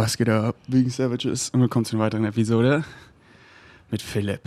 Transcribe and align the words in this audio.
Was 0.00 0.16
geht 0.16 0.28
ab, 0.28 0.54
Vegan 0.68 0.90
Savages? 0.90 1.50
Und 1.50 1.60
willkommen 1.60 1.84
zu 1.84 1.96
einer 1.96 2.04
weiteren 2.04 2.24
Episode 2.24 2.84
mit 3.90 4.00
Philipp. 4.00 4.42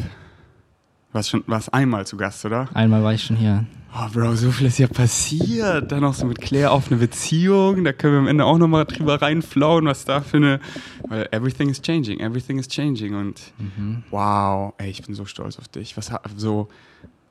Warst 1.12 1.30
schon 1.30 1.44
warst 1.46 1.74
einmal 1.74 2.08
zu 2.08 2.16
Gast, 2.16 2.46
oder? 2.46 2.70
Einmal 2.74 3.04
war 3.04 3.14
ich 3.14 3.22
schon 3.26 3.36
hier. 3.36 3.66
Oh, 3.94 4.08
Bro, 4.14 4.36
so 4.36 4.50
viel 4.50 4.68
ist 4.68 4.80
ja 4.80 4.88
passiert. 4.88 5.92
Dann 5.92 6.06
auch 6.06 6.14
so 6.14 6.26
mit 6.26 6.40
Claire 6.40 6.72
auf 6.72 6.88
eine 6.88 6.96
Beziehung. 7.02 7.84
Da 7.84 7.92
können 7.92 8.14
wir 8.14 8.20
am 8.20 8.28
Ende 8.30 8.46
auch 8.46 8.58
nochmal 8.58 8.86
drüber 8.86 9.22
reinflauen, 9.22 9.88
was 9.88 10.06
da 10.06 10.22
für 10.22 10.38
eine. 10.38 10.62
Weil 11.10 11.28
everything 11.34 11.68
is 11.68 11.82
changing, 11.82 12.22
everything 12.22 12.58
is 12.58 12.70
changing. 12.70 13.14
Und 13.14 13.42
Mhm. 13.58 14.04
wow, 14.10 14.74
ey, 14.78 14.90
ich 14.90 15.04
bin 15.04 15.14
so 15.16 15.26
stolz 15.26 15.60
auf 15.60 15.68
dich. 15.68 15.98
Was 15.98 16.12
so. 16.38 16.70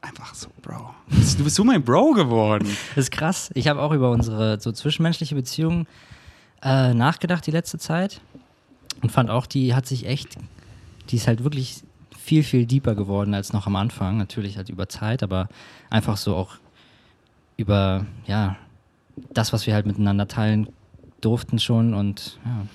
Einfach 0.02 0.34
so, 0.34 0.48
Bro. 0.60 0.94
Du 1.38 1.44
bist 1.44 1.56
so 1.56 1.64
mein 1.64 1.82
Bro 1.82 2.12
geworden. 2.12 2.68
Das 2.94 3.04
ist 3.04 3.12
krass. 3.12 3.50
Ich 3.54 3.66
habe 3.66 3.80
auch 3.80 3.92
über 3.92 4.10
unsere 4.10 4.60
so 4.60 4.72
zwischenmenschliche 4.72 5.34
Beziehung 5.34 5.86
äh, 6.62 6.94
nachgedacht 6.94 7.46
die 7.46 7.50
letzte 7.50 7.78
Zeit 7.78 8.20
und 9.02 9.10
fand 9.10 9.30
auch, 9.30 9.46
die 9.46 9.74
hat 9.74 9.86
sich 9.86 10.06
echt, 10.06 10.36
die 11.08 11.16
ist 11.16 11.26
halt 11.26 11.44
wirklich 11.44 11.82
viel, 12.16 12.42
viel 12.42 12.66
deeper 12.66 12.94
geworden 12.94 13.34
als 13.34 13.52
noch 13.52 13.66
am 13.66 13.76
Anfang. 13.76 14.18
Natürlich 14.18 14.56
halt 14.56 14.68
über 14.68 14.88
Zeit, 14.88 15.22
aber 15.22 15.48
einfach 15.88 16.16
so 16.16 16.36
auch 16.36 16.56
über, 17.56 18.06
ja, 18.26 18.56
das, 19.32 19.52
was 19.52 19.66
wir 19.66 19.74
halt 19.74 19.86
miteinander 19.86 20.28
teilen 20.28 20.68
durften 21.20 21.58
schon 21.58 21.94
und 21.94 22.38
ja. 22.44 22.66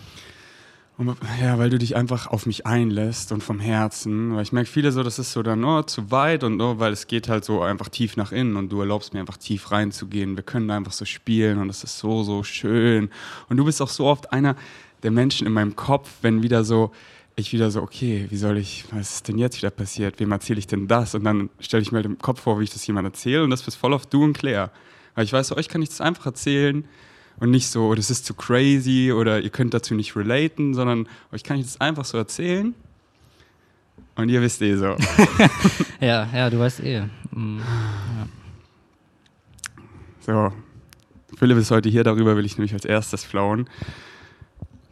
Und, 0.98 1.18
ja, 1.42 1.58
weil 1.58 1.70
du 1.70 1.78
dich 1.78 1.98
einfach 1.98 2.28
auf 2.28 2.46
mich 2.46 2.66
einlässt 2.66 3.34
und 3.34 3.44
vom 3.44 3.60
Herzen. 3.60 4.34
Weil 4.34 4.44
ich 4.44 4.54
merke 4.54 4.70
viele 4.70 4.94
so, 4.94 5.04
das 5.04 5.20
ist 5.20 5.34
so 5.34 5.44
dann 5.44 5.64
oh, 5.66 5.84
zu 5.84 6.10
weit 6.10 6.44
und 6.46 6.62
oh, 6.62 6.80
weil 6.80 6.94
es 6.94 7.08
geht 7.08 7.28
halt 7.28 7.44
so 7.44 7.62
einfach 7.62 7.90
tief 7.90 8.16
nach 8.16 8.32
innen 8.32 8.56
und 8.56 8.70
du 8.70 8.80
erlaubst 8.80 9.14
mir 9.14 9.20
einfach 9.20 9.36
tief 9.36 9.72
reinzugehen. 9.72 10.38
Wir 10.38 10.44
können 10.44 10.70
da 10.70 10.78
einfach 10.78 10.94
so 10.94 11.04
spielen 11.04 11.60
und 11.60 11.68
das 11.68 11.84
ist 11.84 12.00
so, 12.00 12.24
so 12.24 12.44
schön. 12.44 13.10
Und 13.50 13.58
du 13.58 13.66
bist 13.66 13.82
auch 13.82 13.90
so 13.90 14.06
oft 14.06 14.32
einer 14.32 14.56
der 15.04 15.12
Menschen 15.12 15.46
in 15.46 15.52
meinem 15.52 15.76
Kopf, 15.76 16.10
wenn 16.22 16.44
wieder 16.44 16.64
so, 16.64 16.92
ich 17.36 17.52
wieder 17.52 17.72
so, 17.72 17.82
okay, 17.82 18.28
wie 18.30 18.38
soll 18.38 18.58
ich, 18.58 18.86
was 18.92 19.16
ist 19.16 19.28
denn 19.28 19.38
jetzt 19.38 19.58
wieder 19.58 19.72
passiert? 19.72 20.18
Wem 20.22 20.32
erzähle 20.32 20.60
ich 20.60 20.68
denn 20.68 20.88
das? 20.88 21.14
Und 21.14 21.26
dann 21.26 21.50
stelle 21.60 21.84
ich 21.84 21.92
mir 21.92 21.98
halt 21.98 22.06
im 22.06 22.20
Kopf 22.20 22.40
vor, 22.40 22.58
wie 22.62 22.64
ich 22.64 22.72
das 22.72 22.88
jemand 22.88 23.06
erzähle 23.06 23.44
und 23.44 23.50
das 23.50 23.64
bist 23.64 23.76
voll 23.76 23.94
auf 23.94 24.06
du 24.06 24.24
und 24.24 24.32
Claire. 24.32 24.72
Weil 25.14 25.26
ich 25.26 25.34
weiß, 25.34 25.52
euch 25.58 25.68
kann 25.68 25.82
ich 25.82 25.90
das 25.90 26.00
einfach 26.00 26.26
erzählen 26.28 26.86
und 27.40 27.52
nicht 27.52 27.68
so, 27.68 27.88
oh, 27.90 27.96
das 27.96 28.10
ist 28.10 28.26
zu 28.26 28.34
crazy 28.34 29.12
oder 29.12 29.42
ihr 29.42 29.50
könnt 29.50 29.74
dazu 29.74 29.94
nicht 29.94 30.16
relaten, 30.16 30.74
sondern 30.74 31.08
euch 31.32 31.44
kann 31.44 31.58
ich 31.58 31.66
das 31.66 31.82
einfach 31.82 32.06
so 32.06 32.18
erzählen 32.18 32.74
und 34.16 34.30
ihr 34.30 34.42
wisst 34.42 34.62
eh 34.62 34.76
so. 34.76 34.96
Ja, 36.00 36.28
ja, 36.34 36.50
du 36.50 36.60
weißt 36.60 36.82
eh. 36.82 37.04
Mm, 37.32 37.60
So, 40.22 40.52
Philipp 41.38 41.58
ist 41.58 41.72
heute 41.72 41.90
hier, 41.90 42.04
darüber 42.04 42.36
will 42.36 42.46
ich 42.46 42.58
nämlich 42.58 42.74
als 42.74 42.86
erstes 42.86 43.24
flauen. 43.24 43.70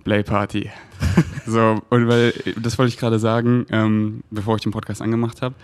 Play 0.03 0.23
Party. 0.23 0.69
so, 1.45 1.81
und 1.89 2.07
weil, 2.07 2.33
das 2.57 2.77
wollte 2.77 2.89
ich 2.89 2.97
gerade 2.97 3.19
sagen, 3.19 3.65
ähm, 3.69 4.23
bevor 4.29 4.57
ich 4.57 4.63
den 4.63 4.71
Podcast 4.71 5.01
angemacht 5.01 5.41
habe. 5.41 5.55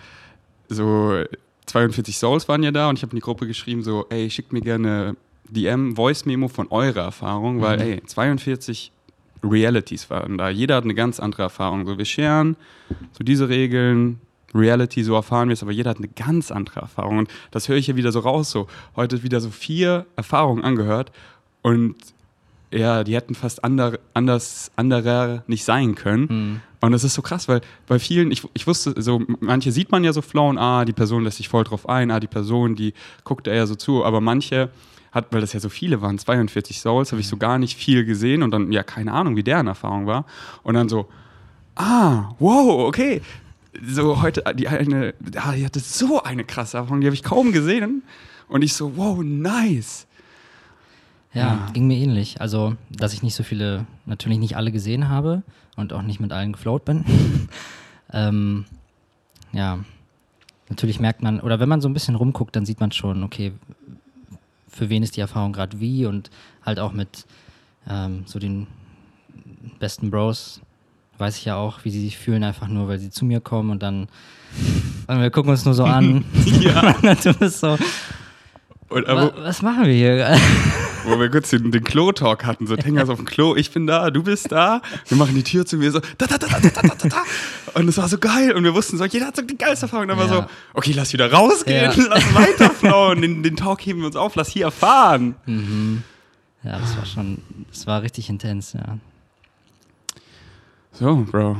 So, 0.68 1.22
42 1.66 2.16
Souls 2.18 2.48
waren 2.48 2.62
ja 2.62 2.70
da 2.70 2.88
und 2.88 2.96
ich 2.96 3.02
habe 3.02 3.12
in 3.12 3.16
die 3.16 3.22
Gruppe 3.22 3.46
geschrieben, 3.46 3.82
so, 3.82 4.06
ey, 4.08 4.30
schickt 4.30 4.52
mir 4.52 4.62
gerne 4.62 5.16
DM, 5.50 5.96
Voice-Memo 5.96 6.48
von 6.48 6.68
eurer 6.70 7.02
Erfahrung, 7.02 7.60
weil, 7.60 7.76
Mhm. 7.78 7.82
ey, 7.82 8.02
42 8.04 8.92
Realities 9.42 10.10
waren 10.10 10.36
da. 10.38 10.48
Jeder 10.50 10.76
hat 10.76 10.84
eine 10.84 10.94
ganz 10.94 11.18
andere 11.20 11.42
Erfahrung. 11.42 11.86
So, 11.86 11.96
wir 11.98 12.04
scheren 12.04 12.56
so 13.12 13.24
diese 13.24 13.48
Regeln, 13.48 14.20
Reality, 14.54 15.02
so 15.04 15.14
erfahren 15.14 15.48
wir 15.48 15.52
es, 15.54 15.62
aber 15.62 15.72
jeder 15.72 15.90
hat 15.90 15.98
eine 15.98 16.08
ganz 16.08 16.50
andere 16.50 16.80
Erfahrung. 16.80 17.18
Und 17.18 17.30
das 17.52 17.68
höre 17.68 17.76
ich 17.76 17.86
ja 17.86 17.96
wieder 17.96 18.12
so 18.12 18.18
raus. 18.20 18.50
So, 18.50 18.66
heute 18.96 19.22
wieder 19.22 19.40
so 19.40 19.48
vier 19.50 20.06
Erfahrungen 20.16 20.64
angehört 20.64 21.12
und 21.62 21.94
ja, 22.72 23.02
die 23.02 23.14
hätten 23.16 23.34
fast 23.34 23.64
ander, 23.64 23.98
anders, 24.14 24.70
anderer 24.76 25.42
nicht 25.48 25.64
sein 25.64 25.94
können. 25.96 26.60
mm. 26.80 26.86
Und 26.86 26.92
das 26.92 27.02
ist 27.04 27.14
so 27.14 27.20
krass, 27.22 27.46
weil 27.48 27.60
bei 27.86 27.98
vielen, 27.98 28.30
ich, 28.30 28.46
ich 28.54 28.66
wusste, 28.66 28.94
so 29.02 29.20
manche 29.40 29.70
sieht 29.72 29.90
man 29.92 30.02
ja 30.04 30.12
so 30.12 30.22
flown, 30.22 30.56
ah, 30.56 30.84
die 30.84 30.92
Person 30.94 31.24
lässt 31.24 31.36
sich 31.38 31.48
voll 31.48 31.64
drauf 31.64 31.88
ein, 31.88 32.10
ah, 32.10 32.20
die 32.20 32.26
Person, 32.28 32.74
die 32.76 32.94
guckt 33.24 33.46
eher 33.48 33.66
so 33.66 33.74
zu, 33.74 34.04
aber 34.04 34.20
manche 34.20 34.70
hat, 35.12 35.32
weil 35.32 35.40
das 35.40 35.52
ja 35.52 35.60
so 35.60 35.68
viele 35.68 36.00
waren, 36.02 36.18
42 36.18 36.80
Souls, 36.80 37.12
habe 37.12 37.20
ich 37.20 37.28
so 37.28 37.36
gar 37.36 37.58
nicht 37.58 37.76
viel 37.76 38.04
gesehen 38.04 38.42
und 38.42 38.50
dann, 38.52 38.70
ja, 38.72 38.82
keine 38.82 39.12
Ahnung, 39.12 39.36
wie 39.36 39.42
deren 39.42 39.66
Erfahrung 39.66 40.06
war. 40.06 40.24
Und 40.62 40.74
dann 40.74 40.88
so, 40.88 41.08
ah, 41.76 42.30
wow, 42.38 42.86
okay. 42.88 43.20
So 43.82 44.20
heute, 44.22 44.42
die 44.54 44.68
eine, 44.68 45.14
ah, 45.36 45.52
die 45.52 45.64
hatte 45.64 45.80
so 45.80 46.22
eine 46.22 46.44
krasse 46.44 46.76
Erfahrung, 46.78 47.00
die 47.00 47.06
habe 47.06 47.14
ich 47.14 47.22
kaum 47.22 47.52
gesehen. 47.52 48.02
Und 48.48 48.62
ich 48.62 48.74
so, 48.74 48.96
wow, 48.96 49.18
nice. 49.22 50.06
Ja, 51.32 51.40
Ja. 51.42 51.66
ging 51.72 51.86
mir 51.86 51.96
ähnlich. 51.96 52.40
Also, 52.40 52.74
dass 52.90 53.12
ich 53.12 53.22
nicht 53.22 53.34
so 53.36 53.42
viele, 53.44 53.86
natürlich 54.06 54.38
nicht 54.38 54.56
alle 54.56 54.72
gesehen 54.72 55.08
habe 55.08 55.42
und 55.76 55.92
auch 55.92 56.02
nicht 56.02 56.18
mit 56.20 56.32
allen 56.32 56.52
geflowt 56.52 56.84
bin. 56.84 57.04
ähm, 58.12 58.64
ja, 59.52 59.78
natürlich 60.68 60.98
merkt 60.98 61.22
man, 61.22 61.40
oder 61.40 61.60
wenn 61.60 61.68
man 61.68 61.80
so 61.80 61.88
ein 61.88 61.94
bisschen 61.94 62.16
rumguckt, 62.16 62.56
dann 62.56 62.66
sieht 62.66 62.80
man 62.80 62.90
schon, 62.90 63.22
okay, 63.22 63.52
für 64.70 64.88
wen 64.88 65.02
ist 65.02 65.16
die 65.16 65.20
Erfahrung 65.20 65.52
gerade 65.52 65.80
wie 65.80 66.06
und 66.06 66.30
halt 66.64 66.78
auch 66.78 66.92
mit 66.92 67.26
ähm, 67.88 68.22
so 68.26 68.38
den 68.38 68.66
besten 69.78 70.10
Bros 70.10 70.60
weiß 71.18 71.36
ich 71.36 71.44
ja 71.44 71.56
auch, 71.56 71.84
wie 71.84 71.90
sie 71.90 72.00
sich 72.00 72.16
fühlen, 72.16 72.42
einfach 72.42 72.68
nur, 72.68 72.88
weil 72.88 72.98
sie 72.98 73.10
zu 73.10 73.26
mir 73.26 73.40
kommen 73.40 73.70
und 73.70 73.82
dann 73.82 74.08
und 75.06 75.20
wir 75.20 75.30
gucken 75.30 75.50
uns 75.50 75.64
nur 75.64 75.74
so 75.74 75.84
an. 75.84 76.24
ja. 76.60 76.92
du 77.22 77.34
bist 77.34 77.60
so, 77.60 77.76
und, 78.90 79.06
aber, 79.06 79.32
was, 79.36 79.44
was 79.44 79.62
machen 79.62 79.86
wir 79.86 79.94
hier? 79.94 80.36
wo 81.04 81.18
wir 81.18 81.30
kurz 81.30 81.50
den, 81.50 81.70
den 81.70 81.84
Klo-Talk 81.84 82.44
hatten, 82.44 82.66
so 82.66 82.76
Tengers 82.76 83.08
auf 83.08 83.18
dem 83.18 83.24
Klo, 83.24 83.54
ich 83.54 83.70
bin 83.70 83.86
da, 83.86 84.10
du 84.10 84.22
bist 84.22 84.50
da, 84.50 84.82
wir 85.08 85.16
machen 85.16 85.34
die 85.34 85.44
Tür 85.44 85.64
zu 85.64 85.76
mir 85.76 85.92
so, 85.92 86.00
da, 86.18 86.26
da, 86.26 86.38
da, 86.38 86.48
da, 86.48 86.58
da, 86.58 86.82
da, 86.82 87.08
da, 87.08 87.22
und 87.74 87.88
es 87.88 87.96
war 87.98 88.08
so 88.08 88.18
geil 88.18 88.52
und 88.52 88.64
wir 88.64 88.74
wussten 88.74 88.98
so, 88.98 89.04
jeder 89.04 89.26
hat 89.26 89.36
so 89.36 89.42
die 89.42 89.56
geilste 89.56 89.86
Erfahrung. 89.86 90.08
Dann 90.08 90.18
war 90.18 90.26
Ja. 90.26 90.32
so, 90.42 90.44
okay, 90.74 90.92
lass 90.92 91.12
wieder 91.12 91.30
rausgehen, 91.32 91.90
Ja. 91.96 92.04
lass 92.08 92.34
weiterflauen, 92.34 93.22
den, 93.22 93.42
den 93.42 93.56
Talk 93.56 93.80
heben 93.86 94.00
wir 94.00 94.06
uns 94.06 94.16
auf, 94.16 94.34
lass 94.36 94.48
hier 94.48 94.64
erfahren. 94.66 95.34
Mhm. 95.46 96.02
Ja, 96.62 96.78
das 96.78 96.96
war 96.96 97.06
schon, 97.06 97.38
das 97.70 97.86
war 97.86 98.02
richtig 98.02 98.28
intens, 98.28 98.72
ja. 98.74 98.98
So, 100.92 101.24
Bro, 101.30 101.56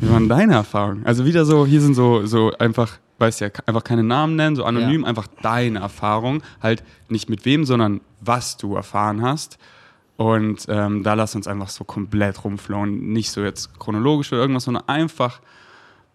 wie 0.00 0.10
waren 0.10 0.28
deine 0.28 0.54
Erfahrungen? 0.54 1.04
Also 1.06 1.24
wieder 1.24 1.44
so, 1.44 1.66
hier 1.66 1.80
sind 1.80 1.94
so, 1.94 2.26
so 2.26 2.52
einfach, 2.58 2.98
weißt 3.18 3.40
ja, 3.40 3.48
einfach 3.66 3.84
keine 3.84 4.02
Namen 4.02 4.36
nennen, 4.36 4.56
so 4.56 4.64
anonym, 4.64 5.02
Ja. 5.02 5.06
einfach 5.08 5.26
deine 5.42 5.78
Erfahrung. 5.80 6.42
Halt 6.62 6.82
nicht 7.08 7.28
mit 7.28 7.44
wem, 7.44 7.64
sondern 7.64 8.00
was 8.20 8.56
du 8.56 8.74
erfahren 8.74 9.22
hast. 9.22 9.58
Und 10.20 10.66
ähm, 10.68 11.02
da 11.02 11.14
lass 11.14 11.34
uns 11.34 11.46
einfach 11.46 11.70
so 11.70 11.82
komplett 11.82 12.44
rumflowen. 12.44 13.10
Nicht 13.10 13.30
so 13.30 13.42
jetzt 13.42 13.78
chronologisch 13.78 14.30
oder 14.30 14.42
irgendwas, 14.42 14.64
sondern 14.64 14.86
einfach 14.86 15.40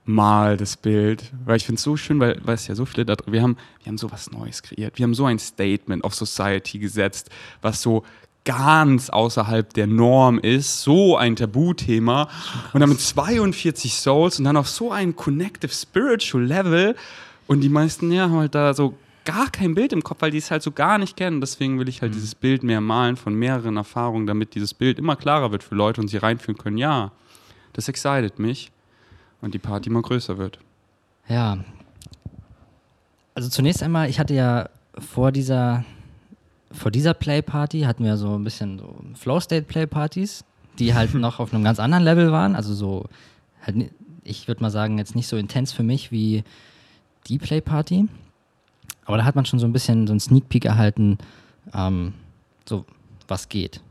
mal 0.03 0.57
das 0.57 0.77
Bild. 0.77 1.31
Weil 1.43 1.57
ich 1.57 1.66
finde 1.66 1.77
es 1.77 1.83
so 1.83 1.97
schön, 1.97 2.19
weil, 2.19 2.39
weil 2.43 2.53
es 2.53 2.67
ja 2.67 2.75
so 2.75 2.85
viele 2.85 3.03
da 3.03 3.16
drin, 3.16 3.33
wir 3.33 3.41
haben, 3.41 3.57
wir 3.81 3.88
haben 3.88 3.97
so 3.97 4.11
was 4.11 4.29
Neues 4.29 4.61
kreiert. 4.61 4.99
Wir 4.99 5.05
haben 5.05 5.16
so 5.16 5.25
ein 5.25 5.39
Statement 5.39 6.03
of 6.03 6.13
Society 6.13 6.77
gesetzt, 6.77 7.31
was 7.63 7.81
so 7.81 8.03
ganz 8.43 9.09
außerhalb 9.09 9.73
der 9.73 9.88
Norm 9.88 10.37
ist, 10.37 10.83
so 10.83 11.17
ein 11.17 11.35
Tabuthema 11.35 12.29
und 12.73 12.81
dann 12.81 12.89
mit 12.89 13.01
42 13.01 13.95
Souls 13.95 14.37
und 14.37 14.45
dann 14.45 14.55
auf 14.55 14.69
so 14.69 14.91
ein 14.91 15.16
connective 15.16 15.73
spiritual 15.73 16.43
Level 16.43 16.95
und 17.47 17.61
die 17.61 17.69
meisten 17.69 18.11
ja 18.11 18.25
haben 18.25 18.37
halt 18.37 18.53
da 18.53 18.75
so 18.75 18.93
gar 19.25 19.49
kein 19.49 19.75
Bild 19.75 19.91
im 19.91 20.03
Kopf, 20.03 20.21
weil 20.21 20.31
die 20.31 20.37
es 20.37 20.51
halt 20.51 20.63
so 20.63 20.71
gar 20.71 20.97
nicht 20.97 21.17
kennen. 21.17 21.41
Deswegen 21.41 21.79
will 21.79 21.89
ich 21.89 22.01
halt 22.01 22.13
dieses 22.15 22.35
Bild 22.35 22.63
mehr 22.63 22.81
malen 22.81 23.17
von 23.17 23.33
mehreren 23.33 23.77
Erfahrungen, 23.77 24.27
damit 24.27 24.55
dieses 24.55 24.73
Bild 24.73 24.99
immer 24.99 25.15
klarer 25.15 25.51
wird 25.51 25.63
für 25.63 25.75
Leute 25.75 25.99
und 26.01 26.07
sie 26.07 26.17
reinfühlen 26.17 26.57
können. 26.57 26.77
Ja, 26.77 27.11
das 27.73 27.89
excited 27.89 28.39
mich 28.39 28.71
und 29.41 29.53
die 29.53 29.59
Party 29.59 29.89
immer 29.89 30.01
größer 30.01 30.37
wird. 30.37 30.59
Ja. 31.27 31.57
Also 33.33 33.49
zunächst 33.49 33.83
einmal, 33.83 34.09
ich 34.09 34.19
hatte 34.19 34.33
ja 34.33 34.69
vor 34.97 35.31
dieser, 35.31 35.83
vor 36.71 36.91
dieser 36.91 37.13
Playparty 37.13 37.81
hatten 37.81 38.03
wir 38.03 38.17
so 38.17 38.37
ein 38.37 38.43
bisschen 38.43 38.79
so 38.79 38.95
Flow 39.15 39.39
State 39.39 39.63
Playpartys, 39.63 40.45
die 40.79 40.93
halt 40.93 41.13
noch 41.15 41.39
auf 41.39 41.53
einem 41.53 41.63
ganz 41.63 41.79
anderen 41.79 42.03
Level 42.03 42.31
waren. 42.31 42.55
Also 42.55 42.73
so, 42.73 43.05
halt, 43.61 43.91
ich 44.23 44.47
würde 44.47 44.61
mal 44.61 44.71
sagen, 44.71 44.97
jetzt 44.97 45.16
nicht 45.16 45.28
so 45.28 45.35
intens 45.37 45.73
für 45.73 45.83
mich 45.83 46.11
wie 46.11 46.43
die 47.28 47.39
Playparty. 47.39 48.07
Aber 49.05 49.17
da 49.17 49.25
hat 49.25 49.35
man 49.35 49.46
schon 49.46 49.59
so 49.59 49.66
ein 49.67 49.73
bisschen 49.73 50.07
so 50.07 50.13
einen 50.13 50.19
Sneak 50.19 50.49
Peek 50.49 50.66
erhalten, 50.66 51.17
ähm, 51.73 52.13
so 52.67 52.85
was 53.28 53.49
geht. 53.49 53.81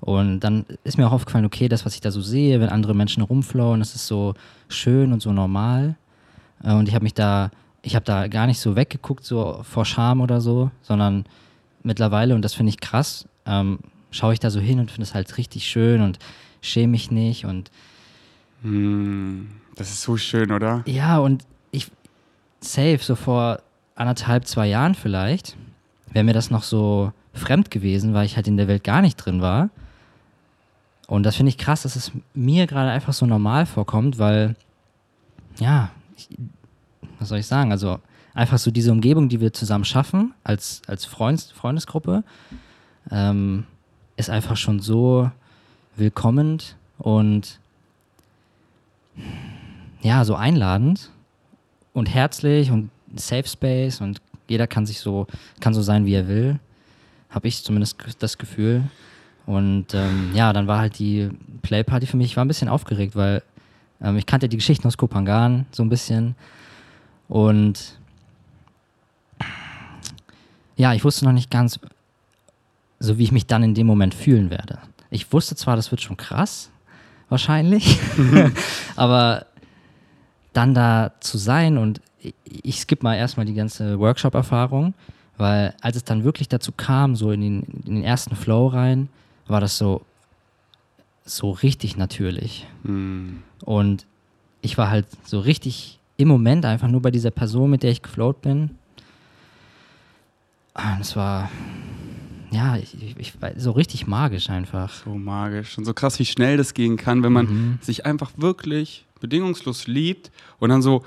Und 0.00 0.40
dann 0.40 0.64
ist 0.84 0.98
mir 0.98 1.06
auch 1.08 1.12
aufgefallen, 1.12 1.44
okay, 1.44 1.68
das, 1.68 1.84
was 1.84 1.94
ich 1.94 2.00
da 2.00 2.10
so 2.10 2.20
sehe, 2.20 2.60
wenn 2.60 2.68
andere 2.68 2.94
Menschen 2.94 3.22
rumflowen, 3.22 3.80
das 3.80 3.94
ist 3.96 4.06
so 4.06 4.34
schön 4.68 5.12
und 5.12 5.20
so 5.22 5.32
normal. 5.32 5.96
Äh, 6.62 6.72
Und 6.72 6.88
ich 6.88 6.94
habe 6.94 7.02
mich 7.04 7.14
da, 7.14 7.50
ich 7.82 7.94
habe 7.96 8.04
da 8.04 8.28
gar 8.28 8.46
nicht 8.46 8.60
so 8.60 8.76
weggeguckt, 8.76 9.24
so 9.24 9.60
vor 9.64 9.84
Scham 9.84 10.20
oder 10.20 10.40
so, 10.40 10.70
sondern 10.82 11.24
mittlerweile, 11.82 12.34
und 12.34 12.42
das 12.42 12.54
finde 12.54 12.70
ich 12.70 12.80
krass, 12.80 13.26
ähm, 13.46 13.78
schaue 14.10 14.32
ich 14.34 14.40
da 14.40 14.50
so 14.50 14.60
hin 14.60 14.78
und 14.80 14.90
finde 14.90 15.02
es 15.04 15.14
halt 15.14 15.36
richtig 15.36 15.66
schön 15.68 16.00
und 16.00 16.18
schäme 16.60 16.92
mich 16.92 17.10
nicht 17.10 17.44
und 17.44 17.70
Hm, 18.62 19.48
das 19.76 19.90
ist 19.90 20.02
so 20.02 20.16
schön, 20.16 20.50
oder? 20.50 20.82
ja, 20.86 21.18
und 21.18 21.44
ich, 21.70 21.90
safe, 22.60 22.98
so 23.00 23.14
vor 23.14 23.60
anderthalb, 23.98 24.46
zwei 24.46 24.66
Jahren 24.66 24.94
vielleicht, 24.94 25.56
wäre 26.12 26.24
mir 26.24 26.32
das 26.32 26.50
noch 26.50 26.62
so 26.62 27.12
fremd 27.34 27.70
gewesen, 27.70 28.14
weil 28.14 28.26
ich 28.26 28.36
halt 28.36 28.48
in 28.48 28.56
der 28.56 28.68
Welt 28.68 28.84
gar 28.84 29.02
nicht 29.02 29.16
drin 29.16 29.42
war. 29.42 29.70
Und 31.06 31.24
das 31.24 31.36
finde 31.36 31.50
ich 31.50 31.58
krass, 31.58 31.82
dass 31.82 31.96
es 31.96 32.12
mir 32.34 32.66
gerade 32.66 32.90
einfach 32.90 33.12
so 33.12 33.26
normal 33.26 33.66
vorkommt, 33.66 34.18
weil, 34.18 34.56
ja, 35.58 35.90
ich, 36.16 36.28
was 37.18 37.28
soll 37.28 37.38
ich 37.38 37.46
sagen? 37.46 37.72
Also 37.72 37.98
einfach 38.34 38.58
so 38.58 38.70
diese 38.70 38.92
Umgebung, 38.92 39.28
die 39.28 39.40
wir 39.40 39.52
zusammen 39.52 39.84
schaffen, 39.84 40.34
als, 40.44 40.82
als 40.86 41.04
Freund, 41.04 41.40
Freundesgruppe, 41.40 42.24
ähm, 43.10 43.64
ist 44.16 44.30
einfach 44.30 44.56
schon 44.56 44.80
so 44.80 45.30
willkommend 45.96 46.76
und 46.98 47.58
ja, 50.02 50.24
so 50.24 50.36
einladend 50.36 51.10
und 51.94 52.06
herzlich 52.06 52.70
und 52.70 52.90
Safe 53.16 53.48
Space 53.48 54.00
und 54.00 54.20
jeder 54.48 54.66
kann 54.66 54.86
sich 54.86 55.00
so, 55.00 55.26
kann 55.60 55.74
so 55.74 55.82
sein, 55.82 56.06
wie 56.06 56.14
er 56.14 56.28
will. 56.28 56.58
Habe 57.30 57.48
ich 57.48 57.62
zumindest 57.62 57.98
das 58.18 58.38
Gefühl. 58.38 58.84
Und 59.46 59.94
ähm, 59.94 60.30
ja, 60.34 60.52
dann 60.52 60.66
war 60.66 60.78
halt 60.78 60.98
die 60.98 61.30
Playparty 61.62 62.06
für 62.06 62.16
mich, 62.16 62.32
ich 62.32 62.36
war 62.36 62.44
ein 62.44 62.48
bisschen 62.48 62.68
aufgeregt, 62.68 63.16
weil 63.16 63.42
ähm, 64.00 64.16
ich 64.16 64.26
kannte 64.26 64.48
die 64.48 64.56
Geschichten 64.56 64.86
aus 64.86 64.96
Kopangan 64.96 65.66
so 65.70 65.82
ein 65.82 65.88
bisschen. 65.88 66.34
Und 67.28 67.98
ja, 70.76 70.94
ich 70.94 71.04
wusste 71.04 71.24
noch 71.24 71.32
nicht 71.32 71.50
ganz, 71.50 71.80
so 73.00 73.18
wie 73.18 73.24
ich 73.24 73.32
mich 73.32 73.46
dann 73.46 73.62
in 73.62 73.74
dem 73.74 73.86
Moment 73.86 74.14
fühlen 74.14 74.50
werde. 74.50 74.78
Ich 75.10 75.32
wusste 75.32 75.56
zwar, 75.56 75.76
das 75.76 75.90
wird 75.90 76.00
schon 76.00 76.16
krass, 76.16 76.70
wahrscheinlich, 77.28 77.98
aber 78.96 79.46
dann 80.52 80.74
da 80.74 81.12
zu 81.20 81.38
sein 81.38 81.78
und 81.78 82.00
ich, 82.44 82.80
skippe 82.80 83.04
mal 83.04 83.14
erstmal 83.16 83.46
die 83.46 83.54
ganze 83.54 83.98
Workshop-Erfahrung, 83.98 84.94
weil 85.36 85.74
als 85.80 85.96
es 85.96 86.04
dann 86.04 86.24
wirklich 86.24 86.48
dazu 86.48 86.72
kam, 86.72 87.14
so 87.16 87.30
in 87.30 87.40
den, 87.40 87.62
in 87.86 87.94
den 87.96 88.04
ersten 88.04 88.34
Flow 88.36 88.66
rein, 88.68 89.08
war 89.46 89.60
das 89.60 89.78
so, 89.78 90.02
so 91.24 91.50
richtig 91.50 91.96
natürlich. 91.96 92.66
Mhm. 92.82 93.42
Und 93.64 94.06
ich 94.62 94.76
war 94.78 94.90
halt 94.90 95.06
so 95.24 95.40
richtig 95.40 95.98
im 96.16 96.28
Moment 96.28 96.64
einfach 96.64 96.88
nur 96.88 97.00
bei 97.02 97.10
dieser 97.12 97.30
Person, 97.30 97.70
mit 97.70 97.82
der 97.82 97.90
ich 97.92 98.02
gefloat 98.02 98.42
bin. 98.42 98.70
Und 100.74 101.00
es 101.00 101.14
war, 101.16 101.50
ja, 102.50 102.76
ich, 102.76 102.94
ich, 103.00 103.16
ich, 103.18 103.34
so 103.56 103.70
richtig 103.72 104.06
magisch 104.06 104.50
einfach. 104.50 104.92
So 105.04 105.10
magisch 105.14 105.78
und 105.78 105.84
so 105.84 105.94
krass, 105.94 106.18
wie 106.18 106.24
schnell 106.24 106.56
das 106.56 106.74
gehen 106.74 106.96
kann, 106.96 107.22
wenn 107.22 107.32
man 107.32 107.46
Mhm. 107.46 107.78
sich 107.80 108.06
einfach 108.06 108.32
wirklich 108.36 109.04
bedingungslos 109.20 109.86
liebt 109.86 110.30
und 110.58 110.70
dann 110.70 110.82
so 110.82 111.04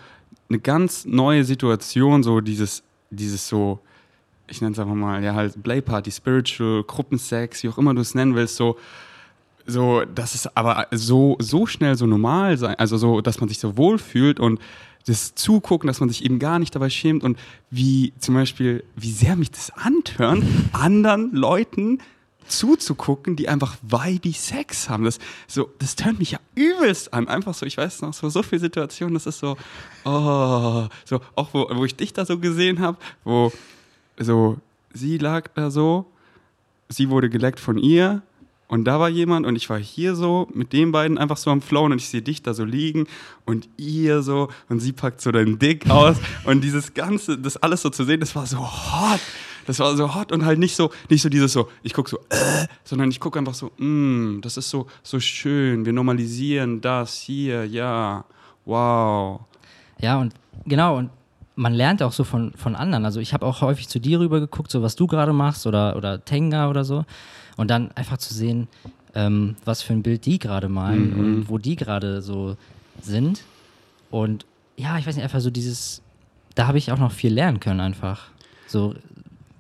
eine 0.52 0.60
ganz 0.60 1.06
neue 1.06 1.46
Situation, 1.46 2.24
so 2.24 2.42
dieses, 2.42 2.84
dieses 3.10 3.48
so, 3.48 3.80
ich 4.48 4.62
nenne 4.62 4.74
es 4.74 4.80
einfach 4.80 4.96
mal, 4.96 5.24
ja 5.24 5.34
halt 5.34 5.62
Playparty, 5.64 6.12
Spiritual, 6.12 6.84
Gruppensex, 6.84 7.64
wie 7.64 7.70
auch 7.70 7.78
immer 7.78 7.94
du 7.94 8.02
es 8.02 8.16
nennen 8.16 8.36
willst, 8.36 8.58
so, 8.58 8.78
so, 9.66 10.04
dass 10.04 10.36
es 10.36 10.56
aber 10.58 10.88
so, 10.92 11.38
so 11.40 11.66
schnell 11.66 11.96
so 11.96 12.06
normal 12.06 12.58
sein, 12.58 12.76
also 12.76 12.98
so, 12.98 13.22
dass 13.22 13.40
man 13.40 13.48
sich 13.48 13.60
so 13.60 13.78
wohlfühlt 13.78 14.40
und 14.40 14.60
das 15.08 15.34
Zugucken, 15.36 15.88
dass 15.88 16.00
man 16.00 16.10
sich 16.10 16.26
eben 16.26 16.38
gar 16.38 16.60
nicht 16.60 16.76
dabei 16.76 16.90
schämt 16.90 17.24
und 17.24 17.40
wie 17.70 18.14
zum 18.20 18.36
Beispiel, 18.36 18.84
wie 18.96 19.12
sehr 19.12 19.36
mich 19.38 19.52
das 19.52 19.72
antören, 19.72 20.70
anderen 20.74 21.32
Leuten 21.32 22.00
zuzugucken, 22.48 23.36
die 23.36 23.50
einfach 23.50 23.78
vibey 23.82 24.34
Sex 24.34 24.90
haben. 24.90 25.06
Das, 25.06 25.20
so, 25.48 25.70
das 25.80 25.96
tönt 25.96 26.20
mich 26.20 26.32
ja 26.32 26.40
übelst 26.56 27.14
an. 27.14 27.28
Einfach 27.28 27.54
so, 27.54 27.66
ich 27.66 27.78
weiß 27.78 28.02
noch, 28.02 28.14
so, 28.14 28.30
so 28.30 28.44
viele 28.44 28.62
Situationen, 28.62 29.14
das 29.14 29.26
ist 29.26 29.40
so, 29.40 29.58
oh, 30.06 30.88
so, 31.06 31.22
auch 31.36 31.54
wo, 31.54 31.68
wo 31.74 31.86
ich 31.86 31.96
dich 31.96 32.14
da 32.14 32.26
so 32.26 32.38
gesehen 32.38 32.80
habe, 32.80 32.98
wo 33.24 33.52
so, 34.18 34.58
sie 34.94 35.18
lag 35.18 35.50
da 35.56 35.72
so, 35.72 36.06
sie 36.90 37.10
wurde 37.10 37.30
geleckt 37.30 37.60
von 37.60 37.78
ihr 37.78 38.22
und 38.72 38.86
da 38.86 39.02
war 39.02 39.10
jemand 39.10 39.46
und 39.46 39.58
ich 39.58 39.70
war 39.70 39.80
hier 39.80 40.16
so 40.16 40.48
mit 40.54 40.72
den 40.72 40.94
beiden 40.94 41.18
einfach 41.18 41.36
so 41.36 41.52
am 41.52 41.62
Flown 41.62 41.92
und 41.92 41.98
ich 41.98 42.08
sehe 42.08 42.22
dich 42.22 42.42
da 42.42 42.54
so 42.54 42.64
liegen 42.64 43.06
und 43.46 43.68
ihr 43.76 44.22
so 44.22 44.48
und 44.70 44.80
sie 44.80 44.94
packt 44.94 45.20
so 45.20 45.32
deinen 45.32 45.60
Dick 45.60 45.90
aus 45.90 46.16
und 46.46 46.64
dieses 46.64 46.94
Ganze, 46.94 47.38
das 47.38 47.58
alles 47.58 47.82
so 47.82 47.90
zu 47.90 48.06
sehen, 48.06 48.22
das 48.22 48.34
war 48.34 48.46
so 48.46 48.60
hot. 48.60 49.20
Das 49.68 49.80
war 49.80 49.96
so 49.96 50.14
hot 50.16 50.32
und 50.32 50.46
halt 50.46 50.60
nicht 50.60 50.76
so, 50.76 50.92
nicht 51.10 51.22
so 51.22 51.30
dieses 51.30 51.54
so, 51.54 51.70
ich 51.84 51.94
gucke 51.94 52.10
so, 52.10 52.18
äh, 52.30 52.68
sondern 52.84 53.10
ich 53.10 53.20
gucke 53.20 53.40
einfach 53.40 53.54
so, 53.54 53.72
mm, 53.78 54.40
das 54.42 54.58
ist 54.58 54.70
so, 54.70 54.88
so 55.04 55.20
schön, 55.20 55.86
wir 55.86 55.94
normalisieren 55.94 56.82
das 56.82 57.16
hier, 57.18 57.66
ja, 57.66 58.26
wow. 58.66 59.42
Ja, 60.00 60.20
und 60.20 60.34
genau, 60.66 60.98
und 60.98 61.10
man 61.56 61.74
lernt 61.74 62.02
auch 62.02 62.14
so 62.14 62.24
von, 62.24 62.54
von 62.54 62.76
anderen. 62.76 63.06
Also 63.06 63.20
ich 63.20 63.34
habe 63.34 63.46
auch 63.46 63.62
häufig 63.62 63.88
zu 63.88 64.00
dir 64.00 64.20
rüber 64.20 64.40
geguckt, 64.40 64.72
so 64.72 64.82
was 64.82 64.96
du 64.96 65.06
gerade 65.06 65.34
machst 65.34 65.68
oder, 65.68 65.96
oder 65.96 66.24
Tenga 66.24 66.70
oder 66.70 66.84
so. 66.84 67.06
Und 67.58 67.70
dann 67.70 67.92
einfach 67.92 68.18
zu 68.18 68.34
sehen, 68.34 68.68
ähm, 69.14 69.56
was 69.66 69.82
für 69.82 69.94
ein 69.94 70.02
Bild 70.02 70.26
die 70.26 70.40
gerade 70.40 70.70
malen 70.70 71.12
Mhm. 71.14 71.20
und 71.20 71.50
wo 71.50 71.58
die 71.58 71.76
gerade 71.76 72.22
so 72.22 72.56
sind. 73.02 73.44
Und 74.10 74.46
ja, 74.78 74.98
ich 74.98 75.06
weiß 75.06 75.16
nicht, 75.16 75.24
einfach 75.24 75.42
so 75.42 75.52
dieses, 75.52 76.02
da 76.56 76.68
habe 76.68 76.78
ich 76.78 76.92
auch 76.92 76.98
noch 76.98 77.12
viel 77.12 77.34
lernen 77.34 77.60
können 77.60 77.82
einfach. 77.82 78.30
So 78.68 78.96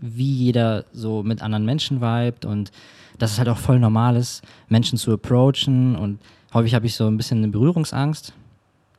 wie 0.02 0.34
jeder 0.34 0.86
so 0.92 1.24
mit 1.24 1.42
anderen 1.42 1.66
Menschen 1.66 2.02
vibet 2.02 2.46
und 2.46 2.72
dass 3.18 3.34
es 3.34 3.38
halt 3.38 3.50
auch 3.50 3.58
voll 3.58 3.80
normal 3.80 4.16
ist, 4.16 4.42
Menschen 4.68 4.98
zu 4.98 5.14
approachen 5.14 5.96
und 5.96 6.20
häufig 6.54 6.74
habe 6.74 6.88
ich 6.88 6.96
so 6.96 7.08
ein 7.08 7.18
bisschen 7.18 7.38
eine 7.38 7.50
Berührungsangst. 7.50 8.34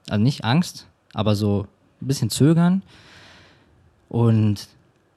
Also 0.09 0.23
nicht 0.23 0.45
Angst, 0.45 0.87
aber 1.13 1.35
so 1.35 1.67
ein 2.01 2.07
bisschen 2.07 2.31
zögern. 2.31 2.83
Und 4.09 4.69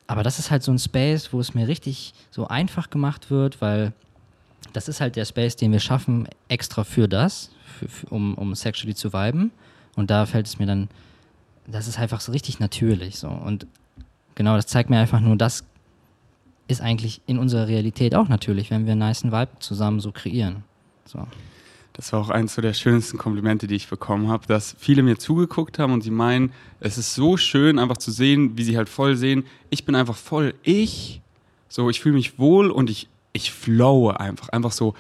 aber 0.08 0.24
das 0.24 0.40
ist 0.40 0.52
halt 0.52 0.64
so 0.64 0.72
ein 0.72 0.80
Space, 0.80 1.34
wo 1.34 1.40
es 1.40 1.54
mir 1.54 1.68
richtig 1.68 2.14
so 2.30 2.48
einfach 2.48 2.90
gemacht 2.90 3.32
wird, 3.32 3.62
weil 3.62 3.94
das 4.74 4.88
ist 4.88 5.02
halt 5.02 5.16
der 5.16 5.26
Space, 5.26 5.56
den 5.56 5.72
wir 5.72 5.80
schaffen, 5.80 6.28
extra 6.48 6.84
für 6.84 7.08
das, 7.08 7.52
für, 7.66 7.88
für, 7.88 8.08
um, 8.08 8.36
um 8.36 8.54
sexually 8.56 8.94
zu 8.94 9.14
viben. 9.14 9.52
Und 9.96 10.10
da 10.12 10.26
fällt 10.26 10.48
es 10.48 10.60
mir 10.60 10.66
dann, 10.66 10.90
das 11.66 11.88
ist 11.88 11.98
einfach 11.98 12.22
so 12.22 12.32
richtig 12.32 12.60
natürlich 12.60 13.18
so. 13.18 13.30
Und 13.30 13.66
genau, 14.36 14.56
das 14.56 14.68
zeigt 14.68 14.90
mir 14.90 15.00
einfach 15.00 15.20
nur, 15.20 15.36
das 15.36 15.64
ist 16.67 16.81
eigentlich 16.81 17.21
in 17.25 17.38
unserer 17.38 17.67
Realität 17.67 18.15
auch 18.15 18.27
natürlich, 18.27 18.71
wenn 18.71 18.85
wir 18.85 18.94
einen 18.94 19.07
niceen 19.07 19.31
Vibe 19.31 19.51
zusammen 19.59 20.00
so 20.00 20.12
kreieren. 20.12 20.63
So. 21.06 21.27
Das 21.94 22.12
war 22.12 22.19
auch 22.19 22.29
eins 22.29 22.56
so 22.56 22.62
der 22.62 22.73
schönsten 22.73 23.17
Komplimente, 23.17 23.67
die 23.67 23.75
ich 23.75 23.88
bekommen 23.88 24.27
habe, 24.27 24.45
dass 24.47 24.75
viele 24.77 25.01
mir 25.01 25.17
zugeguckt 25.17 25.79
haben 25.79 25.94
und 25.94 26.01
sie 26.01 26.12
meinen, 26.12 26.51
es 26.81 26.97
ist 26.97 27.15
so 27.15 27.38
schön, 27.38 27.79
einfach 27.79 27.97
zu 27.97 28.12
sehen, 28.12 28.57
wie 28.57 28.63
sie 28.63 28.75
halt 28.75 28.89
voll 28.89 29.15
sehen, 29.15 29.45
ich 29.69 29.85
bin 29.85 29.95
einfach 29.95 30.15
voll 30.15 30.56
ich, 30.63 31.21
so 31.69 31.89
ich 31.89 32.01
fühle 32.01 32.15
mich 32.15 32.38
wohl 32.38 32.69
und 32.69 32.89
ich, 32.89 33.07
ich 33.31 33.51
flowe 33.51 34.19
einfach, 34.19 34.50
einfach 34.50 34.73
so, 34.73 34.94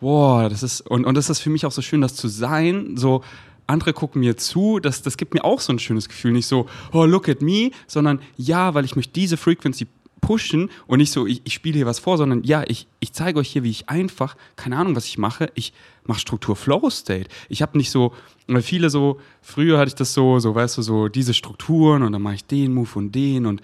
wow, 0.00 0.46
das 0.50 0.62
ist, 0.62 0.82
und, 0.82 1.06
und 1.06 1.14
das 1.14 1.30
ist 1.30 1.38
für 1.38 1.48
mich 1.48 1.64
auch 1.64 1.72
so 1.72 1.80
schön, 1.80 2.02
das 2.02 2.16
zu 2.16 2.28
sein, 2.28 2.98
so, 2.98 3.22
andere 3.66 3.94
gucken 3.94 4.20
mir 4.20 4.36
zu, 4.36 4.78
das, 4.78 5.00
das 5.00 5.16
gibt 5.16 5.32
mir 5.32 5.44
auch 5.44 5.60
so 5.60 5.72
ein 5.72 5.78
schönes 5.78 6.08
Gefühl, 6.08 6.32
nicht 6.32 6.46
so, 6.46 6.66
oh, 6.92 7.04
look 7.06 7.30
at 7.30 7.40
me, 7.40 7.70
sondern 7.86 8.20
ja, 8.36 8.74
weil 8.74 8.84
ich 8.84 8.96
möchte 8.96 9.14
diese 9.14 9.38
Frequency 9.38 9.86
pushen 10.22 10.70
und 10.86 10.98
nicht 10.98 11.12
so, 11.12 11.26
ich, 11.26 11.42
ich 11.44 11.52
spiele 11.52 11.76
hier 11.76 11.86
was 11.86 11.98
vor, 11.98 12.16
sondern 12.16 12.42
ja, 12.44 12.64
ich, 12.66 12.86
ich 13.00 13.12
zeige 13.12 13.38
euch 13.38 13.50
hier, 13.50 13.62
wie 13.64 13.70
ich 13.70 13.90
einfach, 13.90 14.36
keine 14.56 14.78
Ahnung, 14.78 14.96
was 14.96 15.04
ich 15.04 15.18
mache, 15.18 15.50
ich 15.54 15.74
mache 16.04 16.20
Struktur 16.20 16.56
Flow 16.56 16.88
State. 16.88 17.28
Ich 17.50 17.60
habe 17.60 17.76
nicht 17.76 17.90
so, 17.90 18.14
weil 18.46 18.62
viele 18.62 18.88
so, 18.88 19.20
früher 19.42 19.78
hatte 19.78 19.88
ich 19.88 19.94
das 19.94 20.14
so, 20.14 20.38
so, 20.38 20.54
weißt 20.54 20.78
du, 20.78 20.82
so 20.82 21.08
diese 21.08 21.34
Strukturen 21.34 22.02
und 22.02 22.12
dann 22.12 22.22
mache 22.22 22.36
ich 22.36 22.46
den 22.46 22.72
Move 22.72 22.90
und 22.94 23.14
den 23.14 23.44
und 23.44 23.60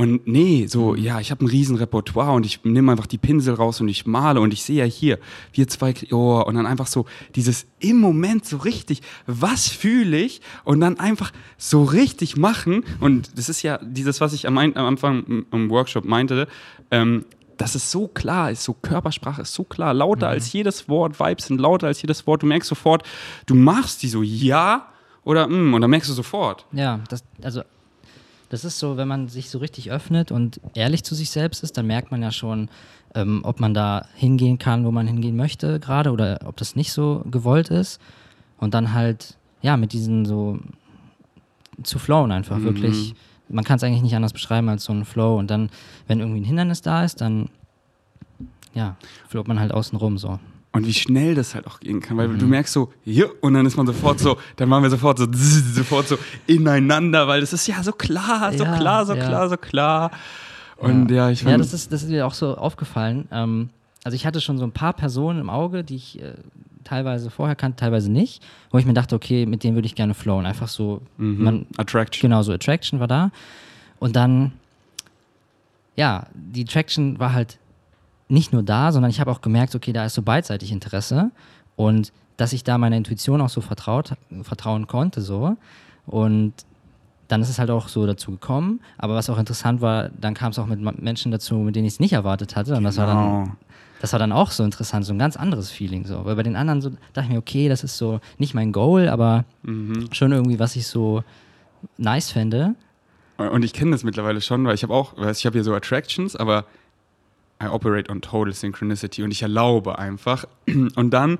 und 0.00 0.28
nee, 0.28 0.66
so, 0.68 0.94
ja, 0.94 1.18
ich 1.18 1.32
habe 1.32 1.44
ein 1.44 1.48
riesen 1.48 1.74
Repertoire 1.74 2.30
und 2.30 2.46
ich 2.46 2.64
nehme 2.64 2.92
einfach 2.92 3.06
die 3.08 3.18
Pinsel 3.18 3.54
raus 3.54 3.80
und 3.80 3.88
ich 3.88 4.06
male 4.06 4.40
und 4.40 4.52
ich 4.52 4.62
sehe 4.62 4.76
ja 4.76 4.84
hier, 4.84 5.18
wir 5.52 5.66
zwei, 5.66 5.92
oh, 6.12 6.40
und 6.46 6.54
dann 6.54 6.66
einfach 6.66 6.86
so 6.86 7.04
dieses 7.34 7.66
im 7.80 7.98
Moment 7.98 8.46
so 8.46 8.58
richtig, 8.58 9.02
was 9.26 9.66
fühle 9.66 10.16
ich? 10.16 10.40
Und 10.62 10.78
dann 10.78 11.00
einfach 11.00 11.32
so 11.56 11.82
richtig 11.82 12.36
machen. 12.36 12.84
Und 13.00 13.36
das 13.36 13.48
ist 13.48 13.62
ja 13.62 13.78
dieses, 13.82 14.20
was 14.20 14.34
ich 14.34 14.46
am, 14.46 14.56
am 14.56 14.72
Anfang 14.76 15.44
im- 15.50 15.68
Workshop 15.68 16.04
meinte, 16.04 16.46
ähm, 16.92 17.24
das 17.56 17.74
ist 17.74 17.90
so 17.90 18.06
klar, 18.06 18.52
ist 18.52 18.62
so 18.62 18.74
Körpersprache 18.74 19.42
ist 19.42 19.52
so 19.52 19.64
klar, 19.64 19.92
lauter 19.94 20.28
als 20.28 20.52
jedes 20.52 20.88
Wort, 20.88 21.18
Vibes 21.18 21.46
sind 21.46 21.60
lauter 21.60 21.88
als 21.88 22.00
jedes 22.00 22.24
Wort, 22.24 22.44
du 22.44 22.46
merkst 22.46 22.68
sofort, 22.68 23.02
du 23.46 23.56
machst 23.56 24.04
die 24.04 24.08
so 24.08 24.22
ja 24.22 24.86
oder 25.24 25.48
mm, 25.48 25.74
und 25.74 25.80
dann 25.80 25.90
merkst 25.90 26.08
du 26.08 26.14
sofort. 26.14 26.66
Ja, 26.70 27.00
das, 27.08 27.24
also 27.42 27.62
das 28.50 28.64
ist 28.64 28.78
so, 28.78 28.96
wenn 28.96 29.08
man 29.08 29.28
sich 29.28 29.50
so 29.50 29.58
richtig 29.58 29.90
öffnet 29.90 30.30
und 30.32 30.60
ehrlich 30.74 31.04
zu 31.04 31.14
sich 31.14 31.30
selbst 31.30 31.62
ist, 31.62 31.76
dann 31.76 31.86
merkt 31.86 32.10
man 32.10 32.22
ja 32.22 32.30
schon, 32.32 32.68
ähm, 33.14 33.40
ob 33.44 33.60
man 33.60 33.74
da 33.74 34.06
hingehen 34.14 34.58
kann, 34.58 34.84
wo 34.84 34.90
man 34.90 35.06
hingehen 35.06 35.36
möchte 35.36 35.78
gerade 35.80 36.10
oder 36.12 36.40
ob 36.44 36.56
das 36.56 36.76
nicht 36.76 36.92
so 36.92 37.22
gewollt 37.30 37.68
ist. 37.68 38.00
Und 38.58 38.74
dann 38.74 38.92
halt, 38.92 39.36
ja, 39.62 39.76
mit 39.76 39.92
diesen 39.92 40.24
so 40.24 40.58
zu 41.82 41.98
flowen 41.98 42.32
einfach, 42.32 42.58
Mhm. 42.58 42.64
wirklich. 42.64 43.14
Man 43.50 43.64
kann 43.64 43.76
es 43.76 43.84
eigentlich 43.84 44.02
nicht 44.02 44.14
anders 44.16 44.32
beschreiben 44.34 44.68
als 44.68 44.84
so 44.84 44.92
ein 44.92 45.04
Flow. 45.04 45.38
Und 45.38 45.50
dann, 45.50 45.70
wenn 46.06 46.20
irgendwie 46.20 46.40
ein 46.40 46.44
Hindernis 46.44 46.82
da 46.82 47.04
ist, 47.04 47.20
dann, 47.20 47.48
ja, 48.74 48.96
float 49.28 49.48
man 49.48 49.58
halt 49.60 49.72
außen 49.72 49.96
rum 49.96 50.18
so. 50.18 50.38
Und 50.70 50.86
wie 50.86 50.92
schnell 50.92 51.34
das 51.34 51.54
halt 51.54 51.66
auch 51.66 51.80
gehen 51.80 52.00
kann, 52.00 52.16
weil 52.18 52.28
Mhm. 52.28 52.38
du 52.38 52.46
merkst 52.46 52.72
so, 52.74 52.92
hier, 53.02 53.30
und 53.42 53.54
dann 53.54 53.64
ist 53.64 53.76
man 53.76 53.86
sofort 53.86 54.20
so, 54.20 54.36
dann 54.56 54.68
waren 54.70 54.82
wir 54.82 54.90
sofort 54.90 55.18
so, 55.18 55.26
zzz, 55.26 55.74
sofort 55.74 56.06
so 56.08 56.16
ineinander, 56.46 57.26
weil 57.26 57.40
das 57.40 57.52
ist 57.54 57.66
ja 57.66 57.82
so 57.82 57.92
klar, 57.92 58.52
so 58.52 58.64
Ja, 58.64 58.76
klar, 58.78 59.06
so 59.06 59.14
ja. 59.14 59.26
klar, 59.26 59.48
so 59.48 59.56
klar. 59.56 60.10
Und 60.76 61.10
ja, 61.10 61.30
ich 61.30 61.40
Ja, 61.42 61.48
fand, 61.50 61.60
das 61.60 61.72
ist, 61.72 61.90
das 61.90 62.02
ist 62.02 62.10
mir 62.10 62.26
auch 62.26 62.34
so 62.34 62.54
aufgefallen. 62.56 63.26
Ähm, 63.32 63.70
also 64.04 64.14
ich 64.14 64.26
hatte 64.26 64.40
schon 64.40 64.58
so 64.58 64.64
ein 64.64 64.72
paar 64.72 64.92
Personen 64.92 65.40
im 65.40 65.50
Auge, 65.50 65.82
die 65.84 65.96
ich 65.96 66.20
äh, 66.22 66.34
teilweise 66.84 67.30
vorher 67.30 67.56
kannte, 67.56 67.76
teilweise 67.80 68.12
nicht, 68.12 68.44
wo 68.70 68.78
ich 68.78 68.84
mir 68.86 68.94
dachte, 68.94 69.16
okay, 69.16 69.46
mit 69.46 69.64
denen 69.64 69.74
würde 69.74 69.86
ich 69.86 69.94
gerne 69.94 70.14
flowen. 70.14 70.44
Einfach 70.46 70.68
so, 70.68 71.00
Mhm. 71.16 71.44
man, 71.44 71.66
Attraction. 71.78 72.20
Genau, 72.28 72.42
so 72.42 72.52
Attraction 72.52 73.00
war 73.00 73.08
da. 73.08 73.30
Und 73.98 74.14
dann, 74.16 74.52
ja, 75.96 76.26
die 76.34 76.62
Attraction 76.62 77.18
war 77.18 77.32
halt 77.32 77.58
nicht 78.28 78.52
nur 78.52 78.62
da, 78.62 78.92
sondern 78.92 79.10
ich 79.10 79.20
habe 79.20 79.30
auch 79.30 79.40
gemerkt, 79.40 79.74
okay, 79.74 79.92
da 79.92 80.04
ist 80.04 80.14
so 80.14 80.22
beidseitig 80.22 80.70
Interesse 80.72 81.30
und 81.76 82.12
dass 82.36 82.52
ich 82.52 82.62
da 82.64 82.78
meiner 82.78 82.96
Intuition 82.96 83.40
auch 83.40 83.48
so 83.48 83.60
vertraut, 83.60 84.12
vertrauen 84.42 84.86
konnte, 84.86 85.20
so. 85.22 85.56
Und 86.06 86.52
dann 87.26 87.42
ist 87.42 87.48
es 87.50 87.58
halt 87.58 87.70
auch 87.70 87.88
so 87.88 88.06
dazu 88.06 88.30
gekommen. 88.30 88.80
Aber 88.96 89.14
was 89.14 89.28
auch 89.28 89.38
interessant 89.38 89.80
war, 89.82 90.08
dann 90.10 90.34
kam 90.34 90.52
es 90.52 90.58
auch 90.58 90.66
mit 90.66 90.80
Menschen 91.02 91.30
dazu, 91.32 91.56
mit 91.56 91.76
denen 91.76 91.86
ich 91.86 91.94
es 91.94 92.00
nicht 92.00 92.12
erwartet 92.14 92.56
hatte. 92.56 92.74
Und 92.76 92.84
das 92.84 92.96
war 92.96 93.06
dann 93.06 93.18
Genau. 93.18 93.52
das 94.00 94.12
war 94.12 94.18
dann 94.18 94.32
auch 94.32 94.50
so 94.52 94.62
interessant, 94.64 95.04
so 95.04 95.12
ein 95.12 95.18
ganz 95.18 95.36
anderes 95.36 95.70
Feeling. 95.70 96.06
So. 96.06 96.24
Weil 96.24 96.36
bei 96.36 96.42
den 96.42 96.56
anderen 96.56 96.80
so 96.80 96.90
dachte 97.12 97.26
ich 97.26 97.28
mir, 97.32 97.38
okay, 97.38 97.68
das 97.68 97.82
ist 97.84 97.98
so 97.98 98.20
nicht 98.38 98.54
mein 98.54 98.72
Goal, 98.72 99.08
aber 99.08 99.44
Mhm. 99.62 100.08
schon 100.12 100.32
irgendwie, 100.32 100.58
was 100.58 100.76
ich 100.76 100.86
so 100.86 101.22
nice 101.98 102.30
fände. 102.30 102.74
Und 103.36 103.62
ich 103.64 103.72
kenne 103.72 103.90
das 103.90 104.04
mittlerweile 104.04 104.40
schon, 104.40 104.64
weil 104.64 104.74
ich 104.74 104.82
habe 104.82 104.94
auch, 104.94 105.16
weiß, 105.18 105.38
ich 105.38 105.44
habe 105.46 105.54
hier 105.54 105.64
so 105.64 105.74
Attractions, 105.74 106.34
aber 106.34 106.64
I 107.62 107.66
operate 107.66 108.10
on 108.10 108.20
total 108.20 108.52
synchronicity 108.52 109.22
und 109.22 109.30
ich 109.30 109.42
erlaube 109.42 109.98
einfach. 109.98 110.44
Und 110.66 111.10
dann 111.10 111.38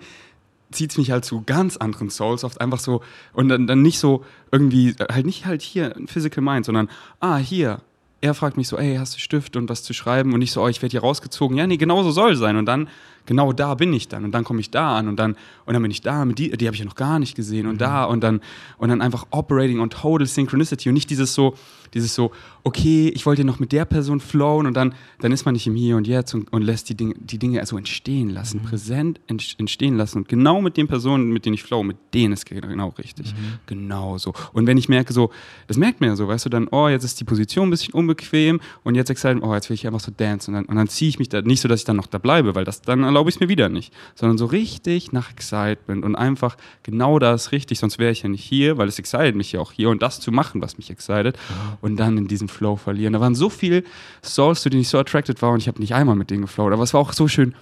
zieht 0.70 0.90
es 0.90 0.98
mich 0.98 1.10
halt 1.10 1.24
zu 1.24 1.42
ganz 1.46 1.76
anderen 1.76 2.10
Souls 2.10 2.44
oft 2.44 2.60
einfach 2.60 2.78
so 2.78 3.02
und 3.32 3.48
dann, 3.48 3.66
dann 3.66 3.82
nicht 3.82 3.98
so 3.98 4.24
irgendwie, 4.50 4.94
halt 5.10 5.26
nicht 5.26 5.46
halt 5.46 5.62
hier 5.62 5.94
Physical 6.06 6.42
Mind, 6.42 6.66
sondern 6.66 6.88
ah, 7.20 7.36
hier. 7.36 7.80
Er 8.20 8.34
fragt 8.34 8.56
mich 8.56 8.66
so, 8.66 8.76
ey, 8.76 8.96
hast 8.96 9.14
du 9.14 9.20
Stift 9.20 9.54
und 9.54 9.68
was 9.68 9.84
zu 9.84 9.94
schreiben? 9.94 10.34
Und 10.34 10.42
ich 10.42 10.50
so, 10.50 10.60
oh, 10.60 10.66
ich 10.66 10.82
werde 10.82 10.90
hier 10.90 11.02
rausgezogen. 11.02 11.56
Ja, 11.56 11.68
nee, 11.68 11.76
genau 11.76 12.02
so 12.02 12.10
soll 12.10 12.34
sein. 12.34 12.56
Und 12.56 12.66
dann, 12.66 12.88
genau 13.28 13.52
da 13.52 13.74
bin 13.76 13.92
ich 13.92 14.08
dann. 14.08 14.24
Und 14.24 14.32
dann 14.32 14.42
komme 14.42 14.58
ich 14.58 14.70
da 14.72 14.96
an 14.98 15.06
und 15.06 15.16
dann, 15.16 15.36
und 15.66 15.74
dann 15.74 15.82
bin 15.82 15.92
ich 15.92 16.00
da, 16.00 16.24
mit 16.24 16.40
die, 16.40 16.50
die 16.50 16.66
habe 16.66 16.74
ich 16.74 16.80
ja 16.80 16.84
noch 16.86 16.96
gar 16.96 17.20
nicht 17.20 17.36
gesehen. 17.36 17.68
Und 17.68 17.80
da 17.80 18.04
und 18.04 18.24
dann, 18.24 18.40
und 18.78 18.88
dann 18.88 19.00
einfach 19.00 19.26
operating 19.30 19.78
on 19.78 19.90
total 19.90 20.26
synchronicity 20.26 20.88
und 20.88 20.94
nicht 20.94 21.10
dieses 21.10 21.32
so, 21.34 21.54
dieses 21.94 22.14
so, 22.14 22.32
okay, 22.64 23.08
ich 23.14 23.24
wollte 23.24 23.44
noch 23.44 23.60
mit 23.60 23.72
der 23.72 23.86
Person 23.86 24.20
flowen 24.20 24.66
und 24.66 24.74
dann, 24.74 24.92
dann 25.20 25.32
ist 25.32 25.46
man 25.46 25.54
nicht 25.54 25.66
im 25.66 25.74
Hier 25.74 25.96
und 25.96 26.06
Jetzt 26.06 26.34
und, 26.34 26.52
und 26.52 26.60
lässt 26.62 26.88
die 26.90 26.94
Dinge, 26.94 27.14
die 27.18 27.38
Dinge 27.38 27.64
so 27.64 27.78
entstehen 27.78 28.28
lassen, 28.28 28.60
präsent 28.60 29.20
ent- 29.26 29.54
entstehen 29.58 29.96
lassen. 29.96 30.18
Und 30.18 30.28
genau 30.28 30.60
mit 30.60 30.76
den 30.76 30.86
Personen, 30.88 31.30
mit 31.30 31.46
denen 31.46 31.54
ich 31.54 31.62
flow, 31.62 31.82
mit 31.82 31.96
denen 32.12 32.34
ist 32.34 32.44
ge- 32.44 32.60
genau 32.60 32.88
richtig. 32.98 33.34
Genau 33.66 34.18
so. 34.18 34.34
Und 34.52 34.66
wenn 34.66 34.76
ich 34.76 34.88
merke 34.90 35.12
so, 35.14 35.30
das 35.66 35.76
merkt 35.78 36.00
man 36.00 36.10
ja 36.10 36.16
so, 36.16 36.28
weißt 36.28 36.44
du, 36.44 36.50
dann, 36.50 36.68
oh, 36.70 36.88
jetzt 36.88 37.04
ist 37.04 37.18
die 37.20 37.24
Position 37.24 37.68
ein 37.68 37.70
bisschen 37.70 37.94
unbequem 37.94 38.60
und 38.84 38.94
jetzt 38.94 39.08
excited, 39.08 39.42
oh, 39.42 39.54
jetzt 39.54 39.70
will 39.70 39.74
ich 39.74 39.86
einfach 39.86 40.00
so 40.00 40.12
dance 40.14 40.50
und 40.50 40.54
dann, 40.56 40.64
und 40.66 40.76
dann 40.76 40.88
ziehe 40.88 41.08
ich 41.08 41.18
mich 41.18 41.30
da, 41.30 41.40
nicht 41.40 41.60
so, 41.62 41.68
dass 41.68 41.80
ich 41.80 41.84
dann 41.86 41.96
noch 41.96 42.06
da 42.06 42.18
bleibe, 42.18 42.54
weil 42.54 42.64
das, 42.64 42.82
dann 42.82 43.02
erlaube 43.18 43.30
ich 43.30 43.36
es 43.36 43.40
mir 43.40 43.48
wieder 43.48 43.68
nicht, 43.68 43.92
sondern 44.14 44.38
so 44.38 44.46
richtig 44.46 45.10
nach 45.10 45.32
Excitement 45.32 46.04
und 46.04 46.14
einfach 46.14 46.56
genau 46.84 47.18
das 47.18 47.50
richtig, 47.50 47.80
sonst 47.80 47.98
wäre 47.98 48.12
ich 48.12 48.22
ja 48.22 48.28
nicht 48.28 48.44
hier, 48.44 48.78
weil 48.78 48.86
es 48.86 49.00
excited 49.00 49.34
mich 49.34 49.50
ja 49.50 49.58
auch 49.58 49.72
hier 49.72 49.90
und 49.90 50.02
das 50.02 50.20
zu 50.20 50.30
machen, 50.30 50.62
was 50.62 50.78
mich 50.78 50.88
excited 50.88 51.36
und 51.80 51.96
dann 51.96 52.16
in 52.16 52.28
diesem 52.28 52.48
Flow 52.48 52.76
verlieren. 52.76 53.14
Da 53.14 53.20
waren 53.20 53.34
so 53.34 53.50
viele 53.50 53.82
Souls, 54.22 54.62
zu 54.62 54.70
denen 54.70 54.82
ich 54.82 54.88
so 54.88 54.98
attracted 54.98 55.42
war 55.42 55.50
und 55.50 55.58
ich 55.58 55.66
habe 55.66 55.80
nicht 55.80 55.96
einmal 55.96 56.14
mit 56.14 56.30
denen 56.30 56.42
geflowt, 56.42 56.72
aber 56.72 56.84
es 56.84 56.94
war 56.94 57.00
auch 57.00 57.12
so 57.12 57.26
schön, 57.26 57.56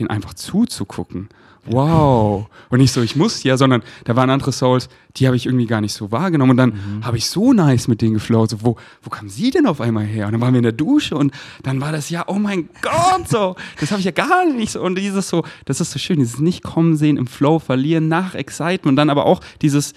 denen 0.00 0.10
einfach 0.10 0.34
zuzugucken. 0.34 1.28
Wow. 1.66 2.46
Und 2.70 2.78
nicht 2.78 2.92
so, 2.92 3.02
ich 3.02 3.16
muss 3.16 3.42
ja, 3.42 3.56
sondern 3.56 3.82
da 4.04 4.16
waren 4.16 4.30
andere 4.30 4.50
Souls, 4.50 4.88
die 5.16 5.26
habe 5.26 5.36
ich 5.36 5.46
irgendwie 5.46 5.66
gar 5.66 5.80
nicht 5.80 5.92
so 5.92 6.10
wahrgenommen. 6.10 6.52
Und 6.52 6.56
dann 6.56 7.02
habe 7.02 7.18
ich 7.18 7.28
so 7.28 7.52
nice 7.52 7.86
mit 7.86 8.00
denen 8.00 8.14
geflowt. 8.14 8.50
So, 8.50 8.64
wo, 8.64 8.76
wo 9.02 9.10
kam 9.10 9.28
sie 9.28 9.50
denn 9.50 9.66
auf 9.66 9.80
einmal 9.80 10.04
her? 10.04 10.26
Und 10.26 10.32
dann 10.32 10.40
waren 10.40 10.54
wir 10.54 10.58
in 10.58 10.64
der 10.64 10.72
Dusche 10.72 11.16
und 11.16 11.32
dann 11.62 11.80
war 11.80 11.92
das 11.92 12.08
ja, 12.10 12.24
oh 12.26 12.38
mein 12.38 12.68
Gott, 12.80 13.28
so. 13.28 13.56
Das 13.78 13.90
habe 13.90 14.00
ich 14.00 14.06
ja 14.06 14.12
gar 14.12 14.46
nicht 14.46 14.72
so. 14.72 14.80
Und 14.80 14.96
dieses 14.96 15.28
so, 15.28 15.44
das 15.66 15.80
ist 15.80 15.92
so 15.92 15.98
schön, 15.98 16.18
dieses 16.18 16.40
Nicht-Kommen 16.40 16.96
sehen, 16.96 17.16
im 17.16 17.26
Flow 17.26 17.58
verlieren, 17.58 18.08
nach 18.08 18.34
Excitement. 18.34 18.86
Und 18.86 18.96
dann 18.96 19.10
aber 19.10 19.26
auch 19.26 19.40
dieses, 19.60 19.92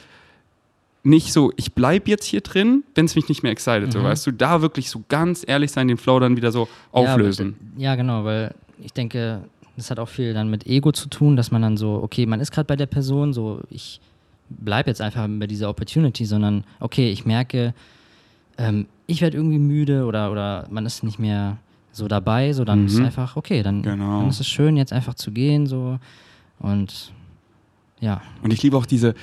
nicht 1.03 1.33
so, 1.33 1.51
ich 1.55 1.73
bleib 1.73 2.07
jetzt 2.07 2.25
hier 2.25 2.41
drin, 2.41 2.83
wenn 2.95 3.05
es 3.05 3.15
mich 3.15 3.29
nicht 3.29 3.43
mehr 3.43 3.51
excited, 3.51 3.91
so, 3.91 4.03
weißt 4.03 4.25
du, 4.27 4.31
da 4.31 4.61
wirklich 4.61 4.89
so 4.89 5.03
ganz 5.09 5.43
ehrlich 5.45 5.71
sein, 5.71 5.87
den 5.87 5.97
Flow 5.97 6.19
dann 6.19 6.37
wieder 6.37 6.51
so 6.51 6.67
auflösen. 6.91 7.55
Ja, 7.77 7.91
ja, 7.91 7.95
genau, 7.95 8.23
weil 8.23 8.53
ich 8.81 8.93
denke, 8.93 9.43
das 9.75 9.89
hat 9.91 9.99
auch 9.99 10.09
viel 10.09 10.33
dann 10.33 10.49
mit 10.49 10.67
Ego 10.67 10.91
zu 10.91 11.09
tun, 11.09 11.35
dass 11.35 11.51
man 11.51 11.61
dann 11.61 11.77
so, 11.77 11.95
okay, 12.03 12.25
man 12.25 12.39
ist 12.39 12.51
gerade 12.51 12.67
bei 12.67 12.75
der 12.75 12.85
Person, 12.85 13.33
so 13.33 13.61
ich 13.69 13.99
bleibe 14.49 14.89
jetzt 14.89 15.01
einfach 15.01 15.27
bei 15.39 15.47
dieser 15.47 15.69
Opportunity, 15.69 16.25
sondern 16.25 16.63
okay, 16.79 17.09
ich 17.11 17.25
merke, 17.25 17.73
ähm, 18.57 18.85
ich 19.07 19.21
werde 19.21 19.37
irgendwie 19.37 19.57
müde 19.59 20.05
oder, 20.05 20.31
oder 20.31 20.67
man 20.69 20.85
ist 20.85 21.03
nicht 21.03 21.17
mehr 21.19 21.57
so 21.91 22.07
dabei, 22.07 22.53
so 22.53 22.63
dann 22.65 22.85
ist 22.85 22.97
Mhm. 22.99 23.05
einfach, 23.05 23.35
okay, 23.35 23.63
dann, 23.63 23.81
Genau. 23.81 24.19
dann 24.19 24.29
ist 24.29 24.39
es 24.39 24.47
schön, 24.47 24.77
jetzt 24.77 24.93
einfach 24.93 25.15
zu 25.15 25.31
gehen, 25.31 25.65
so 25.67 25.99
und 26.59 27.11
ja. 27.99 28.21
Und 28.41 28.51
ich 28.53 28.61
liebe 28.63 28.77
auch 28.77 28.85
diese, 28.85 29.15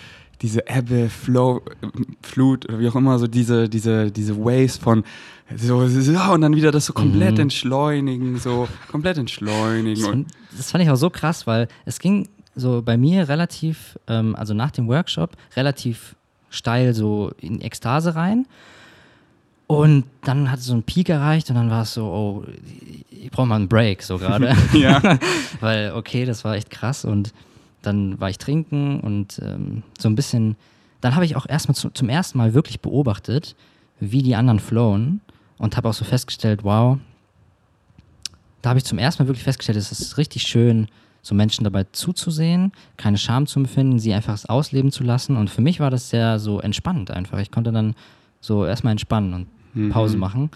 diese 0.42 0.66
Ebbe, 0.68 1.08
Flow, 1.10 1.62
Flut 2.22 2.66
oder 2.68 2.78
wie 2.78 2.88
auch 2.88 2.96
immer, 2.96 3.18
so 3.18 3.26
diese, 3.26 3.68
diese, 3.68 4.10
diese 4.10 4.36
Waves 4.38 4.78
von 4.78 5.04
so, 5.56 5.86
so 5.88 6.32
und 6.32 6.40
dann 6.40 6.54
wieder 6.54 6.70
das 6.70 6.86
so 6.86 6.92
komplett 6.92 7.34
Mhm. 7.34 7.40
entschleunigen, 7.40 8.38
so 8.38 8.68
komplett 8.90 9.18
entschleunigen. 9.18 10.26
Das, 10.50 10.58
das 10.58 10.70
fand 10.70 10.84
ich 10.84 10.90
auch 10.90 10.96
so 10.96 11.10
krass, 11.10 11.46
weil 11.46 11.68
es 11.84 11.98
ging 11.98 12.28
so 12.56 12.82
bei 12.82 12.96
mir 12.96 13.28
relativ, 13.28 13.98
ähm, 14.06 14.34
also 14.36 14.54
nach 14.54 14.70
dem 14.70 14.86
Workshop, 14.88 15.30
relativ 15.56 16.14
steil 16.50 16.94
so 16.94 17.32
in 17.40 17.60
Ekstase 17.60 18.14
rein. 18.14 18.46
Und 19.66 20.04
dann 20.22 20.50
hat 20.50 20.58
es 20.58 20.66
so 20.66 20.72
einen 20.72 20.82
Peak 20.82 21.08
erreicht 21.08 21.48
und 21.48 21.54
dann 21.56 21.70
war 21.70 21.82
es 21.82 21.94
so, 21.94 22.04
oh, 22.06 22.44
ich 23.10 23.30
brauche 23.30 23.46
mal 23.46 23.54
einen 23.56 23.68
Break 23.68 24.02
so 24.02 24.18
gerade. 24.18 24.56
ja, 24.72 25.00
weil, 25.60 25.92
okay, 25.92 26.24
das 26.24 26.44
war 26.44 26.56
echt 26.56 26.70
krass. 26.70 27.04
Und 27.04 27.32
dann 27.82 28.20
war 28.20 28.30
ich 28.30 28.38
trinken 28.38 29.00
und 29.00 29.40
ähm, 29.42 29.82
so 29.98 30.08
ein 30.08 30.14
bisschen, 30.14 30.56
dann 31.00 31.14
habe 31.14 31.24
ich 31.24 31.36
auch 31.36 31.46
erstmal 31.48 31.74
zu, 31.74 31.90
zum 31.90 32.08
ersten 32.08 32.38
Mal 32.38 32.54
wirklich 32.54 32.80
beobachtet, 32.80 33.56
wie 34.00 34.22
die 34.22 34.34
anderen 34.34 34.60
flowen 34.60 35.20
und 35.58 35.76
habe 35.76 35.88
auch 35.88 35.94
so 35.94 36.04
festgestellt, 36.04 36.64
wow, 36.64 36.98
da 38.62 38.70
habe 38.70 38.78
ich 38.78 38.84
zum 38.84 38.98
ersten 38.98 39.22
Mal 39.22 39.28
wirklich 39.28 39.44
festgestellt, 39.44 39.78
es 39.78 39.92
ist 39.92 40.18
richtig 40.18 40.42
schön, 40.42 40.88
so 41.22 41.34
Menschen 41.34 41.64
dabei 41.64 41.84
zuzusehen, 41.92 42.72
keine 42.96 43.18
Scham 43.18 43.46
zu 43.46 43.60
empfinden, 43.60 43.98
sie 43.98 44.14
einfach 44.14 44.38
ausleben 44.48 44.90
zu 44.90 45.04
lassen. 45.04 45.36
Und 45.36 45.50
für 45.50 45.60
mich 45.60 45.80
war 45.80 45.90
das 45.90 46.08
sehr 46.08 46.38
so 46.38 46.60
entspannend 46.60 47.10
einfach. 47.10 47.38
Ich 47.38 47.50
konnte 47.50 47.72
dann 47.72 47.94
so 48.40 48.64
erstmal 48.64 48.92
entspannen 48.92 49.34
und 49.34 49.90
Pause 49.90 50.16
machen. 50.16 50.50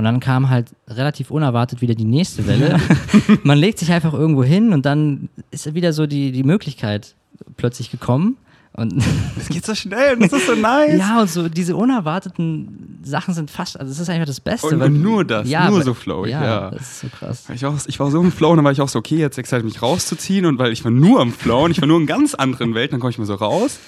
Und 0.00 0.04
dann 0.04 0.18
kam 0.18 0.48
halt 0.48 0.68
relativ 0.88 1.30
unerwartet 1.30 1.82
wieder 1.82 1.94
die 1.94 2.06
nächste 2.06 2.46
Welle. 2.46 2.80
Man 3.42 3.58
legt 3.58 3.78
sich 3.78 3.92
einfach 3.92 4.14
irgendwo 4.14 4.42
hin 4.42 4.72
und 4.72 4.86
dann 4.86 5.28
ist 5.50 5.74
wieder 5.74 5.92
so 5.92 6.06
die, 6.06 6.32
die 6.32 6.42
Möglichkeit 6.42 7.16
plötzlich 7.58 7.90
gekommen. 7.90 8.38
Und 8.72 8.94
es 9.38 9.50
geht 9.50 9.66
so 9.66 9.74
schnell 9.74 10.14
und 10.14 10.22
das 10.22 10.32
ist 10.32 10.46
so 10.46 10.54
nice. 10.54 10.98
ja, 10.98 11.20
und 11.20 11.28
so 11.28 11.50
diese 11.50 11.76
unerwarteten 11.76 12.98
Sachen 13.02 13.34
sind 13.34 13.50
fast, 13.50 13.78
also 13.78 13.92
das 13.92 13.98
ist 14.00 14.08
einfach 14.08 14.24
das 14.26 14.40
Beste. 14.40 14.68
Und- 14.68 14.80
weil- 14.80 14.88
nur 14.88 15.22
das, 15.22 15.46
nur 15.46 15.58
weil- 15.76 15.82
so 15.84 15.92
flowig, 15.92 16.30
ja. 16.30 16.70
Das 16.70 16.80
ist 16.80 17.00
so 17.00 17.08
krass. 17.08 17.44
Ich 17.54 17.62
war, 17.62 17.76
ich 17.86 18.00
war 18.00 18.10
so 18.10 18.22
im 18.22 18.32
Flow 18.32 18.52
und 18.52 18.56
dann 18.56 18.64
war 18.64 18.72
ich 18.72 18.80
auch 18.80 18.88
so, 18.88 18.98
okay, 19.00 19.18
jetzt 19.18 19.36
excited 19.36 19.66
mich 19.66 19.82
rauszuziehen 19.82 20.46
und 20.46 20.58
weil 20.58 20.72
ich 20.72 20.82
war 20.82 20.90
nur 20.90 21.20
am 21.20 21.30
Flow 21.30 21.66
und 21.66 21.72
ich 21.72 21.80
war 21.82 21.88
nur 21.88 22.00
in 22.00 22.06
ganz 22.06 22.32
anderen 22.32 22.74
Welten, 22.74 22.92
dann 22.92 23.00
komme 23.00 23.10
ich 23.10 23.18
mal 23.18 23.26
so 23.26 23.34
raus. 23.34 23.78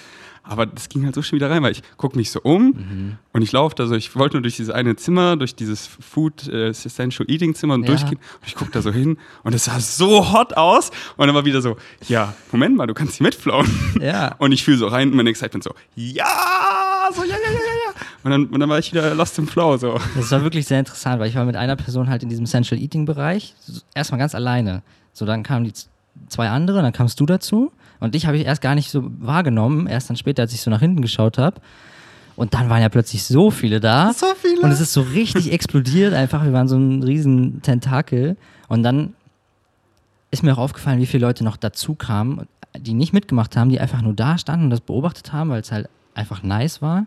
Aber 0.44 0.66
das 0.66 0.88
ging 0.88 1.04
halt 1.04 1.14
so 1.14 1.22
schon 1.22 1.36
wieder 1.36 1.48
rein, 1.50 1.62
weil 1.62 1.70
ich 1.70 1.82
gucke 1.96 2.16
mich 2.16 2.32
so 2.32 2.40
um 2.42 2.62
Mhm. 2.72 3.18
und 3.32 3.42
ich 3.42 3.52
laufe 3.52 3.76
da 3.76 3.86
so, 3.86 3.94
ich 3.94 4.16
wollte 4.16 4.36
nur 4.36 4.42
durch 4.42 4.56
dieses 4.56 4.74
eine 4.74 4.96
Zimmer, 4.96 5.36
durch 5.36 5.54
dieses 5.54 5.86
Food 5.86 6.48
äh, 6.48 6.70
Essential 6.70 7.30
Eating 7.30 7.54
Zimmer 7.54 7.74
und 7.74 7.82
Ja. 7.82 7.88
durchgehen 7.88 8.18
und 8.40 8.46
ich 8.48 8.56
gucke 8.56 8.72
da 8.72 8.82
so 8.82 8.90
hin 8.90 9.18
und 9.44 9.54
es 9.54 9.66
sah 9.66 9.78
so 9.78 10.32
hot 10.32 10.54
aus 10.56 10.90
und 11.16 11.26
dann 11.28 11.34
war 11.36 11.44
wieder 11.44 11.62
so, 11.62 11.76
ja, 12.08 12.34
Moment 12.50 12.76
mal, 12.76 12.86
du 12.88 12.94
kannst 12.94 13.16
hier 13.18 13.24
mitflowen. 13.24 13.70
Ja. 14.00 14.34
Und 14.38 14.50
ich 14.52 14.64
fühle 14.64 14.78
so 14.78 14.88
rein 14.88 15.10
und 15.10 15.16
mein 15.16 15.28
Excitement 15.28 15.62
so, 15.62 15.74
ja, 15.94 16.24
so, 17.14 17.22
ja, 17.22 17.30
ja, 17.30 17.36
ja, 17.36 17.58
ja. 17.58 17.92
Und 18.24 18.30
dann, 18.32 18.46
und 18.46 18.58
dann 18.60 18.68
war 18.68 18.78
ich 18.80 18.90
wieder 18.92 19.14
lost 19.14 19.38
im 19.38 19.46
Flow, 19.46 19.76
so. 19.76 20.00
Das 20.16 20.30
war 20.32 20.42
wirklich 20.42 20.66
sehr 20.66 20.78
interessant, 20.80 21.20
weil 21.20 21.28
ich 21.28 21.36
war 21.36 21.44
mit 21.44 21.56
einer 21.56 21.76
Person 21.76 22.08
halt 22.08 22.22
in 22.24 22.28
diesem 22.28 22.46
Central 22.46 22.80
Eating 22.80 23.04
Bereich, 23.04 23.54
erstmal 23.94 24.18
ganz 24.18 24.34
alleine. 24.34 24.82
So, 25.12 25.24
dann 25.26 25.42
kamen 25.44 25.64
die 25.64 25.72
zwei 26.28 26.48
andere, 26.48 26.82
dann 26.82 26.92
kamst 26.92 27.20
du 27.20 27.26
dazu 27.26 27.70
und 28.02 28.14
dich 28.14 28.26
habe 28.26 28.36
ich 28.36 28.44
erst 28.44 28.60
gar 28.62 28.74
nicht 28.74 28.90
so 28.90 29.02
wahrgenommen, 29.20 29.86
erst 29.86 30.10
dann 30.10 30.16
später, 30.16 30.42
als 30.42 30.52
ich 30.52 30.60
so 30.60 30.70
nach 30.70 30.80
hinten 30.80 31.02
geschaut 31.02 31.38
habe. 31.38 31.60
Und 32.34 32.54
dann 32.54 32.68
waren 32.70 32.80
ja 32.80 32.88
plötzlich 32.88 33.24
so 33.24 33.50
viele 33.50 33.78
da. 33.78 34.12
So 34.12 34.26
viele. 34.36 34.62
Und 34.62 34.70
es 34.70 34.80
ist 34.80 34.92
so 34.92 35.02
richtig 35.02 35.52
explodiert 35.52 36.14
einfach. 36.14 36.42
Wir 36.44 36.52
waren 36.52 36.66
so 36.66 36.76
ein 36.76 37.02
riesen 37.02 37.60
Tentakel. 37.62 38.36
Und 38.68 38.82
dann 38.82 39.14
ist 40.30 40.42
mir 40.42 40.52
auch 40.54 40.58
aufgefallen, 40.58 40.98
wie 40.98 41.06
viele 41.06 41.26
Leute 41.26 41.44
noch 41.44 41.56
dazu 41.58 41.94
kamen, 41.94 42.46
die 42.78 42.94
nicht 42.94 43.12
mitgemacht 43.12 43.54
haben, 43.56 43.68
die 43.68 43.78
einfach 43.80 44.00
nur 44.00 44.14
da 44.14 44.38
standen 44.38 44.64
und 44.64 44.70
das 44.70 44.80
beobachtet 44.80 45.32
haben, 45.32 45.50
weil 45.50 45.60
es 45.60 45.70
halt 45.70 45.88
einfach 46.14 46.42
nice 46.42 46.80
war. 46.80 47.06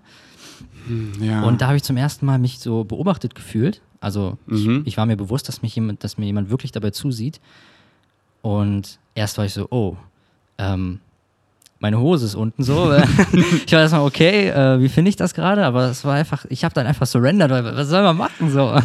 Ja. 1.19 1.43
Und 1.43 1.61
da 1.61 1.67
habe 1.67 1.77
ich 1.77 1.83
zum 1.83 1.97
ersten 1.97 2.25
Mal 2.27 2.37
mich 2.37 2.59
so 2.59 2.83
beobachtet 2.83 3.33
gefühlt. 3.33 3.81
Also 3.99 4.37
Mhm. 4.45 4.81
ich, 4.81 4.89
ich 4.89 4.97
war 4.97 5.07
mir 5.07 5.17
bewusst, 5.17 5.47
dass, 5.49 5.63
mich 5.63 5.75
jemand, 5.75 6.03
dass 6.03 6.19
mir 6.19 6.25
jemand 6.27 6.51
wirklich 6.51 6.71
dabei 6.71 6.91
zusieht. 6.91 7.41
Und 8.43 8.99
erst 9.15 9.39
war 9.39 9.45
ich 9.45 9.53
so, 9.53 9.67
oh, 9.71 9.97
ähm, 10.57 10.99
meine 11.79 11.99
Hose 11.99 12.25
ist 12.25 12.35
unten 12.35 12.63
so. 12.63 12.93
ich 13.65 13.71
war 13.73 13.81
erstmal, 13.81 14.01
okay, 14.05 14.49
äh, 14.49 14.79
wie 14.79 14.89
finde 14.89 15.09
ich 15.09 15.15
das 15.17 15.33
gerade? 15.33 15.65
Aber 15.65 15.85
es 15.89 16.03
war 16.05 16.15
einfach, 16.15 16.45
ich 16.49 16.63
habe 16.63 16.73
dann 16.73 16.87
einfach 16.87 17.05
surrendert, 17.05 17.51
weil 17.51 17.63
was 17.75 17.89
soll 17.89 18.01
man 18.03 18.17
machen 18.17 18.49
so? 18.49 18.79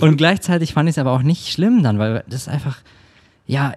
Und 0.00 0.16
gleichzeitig 0.16 0.74
fand 0.74 0.88
ich 0.88 0.94
es 0.94 0.98
aber 0.98 1.12
auch 1.12 1.22
nicht 1.22 1.48
schlimm 1.52 1.82
dann, 1.82 1.98
weil 1.98 2.24
das 2.28 2.42
ist 2.42 2.48
einfach, 2.48 2.78
ja, 3.46 3.72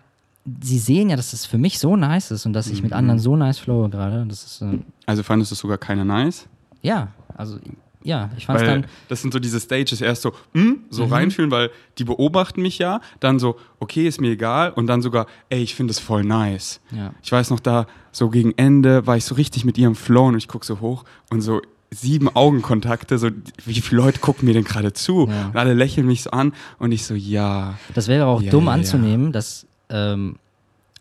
sie 0.61 0.79
sehen 0.79 1.09
ja, 1.11 1.15
dass 1.15 1.31
es 1.33 1.45
für 1.45 1.57
mich 1.59 1.77
so 1.79 1.95
nice 1.95 2.31
ist 2.31 2.45
und 2.47 2.53
dass 2.53 2.67
ich 2.67 2.81
mit 2.81 2.91
Mhm. 2.91 2.97
anderen 2.97 3.19
so 3.19 3.35
nice 3.35 3.59
flowe 3.59 3.87
gerade. 3.89 4.25
Das 4.27 4.43
ist, 4.43 4.61
äh, 4.61 4.79
Also 5.05 5.21
fandest 5.23 5.51
du 5.51 5.53
es 5.53 5.59
sogar 5.59 5.77
keine 5.77 6.03
nice? 6.05 6.47
ja, 6.81 7.09
also, 7.37 7.57
ja, 8.03 8.29
ich 8.37 8.45
fand 8.45 8.59
es 8.61 8.67
Weil 8.67 8.81
dann, 8.81 8.89
das 9.09 9.21
sind 9.21 9.33
so 9.33 9.39
diese 9.39 9.59
Stages, 9.59 9.99
erst 10.01 10.21
so, 10.21 10.31
hm, 10.53 10.83
so 10.89 11.05
Mhm. 11.07 11.13
reinfühlen, 11.13 11.51
weil 11.51 11.69
die 11.97 12.03
beobachten 12.05 12.61
mich 12.61 12.77
ja, 12.77 13.01
dann 13.19 13.39
so, 13.39 13.57
okay, 13.79 14.07
ist 14.07 14.21
mir 14.21 14.31
egal 14.31 14.71
und 14.71 14.87
dann 14.87 15.01
sogar, 15.01 15.25
ey, 15.49 15.61
ich 15.61 15.75
finde 15.75 15.91
es 15.91 15.99
voll 15.99 16.23
nice. 16.23 16.79
ja. 16.91 17.11
Ich 17.21 17.31
weiß 17.31 17.49
noch, 17.49 17.59
da 17.59 17.87
so 18.11 18.29
gegen 18.29 18.53
Ende 18.57 19.05
war 19.05 19.17
ich 19.17 19.25
so 19.25 19.35
richtig 19.35 19.65
mit 19.65 19.77
ihrem 19.77 19.95
Flow 19.95 20.27
und 20.27 20.37
ich 20.37 20.47
gucke 20.47 20.65
so 20.65 20.79
hoch 20.79 21.03
und 21.29 21.41
so 21.41 21.61
sieben 21.91 22.29
Augenkontakte, 22.35 23.17
so 23.17 23.29
wie 23.65 23.73
viele 23.81 24.01
Leute 24.01 24.19
gucken 24.19 24.45
mir 24.47 24.53
denn 24.53 24.63
gerade 24.63 24.93
zu? 24.93 25.27
Ja. 25.27 25.47
Und 25.47 25.57
alle 25.57 25.73
lächeln 25.73 26.05
mich 26.07 26.21
so 26.23 26.29
an 26.31 26.53
und 26.77 26.91
ich 26.91 27.05
so, 27.05 27.15
ja. 27.15 27.77
Das 27.95 28.07
wäre 28.07 28.27
auch 28.27 28.41
Ja, 28.41 28.51
dumm 28.51 28.67
anzunehmen, 28.69 29.31
dass, 29.31 29.65
ähm, 29.89 30.37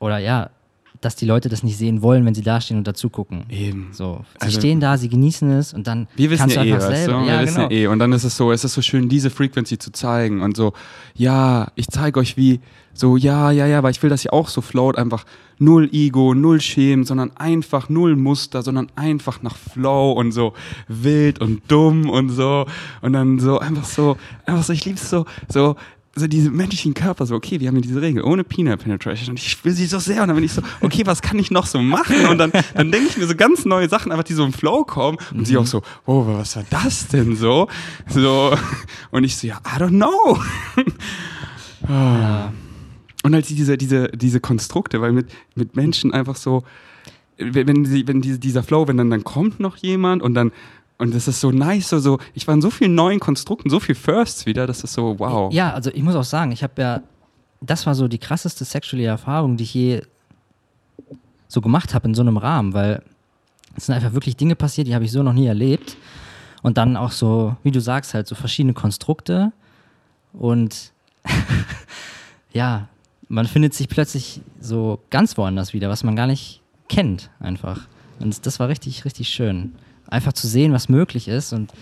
oder 0.01 0.19
ja, 0.19 0.51
dass 1.01 1.17
die 1.17 1.27
Leute 1.27 1.49
das 1.49 1.63
nicht 1.63 1.77
sehen 1.77 2.03
wollen, 2.03 2.25
wenn 2.27 2.35
sie 2.35 2.43
da 2.43 2.61
stehen 2.61 2.79
und 2.79 2.87
dazu 2.87 3.09
gucken. 3.11 3.45
Eben. 3.49 3.89
So, 3.93 4.25
sie 4.35 4.47
Also- 4.47 4.59
stehen 4.61 4.81
da, 4.81 4.97
sie 4.99 5.09
genießen 5.09 5.51
es 5.53 5.73
und 5.73 5.87
dann 5.87 6.09
Wir 6.17 6.31
wissen 6.31 6.41
kannst 6.41 6.57
ja 6.57 6.63
du 6.65 6.69
eh, 6.69 6.73
einfach 6.75 6.89
weißt 6.91 7.05
selber. 7.05 7.21
du? 7.21 7.27
Ja, 7.27 7.39
wir 7.41 7.47
wissen 7.47 7.57
genau. 7.57 7.71
ja 7.71 7.77
eh. 7.77 7.87
Und 7.87 7.99
dann 7.99 8.13
ist 8.13 8.25
es 8.25 8.37
so, 8.37 8.53
es 8.53 8.65
ist 8.65 8.75
so 8.75 8.83
schön, 8.83 9.09
diese 9.09 9.31
Frequency 9.31 9.79
zu 9.79 9.93
zeigen 9.93 10.43
und 10.43 10.57
so, 10.57 10.73
ja, 11.15 11.69
ich 11.77 11.89
zeige 11.89 12.19
euch 12.21 12.37
wie, 12.37 12.61
so, 12.95 13.17
ja, 13.17 13.53
ja, 13.53 13.65
ja, 13.67 13.83
weil 13.85 13.93
ich 13.93 14.03
will, 14.03 14.11
dass 14.11 14.25
ihr 14.25 14.33
auch 14.33 14.49
so 14.49 14.61
float, 14.61 14.99
einfach 14.99 15.25
null 15.61 15.89
Ego, 15.93 16.35
null 16.35 16.61
Schämen, 16.61 17.05
sondern 17.05 17.31
einfach 17.37 17.89
null 17.89 18.17
Muster, 18.17 18.63
sondern 18.63 18.89
einfach 18.97 19.41
nach 19.43 19.57
Flow 19.57 20.13
und 20.13 20.33
so 20.33 20.53
wild 20.89 21.41
und 21.41 21.63
dumm 21.71 22.11
und 22.11 22.31
so. 22.31 22.67
Und 23.01 23.13
dann 23.13 23.39
so, 23.39 23.61
einfach 23.61 23.85
so, 23.85 24.17
einfach 24.47 24.65
so, 24.65 24.73
ich 24.73 24.85
liebe 24.85 24.99
es 24.99 25.09
so, 25.11 25.27
so, 25.49 25.77
so 26.19 26.27
diese 26.27 26.51
menschlichen 26.51 26.95
Körper, 26.95 27.27
so, 27.27 27.35
okay, 27.35 27.61
wir 27.61 27.69
haben 27.69 27.77
hier 27.77 27.83
diese 27.83 28.01
Regel, 28.03 28.23
ohne 28.23 28.45
Penile 28.45 28.77
Penetration 28.77 29.31
und 29.31 29.39
ich 29.39 29.65
will 29.65 29.73
sie 29.73 29.87
so 29.87 29.99
sehr 29.99 30.23
und 30.23 30.29
dann 30.29 30.37
bin 30.37 30.45
ich 30.45 30.53
so, 30.53 30.63
okay, 30.81 31.03
was 31.05 31.23
kann 31.23 31.39
ich 31.39 31.51
noch 31.51 31.67
so 31.67 31.81
machen? 31.81 32.27
Und 32.27 32.39
dann, 32.39 32.53
dann 32.75 32.93
denke 32.93 33.09
ich 33.09 33.17
mir 33.17 33.27
so 33.27 33.35
ganz 33.35 33.65
neue 33.65 33.89
Sachen, 33.89 34.13
einfach 34.13 34.25
die 34.25 34.35
so 34.35 34.45
im 34.45 34.53
Flow 34.53 34.85
kommen 34.85 35.19
und 35.33 35.47
sie 35.47 35.57
auch 35.57 35.67
so, 35.67 35.83
oh, 36.07 36.27
was 36.27 36.57
war 36.57 36.65
das 36.71 37.09
denn 37.09 37.37
so? 37.37 37.69
So, 38.09 38.57
und 39.11 39.25
ich 39.25 39.37
so, 39.37 39.47
ja, 39.47 39.61
I 39.67 39.81
don't 39.81 39.91
know. 39.91 40.39
Ja. 41.89 42.53
Und 43.23 43.35
halt 43.35 43.49
diese, 43.49 43.77
diese, 43.77 44.09
diese 44.09 44.41
Konstrukte, 44.41 45.01
weil 45.01 45.13
mit, 45.13 45.31
mit 45.55 45.77
Menschen 45.77 46.13
einfach 46.13 46.37
so, 46.37 46.65
wenn, 47.37 47.67
wenn, 47.69 47.85
sie, 47.85 48.07
wenn 48.07 48.21
diese, 48.21 48.39
dieser 48.39 48.63
Flow, 48.63 48.89
wenn 48.89 48.97
dann, 48.97 49.11
dann 49.11 49.25
kommt 49.25 49.61
noch 49.61 49.77
jemand 49.77 50.23
und 50.23 50.35
dann, 50.35 50.53
und 50.99 51.15
das 51.15 51.29
ist 51.29 51.41
so 51.41 51.51
nice, 51.53 51.89
so, 51.89 52.01
so, 52.01 52.19
ich 52.35 52.47
war 52.47 52.55
in 52.55 52.63
so 52.63 52.71
vielen 52.71 52.95
neuen 52.95 53.21
Konstrukten, 53.21 53.71
so 53.71 53.79
viel 53.79 53.95
Firsts 53.95 54.47
wieder, 54.47 54.67
das 54.67 54.83
ist 54.83 54.93
so, 54.93 55.19
wow. 55.19 55.53
Ja, 55.53 55.73
also 55.73 55.91
ich 55.91 56.03
muss 56.03 56.17
auch 56.17 56.25
sagen, 56.25 56.51
ich 56.51 56.63
habe 56.63 56.83
ja, 56.83 57.03
das 57.61 57.87
war 57.87 57.95
so 57.95 58.09
die 58.09 58.19
krasseste 58.19 58.65
sexuelle 58.65 59.07
Erfahrung, 59.07 59.57
die 59.57 59.65
ich 59.65 59.75
je 59.75 60.03
so 61.47 61.61
gemacht 61.61 61.95
habe 61.95 62.09
in 62.09 62.15
so 62.15 62.23
einem 62.23 62.37
Rahmen, 62.37 62.75
weil 62.75 63.03
es 63.77 63.87
sind 63.87 63.95
einfach 63.95 64.13
wirklich 64.13 64.37
Dinge 64.37 64.57
passiert, 64.57 64.89
die 64.89 64.95
habe 64.95 65.05
ich 65.05 65.13
so 65.13 65.23
noch 65.23 65.33
nie 65.33 65.47
erlebt. 65.47 65.97
Und 66.63 66.77
dann 66.77 66.97
auch 66.97 67.13
so, 67.13 67.57
wie 67.63 67.71
du 67.71 67.81
sagst, 67.81 68.15
halt 68.15 68.27
so 68.27 68.35
verschiedene 68.35 68.75
Konstrukte 68.75 69.53
und 70.33 70.93
ja, 72.53 72.89
man 73.29 73.47
findet 73.47 73.75
sich 73.75 73.89
plötzlich 73.89 74.41
so 74.61 74.99
ganz 75.11 75.37
woanders 75.39 75.73
wieder, 75.73 75.89
was 75.89 76.03
man 76.03 76.17
gar 76.17 76.27
nicht 76.27 76.61
kennt 76.89 77.31
einfach. 77.39 77.87
Und 78.19 78.45
das 78.45 78.59
war 78.59 78.69
richtig, 78.69 79.05
richtig 79.05 79.29
schön. 79.29 79.75
Einfach 80.09 80.33
zu 80.33 80.47
sehen, 80.47 80.73
was 80.73 80.89
möglich 80.89 81.29
ist 81.29 81.53
und 81.53 81.73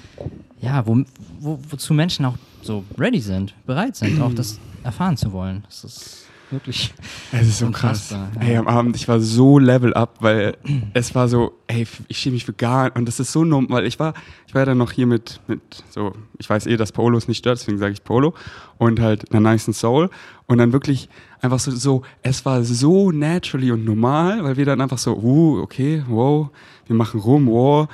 ja, 0.61 0.87
wo, 0.87 1.05
wo, 1.39 1.59
wozu 1.71 1.95
Menschen 1.95 2.25
auch 2.25 2.37
so 2.63 2.85
ready 2.99 3.21
sind, 3.21 3.55
bereit 3.67 3.97
sind, 3.97 4.21
auch 4.21 4.35
das 4.35 4.59
erfahren 4.83 5.17
zu 5.17 5.33
wollen. 5.33 5.63
Das 5.67 5.85
ist 5.85 6.27
wirklich. 6.51 6.95
Es 7.33 7.49
ist 7.49 7.59
so 7.59 7.71
krass. 7.71 8.11
Ja. 8.11 8.29
Ey, 8.41 8.57
am 8.57 8.69
Abend, 8.69 8.97
ich 8.97 9.09
war 9.09 9.21
so 9.21 9.59
level 9.59 9.95
up, 9.95 10.17
weil 10.21 10.57
es 10.95 11.15
war 11.15 11.29
so, 11.29 11.53
ey, 11.67 11.87
ich 12.09 12.19
schäme 12.19 12.35
mich 12.35 12.45
für 12.45 12.53
gar 12.53 12.95
und 12.97 13.07
das 13.07 13.21
ist 13.21 13.33
so 13.33 13.45
normal, 13.45 13.79
weil 13.79 13.87
ich 13.87 13.99
war, 13.99 14.15
ich 14.47 14.55
war 14.55 14.63
ja 14.63 14.67
dann 14.67 14.79
noch 14.79 14.93
hier 14.93 15.07
mit, 15.07 15.41
mit 15.47 15.61
so, 15.91 16.13
ich 16.39 16.49
weiß 16.49 16.67
eh, 16.67 16.77
dass 16.77 16.93
Polo 16.93 17.19
es 17.19 17.29
nicht 17.29 17.39
stört, 17.39 17.59
deswegen 17.59 17.79
sage 17.79 17.93
ich 17.93 18.05
Polo 18.05 18.35
und 18.79 19.01
halt 19.01 19.31
einer 19.33 19.41
nice 19.41 19.67
Soul 19.73 20.11
und 20.47 20.59
dann 20.59 20.73
wirklich 20.73 21.09
einfach 21.41 21.59
so, 21.59 21.71
so, 21.73 22.03
es 22.23 22.45
war 22.45 22.63
so 22.65 23.11
naturally 23.11 23.73
und 23.73 23.85
normal, 23.85 24.45
weil 24.45 24.57
wir 24.57 24.65
dann 24.65 24.81
einfach 24.81 24.99
so, 24.99 25.17
uh, 25.17 25.61
okay, 25.63 26.05
wow, 26.09 26.49
wir 26.87 26.97
machen 26.97 27.21
rum, 27.21 27.47
wow, 27.47 27.89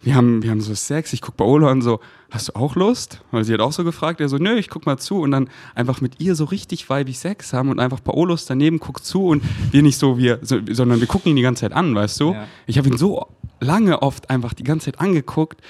wir 0.00 0.14
haben, 0.14 0.42
wir 0.42 0.50
haben 0.50 0.60
so 0.60 0.74
Sex, 0.74 1.12
ich 1.12 1.20
guck 1.20 1.36
Paolo 1.36 1.68
an, 1.68 1.82
so, 1.82 2.00
hast 2.30 2.48
du 2.48 2.54
auch 2.54 2.76
Lust? 2.76 3.20
Weil 3.30 3.44
sie 3.44 3.52
hat 3.52 3.60
auch 3.60 3.72
so 3.72 3.84
gefragt, 3.84 4.20
er 4.20 4.28
so, 4.28 4.36
nö, 4.36 4.56
ich 4.56 4.68
guck 4.68 4.86
mal 4.86 4.96
zu 4.96 5.20
und 5.20 5.32
dann 5.32 5.50
einfach 5.74 6.00
mit 6.00 6.20
ihr 6.20 6.34
so 6.34 6.44
richtig 6.44 6.88
weibig 6.88 7.18
Sex 7.18 7.52
haben 7.52 7.70
und 7.70 7.80
einfach 7.80 8.02
Paolos 8.02 8.46
daneben 8.46 8.78
guckt 8.78 9.04
zu 9.04 9.26
und 9.26 9.42
wir 9.72 9.82
nicht 9.82 9.98
so, 9.98 10.18
wir, 10.18 10.38
so, 10.42 10.58
sondern 10.70 11.00
wir 11.00 11.08
gucken 11.08 11.30
ihn 11.30 11.36
die 11.36 11.42
ganze 11.42 11.62
Zeit 11.62 11.72
an, 11.72 11.94
weißt 11.94 12.20
du? 12.20 12.32
Ja. 12.32 12.46
Ich 12.66 12.78
habe 12.78 12.88
ihn 12.88 12.96
so 12.96 13.26
lange 13.60 14.02
oft 14.02 14.30
einfach 14.30 14.54
die 14.54 14.64
ganze 14.64 14.86
Zeit 14.86 15.00
angeguckt. 15.00 15.60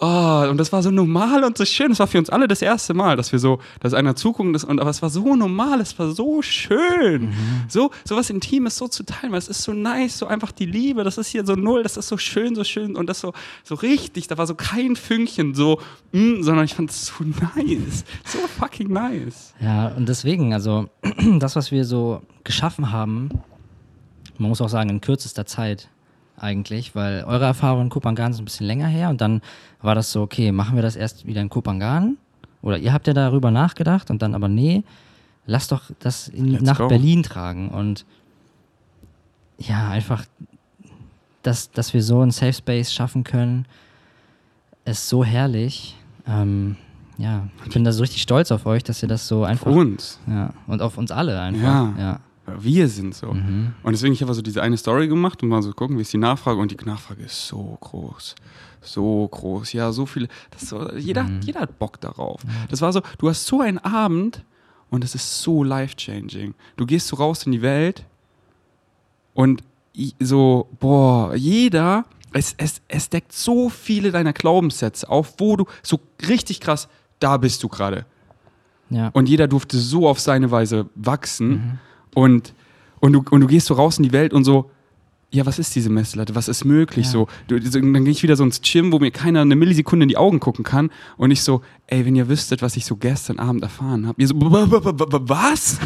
Oh, 0.00 0.46
und 0.50 0.58
das 0.58 0.72
war 0.72 0.82
so 0.82 0.90
normal 0.90 1.44
und 1.44 1.56
so 1.56 1.64
schön. 1.64 1.90
Das 1.90 2.00
war 2.00 2.06
für 2.06 2.18
uns 2.18 2.28
alle 2.28 2.48
das 2.48 2.62
erste 2.62 2.94
Mal, 2.94 3.16
dass 3.16 3.30
wir 3.32 3.38
so, 3.38 3.60
dass 3.80 3.94
einer 3.94 4.16
zugucken, 4.16 4.52
das, 4.52 4.64
und, 4.64 4.80
aber 4.80 4.90
es 4.90 5.02
war 5.02 5.10
so 5.10 5.36
normal, 5.36 5.80
es 5.80 5.98
war 5.98 6.10
so 6.10 6.42
schön. 6.42 7.32
So, 7.68 7.90
so 8.04 8.16
was 8.16 8.30
Intimes 8.30 8.76
so 8.76 8.88
zu 8.88 9.04
teilen, 9.04 9.32
weil 9.32 9.38
es 9.38 9.48
ist 9.48 9.62
so 9.62 9.72
nice, 9.72 10.18
so 10.18 10.26
einfach 10.26 10.52
die 10.52 10.66
Liebe, 10.66 11.04
das 11.04 11.18
ist 11.18 11.28
hier 11.28 11.46
so 11.46 11.54
null, 11.54 11.82
das 11.82 11.96
ist 11.96 12.08
so 12.08 12.16
schön, 12.16 12.54
so 12.54 12.64
schön 12.64 12.96
und 12.96 13.08
das 13.08 13.20
so, 13.20 13.32
so 13.62 13.76
richtig, 13.76 14.26
da 14.26 14.36
war 14.36 14.46
so 14.46 14.54
kein 14.54 14.96
Fünkchen 14.96 15.54
so, 15.54 15.80
mm, 16.12 16.42
sondern 16.42 16.64
ich 16.64 16.74
fand 16.74 16.90
es 16.90 17.06
so 17.06 17.24
nice. 17.24 18.04
So 18.24 18.38
fucking 18.58 18.92
nice. 18.92 19.54
Ja, 19.60 19.88
und 19.88 20.08
deswegen, 20.08 20.52
also 20.54 20.88
das, 21.38 21.56
was 21.56 21.70
wir 21.70 21.84
so 21.84 22.22
geschaffen 22.42 22.90
haben, 22.90 23.30
man 24.38 24.48
muss 24.48 24.60
auch 24.60 24.68
sagen, 24.68 24.90
in 24.90 25.00
kürzester 25.00 25.46
Zeit 25.46 25.88
eigentlich, 26.36 26.94
weil 26.94 27.24
eure 27.24 27.44
Erfahrung 27.44 27.82
in 27.82 27.88
Kopangan 27.90 28.32
ist 28.32 28.38
ein 28.38 28.44
bisschen 28.44 28.66
länger 28.66 28.86
her 28.86 29.10
und 29.10 29.20
dann 29.20 29.40
war 29.80 29.94
das 29.94 30.10
so, 30.12 30.22
okay, 30.22 30.52
machen 30.52 30.76
wir 30.76 30.82
das 30.82 30.96
erst 30.96 31.26
wieder 31.26 31.40
in 31.40 31.48
Kopangan? 31.48 32.16
Oder 32.62 32.78
ihr 32.78 32.92
habt 32.92 33.06
ja 33.06 33.12
darüber 33.12 33.50
nachgedacht 33.50 34.10
und 34.10 34.22
dann 34.22 34.34
aber 34.34 34.48
nee, 34.48 34.84
lasst 35.46 35.70
doch 35.72 35.82
das 35.98 36.28
in, 36.28 36.52
nach 36.62 36.78
go. 36.78 36.88
Berlin 36.88 37.22
tragen 37.22 37.68
und 37.68 38.06
ja, 39.58 39.88
einfach, 39.90 40.24
dass, 41.42 41.70
dass 41.70 41.94
wir 41.94 42.02
so 42.02 42.20
einen 42.20 42.30
Safe 42.30 42.52
Space 42.52 42.92
schaffen 42.92 43.22
können, 43.22 43.66
ist 44.84 45.08
so 45.08 45.24
herrlich. 45.24 45.96
Ähm, 46.26 46.76
ja, 47.18 47.48
ich 47.64 47.72
bin 47.72 47.84
da 47.84 47.92
so 47.92 48.00
richtig 48.02 48.22
stolz 48.22 48.50
auf 48.50 48.66
euch, 48.66 48.82
dass 48.82 49.02
ihr 49.02 49.08
das 49.08 49.28
so 49.28 49.44
einfach 49.44 49.70
uns. 49.70 50.18
ja, 50.26 50.52
und 50.66 50.82
auf 50.82 50.98
uns 50.98 51.10
alle 51.10 51.40
einfach. 51.40 51.62
Ja. 51.62 51.94
Ja. 51.98 52.20
Wir 52.58 52.88
sind 52.88 53.14
so. 53.14 53.32
Mhm. 53.32 53.72
Und 53.82 53.92
deswegen, 53.92 54.12
ich 54.12 54.22
habe 54.22 54.34
so 54.34 54.42
diese 54.42 54.62
eine 54.62 54.76
Story 54.76 55.08
gemacht 55.08 55.42
und 55.42 55.48
mal 55.48 55.62
so 55.62 55.72
gucken, 55.72 55.96
wie 55.96 56.02
ist 56.02 56.12
die 56.12 56.18
Nachfrage. 56.18 56.60
Und 56.60 56.70
die 56.70 56.84
Nachfrage 56.84 57.22
ist 57.22 57.46
so 57.46 57.78
groß. 57.80 58.34
So 58.82 59.26
groß. 59.28 59.72
Ja, 59.72 59.92
so 59.92 60.04
viele. 60.04 60.28
So, 60.58 60.90
jeder, 60.92 61.24
Mhm. 61.24 61.40
jeder 61.42 61.60
hat 61.60 61.78
Bock 61.78 62.00
darauf. 62.00 62.42
Das 62.68 62.82
war 62.82 62.92
so, 62.92 63.00
du 63.18 63.28
hast 63.30 63.46
so 63.46 63.60
einen 63.60 63.78
Abend 63.78 64.44
und 64.90 65.04
es 65.04 65.14
ist 65.14 65.40
so 65.40 65.64
life-changing. 65.64 66.54
Du 66.76 66.84
gehst 66.84 67.08
so 67.08 67.16
raus 67.16 67.44
in 67.46 67.52
die 67.52 67.62
Welt 67.62 68.04
und 69.32 69.62
so, 70.20 70.68
boah, 70.80 71.34
jeder, 71.34 72.04
es, 72.32 72.54
es, 72.58 72.82
es 72.88 73.08
deckt 73.08 73.32
so 73.32 73.68
viele 73.70 74.10
deiner 74.12 74.32
Glaubenssätze 74.32 75.08
auf, 75.08 75.34
wo 75.38 75.56
du 75.56 75.66
so 75.82 75.98
richtig 76.28 76.60
krass, 76.60 76.88
da 77.20 77.36
bist 77.38 77.62
du 77.62 77.68
gerade. 77.68 78.04
Ja. 78.90 79.08
Und 79.14 79.28
jeder 79.28 79.48
durfte 79.48 79.78
so 79.78 80.06
auf 80.08 80.20
seine 80.20 80.50
Weise 80.50 80.86
wachsen. 80.94 81.48
Mhm. 81.48 81.78
Und, 82.14 82.54
und, 83.00 83.12
du, 83.12 83.24
und 83.30 83.40
du 83.40 83.46
gehst 83.46 83.66
so 83.66 83.74
raus 83.74 83.98
in 83.98 84.04
die 84.04 84.12
Welt 84.12 84.32
und 84.32 84.44
so, 84.44 84.70
ja, 85.30 85.44
was 85.46 85.58
ist 85.58 85.74
diese 85.74 85.90
Messlatte? 85.90 86.36
Was 86.36 86.46
ist 86.46 86.64
möglich? 86.64 87.06
Ja. 87.06 87.12
So, 87.12 87.28
du, 87.48 87.58
dann 87.58 88.04
gehe 88.04 88.12
ich 88.12 88.22
wieder 88.22 88.36
so 88.36 88.44
ins 88.44 88.60
Gym, 88.62 88.92
wo 88.92 89.00
mir 89.00 89.10
keiner 89.10 89.40
eine 89.40 89.56
Millisekunde 89.56 90.04
in 90.04 90.08
die 90.08 90.16
Augen 90.16 90.38
gucken 90.38 90.64
kann. 90.64 90.90
Und 91.16 91.32
ich 91.32 91.42
so, 91.42 91.60
ey, 91.88 92.06
wenn 92.06 92.14
ihr 92.14 92.28
wüsstet, 92.28 92.62
was 92.62 92.76
ich 92.76 92.84
so 92.86 92.94
gestern 92.96 93.40
Abend 93.40 93.62
erfahren 93.64 94.06
habe. 94.06 94.20
Ihr 94.22 94.28
so, 94.28 94.40
"W- 94.40 94.44
w- 94.44 94.70
w- 94.70 95.12
w- 95.12 95.28
was? 95.28 95.78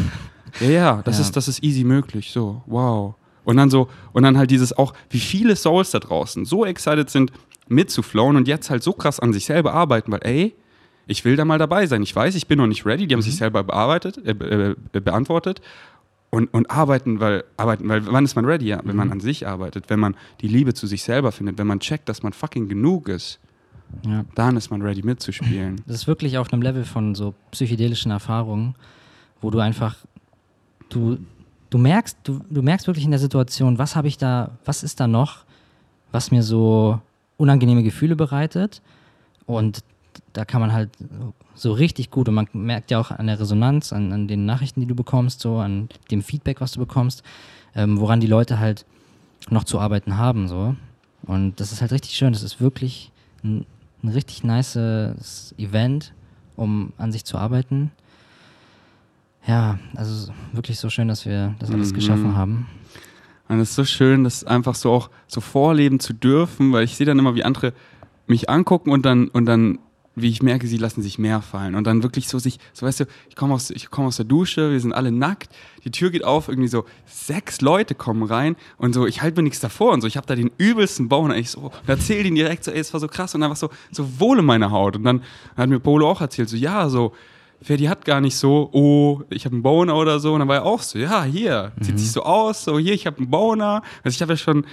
ja, 0.59 0.69
ja, 0.69 1.01
das, 1.03 1.17
Ja. 1.17 1.21
Ist, 1.23 1.35
das 1.35 1.47
ist 1.47 1.63
easy 1.63 1.83
möglich. 1.83 2.29
So, 2.31 2.61
wow. 2.67 3.15
Und 3.43 3.57
dann 3.57 3.71
so, 3.71 3.87
und 4.13 4.21
dann 4.21 4.37
halt 4.37 4.51
dieses 4.51 4.77
auch, 4.77 4.93
wie 5.09 5.19
viele 5.19 5.55
Souls 5.55 5.89
da 5.89 5.99
draußen 5.99 6.45
so 6.45 6.63
excited 6.63 7.09
sind, 7.09 7.31
mitzuflowen 7.67 8.35
und 8.35 8.47
jetzt 8.47 8.69
halt 8.69 8.83
so 8.83 8.93
krass 8.93 9.19
an 9.19 9.33
sich 9.33 9.45
selber 9.45 9.73
arbeiten, 9.73 10.11
weil, 10.11 10.19
ey, 10.23 10.53
ich 11.07 11.25
will 11.25 11.35
da 11.35 11.43
mal 11.43 11.57
dabei 11.57 11.87
sein. 11.87 12.03
Ich 12.03 12.15
weiß, 12.15 12.35
ich 12.35 12.45
bin 12.45 12.59
noch 12.59 12.67
nicht 12.67 12.85
ready. 12.85 13.07
Die 13.07 13.15
haben 13.15 13.21
sich 13.23 13.35
selber 13.35 13.63
bearbeitet, 13.63 14.19
äh, 14.27 14.31
äh, 14.31 14.75
beantwortet. 14.99 15.59
Und, 16.31 16.53
und 16.53 16.69
arbeiten, 16.69 17.19
weil, 17.19 17.43
arbeiten, 17.57 17.89
weil 17.89 18.05
wann 18.05 18.23
ist 18.23 18.35
man 18.35 18.45
ready? 18.45 18.67
Ja, 18.67 18.81
wenn 18.83 18.95
man 18.95 19.11
an 19.11 19.19
sich 19.19 19.47
arbeitet, 19.47 19.89
wenn 19.89 19.99
man 19.99 20.15
die 20.41 20.47
Liebe 20.47 20.75
zu 20.75 20.85
sich 20.85 21.03
selber 21.03 21.31
findet, 21.31 21.57
wenn 21.57 21.65
man 21.65 21.79
checkt, 21.79 22.07
dass 22.07 22.21
man 22.21 22.33
fucking 22.33 22.67
genug 22.67 23.09
ist, 23.09 23.39
ja. 24.05 24.23
dann 24.35 24.55
ist 24.55 24.69
man 24.69 24.83
ready 24.83 25.01
mitzuspielen. 25.01 25.81
Das 25.87 25.95
ist 25.95 26.07
wirklich 26.07 26.37
auf 26.37 26.53
einem 26.53 26.61
Level 26.61 26.85
von 26.85 27.15
so 27.15 27.33
psychedelischen 27.49 28.11
Erfahrungen, 28.11 28.75
wo 29.41 29.49
du 29.49 29.59
einfach, 29.59 29.95
du, 30.89 31.17
du 31.69 31.77
merkst, 31.77 32.17
du, 32.23 32.41
du 32.49 32.61
merkst 32.61 32.85
wirklich 32.85 33.05
in 33.05 33.11
der 33.11 33.19
Situation, 33.19 33.77
was 33.79 33.95
habe 33.95 34.07
ich 34.07 34.17
da, 34.17 34.51
was 34.65 34.83
ist 34.83 34.99
da 34.99 35.07
noch, 35.07 35.45
was 36.11 36.29
mir 36.29 36.43
so 36.43 37.01
unangenehme 37.37 37.83
Gefühle 37.83 38.15
bereitet. 38.15 38.81
Und 39.45 39.83
da 40.33 40.45
kann 40.45 40.61
man 40.61 40.73
halt 40.73 40.89
so 41.55 41.71
richtig 41.73 42.11
gut 42.11 42.27
und 42.29 42.35
man 42.35 42.47
merkt 42.53 42.91
ja 42.91 42.99
auch 42.99 43.11
an 43.11 43.27
der 43.27 43.39
Resonanz, 43.39 43.91
an, 43.93 44.11
an 44.13 44.27
den 44.27 44.45
Nachrichten, 44.45 44.79
die 44.81 44.87
du 44.87 44.95
bekommst, 44.95 45.41
so 45.41 45.57
an 45.57 45.89
dem 46.11 46.21
Feedback, 46.21 46.61
was 46.61 46.71
du 46.73 46.79
bekommst, 46.79 47.23
ähm, 47.75 47.99
woran 47.99 48.19
die 48.19 48.27
Leute 48.27 48.59
halt 48.59 48.85
noch 49.49 49.63
zu 49.63 49.79
arbeiten 49.79 50.17
haben, 50.17 50.47
so. 50.47 50.75
Und 51.23 51.59
das 51.59 51.71
ist 51.71 51.81
halt 51.81 51.91
richtig 51.91 52.11
schön. 52.15 52.33
Das 52.33 52.43
ist 52.43 52.61
wirklich 52.61 53.11
ein, 53.43 53.65
ein 54.03 54.09
richtig 54.09 54.43
nices 54.43 55.53
Event, 55.57 56.13
um 56.55 56.93
an 56.97 57.11
sich 57.11 57.25
zu 57.25 57.37
arbeiten. 57.37 57.91
Ja, 59.47 59.79
also 59.95 60.31
wirklich 60.53 60.79
so 60.79 60.89
schön, 60.89 61.07
dass 61.07 61.25
wir 61.25 61.55
das 61.59 61.71
alles 61.71 61.91
Mhm. 61.91 61.95
geschaffen 61.95 62.35
haben. 62.35 62.67
Und 63.47 63.59
es 63.59 63.69
ist 63.71 63.75
so 63.75 63.83
schön, 63.85 64.23
das 64.23 64.43
einfach 64.43 64.75
so 64.75 64.91
auch 64.91 65.09
so 65.27 65.41
vorleben 65.41 65.99
zu 65.99 66.13
dürfen, 66.13 66.71
weil 66.71 66.83
ich 66.83 66.95
sehe 66.95 67.05
dann 67.05 67.17
immer, 67.17 67.33
wie 67.35 67.43
andere 67.43 67.73
mich 68.27 68.49
angucken 68.49 68.91
und 68.91 69.05
dann, 69.05 69.27
und 69.29 69.45
dann, 69.45 69.79
wie 70.21 70.29
ich 70.29 70.41
merke, 70.41 70.67
sie 70.67 70.77
lassen 70.77 71.01
sich 71.01 71.19
mehr 71.19 71.41
fallen. 71.41 71.75
Und 71.75 71.85
dann 71.85 72.03
wirklich 72.03 72.27
so 72.27 72.39
sich, 72.39 72.59
so 72.73 72.85
weißt 72.85 73.01
du, 73.01 73.05
ich 73.29 73.35
komme 73.35 73.53
aus, 73.53 73.69
ich 73.69 73.89
komme 73.89 74.07
aus 74.07 74.17
der 74.17 74.25
Dusche, 74.25 74.71
wir 74.71 74.79
sind 74.79 74.93
alle 74.93 75.11
nackt, 75.11 75.49
die 75.83 75.91
Tür 75.91 76.11
geht 76.11 76.23
auf, 76.23 76.47
irgendwie 76.47 76.67
so 76.67 76.85
sechs 77.05 77.61
Leute 77.61 77.95
kommen 77.95 78.23
rein 78.23 78.55
und 78.77 78.93
so, 78.93 79.05
ich 79.05 79.21
halte 79.21 79.37
mir 79.37 79.43
nichts 79.43 79.59
davor 79.59 79.93
und 79.93 80.01
so, 80.01 80.07
ich 80.07 80.17
habe 80.17 80.27
da 80.27 80.35
den 80.35 80.51
übelsten 80.57 81.09
Bauch 81.09 81.23
und 81.23 81.31
ich 81.31 81.51
so, 81.51 81.61
und 81.61 81.73
erzähle 81.87 82.27
ihnen 82.27 82.35
direkt 82.35 82.63
so, 82.63 82.71
ey, 82.71 82.79
es 82.79 82.93
war 82.93 82.99
so 82.99 83.07
krass 83.07 83.35
und 83.35 83.43
einfach 83.43 83.57
so, 83.57 83.69
so 83.91 84.19
wohl 84.19 84.39
in 84.39 84.45
meiner 84.45 84.71
Haut. 84.71 84.95
Und 84.95 85.03
dann 85.03 85.23
hat 85.55 85.69
mir 85.69 85.79
Polo 85.79 86.09
auch 86.09 86.21
erzählt, 86.21 86.49
so, 86.49 86.57
ja, 86.57 86.89
so, 86.89 87.13
Ferdi 87.61 87.85
hat 87.85 88.05
gar 88.05 88.21
nicht 88.21 88.37
so, 88.37 88.69
oh, 88.71 89.21
ich 89.29 89.45
habe 89.45 89.53
einen 89.53 89.63
Boner 89.63 89.95
oder 89.95 90.19
so. 90.19 90.33
Und 90.33 90.39
dann 90.39 90.47
war 90.47 90.57
er 90.57 90.65
auch 90.65 90.81
so, 90.81 90.97
ja, 90.97 91.23
hier, 91.23 91.73
zieht 91.81 91.99
sich 91.99 92.11
so 92.11 92.23
aus, 92.23 92.63
so, 92.63 92.79
hier, 92.79 92.93
ich 92.93 93.05
habe 93.05 93.17
einen 93.17 93.29
Boner. 93.29 93.81
Also 94.03 94.15
ich 94.15 94.21
habe 94.21 94.33
ja 94.33 94.37
schon 94.37 94.65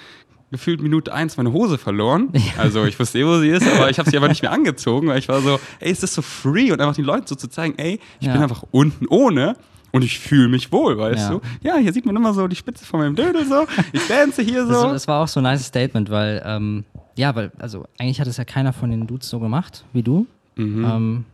gefühlt 0.50 0.80
Minute 0.80 1.12
eins 1.12 1.36
meine 1.36 1.52
Hose 1.52 1.76
verloren. 1.78 2.28
Also 2.58 2.84
ich 2.84 2.98
wusste 2.98 3.18
eh, 3.18 3.26
wo 3.26 3.38
sie 3.38 3.48
ist, 3.48 3.66
aber 3.66 3.90
ich 3.90 3.98
habe 3.98 4.08
sie 4.10 4.16
aber 4.16 4.28
nicht 4.28 4.42
mehr 4.42 4.52
angezogen, 4.52 5.08
weil 5.08 5.18
ich 5.18 5.28
war 5.28 5.40
so, 5.40 5.58
ey, 5.80 5.90
ist 5.90 6.02
das 6.02 6.14
so 6.14 6.22
free? 6.22 6.70
Und 6.72 6.80
einfach 6.80 6.94
den 6.94 7.04
Leuten 7.04 7.26
so 7.26 7.34
zu 7.34 7.48
zeigen, 7.48 7.74
ey, 7.78 7.98
ich 8.20 8.26
Ja. 8.26 8.32
bin 8.32 8.42
einfach 8.42 8.62
unten 8.70 9.06
ohne. 9.08 9.56
Und 9.92 10.02
ich 10.02 10.18
fühle 10.18 10.48
mich 10.48 10.70
wohl, 10.72 10.98
weißt 10.98 11.30
Ja. 11.30 11.30
du? 11.30 11.40
Ja, 11.62 11.76
hier 11.76 11.92
sieht 11.92 12.04
man 12.04 12.14
immer 12.16 12.34
so 12.34 12.46
die 12.48 12.56
Spitze 12.56 12.84
von 12.84 13.00
meinem 13.00 13.16
Dödel 13.16 13.46
so. 13.46 13.66
Ich 13.92 14.06
dance 14.08 14.42
hier 14.42 14.66
Das, 14.66 14.80
so. 14.82 14.92
das 14.92 15.08
war 15.08 15.22
auch 15.22 15.28
so 15.28 15.40
ein 15.40 15.44
nice 15.44 15.64
Statement, 15.64 16.10
weil, 16.10 16.42
ähm, 16.44 16.84
ja, 17.16 17.34
weil, 17.34 17.50
also 17.58 17.86
eigentlich 17.98 18.20
hat 18.20 18.26
es 18.26 18.36
ja 18.36 18.44
keiner 18.44 18.72
von 18.74 18.90
den 18.90 19.06
Dudes 19.06 19.28
so 19.28 19.38
gemacht 19.40 19.84
wie 19.94 20.02
du. 20.02 20.26
Mhm. 20.56 20.84
Ähm, 20.84 21.24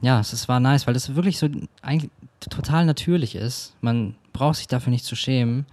ja, 0.00 0.20
es, 0.20 0.32
es 0.32 0.48
war 0.48 0.58
nice, 0.58 0.86
weil 0.86 0.94
das 0.94 1.14
wirklich 1.14 1.38
so 1.38 1.48
eigentlich 1.80 2.10
total 2.50 2.86
natürlich 2.86 3.36
ist. 3.36 3.74
Man 3.80 4.16
braucht 4.32 4.56
sich 4.56 4.66
dafür 4.66 4.90
nicht 4.90 5.04
zu 5.04 5.14
schämen. 5.16 5.64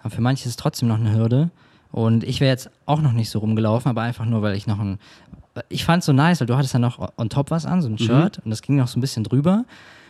Aber 0.00 0.10
für 0.10 0.20
manche 0.20 0.42
ist 0.44 0.50
es 0.50 0.56
trotzdem 0.56 0.88
noch 0.88 0.98
eine 0.98 1.14
Hürde. 1.16 1.50
Und 1.94 2.24
ich 2.24 2.40
wäre 2.40 2.50
jetzt 2.50 2.70
auch 2.86 3.00
noch 3.00 3.12
nicht 3.12 3.30
so 3.30 3.38
rumgelaufen, 3.38 3.88
aber 3.88 4.02
einfach 4.02 4.24
nur, 4.24 4.42
weil 4.42 4.56
ich 4.56 4.66
noch 4.66 4.80
ein. 4.80 4.98
Ich 5.68 5.84
fand 5.84 6.00
es 6.00 6.06
so 6.06 6.12
nice, 6.12 6.40
weil 6.40 6.48
du 6.48 6.56
hattest 6.56 6.74
ja 6.74 6.80
noch 6.80 6.98
on 7.16 7.28
top 7.28 7.52
was 7.52 7.64
an, 7.66 7.80
so 7.82 7.88
Mhm. 7.88 7.94
ein 7.94 7.98
Shirt, 7.98 8.40
und 8.44 8.50
das 8.50 8.62
ging 8.62 8.74
noch 8.74 8.88
so 8.88 8.98
ein 8.98 9.00
bisschen 9.00 9.22
drüber. 9.22 9.64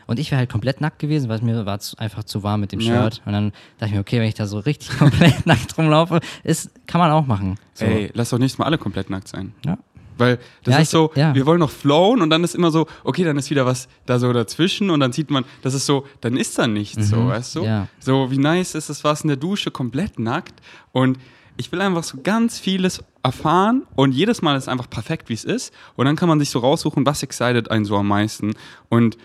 Und 0.07 0.19
ich 0.19 0.31
wäre 0.31 0.39
halt 0.39 0.51
komplett 0.51 0.81
nackt 0.81 0.99
gewesen, 0.99 1.29
weil 1.29 1.37
es 1.37 1.43
mir 1.43 1.67
war 1.67 1.79
einfach 1.99 2.25
zu 2.25 2.43
warm 2.43 2.61
mit 2.61 2.73
dem 2.73 2.81
Ja. 2.81 3.03
Shirt. 3.03 3.21
Und 3.27 3.33
dann 3.35 3.53
dachte 3.79 3.87
ich 3.89 3.93
mir, 3.93 4.01
okay, 4.01 4.19
wenn 4.21 4.29
ich 4.29 4.35
da 4.35 4.47
so 4.47 4.59
richtig 4.61 4.89
komplett 4.99 5.45
nackt 5.47 5.77
rumlaufe, 5.77 6.21
ist, 6.43 6.71
kann 6.87 7.01
man 7.01 7.11
auch 7.11 7.27
machen. 7.27 7.57
So. 7.75 7.85
Ey, 7.85 8.11
lass 8.15 8.31
doch 8.31 8.39
nächstes 8.39 8.59
Mal 8.59 8.65
alle 8.65 8.79
komplett 8.79 9.11
nackt 9.11 9.29
sein. 9.29 9.53
Ja. 9.67 9.77
Weil 10.17 10.39
das 10.63 10.73
Ja, 10.75 10.81
ist 10.81 10.83
ich- 10.85 10.89
so, 10.91 11.11
ja. 11.17 11.35
wir 11.35 11.45
wollen 11.45 11.59
noch 11.61 11.71
flowen 11.71 12.23
und 12.23 12.31
dann 12.31 12.45
ist 12.45 12.55
immer 12.55 12.71
so, 12.71 12.87
okay, 13.03 13.25
dann 13.25 13.37
ist 13.37 13.51
wieder 13.51 13.67
was 13.67 13.89
da 14.07 14.19
so 14.19 14.33
dazwischen 14.33 14.89
und 14.91 15.01
dann 15.01 15.13
sieht 15.13 15.31
man, 15.31 15.45
das 15.63 15.75
ist 15.75 15.85
so, 15.87 16.07
dann 16.23 16.37
ist 16.39 16.59
da 16.59 16.67
nichts 16.67 17.09
so, 17.09 17.27
weißt 17.27 17.57
du? 17.57 17.61
Mhm. 17.61 17.67
ja. 17.67 17.89
So, 17.99 18.31
wie 18.31 18.39
nice 18.39 18.75
ist 18.75 18.89
es, 18.91 19.05
was 19.05 19.23
in 19.23 19.29
der 19.29 19.37
Dusche 19.37 19.71
komplett 19.71 20.19
nackt 20.19 20.55
und 20.93 21.19
ich 21.57 21.71
will 21.73 21.81
einfach 21.81 22.03
so 22.03 22.19
ganz 22.23 22.59
vieles 22.59 23.03
erfahren 23.23 23.83
und 23.95 24.13
jedes 24.13 24.43
Mal 24.43 24.57
ist 24.57 24.69
einfach 24.69 24.91
perfekt, 24.91 25.29
wie 25.29 25.35
es 25.35 25.45
ist. 25.45 25.73
Und 25.97 26.07
dann 26.07 26.17
kann 26.17 26.29
man 26.29 26.41
sich 26.41 26.51
so 26.51 26.59
raussuchen, 26.59 27.07
was 27.07 27.23
excited 27.23 27.71
einen 27.71 27.85
so 27.85 27.97
am 27.97 28.09
meisten. 28.09 28.55
Und 28.89 29.17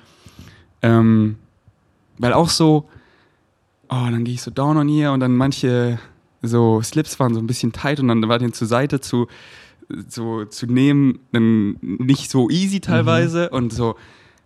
ähm, 0.82 1.38
weil 2.18 2.34
auch 2.34 2.50
so, 2.50 2.90
oh, 3.90 4.08
dann 4.10 4.24
gehe 4.24 4.36
ich 4.36 4.42
so 4.42 4.52
down 4.52 4.78
on 4.78 4.88
hier 4.88 5.12
und 5.12 5.20
dann 5.20 5.36
manche 5.36 6.00
so 6.42 6.82
Slips 6.82 7.20
waren 7.20 7.34
so 7.34 7.40
ein 7.40 7.48
bisschen 7.48 7.72
tight 7.72 8.00
und 8.00 8.08
dann 8.08 8.28
war 8.28 8.40
den 8.40 8.54
zur 8.54 8.68
Seite 8.68 9.02
zu, 9.02 9.28
so 10.08 10.46
zu 10.46 10.68
nehmen, 10.68 11.20
dann 11.32 11.78
nicht 11.82 12.30
so 12.30 12.50
easy 12.50 12.80
teilweise 12.80 13.50
und 13.50 13.74
so, 13.74 13.96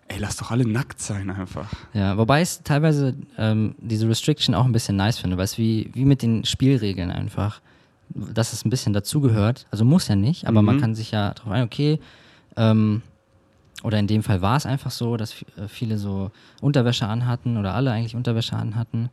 ey, 0.08 0.17
lass 0.19 0.38
doch 0.38 0.52
alle 0.52 0.67
nackt 0.67 1.02
sein 1.02 1.30
einfach. 1.30 1.72
Ja, 1.93 2.17
wobei 2.17 2.41
ich 2.41 2.60
teilweise 2.63 3.15
ähm, 3.38 3.76
diese 3.78 4.08
Restriction 4.08 4.56
auch 4.56 4.65
ein 4.65 4.72
bisschen 4.72 4.96
nice 4.96 5.19
finde, 5.19 5.38
weil 5.38 5.46
es 5.46 5.58
wie, 5.58 5.91
wie 5.93 6.06
mit 6.06 6.22
den 6.22 6.46
Spielregeln 6.46 7.12
einfach, 7.12 7.62
dass 8.15 8.54
es 8.54 8.65
ein 8.65 8.69
bisschen 8.69 8.93
dazugehört. 8.93 9.65
Also 9.71 9.86
muss 9.86 10.08
ja 10.08 10.15
nicht, 10.15 10.47
aber 10.47 10.62
man 10.62 10.78
Mhm. 10.78 10.82
kann 10.82 10.95
sich 10.95 11.12
ja 11.12 11.34
darauf 11.34 11.52
ein, 11.52 11.63
okay, 11.63 11.99
ähm, 12.58 13.02
oder 13.84 13.99
in 13.99 14.08
dem 14.08 14.23
Fall 14.23 14.41
war 14.41 14.56
es 14.56 14.65
einfach 14.65 14.91
so, 14.91 15.17
dass 15.17 15.34
äh, 15.58 15.67
viele 15.67 15.97
so 15.97 16.32
Unterwäsche 16.62 17.06
anhatten 17.08 17.58
oder 17.58 17.73
alle 17.73 17.91
eigentlich 17.91 18.15
Unterwäsche 18.15 18.56
anhatten. 18.56 19.10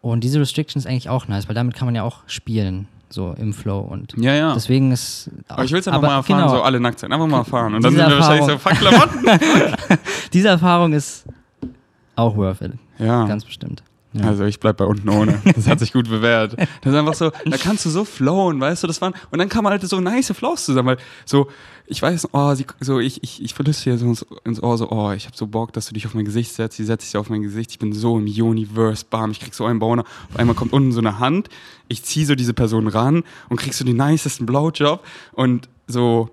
Und 0.00 0.22
diese 0.22 0.38
Restriction 0.40 0.78
ist 0.78 0.86
eigentlich 0.86 1.08
auch 1.08 1.28
nice, 1.28 1.48
weil 1.48 1.54
damit 1.54 1.74
kann 1.74 1.86
man 1.86 1.94
ja 1.94 2.02
auch 2.02 2.18
spielen, 2.26 2.88
so 3.08 3.32
im 3.38 3.54
Flow. 3.54 3.78
Und 3.80 4.12
Ja, 4.18 4.34
ja. 4.34 4.52
deswegen 4.52 4.92
ist. 4.92 5.30
aber 5.48 5.64
ich 5.64 5.72
will 5.72 5.80
es 5.80 5.88
einfach 5.88 6.02
mal 6.02 6.16
erfahren, 6.16 6.40
genau, 6.42 6.50
so 6.56 6.62
alle 6.62 6.80
nackt 6.80 6.98
sein, 6.98 7.12
einfach 7.12 7.26
mal 7.26 7.38
erfahren. 7.38 7.74
Und 7.74 7.82
dann 7.84 7.94
sind 7.94 8.06
wir 8.10 8.18
wahrscheinlich 8.18 8.46
so, 8.46 8.58
fuck 8.58 8.72
Klamotten. 8.72 9.98
Diese 10.34 10.48
Erfahrung 10.48 10.92
ist 10.92 11.24
auch 12.16 12.36
worth 12.36 12.60
it, 12.60 12.72
ja. 12.98 13.24
ganz 13.26 13.44
bestimmt. 13.44 13.82
Ja. 14.14 14.28
Also 14.28 14.44
ich 14.44 14.60
bleib 14.60 14.76
bei 14.76 14.84
unten 14.84 15.08
ohne. 15.08 15.42
Das 15.56 15.66
hat 15.66 15.80
sich 15.80 15.92
gut 15.92 16.08
bewährt. 16.08 16.56
Das 16.56 16.92
ist 16.92 16.94
einfach 16.94 17.14
so, 17.14 17.32
da 17.44 17.56
kannst 17.56 17.84
du 17.84 17.90
so 17.90 18.04
flowen, 18.04 18.60
weißt 18.60 18.84
du, 18.84 18.86
das 18.86 19.00
waren, 19.00 19.12
und 19.30 19.38
dann 19.40 19.48
kamen 19.48 19.68
halt 19.68 19.82
so 19.82 20.00
nice 20.00 20.32
Flows 20.32 20.64
zusammen, 20.64 20.88
weil 20.88 20.96
so, 21.24 21.48
ich 21.86 22.00
weiß, 22.00 22.28
oh, 22.32 22.54
sie, 22.54 22.64
so, 22.80 23.00
ich, 23.00 23.22
ich, 23.22 23.42
ich 23.42 23.54
flüstere 23.54 23.98
so 23.98 24.06
ins, 24.06 24.24
ins 24.44 24.62
Ohr, 24.62 24.78
so, 24.78 24.90
oh, 24.90 25.12
ich 25.12 25.26
hab 25.26 25.36
so 25.36 25.46
Bock, 25.48 25.72
dass 25.72 25.86
du 25.86 25.94
dich 25.94 26.06
auf 26.06 26.14
mein 26.14 26.24
Gesicht 26.24 26.52
setzt, 26.52 26.76
sie 26.76 26.84
setzt 26.84 27.10
sich 27.10 27.16
auf 27.16 27.28
mein 27.28 27.42
Gesicht, 27.42 27.72
ich 27.72 27.78
bin 27.78 27.92
so 27.92 28.16
im 28.16 28.24
Universe, 28.24 29.04
bam, 29.08 29.32
ich 29.32 29.40
krieg 29.40 29.52
so 29.52 29.66
einen 29.66 29.80
Boner, 29.80 30.04
auf 30.30 30.38
einmal 30.38 30.54
kommt 30.54 30.72
unten 30.72 30.92
so 30.92 31.00
eine 31.00 31.18
Hand, 31.18 31.48
ich 31.88 32.04
zieh 32.04 32.24
so 32.24 32.36
diese 32.36 32.54
Person 32.54 32.86
ran 32.86 33.24
und 33.48 33.58
krieg 33.58 33.74
so 33.74 33.84
den 33.84 33.96
nicesten 33.96 34.46
Blowjob 34.46 35.04
und 35.32 35.68
so, 35.86 36.30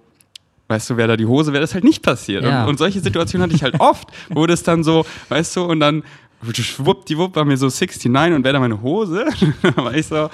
weißt 0.67 0.91
du, 0.91 0.98
wer 0.98 1.08
da 1.08 1.17
die 1.17 1.26
Hose, 1.26 1.52
wäre 1.52 1.62
das 1.62 1.74
halt 1.74 1.84
nicht 1.84 2.02
passiert. 2.02 2.44
Ja. 2.44 2.63
Und, 2.63 2.70
und 2.70 2.78
solche 2.78 3.02
Situationen 3.02 3.44
hatte 3.44 3.56
ich 3.56 3.63
halt 3.63 3.80
oft, 3.80 4.08
wo 4.30 4.46
das 4.46 4.63
dann 4.63 4.84
so, 4.84 5.06
weißt 5.30 5.58
du, 5.58 5.63
und 5.63 5.80
dann 5.82 6.04
schwuppdiwupp 6.54 7.36
war 7.36 7.46
mir 7.46 7.58
so 7.58 7.68
69 7.68 8.06
und 8.36 8.44
wäre 8.44 8.54
da 8.54 8.60
meine 8.60 8.82
Hose. 8.82 9.26
da 9.62 9.76
war 9.78 9.94
ich 9.94 10.08
so, 10.08 10.30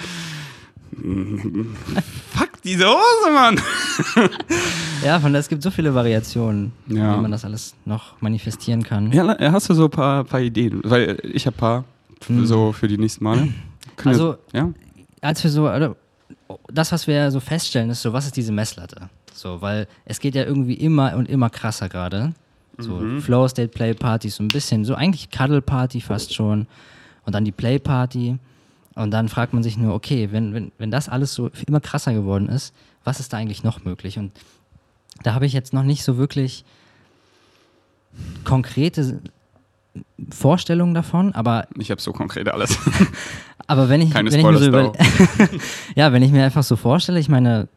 fuck 2.33 2.61
diese 2.63 2.85
Hose, 2.87 3.31
Mann. 3.33 3.59
Ja, 5.03 5.19
von 5.19 5.33
es 5.35 5.47
gibt 5.47 5.61
so 5.61 5.69
viele 5.69 5.93
Variationen, 5.93 6.71
Ja. 6.87 7.15
wie 7.15 7.21
man 7.21 7.31
das 7.31 7.45
alles 7.45 7.75
noch 7.85 8.19
manifestieren 8.19 8.81
kann. 8.83 9.11
Ja, 9.11 9.37
hast 9.51 9.69
du 9.69 9.75
so 9.75 9.85
ein 9.85 9.91
paar, 9.91 10.23
paar 10.23 10.39
Ideen? 10.41 10.81
Weil 10.83 11.19
ich 11.23 11.45
habe 11.45 11.55
ein 11.55 11.59
paar 11.59 11.83
f- 12.19 12.47
so 12.47 12.71
für 12.73 12.87
die 12.87 12.97
nächsten 12.97 13.23
Male. 13.23 13.41
Können 13.95 14.15
Hm. 14.15 14.21
Also- 14.21 14.37
wir, 14.51 14.59
ja? 14.59 14.69
Als 15.21 15.43
wir 15.43 15.51
so, 15.51 15.69
oder, 15.69 15.95
das, 16.67 16.91
was 16.91 17.05
wir 17.07 17.29
so 17.31 17.39
feststellen, 17.39 17.89
ist 17.91 18.01
so, 18.01 18.11
was 18.11 18.25
ist 18.25 18.35
diese 18.37 18.51
Messlatte? 18.51 19.09
So, 19.33 19.61
weil 19.61 19.87
es 20.05 20.19
geht 20.19 20.33
ja 20.35 20.43
irgendwie 20.43 20.73
immer 20.73 21.15
und 21.15 21.29
immer 21.29 21.49
krasser 21.51 21.89
gerade. 21.89 22.33
So 22.77 22.95
Mhm. 22.95 23.21
Flow 23.21 23.47
State 23.47 23.69
Play 23.69 23.93
Party, 23.93 24.29
so 24.29 24.43
ein 24.43 24.47
bisschen, 24.49 24.85
so 24.85 24.95
eigentlich 24.95 25.29
Cuddle 25.29 25.61
Party 25.61 26.01
fast 26.01 26.33
schon. 26.33 26.67
Und 27.25 27.33
dann 27.33 27.45
die 27.45 27.51
Play 27.51 27.79
Party. 27.79 28.37
Und 28.95 29.11
dann 29.11 29.29
fragt 29.29 29.53
man 29.53 29.63
sich 29.63 29.77
nur, 29.77 29.93
okay, 29.93 30.29
wenn, 30.31 30.53
wenn, 30.53 30.71
wenn 30.77 30.91
das 30.91 31.09
alles 31.09 31.33
so 31.33 31.51
immer 31.67 31.79
krasser 31.79 32.13
geworden 32.13 32.49
ist, 32.49 32.73
was 33.03 33.19
ist 33.19 33.33
da 33.33 33.37
eigentlich 33.37 33.63
noch 33.63 33.83
möglich? 33.83 34.17
Und 34.17 34.31
da 35.23 35.33
habe 35.33 35.45
ich 35.45 35.53
jetzt 35.53 35.73
noch 35.73 35.83
nicht 35.83 36.03
so 36.03 36.17
wirklich 36.17 36.65
konkrete 38.43 39.19
Vorstellungen 40.29 40.93
davon, 40.93 41.33
aber 41.33 41.67
Ich 41.77 41.91
habe 41.91 42.01
so 42.01 42.11
konkret 42.13 42.49
alles. 42.49 42.77
aber 43.67 43.89
wenn 43.89 44.01
ich, 44.01 44.11
Keine 44.11 44.31
wenn 44.31 44.39
ich 44.39 44.45
mir 44.45 44.57
so 44.57 44.67
über 44.67 44.93
ja, 45.95 46.11
wenn 46.13 46.23
ich 46.23 46.31
mir 46.31 46.43
einfach 46.43 46.63
so 46.63 46.75
vorstelle, 46.75 47.19
ich 47.19 47.29
meine, 47.29 47.67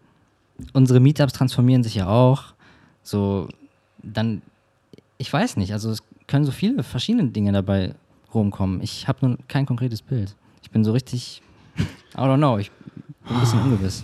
unsere 0.73 1.01
Meetups 1.01 1.33
transformieren 1.33 1.83
sich 1.83 1.95
ja 1.95 2.09
auch. 2.09 2.45
So, 3.03 3.49
dann, 4.03 4.43
ich 5.21 5.31
weiß 5.31 5.59
nicht, 5.59 5.75
also 5.75 5.91
es 5.91 6.03
können 6.27 6.47
so 6.47 6.51
viele 6.51 6.83
verschiedene 6.83 7.29
Dinge 7.29 7.53
dabei 7.53 7.95
rumkommen. 8.33 8.81
Ich 8.81 9.07
habe 9.07 9.27
nur 9.27 9.39
kein 9.49 9.67
konkretes 9.67 10.01
Bild. 10.01 10.35
Ich 10.63 10.71
bin 10.71 10.83
so 10.83 10.93
richtig, 10.93 11.43
I 12.15 12.17
don't 12.17 12.39
know, 12.39 12.57
ich 12.57 12.71
bin 12.71 13.37
ein 13.37 13.41
bisschen 13.41 13.61
ungewiss. 13.61 14.03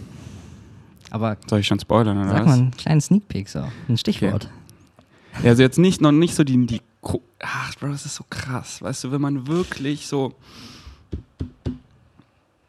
Aber 1.11 1.39
Soll 1.49 1.61
ich 1.61 1.67
schon 1.67 1.81
spoilern 1.81 2.19
oder 2.19 2.29
sag 2.29 2.41
was? 2.41 2.47
mal 2.47 2.53
einen 2.59 2.71
kleinen 2.73 3.01
Sneak 3.01 3.29
Peek 3.29 3.49
so, 3.49 3.65
ein 3.89 3.97
Stichwort. 3.97 4.51
Ja, 5.43 5.51
also 5.51 5.63
jetzt 5.63 5.79
nicht, 5.79 6.03
noch 6.03 6.13
nicht 6.13 6.35
so 6.35 6.45
die, 6.45 6.67
die 6.67 6.83
Ach, 7.39 7.75
Bro, 7.77 7.89
das 7.89 8.05
ist 8.05 8.17
so 8.17 8.25
krass. 8.29 8.83
Weißt 8.83 9.05
du, 9.05 9.13
wenn 9.13 9.21
man 9.21 9.47
wirklich 9.47 10.07
so. 10.07 10.35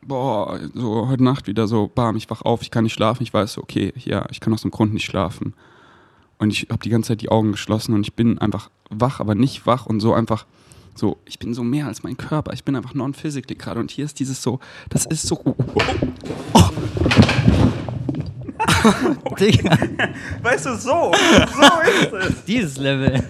Boah, 0.02 0.60
so 0.74 1.08
heute 1.08 1.24
Nacht 1.24 1.48
wieder 1.48 1.68
so, 1.68 1.90
bam, 1.94 2.16
ich 2.16 2.30
wach 2.30 2.44
auf, 2.44 2.62
ich 2.62 2.72
kann 2.72 2.84
nicht 2.84 2.94
schlafen, 2.94 3.24
ich 3.24 3.34
weiß, 3.34 3.54
so, 3.54 3.62
okay, 3.62 3.94
ja, 3.98 4.26
ich 4.30 4.40
kann 4.40 4.54
aus 4.54 4.62
dem 4.62 4.72
Grund 4.72 4.94
nicht 4.94 5.06
schlafen. 5.06 5.54
Und 6.40 6.52
ich 6.52 6.68
habe 6.70 6.84
die 6.84 6.90
ganze 6.90 7.10
Zeit 7.10 7.22
die 7.22 7.30
Augen 7.30 7.52
geschlossen 7.52 7.94
und 7.94 8.02
ich 8.02 8.14
bin 8.14 8.38
einfach 8.38 8.70
wach, 8.90 9.20
aber 9.20 9.36
nicht 9.36 9.66
wach 9.66 9.86
und 9.86 10.00
so 10.00 10.14
einfach 10.14 10.46
so, 10.94 11.18
ich 11.26 11.38
bin 11.40 11.54
so 11.54 11.64
mehr 11.64 11.86
als 11.88 12.04
mein 12.04 12.18
Körper, 12.18 12.54
ich 12.54 12.64
bin 12.64 12.76
einfach 12.76 12.94
non-physically 12.94 13.56
gerade 13.56 13.80
und 13.80 13.92
hier 13.92 14.06
ist 14.06 14.20
dieses 14.20 14.42
so, 14.42 14.60
das 14.90 15.06
ist 15.06 15.28
so. 15.28 15.40
Oh, 15.44 15.56
oh. 16.54 16.70
Digga, 19.40 19.78
Weißt 20.42 20.66
du, 20.66 20.76
so. 20.76 21.12
So 21.14 21.82
ist 21.82 22.14
es. 22.14 22.44
dieses 22.48 22.78
Level. 22.78 23.24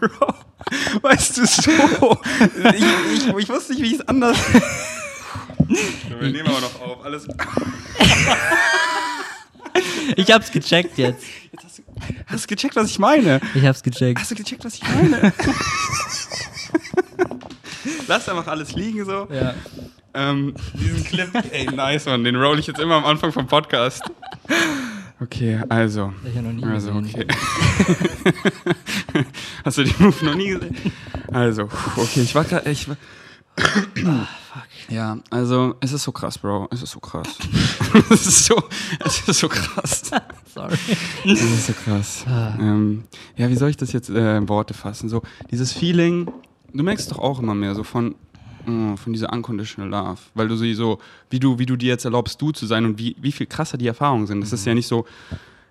Bro. 0.00 0.34
Weißt 1.02 1.38
du, 1.38 1.46
so. 1.46 1.70
Ich, 2.74 2.84
ich, 3.14 3.36
ich 3.36 3.48
wusste 3.48 3.72
nicht, 3.72 3.82
wie 3.82 3.86
ich 3.86 4.00
es 4.00 4.08
anders. 4.08 4.36
Wir 5.68 6.30
nehmen 6.30 6.48
aber 6.48 6.60
noch 6.60 6.80
auf. 6.82 7.04
Alles. 7.04 7.26
Ich 10.16 10.30
hab's 10.30 10.50
gecheckt 10.50 10.98
jetzt. 10.98 11.24
Jetzt 11.52 11.64
hast, 11.64 11.78
du, 11.78 11.82
hast 12.26 12.44
du 12.44 12.48
gecheckt, 12.54 12.76
was 12.76 12.90
ich 12.90 12.98
meine? 12.98 13.40
Ich 13.54 13.64
hab's 13.64 13.82
gecheckt. 13.82 14.20
Hast 14.20 14.30
du 14.30 14.34
gecheckt, 14.34 14.64
was 14.64 14.74
ich 14.74 14.82
meine? 14.82 15.32
Lass 18.08 18.28
einfach 18.28 18.46
alles 18.48 18.72
liegen 18.74 19.04
so. 19.04 19.28
Ja. 19.32 19.54
Ähm, 20.14 20.54
diesen 20.74 21.04
Clip, 21.04 21.30
ey, 21.52 21.66
nice, 21.66 22.04
Mann. 22.06 22.24
Den 22.24 22.36
roll 22.36 22.58
ich 22.58 22.66
jetzt 22.66 22.80
immer 22.80 22.96
am 22.96 23.04
Anfang 23.04 23.32
vom 23.32 23.46
Podcast. 23.46 24.02
Okay, 25.20 25.60
also. 25.68 26.12
Ich 26.28 26.36
hab 26.36 26.42
noch 26.44 26.52
nie 26.52 26.64
Also, 26.64 26.92
gesehen. 26.92 27.26
okay. 27.26 27.26
Hast 29.64 29.78
du 29.78 29.84
den 29.84 29.94
Move 29.98 30.24
noch 30.24 30.34
nie 30.34 30.48
gesehen? 30.48 30.76
Also, 31.32 31.62
okay, 31.96 32.20
ich 32.22 32.34
war 32.34 32.44
gerade. 32.44 32.68
Ich 32.70 32.88
war 32.88 32.96
ja, 34.88 35.18
also, 35.30 35.74
es 35.80 35.92
ist 35.92 36.02
so 36.02 36.12
krass, 36.12 36.38
Bro. 36.38 36.68
Es 36.70 36.82
ist 36.82 36.92
so 36.92 37.00
krass. 37.00 37.28
es, 38.10 38.26
ist 38.26 38.44
so, 38.46 38.62
es 39.04 39.28
ist 39.28 39.40
so 39.40 39.48
krass. 39.48 40.10
Sorry. 40.54 40.76
Das 41.24 41.40
ist 41.40 41.66
so 41.66 41.72
krass. 41.72 42.24
Ähm, 42.28 43.04
ja, 43.36 43.48
wie 43.48 43.56
soll 43.56 43.70
ich 43.70 43.76
das 43.76 43.92
jetzt 43.92 44.10
äh, 44.10 44.36
in 44.36 44.48
Worte 44.48 44.74
fassen? 44.74 45.08
So, 45.08 45.22
dieses 45.50 45.72
Feeling, 45.72 46.30
du 46.72 46.82
merkst 46.82 47.10
doch 47.10 47.18
auch 47.18 47.38
immer 47.38 47.54
mehr 47.54 47.74
so 47.74 47.84
von, 47.84 48.14
mm, 48.66 48.94
von 48.94 49.12
dieser 49.12 49.32
unconditional 49.32 49.90
love, 49.90 50.20
weil 50.34 50.48
du 50.48 50.56
sie 50.56 50.74
so, 50.74 50.98
wie 51.30 51.40
du, 51.40 51.58
wie 51.58 51.66
du 51.66 51.76
dir 51.76 51.88
jetzt 51.88 52.04
erlaubst, 52.04 52.40
du 52.40 52.52
zu 52.52 52.66
sein 52.66 52.84
und 52.84 52.98
wie, 52.98 53.16
wie 53.20 53.32
viel 53.32 53.46
krasser 53.46 53.78
die 53.78 53.86
Erfahrungen 53.86 54.26
sind. 54.26 54.40
Das 54.40 54.52
ist 54.52 54.66
ja 54.66 54.74
nicht 54.74 54.88
so 54.88 55.06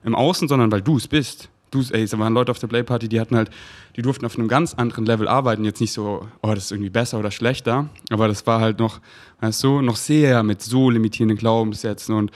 im 0.04 0.16
Außen, 0.16 0.48
sondern 0.48 0.72
weil 0.72 0.82
du 0.82 0.98
es 0.98 1.08
bist. 1.08 1.50
Du, 1.72 1.82
ey, 1.92 2.04
es 2.04 2.18
waren 2.18 2.34
Leute 2.34 2.52
auf 2.52 2.60
der 2.60 2.68
Playparty, 2.68 3.08
die 3.08 3.20
hatten 3.20 3.36
halt, 3.36 3.50
die 3.96 4.02
durften 4.02 4.26
auf 4.26 4.38
einem 4.38 4.50
ganz 4.50 4.74
anderen 4.74 5.06
Level 5.06 5.28
arbeiten. 5.28 5.64
Jetzt 5.64 5.80
nicht 5.80 5.94
so, 5.94 6.28
oh, 6.42 6.54
das 6.54 6.66
ist 6.66 6.72
irgendwie 6.72 6.90
besser 6.90 7.18
oder 7.18 7.32
schlechter, 7.32 7.90
aber 8.10 8.28
das 8.28 8.46
war 8.46 8.60
halt 8.60 8.80
noch, 8.80 9.00
weißt 9.40 9.64
du, 9.64 9.82
noch 9.82 9.96
sehr 9.96 10.44
mit 10.44 10.62
so 10.62 10.90
limitierenden 10.90 11.38
Glaubenssätzen 11.38 12.14
und 12.14 12.32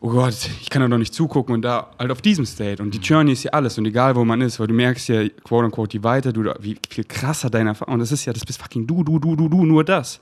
oh 0.00 0.10
Gott, 0.10 0.34
ich 0.60 0.70
kann 0.70 0.82
da 0.82 0.88
doch 0.88 0.98
nicht 0.98 1.12
zugucken 1.12 1.54
und 1.54 1.62
da 1.62 1.90
halt 1.98 2.10
auf 2.10 2.22
diesem 2.22 2.46
State. 2.46 2.82
Und 2.82 2.94
die 2.94 2.98
Journey 2.98 3.32
ist 3.32 3.42
ja 3.42 3.52
alles 3.52 3.76
und 3.76 3.86
egal 3.86 4.16
wo 4.16 4.24
man 4.24 4.40
ist, 4.40 4.58
weil 4.58 4.66
du 4.66 4.74
merkst 4.74 5.08
ja, 5.08 5.28
quote 5.44 5.66
unquote, 5.66 5.96
je 5.96 6.02
weiter 6.02 6.32
du, 6.32 6.42
da, 6.42 6.54
wie 6.60 6.78
viel 6.88 7.04
krasser 7.04 7.50
deine 7.50 7.70
Erfahrung, 7.70 7.94
und 7.94 8.00
das 8.00 8.12
ist 8.12 8.24
ja, 8.24 8.32
das 8.32 8.44
bist 8.44 8.60
fucking 8.60 8.86
du, 8.86 9.04
du, 9.04 9.18
du, 9.18 9.36
du, 9.36 9.48
du, 9.48 9.64
nur 9.64 9.84
das. 9.84 10.20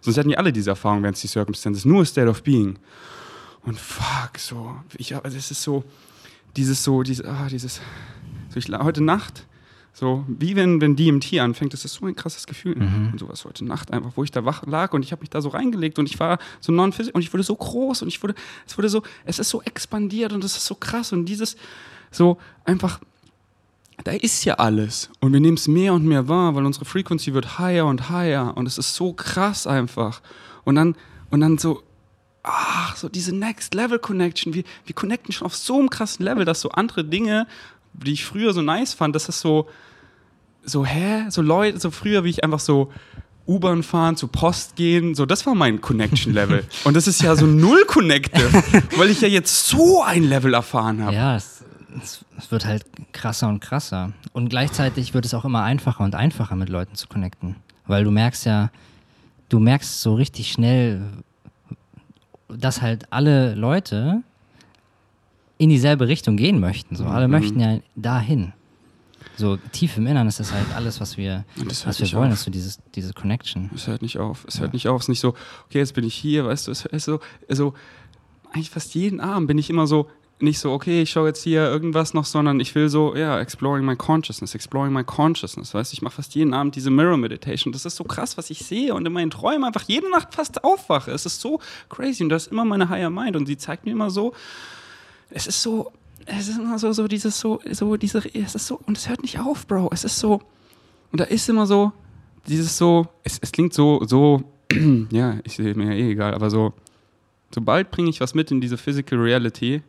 Sonst 0.00 0.16
hätten 0.16 0.30
ja 0.30 0.38
alle 0.38 0.52
diese 0.52 0.70
Erfahrungen, 0.70 1.04
wenn 1.04 1.12
es 1.12 1.20
die 1.20 1.28
Circumstances, 1.28 1.84
nur 1.84 2.04
State 2.04 2.28
of 2.28 2.42
Being. 2.42 2.78
Und 3.64 3.78
fuck, 3.78 4.38
so, 4.38 4.74
ich, 4.96 5.12
es 5.12 5.50
ist 5.50 5.62
so, 5.62 5.84
dieses 6.56 6.84
so, 6.84 7.02
dieses, 7.02 7.24
ah, 7.24 7.48
dieses, 7.50 7.80
so 8.50 8.58
ich, 8.58 8.68
heute 8.68 9.02
Nacht, 9.02 9.46
so, 9.94 10.24
wie 10.26 10.56
wenn, 10.56 10.80
wenn 10.80 10.96
DMT 10.96 11.38
anfängt, 11.38 11.74
das 11.74 11.84
ist 11.84 11.94
so 11.94 12.06
ein 12.06 12.16
krasses 12.16 12.46
Gefühl. 12.46 12.76
Und 13.12 13.18
sowas 13.18 13.44
heute 13.44 13.64
Nacht 13.64 13.92
einfach, 13.92 14.12
wo 14.14 14.24
ich 14.24 14.30
da 14.30 14.44
wach 14.44 14.64
lag 14.66 14.94
und 14.94 15.04
ich 15.04 15.12
habe 15.12 15.20
mich 15.20 15.28
da 15.28 15.42
so 15.42 15.50
reingelegt 15.50 15.98
und 15.98 16.08
ich 16.08 16.18
war 16.18 16.38
so 16.60 16.72
non 16.72 16.92
und 17.12 17.20
ich 17.20 17.32
wurde 17.32 17.42
so 17.42 17.54
groß 17.54 18.02
und 18.02 18.08
ich 18.08 18.22
wurde, 18.22 18.34
es 18.66 18.78
wurde 18.78 18.88
so, 18.88 19.02
es 19.26 19.38
ist 19.38 19.50
so 19.50 19.60
expandiert 19.62 20.32
und 20.32 20.42
es 20.44 20.56
ist 20.56 20.64
so 20.64 20.74
krass 20.74 21.12
und 21.12 21.26
dieses, 21.26 21.56
so 22.10 22.38
einfach, 22.64 23.00
da 24.04 24.12
ist 24.12 24.44
ja 24.44 24.54
alles 24.54 25.10
und 25.20 25.34
wir 25.34 25.40
nehmen 25.40 25.58
es 25.58 25.68
mehr 25.68 25.92
und 25.92 26.06
mehr 26.06 26.26
wahr, 26.26 26.54
weil 26.54 26.64
unsere 26.64 26.86
Frequency 26.86 27.34
wird 27.34 27.58
higher 27.58 27.84
und 27.84 28.08
higher 28.08 28.56
und 28.56 28.66
es 28.66 28.78
ist 28.78 28.94
so 28.94 29.12
krass 29.12 29.66
einfach. 29.66 30.22
Und 30.64 30.76
dann, 30.76 30.96
und 31.30 31.40
dann 31.40 31.58
so, 31.58 31.82
ach, 32.42 32.96
so 32.96 33.08
diese 33.08 33.34
Next 33.34 33.74
Level 33.74 33.98
Connection, 33.98 34.54
wir, 34.54 34.64
wir 34.84 34.94
connecten 34.94 35.32
schon 35.32 35.46
auf 35.46 35.54
so 35.54 35.78
einem 35.78 35.90
krassen 35.90 36.24
Level, 36.24 36.44
dass 36.44 36.60
so 36.60 36.70
andere 36.70 37.04
Dinge, 37.04 37.46
die 37.92 38.12
ich 38.12 38.24
früher 38.24 38.52
so 38.52 38.62
nice 38.62 38.94
fand, 38.94 39.14
das 39.14 39.28
ist 39.28 39.40
so, 39.40 39.68
so, 40.64 40.84
hä? 40.84 41.26
So 41.28 41.42
Leute, 41.42 41.78
so 41.78 41.90
früher, 41.90 42.24
wie 42.24 42.30
ich 42.30 42.44
einfach 42.44 42.60
so 42.60 42.92
U-Bahn 43.46 43.82
fahren, 43.82 44.16
zur 44.16 44.30
Post 44.30 44.76
gehen, 44.76 45.14
so, 45.14 45.26
das 45.26 45.46
war 45.46 45.54
mein 45.54 45.80
Connection-Level. 45.80 46.64
Und 46.84 46.94
das 46.94 47.08
ist 47.08 47.22
ja 47.22 47.34
so 47.34 47.46
null 47.46 47.84
Connective, 47.86 48.52
weil 48.96 49.10
ich 49.10 49.20
ja 49.20 49.28
jetzt 49.28 49.66
so 49.66 50.02
ein 50.02 50.24
Level 50.24 50.54
erfahren 50.54 51.02
habe. 51.02 51.14
Ja, 51.14 51.36
es, 51.36 51.64
es, 52.02 52.24
es 52.38 52.50
wird 52.50 52.64
halt 52.64 52.84
krasser 53.12 53.48
und 53.48 53.60
krasser. 53.60 54.12
Und 54.32 54.48
gleichzeitig 54.48 55.12
wird 55.12 55.24
es 55.24 55.34
auch 55.34 55.44
immer 55.44 55.62
einfacher 55.62 56.04
und 56.04 56.14
einfacher, 56.14 56.54
mit 56.56 56.68
Leuten 56.68 56.94
zu 56.94 57.08
connecten. 57.08 57.56
Weil 57.86 58.04
du 58.04 58.10
merkst 58.10 58.46
ja, 58.46 58.70
du 59.48 59.58
merkst 59.58 60.00
so 60.00 60.14
richtig 60.14 60.52
schnell, 60.52 61.02
dass 62.56 62.82
halt 62.82 63.06
alle 63.12 63.54
Leute 63.54 64.22
in 65.58 65.70
dieselbe 65.70 66.08
Richtung 66.08 66.36
gehen 66.36 66.58
möchten. 66.60 66.96
So, 66.96 67.04
alle 67.04 67.28
Mhm. 67.28 67.32
möchten 67.32 67.60
ja 67.60 67.78
dahin. 67.94 68.52
So 69.36 69.56
tief 69.70 69.96
im 69.96 70.06
Innern 70.06 70.26
ist 70.28 70.40
das 70.40 70.52
halt 70.52 70.66
alles, 70.74 71.00
was 71.00 71.16
wir, 71.16 71.44
was 71.56 72.00
wir 72.00 72.12
wollen, 72.12 72.28
auf. 72.32 72.38
ist 72.38 72.44
so 72.44 72.50
dieses, 72.50 72.80
diese 72.94 73.12
Connection. 73.12 73.70
Es 73.74 73.86
hört 73.86 74.02
nicht 74.02 74.18
auf. 74.18 74.44
Es 74.46 74.60
hört 74.60 74.72
nicht 74.72 74.88
auf. 74.88 75.00
Es 75.00 75.04
ist 75.04 75.08
nicht 75.10 75.20
so, 75.20 75.28
okay, 75.66 75.78
jetzt 75.78 75.94
bin 75.94 76.04
ich 76.04 76.14
hier, 76.14 76.44
weißt 76.46 76.66
du, 76.66 76.72
es 76.72 76.84
ist 76.84 77.04
so, 77.04 77.20
so, 77.48 77.74
eigentlich 78.52 78.70
fast 78.70 78.94
jeden 78.94 79.20
Abend 79.20 79.46
bin 79.48 79.56
ich 79.58 79.70
immer 79.70 79.86
so, 79.86 80.10
nicht 80.42 80.58
so, 80.58 80.72
okay, 80.72 81.02
ich 81.02 81.10
schaue 81.10 81.28
jetzt 81.28 81.42
hier 81.42 81.62
irgendwas 81.62 82.14
noch, 82.14 82.24
sondern 82.24 82.60
ich 82.60 82.74
will 82.74 82.88
so, 82.88 83.14
ja, 83.14 83.38
exploring 83.40 83.84
my 83.84 83.96
consciousness, 83.96 84.54
exploring 84.54 84.92
my 84.92 85.04
consciousness, 85.04 85.72
weißt 85.72 85.92
du, 85.92 85.94
ich 85.94 86.02
mache 86.02 86.16
fast 86.16 86.34
jeden 86.34 86.52
Abend 86.52 86.74
diese 86.74 86.90
Mirror 86.90 87.16
Meditation. 87.16 87.72
Das 87.72 87.86
ist 87.86 87.96
so 87.96 88.04
krass, 88.04 88.36
was 88.36 88.50
ich 88.50 88.60
sehe 88.60 88.94
und 88.94 89.06
in 89.06 89.12
meinen 89.12 89.30
Träumen 89.30 89.64
einfach 89.64 89.82
jede 89.82 90.10
Nacht 90.10 90.34
fast 90.34 90.64
aufwache. 90.64 91.12
Es 91.12 91.26
ist 91.26 91.40
so 91.40 91.60
crazy 91.88 92.24
und 92.24 92.28
das 92.28 92.46
ist 92.46 92.52
immer 92.52 92.64
meine 92.64 92.88
Higher 92.88 93.10
Mind 93.10 93.36
und 93.36 93.46
sie 93.46 93.56
zeigt 93.56 93.84
mir 93.84 93.92
immer 93.92 94.10
so, 94.10 94.32
es 95.30 95.46
ist 95.46 95.62
so, 95.62 95.92
es 96.26 96.48
ist 96.48 96.58
immer 96.58 96.78
so, 96.78 96.92
so 96.92 97.08
dieses 97.08 97.38
so, 97.38 97.60
so 97.70 97.96
diese, 97.96 98.22
es 98.34 98.54
ist 98.54 98.66
so, 98.66 98.80
und 98.86 98.96
es 98.96 99.08
hört 99.08 99.22
nicht 99.22 99.38
auf, 99.38 99.66
Bro. 99.66 99.90
Es 99.92 100.04
ist 100.04 100.18
so, 100.18 100.40
und 101.12 101.20
da 101.20 101.24
ist 101.24 101.48
immer 101.48 101.66
so, 101.66 101.92
dieses 102.46 102.76
so, 102.76 103.06
es, 103.22 103.38
es 103.40 103.52
klingt 103.52 103.74
so, 103.74 104.02
so, 104.04 104.42
ja, 105.10 105.38
ich 105.44 105.54
sehe 105.54 105.74
mir 105.74 105.86
ja 105.86 105.92
eh 105.92 106.12
egal, 106.12 106.34
aber 106.34 106.50
so, 106.50 106.72
sobald 107.54 107.90
bringe 107.90 108.10
ich 108.10 108.20
was 108.20 108.34
mit 108.34 108.50
in 108.50 108.60
diese 108.60 108.76
Physical 108.76 109.18
Reality, 109.18 109.82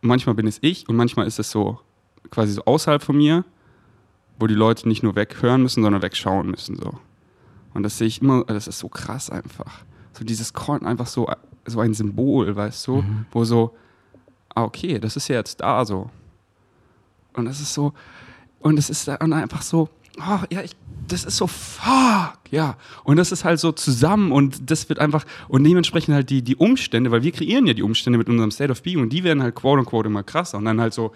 manchmal 0.00 0.34
bin 0.34 0.46
es 0.46 0.58
ich 0.60 0.88
und 0.88 0.96
manchmal 0.96 1.26
ist 1.26 1.38
es 1.38 1.50
so, 1.50 1.80
quasi 2.30 2.52
so 2.52 2.64
außerhalb 2.64 3.02
von 3.02 3.16
mir, 3.16 3.44
wo 4.38 4.46
die 4.46 4.54
Leute 4.54 4.88
nicht 4.88 5.02
nur 5.02 5.16
weghören 5.16 5.62
müssen, 5.62 5.82
sondern 5.82 6.02
wegschauen 6.02 6.50
müssen, 6.50 6.76
so. 6.76 6.98
Und 7.74 7.82
das 7.82 7.98
sehe 7.98 8.06
ich 8.06 8.22
immer, 8.22 8.44
das 8.44 8.68
ist 8.68 8.78
so 8.78 8.88
krass 8.88 9.28
einfach. 9.28 9.84
So 10.12 10.24
dieses 10.24 10.54
Korn, 10.54 10.86
einfach 10.86 11.06
so, 11.06 11.28
so 11.66 11.80
ein 11.80 11.92
Symbol, 11.92 12.56
weißt 12.56 12.86
du, 12.86 13.04
wo 13.32 13.44
so, 13.44 13.76
ah, 14.54 14.64
okay, 14.64 14.98
das 14.98 15.16
ist 15.16 15.28
ja 15.28 15.36
jetzt 15.36 15.60
da 15.60 15.84
so. 15.84 16.10
Und 17.34 17.44
das 17.44 17.60
ist 17.60 17.74
so, 17.74 17.92
und 18.60 18.78
es 18.78 18.88
ist 18.88 19.06
dann 19.08 19.32
einfach 19.32 19.60
so, 19.60 19.90
oh, 20.18 20.40
ja, 20.50 20.62
ich, 20.62 20.72
das 21.08 21.24
ist 21.24 21.36
so 21.36 21.46
fuck, 21.46 22.38
ja. 22.50 22.76
Und 23.04 23.16
das 23.16 23.32
ist 23.32 23.44
halt 23.44 23.60
so 23.60 23.72
zusammen 23.72 24.32
und 24.32 24.70
das 24.70 24.88
wird 24.88 24.98
einfach, 24.98 25.24
und 25.48 25.64
dementsprechend 25.64 26.14
halt 26.14 26.30
die, 26.30 26.42
die 26.42 26.56
Umstände, 26.56 27.10
weil 27.10 27.22
wir 27.22 27.32
kreieren 27.32 27.66
ja 27.66 27.74
die 27.74 27.82
Umstände 27.82 28.18
mit 28.18 28.28
unserem 28.28 28.50
State 28.50 28.72
of 28.72 28.82
Being 28.82 29.00
und 29.00 29.12
die 29.12 29.24
werden 29.24 29.42
halt 29.42 29.54
quote 29.54 29.80
unquote 29.80 30.08
immer 30.08 30.22
krasser. 30.22 30.58
Und 30.58 30.64
dann 30.64 30.80
halt 30.80 30.94
so, 30.94 31.12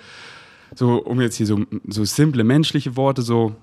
so, 0.74 1.02
um 1.02 1.20
jetzt 1.20 1.36
hier 1.36 1.46
so, 1.46 1.64
so 1.88 2.04
simple 2.04 2.44
menschliche 2.44 2.96
Worte, 2.96 3.22
so, 3.22 3.56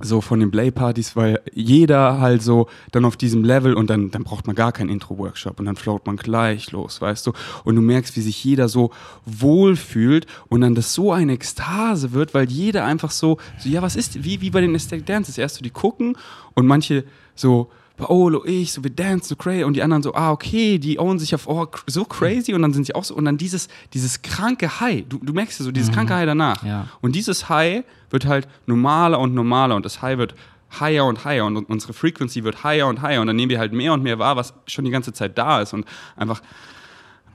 so 0.00 0.20
von 0.20 0.40
den 0.40 0.50
Play-Partys, 0.50 1.16
weil 1.16 1.40
jeder 1.52 2.20
halt 2.20 2.42
so 2.42 2.68
dann 2.92 3.04
auf 3.04 3.16
diesem 3.16 3.44
Level 3.44 3.74
und 3.74 3.90
dann, 3.90 4.10
dann 4.10 4.24
braucht 4.24 4.46
man 4.46 4.54
gar 4.56 4.72
keinen 4.72 4.90
Intro-Workshop 4.90 5.58
und 5.58 5.66
dann 5.66 5.76
float 5.76 6.06
man 6.06 6.16
gleich 6.16 6.72
los, 6.72 7.00
weißt 7.00 7.26
du? 7.26 7.32
Und 7.64 7.76
du 7.76 7.82
merkst, 7.82 8.16
wie 8.16 8.20
sich 8.20 8.42
jeder 8.44 8.68
so 8.68 8.90
wohl 9.24 9.76
fühlt 9.76 10.26
und 10.48 10.60
dann 10.60 10.74
das 10.74 10.94
so 10.94 11.12
eine 11.12 11.32
Ekstase 11.32 12.12
wird, 12.12 12.34
weil 12.34 12.48
jeder 12.48 12.84
einfach 12.84 13.10
so, 13.10 13.38
so 13.58 13.68
ja, 13.68 13.82
was 13.82 13.96
ist, 13.96 14.24
wie, 14.24 14.40
wie 14.40 14.50
bei 14.50 14.60
den 14.60 14.74
Aesthetic 14.74 15.06
Dances, 15.06 15.38
erst 15.38 15.56
so 15.56 15.62
die 15.62 15.70
gucken 15.70 16.16
und 16.54 16.66
manche 16.66 17.04
so, 17.34 17.70
Paolo, 17.98 18.44
ich, 18.44 18.72
so 18.72 18.84
wir 18.84 18.90
dance 18.90 19.28
so 19.28 19.36
crazy 19.36 19.64
und 19.64 19.74
die 19.74 19.82
anderen 19.82 20.02
so, 20.02 20.14
ah, 20.14 20.30
okay, 20.30 20.78
die 20.78 20.98
own 20.98 21.18
sich 21.18 21.34
auf, 21.34 21.48
oh, 21.48 21.66
so 21.86 22.04
crazy 22.04 22.54
und 22.54 22.62
dann 22.62 22.72
sind 22.72 22.86
sie 22.86 22.94
auch 22.94 23.04
so 23.04 23.14
und 23.14 23.24
dann 23.24 23.36
dieses, 23.36 23.68
dieses 23.92 24.22
kranke 24.22 24.80
High, 24.80 25.04
du, 25.08 25.18
du 25.18 25.32
merkst 25.32 25.58
ja 25.58 25.64
so, 25.64 25.72
dieses 25.72 25.92
kranke 25.92 26.14
High 26.14 26.26
danach. 26.26 26.64
Ja. 26.64 26.86
Und 27.00 27.16
dieses 27.16 27.48
High 27.48 27.84
wird 28.10 28.24
halt 28.24 28.46
normaler 28.66 29.18
und 29.18 29.34
normaler 29.34 29.74
und 29.74 29.84
das 29.84 30.00
High 30.00 30.16
wird 30.16 30.34
higher 30.78 31.04
und 31.04 31.24
higher 31.24 31.44
und 31.44 31.56
unsere 31.68 31.92
Frequency 31.92 32.44
wird 32.44 32.62
higher 32.62 32.86
und 32.86 33.02
higher 33.02 33.20
und 33.20 33.26
dann 33.26 33.36
nehmen 33.36 33.50
wir 33.50 33.58
halt 33.58 33.72
mehr 33.72 33.92
und 33.92 34.02
mehr 34.02 34.18
wahr, 34.18 34.36
was 34.36 34.54
schon 34.66 34.84
die 34.84 34.92
ganze 34.92 35.12
Zeit 35.12 35.36
da 35.36 35.60
ist 35.60 35.74
und 35.74 35.84
einfach 36.16 36.40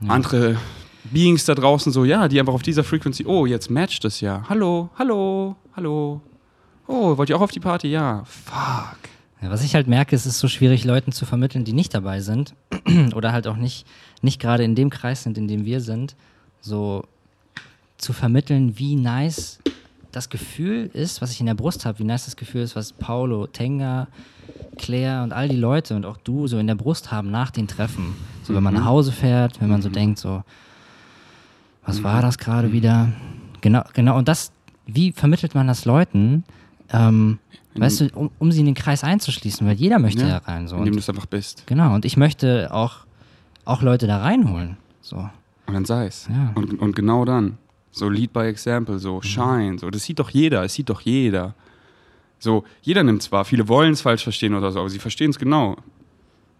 andere 0.08 0.56
Beings 1.04 1.44
da 1.44 1.54
draußen 1.54 1.92
so, 1.92 2.04
ja, 2.04 2.26
die 2.26 2.40
einfach 2.40 2.54
auf 2.54 2.62
dieser 2.62 2.84
Frequency, 2.84 3.26
oh, 3.26 3.44
jetzt 3.44 3.70
matcht 3.70 4.04
das 4.04 4.22
ja. 4.22 4.44
Hallo, 4.48 4.88
hallo, 4.98 5.56
hallo. 5.76 6.22
Oh, 6.86 7.16
wollt 7.18 7.28
ihr 7.28 7.36
auch 7.36 7.42
auf 7.42 7.50
die 7.50 7.60
Party? 7.60 7.88
Ja. 7.88 8.22
Fuck. 8.24 9.13
Ja, 9.44 9.50
was 9.50 9.62
ich 9.62 9.74
halt 9.74 9.88
merke, 9.88 10.16
es 10.16 10.24
ist 10.24 10.38
so 10.38 10.48
schwierig, 10.48 10.84
Leuten 10.84 11.12
zu 11.12 11.26
vermitteln, 11.26 11.64
die 11.64 11.74
nicht 11.74 11.92
dabei 11.92 12.20
sind 12.20 12.54
oder 13.14 13.32
halt 13.32 13.46
auch 13.46 13.56
nicht, 13.56 13.86
nicht 14.22 14.40
gerade 14.40 14.64
in 14.64 14.74
dem 14.74 14.88
Kreis 14.88 15.22
sind, 15.22 15.36
in 15.36 15.48
dem 15.48 15.66
wir 15.66 15.82
sind, 15.82 16.16
so 16.62 17.04
zu 17.98 18.14
vermitteln, 18.14 18.78
wie 18.78 18.96
nice 18.96 19.58
das 20.12 20.30
Gefühl 20.30 20.88
ist, 20.94 21.20
was 21.20 21.30
ich 21.30 21.40
in 21.40 21.46
der 21.46 21.52
Brust 21.52 21.84
habe, 21.84 21.98
wie 21.98 22.04
nice 22.04 22.24
das 22.24 22.36
Gefühl 22.36 22.62
ist, 22.62 22.74
was 22.74 22.94
Paulo, 22.94 23.46
Tenga, 23.46 24.08
Claire 24.78 25.22
und 25.22 25.34
all 25.34 25.50
die 25.50 25.56
Leute 25.56 25.94
und 25.94 26.06
auch 26.06 26.16
du 26.16 26.46
so 26.46 26.58
in 26.58 26.66
der 26.66 26.74
Brust 26.74 27.12
haben 27.12 27.30
nach 27.30 27.50
den 27.50 27.68
Treffen. 27.68 28.14
So, 28.44 28.54
wenn 28.54 28.62
man 28.62 28.72
nach 28.72 28.86
Hause 28.86 29.12
fährt, 29.12 29.60
wenn 29.60 29.68
man 29.68 29.82
so 29.82 29.90
denkt, 29.90 30.18
so, 30.18 30.42
was 31.84 32.02
war 32.02 32.22
das 32.22 32.38
gerade 32.38 32.72
wieder? 32.72 33.12
Genau, 33.60 33.82
genau. 33.92 34.16
Und 34.16 34.26
das, 34.26 34.52
wie 34.86 35.12
vermittelt 35.12 35.54
man 35.54 35.66
das 35.66 35.84
Leuten? 35.84 36.44
Ähm, 36.90 37.40
weißt 37.76 38.00
du, 38.02 38.08
um, 38.14 38.30
um 38.38 38.52
sie 38.52 38.60
in 38.60 38.66
den 38.66 38.74
Kreis 38.74 39.02
einzuschließen, 39.04 39.66
weil 39.66 39.74
jeder 39.76 39.98
möchte 39.98 40.22
Ja, 40.22 40.40
da 40.40 40.52
rein. 40.52 40.68
So. 40.68 40.76
indem 40.76 40.94
du 40.94 40.98
es 41.00 41.08
einfach 41.08 41.26
bist. 41.26 41.66
genau, 41.66 41.94
und 41.94 42.04
ich 42.04 42.16
möchte 42.16 42.72
auch, 42.72 42.98
auch 43.64 43.82
Leute 43.82 44.06
da 44.06 44.18
reinholen. 44.18 44.76
So. 45.00 45.16
Und 45.66 45.74
dann 45.74 45.84
sei 45.84 46.06
es. 46.06 46.28
Ja. 46.28 46.52
Und, 46.54 46.80
und 46.80 46.94
genau 46.96 47.24
dann. 47.24 47.58
So 47.90 48.08
Lead 48.08 48.32
by 48.32 48.40
Example, 48.40 48.98
so 48.98 49.22
Shine, 49.22 49.78
so. 49.78 49.88
Das 49.90 50.02
sieht 50.02 50.18
doch 50.18 50.30
jeder, 50.30 50.64
es 50.64 50.74
sieht 50.74 50.88
doch 50.90 51.00
jeder. 51.00 51.54
So, 52.40 52.64
jeder 52.82 53.02
nimmt 53.04 53.22
zwar, 53.22 53.44
viele 53.44 53.68
wollen 53.68 53.92
es 53.92 54.02
falsch 54.02 54.22
verstehen 54.24 54.54
oder 54.54 54.70
so, 54.72 54.80
aber 54.80 54.90
sie 54.90 54.98
verstehen 54.98 55.30
es 55.30 55.38
genau. 55.38 55.76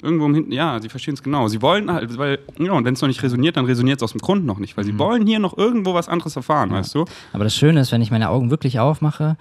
Irgendwo 0.02 0.26
im 0.26 0.34
Hinten, 0.34 0.52
ja, 0.52 0.80
sie 0.80 0.88
verstehen 0.88 1.14
es 1.14 1.22
genau. 1.22 1.48
Sie 1.48 1.60
wollen 1.62 1.90
halt, 1.90 2.16
weil, 2.18 2.38
ja, 2.58 2.72
und 2.72 2.84
wenn 2.84 2.94
es 2.94 3.00
noch 3.00 3.08
nicht 3.08 3.22
resoniert, 3.22 3.56
dann 3.56 3.64
resoniert 3.64 3.98
es 3.98 4.02
aus 4.02 4.12
dem 4.12 4.20
Grund 4.20 4.44
noch 4.46 4.58
nicht, 4.58 4.76
weil 4.76 4.84
sie 4.84 4.98
wollen 4.98 5.26
hier 5.26 5.38
noch 5.38 5.56
irgendwo 5.56 5.94
was 5.94 6.08
anderes 6.08 6.36
erfahren, 6.36 6.70
weißt 6.70 6.94
du? 6.94 7.04
Aber 7.32 7.44
das 7.44 7.54
Schöne 7.56 7.80
ist, 7.80 7.90
wenn 7.92 8.02
ich 8.02 8.10
meine 8.10 8.28
Augen 8.30 8.50
wirklich 8.50 8.78
aufmache, 8.80 9.36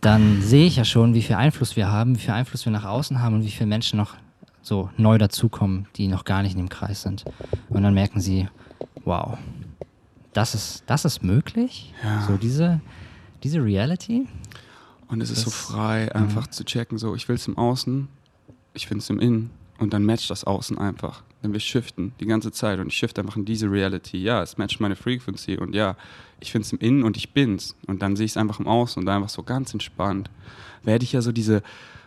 dann 0.00 0.42
sehe 0.42 0.66
ich 0.66 0.76
ja 0.76 0.84
schon, 0.84 1.14
wie 1.14 1.22
viel 1.22 1.36
Einfluss 1.36 1.76
wir 1.76 1.90
haben, 1.90 2.16
wie 2.16 2.20
viel 2.20 2.34
Einfluss 2.34 2.64
wir 2.64 2.72
nach 2.72 2.84
außen 2.84 3.20
haben 3.20 3.36
und 3.36 3.44
wie 3.44 3.50
viele 3.50 3.66
Menschen 3.66 3.96
noch 3.96 4.14
so 4.62 4.90
neu 4.96 5.18
dazukommen, 5.18 5.86
die 5.96 6.08
noch 6.08 6.24
gar 6.24 6.42
nicht 6.42 6.52
in 6.52 6.58
dem 6.58 6.68
Kreis 6.68 7.02
sind. 7.02 7.24
Und 7.68 7.82
dann 7.82 7.94
merken 7.94 8.20
sie, 8.20 8.48
wow, 9.04 9.38
das 10.32 10.54
ist, 10.54 10.84
das 10.86 11.04
ist 11.04 11.22
möglich? 11.22 11.94
Ja. 12.02 12.22
So 12.22 12.36
diese, 12.36 12.80
diese 13.42 13.62
Reality? 13.62 14.26
Und 15.08 15.20
es 15.20 15.30
ist 15.30 15.42
so 15.42 15.50
frei, 15.50 16.12
einfach 16.14 16.48
zu 16.48 16.64
checken, 16.64 16.98
so, 16.98 17.14
ich 17.14 17.28
will 17.28 17.36
es 17.36 17.46
im 17.46 17.56
Außen, 17.56 18.08
ich 18.74 18.86
finde 18.86 19.02
es 19.02 19.10
im 19.10 19.20
Innen. 19.20 19.50
Und 19.78 19.92
dann 19.92 20.04
matcht 20.04 20.30
das 20.30 20.44
Außen 20.44 20.78
einfach. 20.78 21.22
Denn 21.42 21.52
wir 21.52 21.60
shiften 21.60 22.12
die 22.18 22.26
ganze 22.26 22.50
Zeit 22.50 22.78
und 22.80 22.88
ich 22.88 22.96
shift 22.96 23.18
einfach 23.18 23.36
in 23.36 23.44
diese 23.44 23.70
Reality. 23.70 24.18
Ja, 24.18 24.42
es 24.42 24.58
matcht 24.58 24.80
meine 24.80 24.96
Frequency 24.96 25.58
und 25.58 25.74
ja, 25.74 25.96
ich 26.40 26.52
finde 26.52 26.66
es 26.66 26.72
im 26.72 26.78
Innen 26.78 27.02
und 27.02 27.16
ich 27.16 27.32
bin's. 27.32 27.74
Und 27.86 28.02
dann 28.02 28.16
sehe 28.16 28.26
ich 28.26 28.32
es 28.32 28.36
einfach 28.36 28.60
im 28.60 28.66
Außen 28.66 29.02
und 29.02 29.08
einfach 29.08 29.28
so 29.28 29.42
ganz 29.42 29.72
entspannt. 29.72 30.30
Werde 30.82 31.04
ich 31.04 31.12
ja 31.12 31.22
so 31.22 31.32
diese 31.32 31.62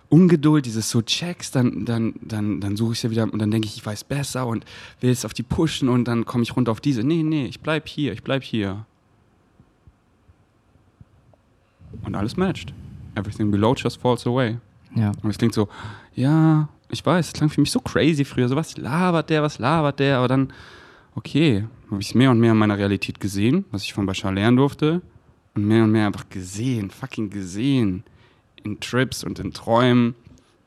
Ungeduld, 0.10 0.66
dieses 0.66 0.90
so 0.90 1.02
checks, 1.02 1.52
dann, 1.52 1.86
dann, 1.86 2.16
dann, 2.22 2.60
dann 2.62 2.76
suche 2.76 2.94
ich 2.94 3.00
es 3.00 3.04
ja 3.04 3.12
wieder 3.12 3.32
und 3.32 3.40
dann 3.40 3.52
denke 3.52 3.68
ich, 3.68 3.78
ich 3.78 3.86
weiß 3.86 4.04
besser 4.06 4.48
und 4.48 4.66
will 5.02 5.12
es 5.12 5.24
auf 5.24 5.34
die 5.34 5.44
pushen 5.44 5.88
und 5.88 6.06
dann 6.06 6.26
komme 6.26 6.44
ich 6.44 6.56
runter 6.56 6.72
auf 6.72 6.82
diese. 6.82 7.04
Nee, 7.04 7.22
nee, 7.22 7.46
ich 7.46 7.60
bleib 7.60 7.88
hier, 7.88 8.14
ich 8.14 8.24
bleib 8.24 8.44
hier. 8.44 8.86
Und 12.04 12.16
alles 12.16 12.38
matcht. 12.38 12.74
Everything 13.16 13.52
below 13.52 13.76
just 13.76 14.00
falls 14.02 14.26
away. 14.26 14.58
Ja. 14.96 15.12
Und 15.22 15.30
es 15.30 15.38
klingt 15.38 15.54
so, 15.54 15.68
ja, 16.16 16.70
ich 16.90 17.06
weiß, 17.06 17.28
es 17.28 17.34
klang 17.34 17.50
für 17.50 17.62
mich 17.62 17.72
so 17.72 17.80
crazy 17.80 18.26
früher. 18.26 18.48
So, 18.48 18.56
was 18.56 18.78
labert 18.78 19.30
der, 19.30 19.44
was 19.44 19.60
labert 19.60 20.00
der? 20.00 20.18
Aber 20.18 20.28
dann, 20.28 20.52
okay, 21.16 21.66
habe 21.90 22.02
ich 22.02 22.10
es 22.10 22.16
mehr 22.16 22.32
und 22.32 22.40
mehr 22.40 22.52
in 22.52 22.58
meiner 22.58 22.78
Realität 22.78 23.20
gesehen, 23.20 23.66
was 23.72 23.84
ich 23.84 23.94
von 23.94 24.06
Bashar 24.06 24.32
lernen 24.32 24.58
durfte. 24.58 25.02
Und 25.56 25.66
mehr 25.66 25.84
und 25.84 25.92
mehr 25.92 26.06
einfach 26.06 26.30
gesehen, 26.30 26.92
fucking 26.92 27.30
gesehen. 27.30 28.04
In 28.64 28.80
Trips 28.80 29.24
und 29.24 29.40
in 29.40 29.54
Träumen 29.54 30.16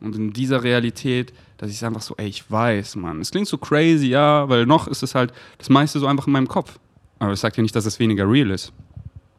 und 0.00 0.16
in 0.16 0.32
dieser 0.32 0.62
Realität, 0.62 1.32
dass 1.58 1.70
ich 1.70 1.76
es 1.76 1.82
einfach 1.82 2.02
so, 2.02 2.16
ey, 2.16 2.26
ich 2.26 2.50
weiß, 2.50 2.96
Mann. 2.96 3.20
Es 3.20 3.30
klingt 3.30 3.46
so 3.46 3.58
crazy, 3.58 4.08
ja, 4.08 4.48
weil 4.48 4.66
noch 4.66 4.88
ist 4.88 5.02
es 5.02 5.14
halt 5.14 5.32
das 5.58 5.68
meiste 5.68 5.98
so 5.98 6.06
einfach 6.06 6.26
in 6.26 6.32
meinem 6.32 6.48
Kopf. 6.48 6.78
Aber 7.18 7.30
das 7.30 7.40
sagt 7.40 7.56
ja 7.56 7.62
nicht, 7.62 7.76
dass 7.76 7.86
es 7.86 8.00
weniger 8.00 8.28
real 8.28 8.50
ist. 8.50 8.72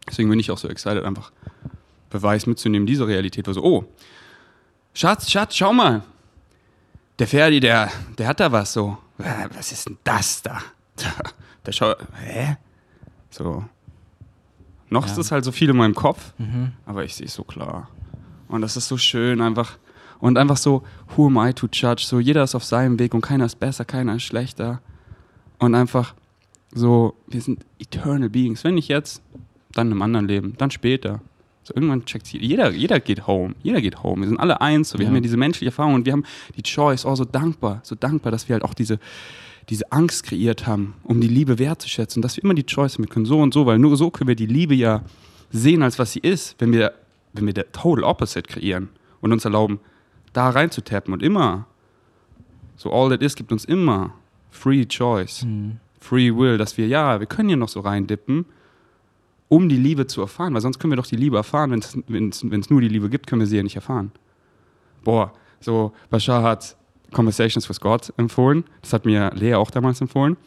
Deswegen 0.08 0.30
bin 0.30 0.40
ich 0.40 0.52
auch 0.52 0.58
so 0.58 0.70
excited, 0.70 1.04
einfach 1.04 1.32
Beweis 2.10 2.46
mitzunehmen, 2.46 2.86
diese 2.86 3.08
Realität. 3.08 3.48
War 3.48 3.54
so, 3.54 3.64
oh, 3.64 3.86
Schatz, 4.94 5.30
Schatz, 5.30 5.56
schau 5.56 5.74
mal. 5.74 6.04
Der 7.20 7.28
Ferdi, 7.28 7.60
der, 7.60 7.92
der 8.18 8.28
hat 8.28 8.40
da 8.40 8.52
was 8.52 8.74
so. 8.74 8.98
Äh, 9.18 9.50
Was 9.56 9.72
ist 9.72 9.88
denn 9.88 9.98
das 10.04 10.42
da? 10.42 10.60
Der 11.66 11.72
schau, 11.72 11.94
hä? 12.22 12.58
So. 13.30 13.64
Noch 14.90 15.06
ist 15.06 15.16
Ja. 15.16 15.22
es 15.22 15.32
halt 15.32 15.46
so 15.46 15.52
viel 15.52 15.70
in 15.70 15.78
meinem 15.78 15.96
Kopf, 15.96 16.34
Mhm. 16.38 16.74
aber 16.86 17.04
ich 17.04 17.16
sehe 17.16 17.26
es 17.28 17.34
so 17.34 17.44
klar. 17.44 17.90
Und 18.48 18.62
das 18.62 18.78
ist 18.78 18.88
so 18.88 18.98
schön 18.98 19.42
einfach. 19.42 19.78
Und 20.20 20.38
einfach 20.38 20.58
so, 20.58 20.84
who 21.16 21.28
am 21.28 21.38
I 21.38 21.54
to 21.54 21.68
judge? 21.72 22.04
So, 22.06 22.20
jeder 22.20 22.44
ist 22.44 22.56
auf 22.56 22.64
seinem 22.64 23.00
Weg 23.00 23.14
und 23.14 23.22
keiner 23.22 23.46
ist 23.46 23.60
besser, 23.60 23.86
keiner 23.86 24.16
ist 24.16 24.24
schlechter. 24.24 24.82
Und 25.60 25.76
einfach 25.76 26.14
so, 26.74 27.16
wir 27.28 27.42
sind 27.42 27.66
eternal 27.80 28.30
beings. 28.30 28.64
Wenn 28.64 28.76
nicht 28.76 28.88
jetzt, 28.88 29.22
dann 29.74 29.92
im 29.92 30.02
anderen 30.02 30.28
Leben, 30.28 30.56
dann 30.58 30.70
später. 30.72 31.22
So 31.64 31.74
irgendwann 31.74 32.04
checkt 32.06 32.28
jeder, 32.28 32.72
jeder 32.72 33.00
geht 33.00 33.26
home. 33.26 33.56
Jeder 33.64 33.82
geht 33.82 34.04
home. 34.04 34.22
Wir 34.24 34.28
sind 34.30 34.40
alle 34.40 34.60
eins. 34.62 34.90
So. 34.90 34.98
Wir 34.98 35.04
Ja. 35.04 35.10
haben 35.10 35.16
ja 35.16 35.22
diese 35.22 35.38
menschliche 35.38 35.68
Erfahrung 35.68 35.96
und 35.96 36.06
wir 36.06 36.14
haben 36.14 36.26
die 36.58 36.64
Choice. 36.64 37.06
Oh, 37.06 37.16
so 37.16 37.24
dankbar, 37.26 37.80
so 37.84 37.96
dankbar, 37.96 38.32
dass 38.32 38.50
wir 38.50 38.54
halt 38.54 38.64
auch 38.64 38.74
diese, 38.74 39.00
diese 39.70 39.92
Angst 39.92 40.24
kreiert 40.26 40.68
haben, 40.68 40.96
um 41.04 41.22
die 41.22 41.28
Liebe 41.30 41.60
wertzuschätzen. 41.60 42.22
Dass 42.22 42.36
wir 42.38 42.44
immer 42.44 42.54
die 42.54 42.66
Choice 42.66 42.96
haben. 42.96 43.06
Wir 43.06 43.10
können 43.10 43.26
so 43.26 43.40
und 43.40 43.54
so, 43.54 43.66
weil 43.66 43.80
nur 43.80 43.96
so 43.96 44.12
können 44.12 44.28
wir 44.28 44.36
die 44.36 44.46
Liebe 44.46 44.76
ja 44.76 45.04
sehen, 45.52 45.84
als 45.84 46.00
was 46.00 46.12
sie 46.12 46.20
ist, 46.20 46.56
wenn 46.60 46.74
wir, 46.74 46.94
wenn 47.34 47.46
wir 47.46 47.54
der 47.54 47.72
Total 47.72 48.04
Opposite 48.04 48.44
kreieren 48.52 48.90
und 49.22 49.32
uns 49.32 49.46
erlauben, 49.46 49.80
da 50.34 50.50
reinzutappen 50.50 51.14
und 51.14 51.24
immer. 51.24 51.66
So 52.76 52.92
all 52.92 53.10
that 53.10 53.22
is 53.22 53.36
gibt 53.36 53.52
uns 53.54 53.64
immer 53.64 54.14
Free 54.52 54.86
Choice. 54.86 55.44
Mhm. 55.46 55.78
Free 56.02 56.36
Will, 56.36 56.58
dass 56.58 56.78
wir, 56.78 56.88
ja, 56.88 57.20
wir 57.22 57.28
können 57.28 57.48
hier 57.48 57.58
noch 57.58 57.70
so 57.70 57.80
reindippen, 57.80 58.46
um 59.50 59.70
die 59.70 59.78
Liebe 59.78 60.08
zu 60.08 60.22
erfahren, 60.22 60.54
weil 60.54 60.62
sonst 60.62 60.80
können 60.80 60.92
wir 60.92 60.98
doch 60.98 61.06
die 61.08 61.16
Liebe 61.16 61.38
erfahren, 61.38 61.72
wenn 62.08 62.30
es 62.30 62.70
nur 62.70 62.82
die 62.82 62.88
Liebe 62.88 63.10
gibt, 63.10 63.28
können 63.28 63.42
wir 63.42 63.48
sie 63.48 63.58
ja 63.58 63.64
nicht 63.64 63.76
erfahren. 63.76 64.12
Boah, 65.04 65.32
so, 65.60 65.92
Bashar 66.10 66.44
hat 66.44 66.76
Conversations 67.12 67.70
with 67.70 67.80
God 67.80 68.12
empfohlen, 68.18 68.64
das 68.82 68.94
hat 68.94 69.06
mir 69.06 69.32
Lea 69.36 69.56
auch 69.56 69.70
damals 69.72 70.02
empfohlen 70.02 70.38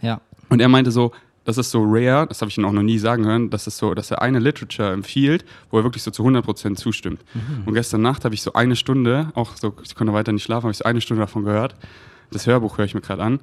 Ja. 0.00 0.20
und 0.48 0.60
er 0.60 0.68
meinte 0.68 0.90
so, 0.90 1.12
das 1.44 1.58
ist 1.58 1.70
so 1.70 1.84
rare, 1.84 2.26
das 2.26 2.40
habe 2.40 2.50
ich 2.50 2.58
ihn 2.58 2.64
auch 2.64 2.72
noch 2.72 2.82
nie 2.82 2.98
sagen 2.98 3.24
hören, 3.24 3.50
dass 3.50 3.66
es 3.68 3.78
so, 3.78 3.94
dass 3.94 4.10
er 4.10 4.20
eine 4.22 4.40
Literature 4.40 4.92
empfiehlt, 4.92 5.44
wo 5.70 5.78
er 5.78 5.84
wirklich 5.84 6.02
so 6.02 6.10
zu 6.10 6.24
100% 6.24 6.74
zustimmt. 6.74 7.20
Und 7.66 7.74
gestern 7.74 8.02
Nacht 8.02 8.24
habe 8.24 8.34
ich 8.34 8.42
so 8.42 8.54
eine 8.54 8.74
Stunde, 8.74 9.30
auch 9.36 9.56
so, 9.56 9.72
ich 9.84 9.94
konnte 9.94 10.12
weiter 10.12 10.32
nicht 10.32 10.42
schlafen, 10.42 10.64
habe 10.64 10.72
ich 10.72 10.78
so 10.78 10.84
eine 10.84 11.00
Stunde 11.00 11.20
davon 11.20 11.44
gehört. 11.44 11.76
Das 12.32 12.48
Hörbuch 12.48 12.78
höre 12.78 12.86
ich 12.86 12.94
mir 12.94 13.00
gerade 13.00 13.22
an. 13.22 13.38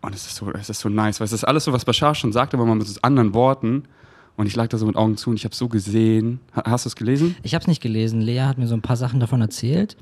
Und 0.00 0.14
es 0.14 0.24
ist 0.26 0.36
so, 0.36 0.50
es 0.52 0.70
ist 0.70 0.80
so 0.80 0.88
nice, 0.88 1.20
weil 1.20 1.26
es 1.26 1.32
ist 1.34 1.44
alles 1.44 1.64
so, 1.64 1.72
was 1.74 1.84
Bashar 1.84 2.14
schon 2.14 2.32
sagte, 2.32 2.56
aber 2.56 2.64
mal 2.64 2.76
mit 2.76 2.86
so 2.86 2.98
anderen 3.02 3.34
Worten. 3.34 3.84
Und 4.36 4.46
ich 4.46 4.56
lag 4.56 4.68
da 4.68 4.78
so 4.78 4.86
mit 4.86 4.96
Augen 4.96 5.16
zu 5.16 5.30
und 5.30 5.36
ich 5.36 5.44
habe 5.44 5.54
so 5.54 5.68
gesehen. 5.68 6.40
Ha- 6.56 6.64
Hast 6.66 6.84
du 6.84 6.88
es 6.88 6.96
gelesen? 6.96 7.36
Ich 7.42 7.54
habe 7.54 7.62
es 7.62 7.68
nicht 7.68 7.80
gelesen. 7.82 8.20
Lea 8.20 8.40
hat 8.40 8.58
mir 8.58 8.66
so 8.66 8.74
ein 8.74 8.82
paar 8.82 8.96
Sachen 8.96 9.20
davon 9.20 9.40
erzählt. 9.40 9.96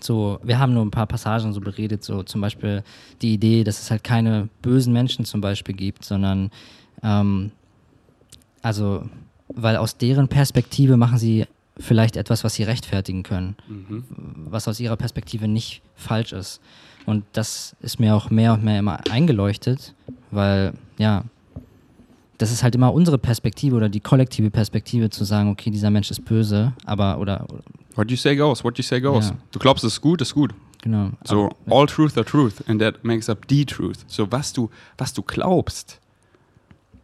So, 0.00 0.38
wir 0.42 0.58
haben 0.58 0.72
nur 0.74 0.82
ein 0.84 0.90
paar 0.90 1.06
Passagen 1.06 1.52
so 1.52 1.60
beredet, 1.60 2.02
so 2.04 2.22
zum 2.22 2.40
Beispiel 2.40 2.82
die 3.22 3.34
Idee, 3.34 3.64
dass 3.64 3.80
es 3.82 3.90
halt 3.90 4.02
keine 4.04 4.48
bösen 4.62 4.92
Menschen 4.92 5.24
zum 5.24 5.40
Beispiel 5.40 5.74
gibt, 5.74 6.04
sondern 6.04 6.50
ähm, 7.02 7.50
also, 8.62 9.04
weil 9.48 9.76
aus 9.76 9.96
deren 9.96 10.28
Perspektive 10.28 10.96
machen 10.96 11.18
sie 11.18 11.46
vielleicht 11.78 12.16
etwas, 12.16 12.44
was 12.44 12.54
sie 12.54 12.62
rechtfertigen 12.62 13.22
können, 13.22 13.56
was 14.50 14.68
aus 14.68 14.80
ihrer 14.80 14.96
Perspektive 14.96 15.48
nicht 15.48 15.80
falsch 15.94 16.32
ist. 16.32 16.60
Und 17.06 17.24
das 17.32 17.74
ist 17.80 17.98
mir 18.00 18.14
auch 18.14 18.28
mehr 18.30 18.52
und 18.52 18.62
mehr 18.64 18.78
immer 18.78 19.00
eingeleuchtet, 19.10 19.94
weil 20.30 20.74
ja, 20.98 21.24
das 22.40 22.50
ist 22.50 22.62
halt 22.62 22.74
immer 22.74 22.94
unsere 22.94 23.18
Perspektive 23.18 23.76
oder 23.76 23.90
die 23.90 24.00
kollektive 24.00 24.50
Perspektive 24.50 25.10
zu 25.10 25.24
sagen, 25.24 25.50
okay, 25.50 25.70
dieser 25.70 25.90
Mensch 25.90 26.10
ist 26.10 26.24
böse, 26.24 26.72
aber 26.86 27.18
oder, 27.18 27.44
oder 27.50 27.62
What 27.96 28.10
you 28.10 28.16
say 28.16 28.34
goes, 28.34 28.64
what 28.64 28.78
you 28.78 28.82
say 28.82 28.98
goes. 28.98 29.28
Ja. 29.28 29.36
Du 29.52 29.58
glaubst, 29.58 29.84
es 29.84 29.94
ist 29.94 30.00
gut, 30.00 30.22
ist 30.22 30.32
gut. 30.32 30.54
genau. 30.80 31.10
So, 31.24 31.50
aber, 31.66 31.76
all 31.76 31.86
truth 31.86 32.16
are 32.16 32.24
truth 32.24 32.66
and 32.66 32.80
that 32.80 33.04
makes 33.04 33.28
up 33.28 33.40
the 33.50 33.66
truth. 33.66 33.98
So, 34.06 34.26
was 34.32 34.54
du, 34.54 34.70
was 34.96 35.12
du 35.12 35.22
glaubst, 35.22 36.00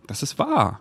das 0.07 0.22
ist 0.22 0.38
wahr. 0.38 0.81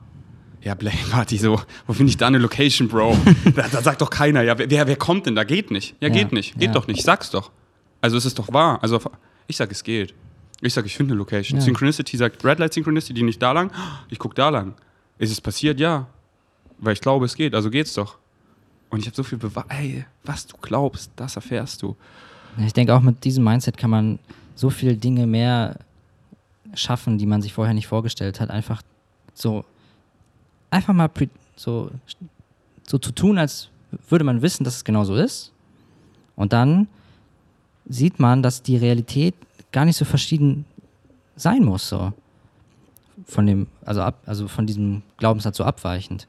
Ja, 0.61 0.73
Blame 0.73 0.95
Party, 1.11 1.37
so, 1.45 1.59
wo 1.85 1.93
finde 1.93 2.11
ich 2.11 2.17
da 2.17 2.27
eine 2.27 2.37
Location, 2.37 2.87
Bro? 2.87 3.17
da, 3.55 3.67
da 3.67 3.81
sagt 3.81 3.99
doch 3.99 4.09
keiner, 4.09 4.41
ja, 4.41 4.57
wer, 4.57 4.87
wer 4.87 4.95
kommt 4.95 5.25
denn 5.25 5.35
da? 5.35 5.43
Geht 5.43 5.69
nicht. 5.69 5.95
Ja, 5.99 6.07
Ja, 6.07 6.13
geht 6.13 6.31
nicht. 6.31 6.53
Geht 6.53 6.69
ja. 6.69 6.71
doch 6.71 6.87
nicht. 6.87 7.03
Sag's 7.03 7.29
doch. 7.29 7.51
Also, 7.99 8.15
es 8.15 8.25
ist 8.25 8.39
doch 8.39 8.53
wahr. 8.53 8.79
Also, 8.81 9.01
ich 9.47 9.57
sag, 9.57 9.69
es 9.71 9.83
geht. 9.83 10.13
Ich 10.61 10.73
sag, 10.73 10.85
ich 10.85 10.95
finde 10.95 11.13
eine 11.13 11.19
Location. 11.19 11.59
Ja. 11.59 11.65
Synchronicity 11.65 12.17
sagt, 12.17 12.43
Red 12.43 12.59
Light 12.59 12.73
Synchronicity, 12.73 13.23
nicht 13.23 13.41
da 13.41 13.51
lang. 13.51 13.71
Ich 14.09 14.19
guck 14.19 14.35
da 14.35 14.49
lang. 14.49 14.73
Ist 15.17 15.31
es 15.31 15.41
passiert? 15.41 15.79
Ja. 15.79 16.07
Weil 16.77 16.93
ich 16.93 17.01
glaube, 17.01 17.25
es 17.25 17.35
geht. 17.35 17.53
Also 17.53 17.69
geht's 17.69 17.93
doch. 17.93 18.17
Und 18.89 18.99
ich 18.99 19.07
habe 19.07 19.15
so 19.15 19.23
viel 19.23 19.37
Beweis. 19.37 19.65
Ey, 19.69 20.05
was 20.23 20.47
du 20.47 20.55
glaubst, 20.61 21.11
das 21.15 21.35
erfährst 21.35 21.81
du. 21.81 21.95
ich 22.57 22.73
denke 22.73 22.93
auch 22.93 23.01
mit 23.01 23.23
diesem 23.23 23.43
Mindset 23.43 23.77
kann 23.77 23.89
man 23.89 24.19
so 24.55 24.69
viele 24.69 24.95
Dinge 24.95 25.27
mehr 25.27 25.77
schaffen, 26.73 27.17
die 27.17 27.25
man 27.25 27.41
sich 27.41 27.53
vorher 27.53 27.73
nicht 27.73 27.87
vorgestellt 27.87 28.39
hat. 28.39 28.49
Einfach 28.49 28.81
so, 29.33 29.65
einfach 30.69 30.93
mal 30.93 31.09
so, 31.55 31.91
so 32.83 32.97
zu 32.97 33.11
tun, 33.11 33.37
als 33.37 33.69
würde 34.09 34.25
man 34.25 34.41
wissen, 34.41 34.63
dass 34.63 34.77
es 34.77 34.83
genau 34.83 35.03
so 35.03 35.15
ist. 35.15 35.51
Und 36.35 36.53
dann 36.53 36.87
sieht 37.87 38.19
man, 38.19 38.43
dass 38.43 38.61
die 38.61 38.77
Realität 38.77 39.35
gar 39.75 39.83
nicht 39.83 39.97
so 39.97 40.05
verschieden 40.05 40.63
sein 41.35 41.63
muss, 41.65 41.89
so. 41.89 42.13
Von 43.25 43.45
dem, 43.45 43.67
also 43.83 44.01
ab, 44.01 44.23
also 44.25 44.47
von 44.47 44.65
diesem 44.65 45.01
Glaubenssatz 45.17 45.57
so 45.57 45.65
abweichend. 45.65 46.27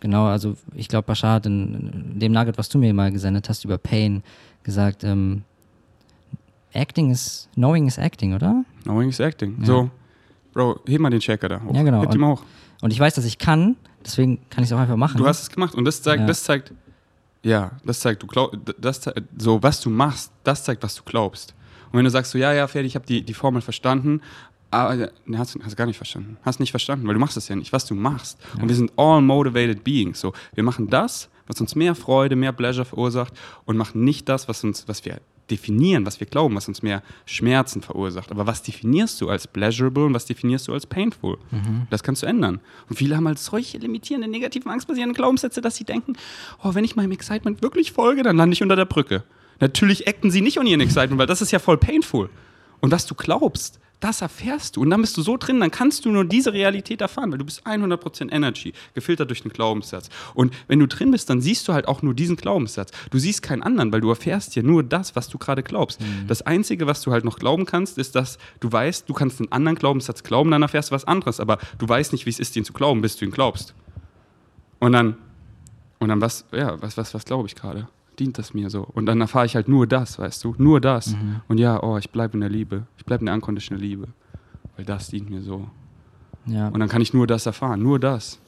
genau, 0.00 0.24
also 0.26 0.56
ich 0.74 0.88
glaube, 0.88 1.06
Bashar 1.06 1.34
hat 1.34 1.46
in, 1.46 2.12
in 2.14 2.18
dem 2.18 2.32
Nugget, 2.32 2.56
was 2.56 2.70
du 2.70 2.78
mir 2.78 2.94
mal 2.94 3.12
gesendet 3.12 3.48
hast 3.50 3.64
über 3.66 3.76
Pain, 3.76 4.22
gesagt, 4.62 5.04
ähm, 5.04 5.42
Acting 6.72 7.10
is, 7.10 7.48
knowing 7.54 7.86
is 7.86 7.98
acting, 7.98 8.32
oder? 8.34 8.64
Knowing 8.84 9.10
is 9.10 9.20
acting. 9.20 9.58
Ja. 9.60 9.66
So, 9.66 9.90
Bro, 10.54 10.80
heb 10.86 11.00
mal 11.00 11.10
den 11.10 11.20
Checker 11.20 11.48
da 11.50 11.60
hoch. 11.62 11.74
Ja, 11.74 11.82
genau. 11.82 12.00
Heb 12.00 12.14
mal 12.14 12.30
hoch. 12.32 12.42
Und 12.80 12.90
ich 12.90 12.98
weiß, 12.98 13.14
dass 13.14 13.26
ich 13.26 13.36
kann, 13.36 13.76
deswegen 14.04 14.38
kann 14.48 14.64
ich 14.64 14.70
es 14.70 14.72
auch 14.72 14.78
einfach 14.78 14.96
machen. 14.96 15.18
Du 15.18 15.26
hast 15.26 15.42
es 15.42 15.50
gemacht 15.50 15.74
und 15.74 15.84
das 15.84 16.00
zeigt, 16.00 16.20
Ja. 16.20 16.26
das 16.26 16.42
zeigt, 16.44 16.72
ja, 17.42 17.72
das 17.84 18.00
zeigt, 18.00 18.22
du 18.22 18.26
glaub, 18.26 18.56
das 18.80 19.02
zeigt, 19.02 19.20
so 19.38 19.62
was 19.62 19.80
du 19.82 19.90
machst, 19.90 20.32
das 20.44 20.64
zeigt, 20.64 20.82
was 20.82 20.94
du 20.94 21.02
glaubst. 21.04 21.54
Und 21.92 21.98
wenn 21.98 22.04
du 22.04 22.10
sagst 22.10 22.32
so, 22.32 22.38
ja, 22.38 22.52
ja, 22.52 22.66
fertig, 22.66 22.92
ich 22.92 22.94
habe 22.94 23.06
die, 23.06 23.22
die 23.22 23.34
Formel 23.34 23.62
verstanden, 23.62 24.22
aber 24.70 25.10
ne, 25.26 25.38
hast, 25.38 25.58
hast 25.62 25.76
gar 25.76 25.86
nicht 25.86 25.98
verstanden. 25.98 26.38
Hast 26.42 26.58
nicht 26.58 26.70
verstanden, 26.70 27.06
weil 27.06 27.14
du 27.14 27.20
machst 27.20 27.36
es 27.36 27.48
ja 27.48 27.56
nicht, 27.56 27.72
was 27.72 27.84
du 27.84 27.94
machst. 27.94 28.38
Und 28.60 28.68
wir 28.68 28.74
sind 28.74 28.90
all 28.96 29.20
motivated 29.20 29.84
beings. 29.84 30.18
So, 30.18 30.32
wir 30.54 30.64
machen 30.64 30.88
das, 30.88 31.28
was 31.46 31.60
uns 31.60 31.74
mehr 31.74 31.94
Freude, 31.94 32.36
mehr 32.36 32.52
Pleasure 32.52 32.86
verursacht 32.86 33.34
und 33.66 33.76
machen 33.76 34.02
nicht 34.02 34.28
das, 34.30 34.48
was 34.48 34.64
uns, 34.64 34.88
was 34.88 35.04
wir 35.04 35.20
definieren, 35.50 36.06
was 36.06 36.20
wir 36.20 36.26
glauben, 36.26 36.54
was 36.56 36.68
uns 36.68 36.82
mehr 36.82 37.02
Schmerzen 37.26 37.82
verursacht. 37.82 38.30
Aber 38.30 38.46
was 38.46 38.62
definierst 38.62 39.20
du 39.20 39.28
als 39.28 39.46
pleasurable 39.46 40.06
und 40.06 40.14
was 40.14 40.24
definierst 40.24 40.68
du 40.68 40.72
als 40.72 40.86
painful? 40.86 41.36
Das 41.90 42.02
kannst 42.02 42.22
du 42.22 42.26
ändern. 42.26 42.60
Und 42.88 42.96
viele 42.96 43.16
haben 43.16 43.26
halt 43.26 43.38
solche 43.38 43.76
limitierende, 43.76 44.28
negativen, 44.28 44.70
angstbasierenden 44.70 45.14
Glaubenssätze, 45.14 45.60
dass 45.60 45.76
sie 45.76 45.84
denken, 45.84 46.14
oh, 46.62 46.74
wenn 46.74 46.84
ich 46.84 46.96
meinem 46.96 47.12
Excitement 47.12 47.60
wirklich 47.60 47.92
folge, 47.92 48.22
dann 48.22 48.38
lande 48.38 48.54
ich 48.54 48.62
unter 48.62 48.76
der 48.76 48.86
Brücke. 48.86 49.24
Natürlich 49.62 50.08
acten 50.08 50.32
sie 50.32 50.40
nicht 50.40 50.58
on 50.58 50.66
ihren 50.66 50.80
Excitement, 50.80 51.20
weil 51.20 51.28
das 51.28 51.40
ist 51.40 51.52
ja 51.52 51.60
voll 51.60 51.78
painful. 51.78 52.28
Und 52.80 52.90
was 52.90 53.06
du 53.06 53.14
glaubst, 53.14 53.78
das 54.00 54.20
erfährst 54.20 54.74
du. 54.74 54.80
Und 54.80 54.90
dann 54.90 55.00
bist 55.00 55.16
du 55.16 55.22
so 55.22 55.36
drin, 55.36 55.60
dann 55.60 55.70
kannst 55.70 56.04
du 56.04 56.10
nur 56.10 56.24
diese 56.24 56.52
Realität 56.52 57.00
erfahren, 57.00 57.30
weil 57.30 57.38
du 57.38 57.44
bist 57.44 57.64
100% 57.64 58.32
Energy, 58.32 58.72
gefiltert 58.94 59.30
durch 59.30 59.42
den 59.42 59.52
Glaubenssatz. 59.52 60.08
Und 60.34 60.52
wenn 60.66 60.80
du 60.80 60.88
drin 60.88 61.12
bist, 61.12 61.30
dann 61.30 61.40
siehst 61.40 61.68
du 61.68 61.74
halt 61.74 61.86
auch 61.86 62.02
nur 62.02 62.12
diesen 62.12 62.34
Glaubenssatz. 62.34 62.90
Du 63.12 63.20
siehst 63.20 63.42
keinen 63.42 63.62
anderen, 63.62 63.92
weil 63.92 64.00
du 64.00 64.10
erfährst 64.10 64.56
ja 64.56 64.64
nur 64.64 64.82
das, 64.82 65.14
was 65.14 65.28
du 65.28 65.38
gerade 65.38 65.62
glaubst. 65.62 66.00
Das 66.26 66.42
Einzige, 66.42 66.88
was 66.88 67.00
du 67.02 67.12
halt 67.12 67.24
noch 67.24 67.38
glauben 67.38 67.64
kannst, 67.64 67.98
ist, 67.98 68.16
dass 68.16 68.38
du 68.58 68.72
weißt, 68.72 69.08
du 69.08 69.14
kannst 69.14 69.38
einen 69.38 69.52
anderen 69.52 69.78
Glaubenssatz 69.78 70.24
glauben, 70.24 70.50
dann 70.50 70.62
erfährst 70.62 70.90
du 70.90 70.94
was 70.96 71.04
anderes. 71.04 71.38
Aber 71.38 71.58
du 71.78 71.88
weißt 71.88 72.10
nicht, 72.10 72.26
wie 72.26 72.30
es 72.30 72.40
ist, 72.40 72.56
den 72.56 72.64
zu 72.64 72.72
glauben, 72.72 73.00
bis 73.00 73.14
du 73.14 73.24
ihn 73.24 73.30
glaubst. 73.30 73.74
Und 74.80 74.90
dann, 74.90 75.16
und 76.00 76.08
dann 76.08 76.20
was, 76.20 76.46
ja, 76.50 76.82
was, 76.82 76.96
was, 76.96 77.14
was 77.14 77.24
glaube 77.24 77.46
ich 77.46 77.54
gerade? 77.54 77.86
Dient 78.18 78.36
das 78.38 78.52
mir 78.54 78.68
so? 78.70 78.82
Und 78.82 79.06
dann 79.06 79.20
erfahre 79.20 79.46
ich 79.46 79.56
halt 79.56 79.68
nur 79.68 79.86
das, 79.86 80.18
weißt 80.18 80.44
du? 80.44 80.54
Nur 80.58 80.80
das. 80.80 81.14
Und 81.48 81.58
ja, 81.58 81.82
oh, 81.82 81.96
ich 81.96 82.10
bleibe 82.10 82.34
in 82.34 82.40
der 82.40 82.50
Liebe. 82.50 82.86
Ich 82.98 83.04
bleibe 83.04 83.20
in 83.22 83.26
der 83.26 83.34
unconditional 83.34 83.82
Liebe. 83.82 84.08
Weil 84.76 84.84
das 84.84 85.08
dient 85.08 85.30
mir 85.30 85.42
so. 85.42 85.68
ja. 86.46 86.68
Und 86.68 86.80
dann 86.80 86.88
kann 86.88 87.00
ich 87.02 87.14
nur 87.14 87.26
das 87.26 87.46
erfahren, 87.46 87.82
nur 87.82 87.98
das. 87.98 88.38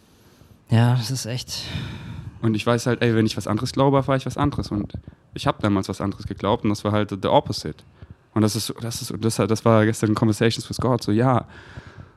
ja, 0.70 0.94
das 0.94 1.10
ist 1.10 1.26
echt. 1.26 1.62
Und 2.42 2.54
ich 2.54 2.66
weiß 2.66 2.86
halt, 2.86 3.00
ey, 3.00 3.14
wenn 3.14 3.24
ich 3.24 3.36
was 3.38 3.46
anderes 3.46 3.72
glaube, 3.72 3.96
erfahre 3.96 4.18
ich 4.18 4.26
was 4.26 4.36
anderes. 4.36 4.70
Und 4.70 4.92
ich 5.32 5.46
habe 5.46 5.62
damals 5.62 5.88
was 5.88 6.00
anderes 6.02 6.26
geglaubt 6.26 6.64
und 6.64 6.70
das 6.70 6.84
war 6.84 6.92
halt 6.92 7.10
the 7.10 7.28
opposite. 7.28 7.82
Und 8.34 8.42
das 8.42 8.54
ist, 8.56 8.74
das 8.82 9.00
ist, 9.00 9.14
das, 9.18 9.36
das 9.36 9.64
war 9.64 9.84
gestern 9.86 10.10
in 10.10 10.14
Conversations 10.14 10.68
with 10.68 10.76
God, 10.78 11.02
so 11.02 11.10
ja, 11.12 11.46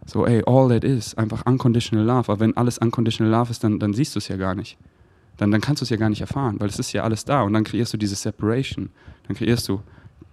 so 0.06 0.26
ey, 0.26 0.44
all 0.46 0.68
that 0.70 0.84
is, 0.84 1.14
einfach 1.16 1.46
unconditional 1.46 2.06
love. 2.06 2.30
Aber 2.32 2.40
wenn 2.40 2.58
alles 2.58 2.78
unconditional 2.78 3.32
love 3.32 3.52
ist, 3.52 3.64
dann, 3.64 3.80
dann 3.80 3.94
siehst 3.94 4.16
du 4.16 4.20
es 4.20 4.28
ja 4.28 4.36
gar 4.36 4.56
nicht. 4.56 4.78
Dann, 5.38 5.52
dann 5.52 5.62
kannst 5.62 5.82
du 5.82 5.86
es 5.86 5.90
ja 5.90 5.98
gar 5.98 6.10
nicht 6.10 6.22
erfahren, 6.22 6.60
weil 6.60 6.68
es 6.68 6.80
ist 6.80 6.92
ja 6.94 7.04
alles 7.04 7.26
da. 7.26 7.44
Und 7.44 7.54
dann 7.54 7.64
kreierst 7.64 7.94
du 7.94 7.98
diese 7.98 8.16
Separation. 8.16 8.90
Dann 9.28 9.36
kreierst 9.36 9.70
du 9.70 9.82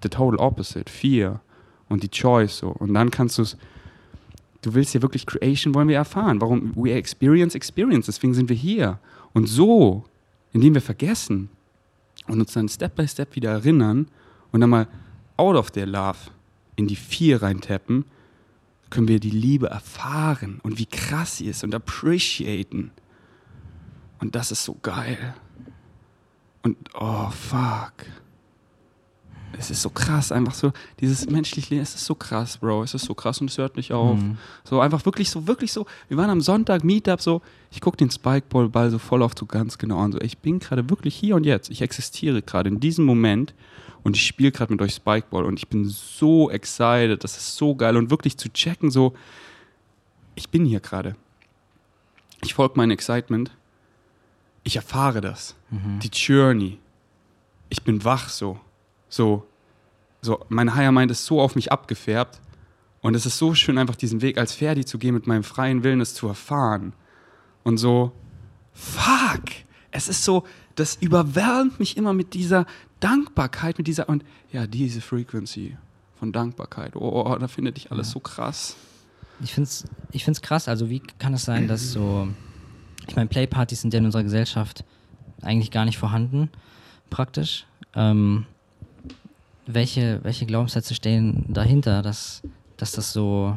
the 0.02 0.08
total 0.08 0.36
opposite, 0.36 0.90
Fear 0.90 1.40
und 1.88 2.02
die 2.02 2.10
Choice 2.10 2.58
so. 2.58 2.68
Und 2.68 2.94
dann 2.94 3.10
kannst 3.10 3.38
du 3.38 3.42
es, 3.42 3.56
du 4.62 4.74
willst 4.74 4.94
ja 4.94 5.02
wirklich 5.02 5.26
Creation 5.26 5.74
wollen 5.74 5.88
wir 5.88 5.96
erfahren. 5.96 6.40
Warum? 6.40 6.72
We 6.76 6.92
experience 6.92 7.54
experience, 7.54 8.06
deswegen 8.06 8.34
sind 8.34 8.48
wir 8.48 8.56
hier. 8.56 8.98
Und 9.32 9.46
so, 9.46 10.04
indem 10.52 10.74
wir 10.74 10.82
vergessen 10.82 11.50
und 12.26 12.40
uns 12.40 12.52
dann 12.52 12.68
Step 12.68 12.94
by 12.94 13.06
Step 13.06 13.34
wieder 13.34 13.50
erinnern 13.50 14.08
und 14.52 14.60
dann 14.60 14.70
mal 14.70 14.88
out 15.36 15.56
of 15.56 15.70
their 15.70 15.86
love 15.86 16.18
in 16.76 16.86
die 16.86 16.96
Vier 16.96 17.42
reintappen, 17.42 18.04
können 18.90 19.08
wir 19.08 19.18
die 19.18 19.30
Liebe 19.30 19.66
erfahren 19.66 20.60
und 20.62 20.78
wie 20.78 20.86
krass 20.86 21.38
sie 21.38 21.46
ist 21.46 21.64
und 21.64 21.74
appreciaten. 21.74 22.92
Und 24.24 24.34
das 24.34 24.50
ist 24.50 24.64
so 24.64 24.74
geil. 24.80 25.34
Und 26.62 26.78
oh 26.94 27.28
fuck. 27.28 27.92
Es 29.58 29.70
ist 29.70 29.82
so 29.82 29.90
krass, 29.90 30.32
einfach 30.32 30.54
so, 30.54 30.72
dieses 30.98 31.28
menschliche 31.28 31.74
Leben, 31.74 31.82
es 31.82 31.94
ist 31.94 32.06
so 32.06 32.14
krass, 32.14 32.56
Bro, 32.56 32.84
es 32.84 32.94
ist 32.94 33.04
so 33.04 33.14
krass 33.14 33.42
und 33.42 33.50
es 33.50 33.58
hört 33.58 33.76
nicht 33.76 33.92
auf. 33.92 34.18
Mhm. 34.18 34.38
So 34.64 34.80
einfach 34.80 35.04
wirklich 35.04 35.28
so, 35.28 35.46
wirklich 35.46 35.74
so, 35.74 35.84
wir 36.08 36.16
waren 36.16 36.30
am 36.30 36.40
Sonntag, 36.40 36.84
Meetup, 36.84 37.20
so, 37.20 37.42
ich 37.70 37.82
gucke 37.82 37.98
den 37.98 38.10
Spikeball-Ball 38.10 38.90
so 38.90 38.98
voll 38.98 39.22
auf 39.22 39.32
so 39.38 39.44
ganz 39.44 39.76
genau 39.76 39.98
an, 39.98 40.12
so, 40.12 40.20
ich 40.22 40.38
bin 40.38 40.58
gerade 40.58 40.88
wirklich 40.88 41.14
hier 41.14 41.36
und 41.36 41.44
jetzt, 41.44 41.68
ich 41.68 41.82
existiere 41.82 42.40
gerade 42.40 42.70
in 42.70 42.80
diesem 42.80 43.04
Moment 43.04 43.52
und 44.04 44.16
ich 44.16 44.26
spiele 44.26 44.52
gerade 44.52 44.72
mit 44.72 44.80
euch 44.80 44.94
Spikeball 44.94 45.44
und 45.44 45.58
ich 45.58 45.68
bin 45.68 45.84
so 45.84 46.50
excited, 46.50 47.22
das 47.22 47.36
ist 47.36 47.56
so 47.56 47.74
geil 47.74 47.98
und 47.98 48.10
wirklich 48.10 48.38
zu 48.38 48.48
checken, 48.48 48.90
so, 48.90 49.12
ich 50.34 50.48
bin 50.48 50.64
hier 50.64 50.80
gerade. 50.80 51.14
Ich 52.42 52.54
folge 52.54 52.76
meinem 52.76 52.90
Excitement, 52.90 53.52
ich 54.64 54.76
erfahre 54.76 55.20
das, 55.20 55.54
die 55.70 56.08
Journey, 56.08 56.78
ich 57.68 57.82
bin 57.82 58.04
wach 58.04 58.28
so, 58.28 58.58
so, 59.08 59.46
so, 60.22 60.44
mein 60.48 60.74
Higher 60.74 60.92
Mind 60.92 61.10
ist 61.10 61.26
so 61.26 61.40
auf 61.40 61.54
mich 61.54 61.70
abgefärbt 61.70 62.40
und 63.02 63.14
es 63.14 63.26
ist 63.26 63.36
so 63.36 63.54
schön, 63.54 63.76
einfach 63.76 63.96
diesen 63.96 64.22
Weg 64.22 64.38
als 64.38 64.54
Ferdi 64.54 64.84
zu 64.84 64.98
gehen, 64.98 65.14
mit 65.14 65.26
meinem 65.26 65.44
freien 65.44 65.84
Willen 65.84 66.00
es 66.00 66.14
zu 66.14 66.26
erfahren. 66.26 66.94
Und 67.62 67.76
so, 67.76 68.12
fuck, 68.72 69.42
es 69.90 70.08
ist 70.08 70.24
so, 70.24 70.44
das 70.74 70.96
überwältigt 70.96 71.78
mich 71.78 71.96
immer 71.96 72.14
mit 72.14 72.32
dieser 72.32 72.66
Dankbarkeit, 73.00 73.76
mit 73.76 73.86
dieser, 73.86 74.08
und 74.08 74.24
ja, 74.50 74.66
diese 74.66 75.02
Frequency 75.02 75.76
von 76.18 76.32
Dankbarkeit. 76.32 76.96
Oh, 76.96 77.26
oh 77.26 77.36
da 77.36 77.48
findet 77.48 77.76
ich 77.76 77.92
alles 77.92 78.10
so 78.10 78.20
krass. 78.20 78.76
Ich 79.42 79.52
finde 79.52 79.68
es 79.68 79.84
ich 80.10 80.24
find's 80.24 80.40
krass. 80.40 80.68
Also, 80.68 80.88
wie 80.88 81.00
kann 81.00 81.34
es 81.34 81.44
sein, 81.44 81.68
dass 81.68 81.92
so. 81.92 82.28
Ich 83.06 83.16
meine, 83.16 83.28
Playpartys 83.28 83.82
sind 83.82 83.92
ja 83.92 83.98
in 83.98 84.06
unserer 84.06 84.22
Gesellschaft 84.22 84.84
eigentlich 85.42 85.70
gar 85.70 85.84
nicht 85.84 85.98
vorhanden, 85.98 86.50
praktisch. 87.10 87.66
Ähm, 87.94 88.46
welche, 89.66 90.20
welche 90.22 90.46
Glaubenssätze 90.46 90.94
stehen 90.94 91.46
dahinter, 91.48 92.02
dass, 92.02 92.42
dass 92.76 92.92
das 92.92 93.12
so 93.12 93.56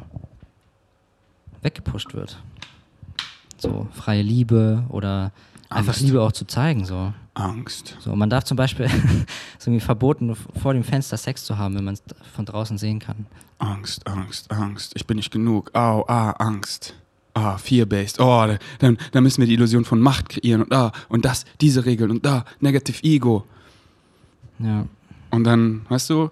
weggepusht 1.61 2.13
wird? 2.13 2.37
So 3.57 3.87
freie 3.91 4.21
Liebe 4.21 4.85
oder 4.89 5.31
einfach 5.69 5.93
Angst. 5.93 6.01
Liebe 6.01 6.21
auch 6.21 6.31
zu 6.31 6.45
zeigen. 6.45 6.85
So. 6.85 7.13
Angst. 7.33 7.97
So, 7.99 8.15
man 8.15 8.29
darf 8.29 8.43
zum 8.43 8.57
Beispiel, 8.57 8.85
es 8.85 8.93
ist 8.93 9.67
irgendwie 9.67 9.83
verboten, 9.83 10.35
vor 10.35 10.73
dem 10.73 10.83
Fenster 10.83 11.17
Sex 11.17 11.45
zu 11.45 11.57
haben, 11.57 11.75
wenn 11.75 11.83
man 11.83 11.95
es 11.95 12.03
von 12.35 12.45
draußen 12.45 12.77
sehen 12.77 12.99
kann. 12.99 13.25
Angst, 13.59 14.05
Angst, 14.07 14.51
Angst. 14.51 14.93
Ich 14.95 15.07
bin 15.07 15.17
nicht 15.17 15.31
genug. 15.31 15.71
Au, 15.73 16.05
ah, 16.07 16.31
Angst. 16.31 16.93
Ah, 17.37 17.57
Fear-based. 17.57 18.19
Oh, 18.19 18.47
dann, 18.79 18.97
dann 19.11 19.23
müssen 19.23 19.41
wir 19.41 19.47
die 19.47 19.53
Illusion 19.53 19.85
von 19.85 19.99
Macht 19.99 20.29
kreieren 20.29 20.63
und 20.63 20.71
da 20.71 20.91
und 21.07 21.23
das, 21.23 21.45
diese 21.61 21.85
Regeln 21.85 22.09
und 22.09 22.25
da, 22.25 22.45
Negative 22.59 23.03
Ego. 23.03 23.45
Ja. 24.57 24.87
Und 25.29 25.43
dann, 25.43 25.85
weißt 25.87 26.09
du, 26.09 26.31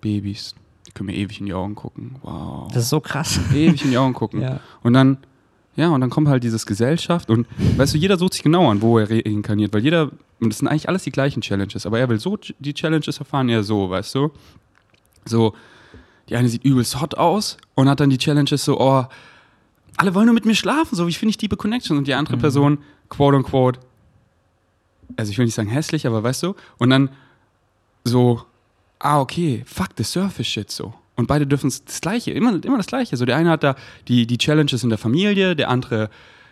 Babys, 0.00 0.54
die 0.86 0.92
können 0.92 1.08
mir 1.08 1.16
ewig 1.16 1.40
in 1.40 1.46
die 1.46 1.52
Augen 1.52 1.74
gucken. 1.74 2.16
Wow. 2.22 2.68
Das 2.72 2.84
ist 2.84 2.88
so 2.88 3.00
krass. 3.00 3.38
ewig 3.54 3.84
in 3.84 3.90
die 3.90 3.98
Augen 3.98 4.14
gucken. 4.14 4.40
Ja. 4.44 4.60
Und 4.82 4.94
dann, 4.94 5.18
ja, 5.76 5.90
und 5.90 6.00
dann 6.00 6.08
kommt 6.08 6.28
halt 6.28 6.42
dieses 6.42 6.64
Gesellschaft 6.64 7.28
und 7.28 7.46
weißt 7.76 7.92
du, 7.92 7.98
jeder 7.98 8.16
sucht 8.16 8.32
sich 8.34 8.42
genau 8.42 8.70
an, 8.70 8.80
wo 8.80 8.98
er 8.98 9.10
reinkarniert, 9.10 9.74
weil 9.74 9.82
jeder, 9.82 10.10
und 10.40 10.48
das 10.50 10.58
sind 10.58 10.68
eigentlich 10.68 10.88
alles 10.88 11.02
die 11.02 11.10
gleichen 11.10 11.42
Challenges, 11.42 11.84
aber 11.84 11.98
er 11.98 12.08
will 12.08 12.18
so 12.18 12.38
die 12.58 12.72
Challenges 12.72 13.18
erfahren, 13.18 13.50
er 13.50 13.62
so, 13.62 13.90
weißt 13.90 14.14
du? 14.14 14.30
So, 15.26 15.54
die 16.30 16.36
eine 16.36 16.48
sieht 16.48 16.64
übelst 16.64 17.00
hot 17.00 17.16
aus 17.16 17.58
und 17.74 17.88
hat 17.90 18.00
dann 18.00 18.08
die 18.08 18.18
Challenges 18.18 18.64
so, 18.64 18.80
oh, 18.80 19.04
alle 19.96 20.14
wollen 20.14 20.26
nur 20.26 20.34
mit 20.34 20.44
mir 20.44 20.54
schlafen, 20.54 20.96
so 20.96 21.06
wie 21.06 21.12
finde 21.12 21.30
ich 21.30 21.38
Deeper 21.38 21.56
Connection 21.56 21.96
und 21.96 22.06
die 22.06 22.14
andere 22.14 22.36
Person, 22.36 22.78
quote 23.08 23.36
unquote, 23.36 23.80
also 25.16 25.30
ich 25.30 25.38
will 25.38 25.44
nicht 25.44 25.54
sagen 25.54 25.68
hässlich, 25.68 26.06
aber 26.06 26.22
weißt 26.22 26.42
du, 26.42 26.54
und 26.78 26.90
dann 26.90 27.10
so, 28.04 28.42
ah, 28.98 29.20
okay, 29.20 29.62
fuck 29.66 29.90
the 29.96 30.04
surface 30.04 30.46
shit 30.46 30.70
so. 30.70 30.94
Und 31.16 31.28
beide 31.28 31.46
dürfen 31.46 31.68
es 31.68 31.84
das 31.84 32.00
Gleiche, 32.00 32.32
immer, 32.32 32.62
immer 32.64 32.76
das 32.76 32.86
Gleiche. 32.86 33.16
So, 33.16 33.24
der 33.24 33.36
eine 33.36 33.50
hat 33.50 33.62
da 33.62 33.76
die, 34.08 34.26
die 34.26 34.38
Challenges 34.38 34.82
in 34.82 34.88
der 34.88 34.98
Familie, 34.98 35.54
der 35.54 35.68
andere 35.68 36.10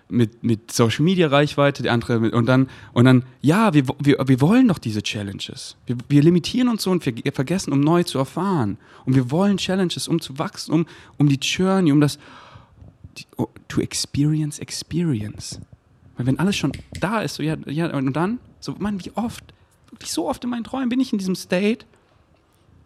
mit, 0.08 0.44
mit 0.44 0.70
Social 0.70 1.02
Media 1.02 1.26
Reichweite, 1.28 1.82
der 1.82 1.92
andere 1.92 2.20
mit, 2.20 2.32
und 2.32 2.46
dann, 2.46 2.68
und 2.92 3.06
dann, 3.06 3.24
ja, 3.40 3.74
wir, 3.74 3.84
wir, 3.98 4.18
wir 4.24 4.40
wollen 4.40 4.68
doch 4.68 4.78
diese 4.78 5.02
Challenges. 5.02 5.76
Wir, 5.86 5.96
wir 6.08 6.22
limitieren 6.22 6.68
uns 6.68 6.82
so 6.82 6.90
und 6.90 7.04
wir 7.04 7.32
vergessen, 7.32 7.72
um 7.72 7.80
neu 7.80 8.04
zu 8.04 8.18
erfahren. 8.18 8.78
Und 9.04 9.14
wir 9.16 9.30
wollen 9.30 9.56
Challenges, 9.56 10.06
um 10.06 10.20
zu 10.20 10.38
wachsen, 10.38 10.72
um, 10.72 10.86
um 11.18 11.28
die 11.28 11.38
Journey, 11.40 11.90
um 11.90 12.00
das, 12.00 12.18
to 13.68 13.80
experience 13.80 14.58
experience. 14.58 15.60
Weil 16.16 16.26
wenn 16.26 16.38
alles 16.38 16.56
schon 16.56 16.72
da 17.00 17.22
ist, 17.22 17.36
so, 17.36 17.42
ja, 17.42 17.56
ja, 17.66 17.92
und 17.94 18.12
dann, 18.12 18.38
so, 18.60 18.74
Mann, 18.78 19.04
wie 19.04 19.12
oft, 19.14 19.44
wirklich 19.90 20.12
so 20.12 20.28
oft 20.28 20.44
in 20.44 20.50
meinen 20.50 20.64
Träumen 20.64 20.88
bin 20.88 21.00
ich 21.00 21.12
in 21.12 21.18
diesem 21.18 21.34
State, 21.34 21.86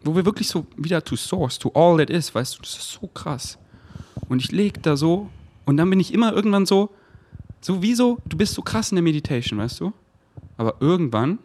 wo 0.03 0.15
wir 0.15 0.25
wirklich 0.25 0.47
so 0.47 0.65
wieder 0.77 1.03
to 1.03 1.15
source, 1.15 1.59
to 1.59 1.71
all 1.73 1.97
that 1.97 2.09
is, 2.09 2.33
weißt 2.33 2.57
du, 2.57 2.61
das 2.61 2.77
ist 2.77 2.91
so 2.91 3.07
krass. 3.07 3.57
Und 4.29 4.39
ich 4.41 4.51
leg 4.51 4.81
da 4.83 4.95
so 4.95 5.29
und 5.65 5.77
dann 5.77 5.89
bin 5.89 5.99
ich 5.99 6.13
immer 6.13 6.33
irgendwann 6.33 6.65
so, 6.65 6.89
So 7.59 7.81
wie 7.81 7.95
so, 7.95 8.19
du 8.25 8.37
bist 8.37 8.53
so 8.53 8.61
krass 8.61 8.91
in 8.91 8.97
der 8.97 9.03
Meditation, 9.03 9.57
weißt 9.59 9.79
du? 9.79 9.91
Aber 10.57 10.75
irgendwann 10.79 11.39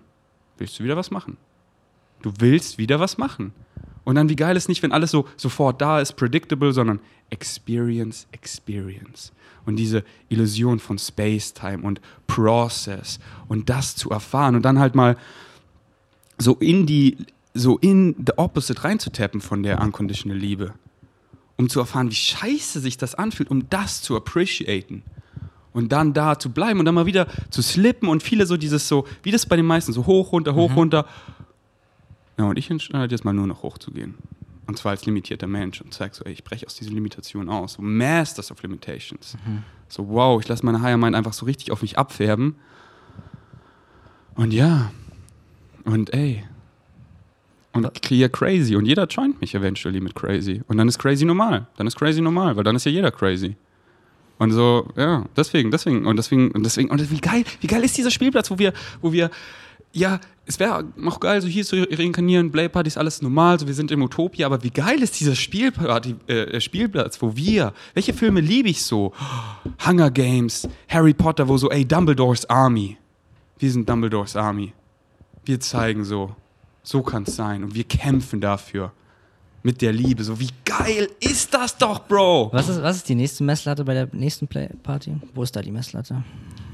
willst 0.58 0.78
du 0.78 0.84
wieder 0.84 0.96
was 0.96 1.10
machen. 1.10 1.38
Du 2.20 2.30
willst 2.38 2.76
wieder 2.76 3.00
was 3.00 3.16
machen. 3.16 3.52
Und 4.04 4.16
dann, 4.16 4.28
wie 4.28 4.36
geil 4.36 4.56
ist 4.56 4.68
nicht, 4.68 4.82
wenn 4.82 4.92
alles 4.92 5.10
so 5.10 5.28
sofort 5.36 5.80
da 5.80 6.00
ist, 6.00 6.14
predictable, 6.14 6.72
sondern 6.72 7.00
Experience, 7.30 8.26
Experience. 8.32 9.32
Und 9.64 9.76
diese 9.76 10.02
Illusion 10.28 10.80
von 10.80 10.98
Space-Time 10.98 11.82
und 11.82 12.00
Process 12.26 13.20
und 13.48 13.70
das 13.70 13.94
zu 13.94 14.10
erfahren 14.10 14.56
und 14.56 14.62
dann 14.62 14.78
halt 14.80 14.94
mal 14.96 15.16
so 16.38 16.54
in 16.56 16.86
die, 16.86 17.16
so 17.54 17.78
in 17.78 18.16
the 18.26 18.32
opposite 18.38 18.82
reinzutappen 18.82 19.40
von 19.40 19.62
der 19.62 19.80
unconditional 19.80 20.36
Liebe. 20.36 20.74
Um 21.56 21.68
zu 21.68 21.78
erfahren, 21.78 22.10
wie 22.10 22.14
scheiße 22.14 22.80
sich 22.80 22.96
das 22.96 23.14
anfühlt, 23.14 23.50
um 23.50 23.68
das 23.70 24.02
zu 24.02 24.16
appreciaten. 24.16 25.02
Und 25.72 25.92
dann 25.92 26.12
da 26.12 26.38
zu 26.38 26.50
bleiben 26.50 26.80
und 26.80 26.84
dann 26.86 26.94
mal 26.94 27.06
wieder 27.06 27.26
zu 27.50 27.62
slippen 27.62 28.08
und 28.08 28.22
viele 28.22 28.46
so 28.46 28.56
dieses 28.56 28.88
so, 28.88 29.06
wie 29.22 29.30
das 29.30 29.46
bei 29.46 29.56
den 29.56 29.64
meisten, 29.66 29.92
so 29.92 30.06
hoch, 30.06 30.32
runter, 30.32 30.54
hoch, 30.54 30.70
Mhm. 30.70 30.76
runter. 30.76 31.06
Ja, 32.38 32.44
und 32.44 32.58
ich 32.58 32.70
entscheide 32.70 33.14
jetzt 33.14 33.24
mal 33.24 33.32
nur 33.32 33.46
noch 33.46 33.62
hoch 33.62 33.78
zu 33.78 33.90
gehen. 33.90 34.14
Und 34.66 34.78
zwar 34.78 34.90
als 34.92 35.04
limitierter 35.04 35.46
Mensch 35.46 35.80
und 35.80 35.92
zeig 35.92 36.14
so, 36.14 36.24
ey, 36.24 36.32
ich 36.32 36.44
breche 36.44 36.66
aus 36.66 36.74
dieser 36.76 36.92
Limitation 36.92 37.48
aus. 37.48 37.74
So 37.74 37.82
Masters 37.82 38.50
of 38.50 38.62
Limitations. 38.62 39.36
So, 39.88 40.08
wow, 40.08 40.40
ich 40.40 40.48
lasse 40.48 40.64
meine 40.64 40.80
Higher 40.80 40.96
Mind 40.96 41.14
einfach 41.14 41.32
so 41.32 41.46
richtig 41.46 41.72
auf 41.72 41.82
mich 41.82 41.98
abfärben. 41.98 42.54
Und 44.34 44.52
ja. 44.52 44.92
Und 45.84 46.14
ey. 46.14 46.44
Und 47.72 47.92
clear 48.02 48.28
crazy. 48.28 48.76
Und 48.76 48.86
jeder 48.86 49.06
joint 49.06 49.40
mich 49.40 49.54
eventually 49.54 50.00
mit 50.00 50.14
crazy. 50.14 50.62
Und 50.68 50.78
dann 50.78 50.88
ist 50.88 50.98
crazy 50.98 51.24
normal. 51.24 51.66
Dann 51.76 51.86
ist 51.86 51.96
crazy 51.96 52.20
normal, 52.20 52.56
weil 52.56 52.64
dann 52.64 52.76
ist 52.76 52.86
ja 52.86 52.92
jeder 52.92 53.10
crazy. 53.10 53.56
Und 54.38 54.52
so, 54.52 54.88
ja, 54.96 55.24
deswegen, 55.36 55.70
deswegen, 55.70 56.06
und 56.06 56.16
deswegen, 56.16 56.50
und 56.50 56.64
deswegen, 56.64 56.90
und 56.90 57.10
wie 57.10 57.20
geil, 57.20 57.44
wie 57.60 57.66
geil 57.66 57.84
ist 57.84 57.96
dieser 57.96 58.10
Spielplatz, 58.10 58.50
wo 58.50 58.58
wir, 58.58 58.72
wo 59.00 59.12
wir, 59.12 59.30
ja, 59.92 60.20
es 60.44 60.58
wäre 60.58 60.84
auch 61.04 61.20
geil, 61.20 61.40
so 61.40 61.48
hier 61.48 61.64
zu 61.64 61.76
reinkarnieren, 61.76 62.50
Playparty 62.50 62.88
ist 62.88 62.98
alles 62.98 63.22
normal, 63.22 63.58
so 63.58 63.66
wir 63.66 63.74
sind 63.74 63.90
im 63.90 64.02
Utopia, 64.02 64.46
aber 64.46 64.62
wie 64.62 64.70
geil 64.70 65.02
ist 65.02 65.18
dieser 65.20 65.34
Spielparty, 65.34 66.16
äh, 66.26 66.60
Spielplatz, 66.60 67.20
wo 67.22 67.36
wir, 67.36 67.72
welche 67.94 68.12
Filme 68.12 68.40
liebe 68.40 68.68
ich 68.68 68.82
so? 68.82 69.12
Hunger 69.86 70.10
Games, 70.10 70.68
Harry 70.88 71.14
Potter, 71.14 71.46
wo 71.46 71.56
so, 71.56 71.70
ey, 71.70 71.84
Dumbledores 71.84 72.48
Army. 72.50 72.96
Wir 73.58 73.70
sind 73.70 73.88
Dumbledores 73.88 74.34
Army. 74.34 74.72
Wir 75.44 75.60
zeigen 75.60 76.04
so, 76.04 76.34
so 76.82 77.02
kann 77.02 77.22
es 77.24 77.36
sein 77.36 77.62
und 77.62 77.74
wir 77.74 77.84
kämpfen 77.84 78.40
dafür. 78.40 78.92
Mit 79.64 79.80
der 79.80 79.92
Liebe, 79.92 80.24
so 80.24 80.40
wie 80.40 80.48
geil 80.64 81.08
ist 81.20 81.54
das 81.54 81.78
doch, 81.78 82.08
Bro? 82.08 82.50
Was 82.52 82.68
ist, 82.68 82.82
was 82.82 82.96
ist 82.96 83.08
die 83.08 83.14
nächste 83.14 83.44
Messlatte 83.44 83.84
bei 83.84 83.94
der 83.94 84.08
nächsten 84.10 84.48
Playparty? 84.48 85.14
Wo 85.34 85.44
ist 85.44 85.54
da 85.54 85.62
die 85.62 85.70
Messlatte? 85.70 86.24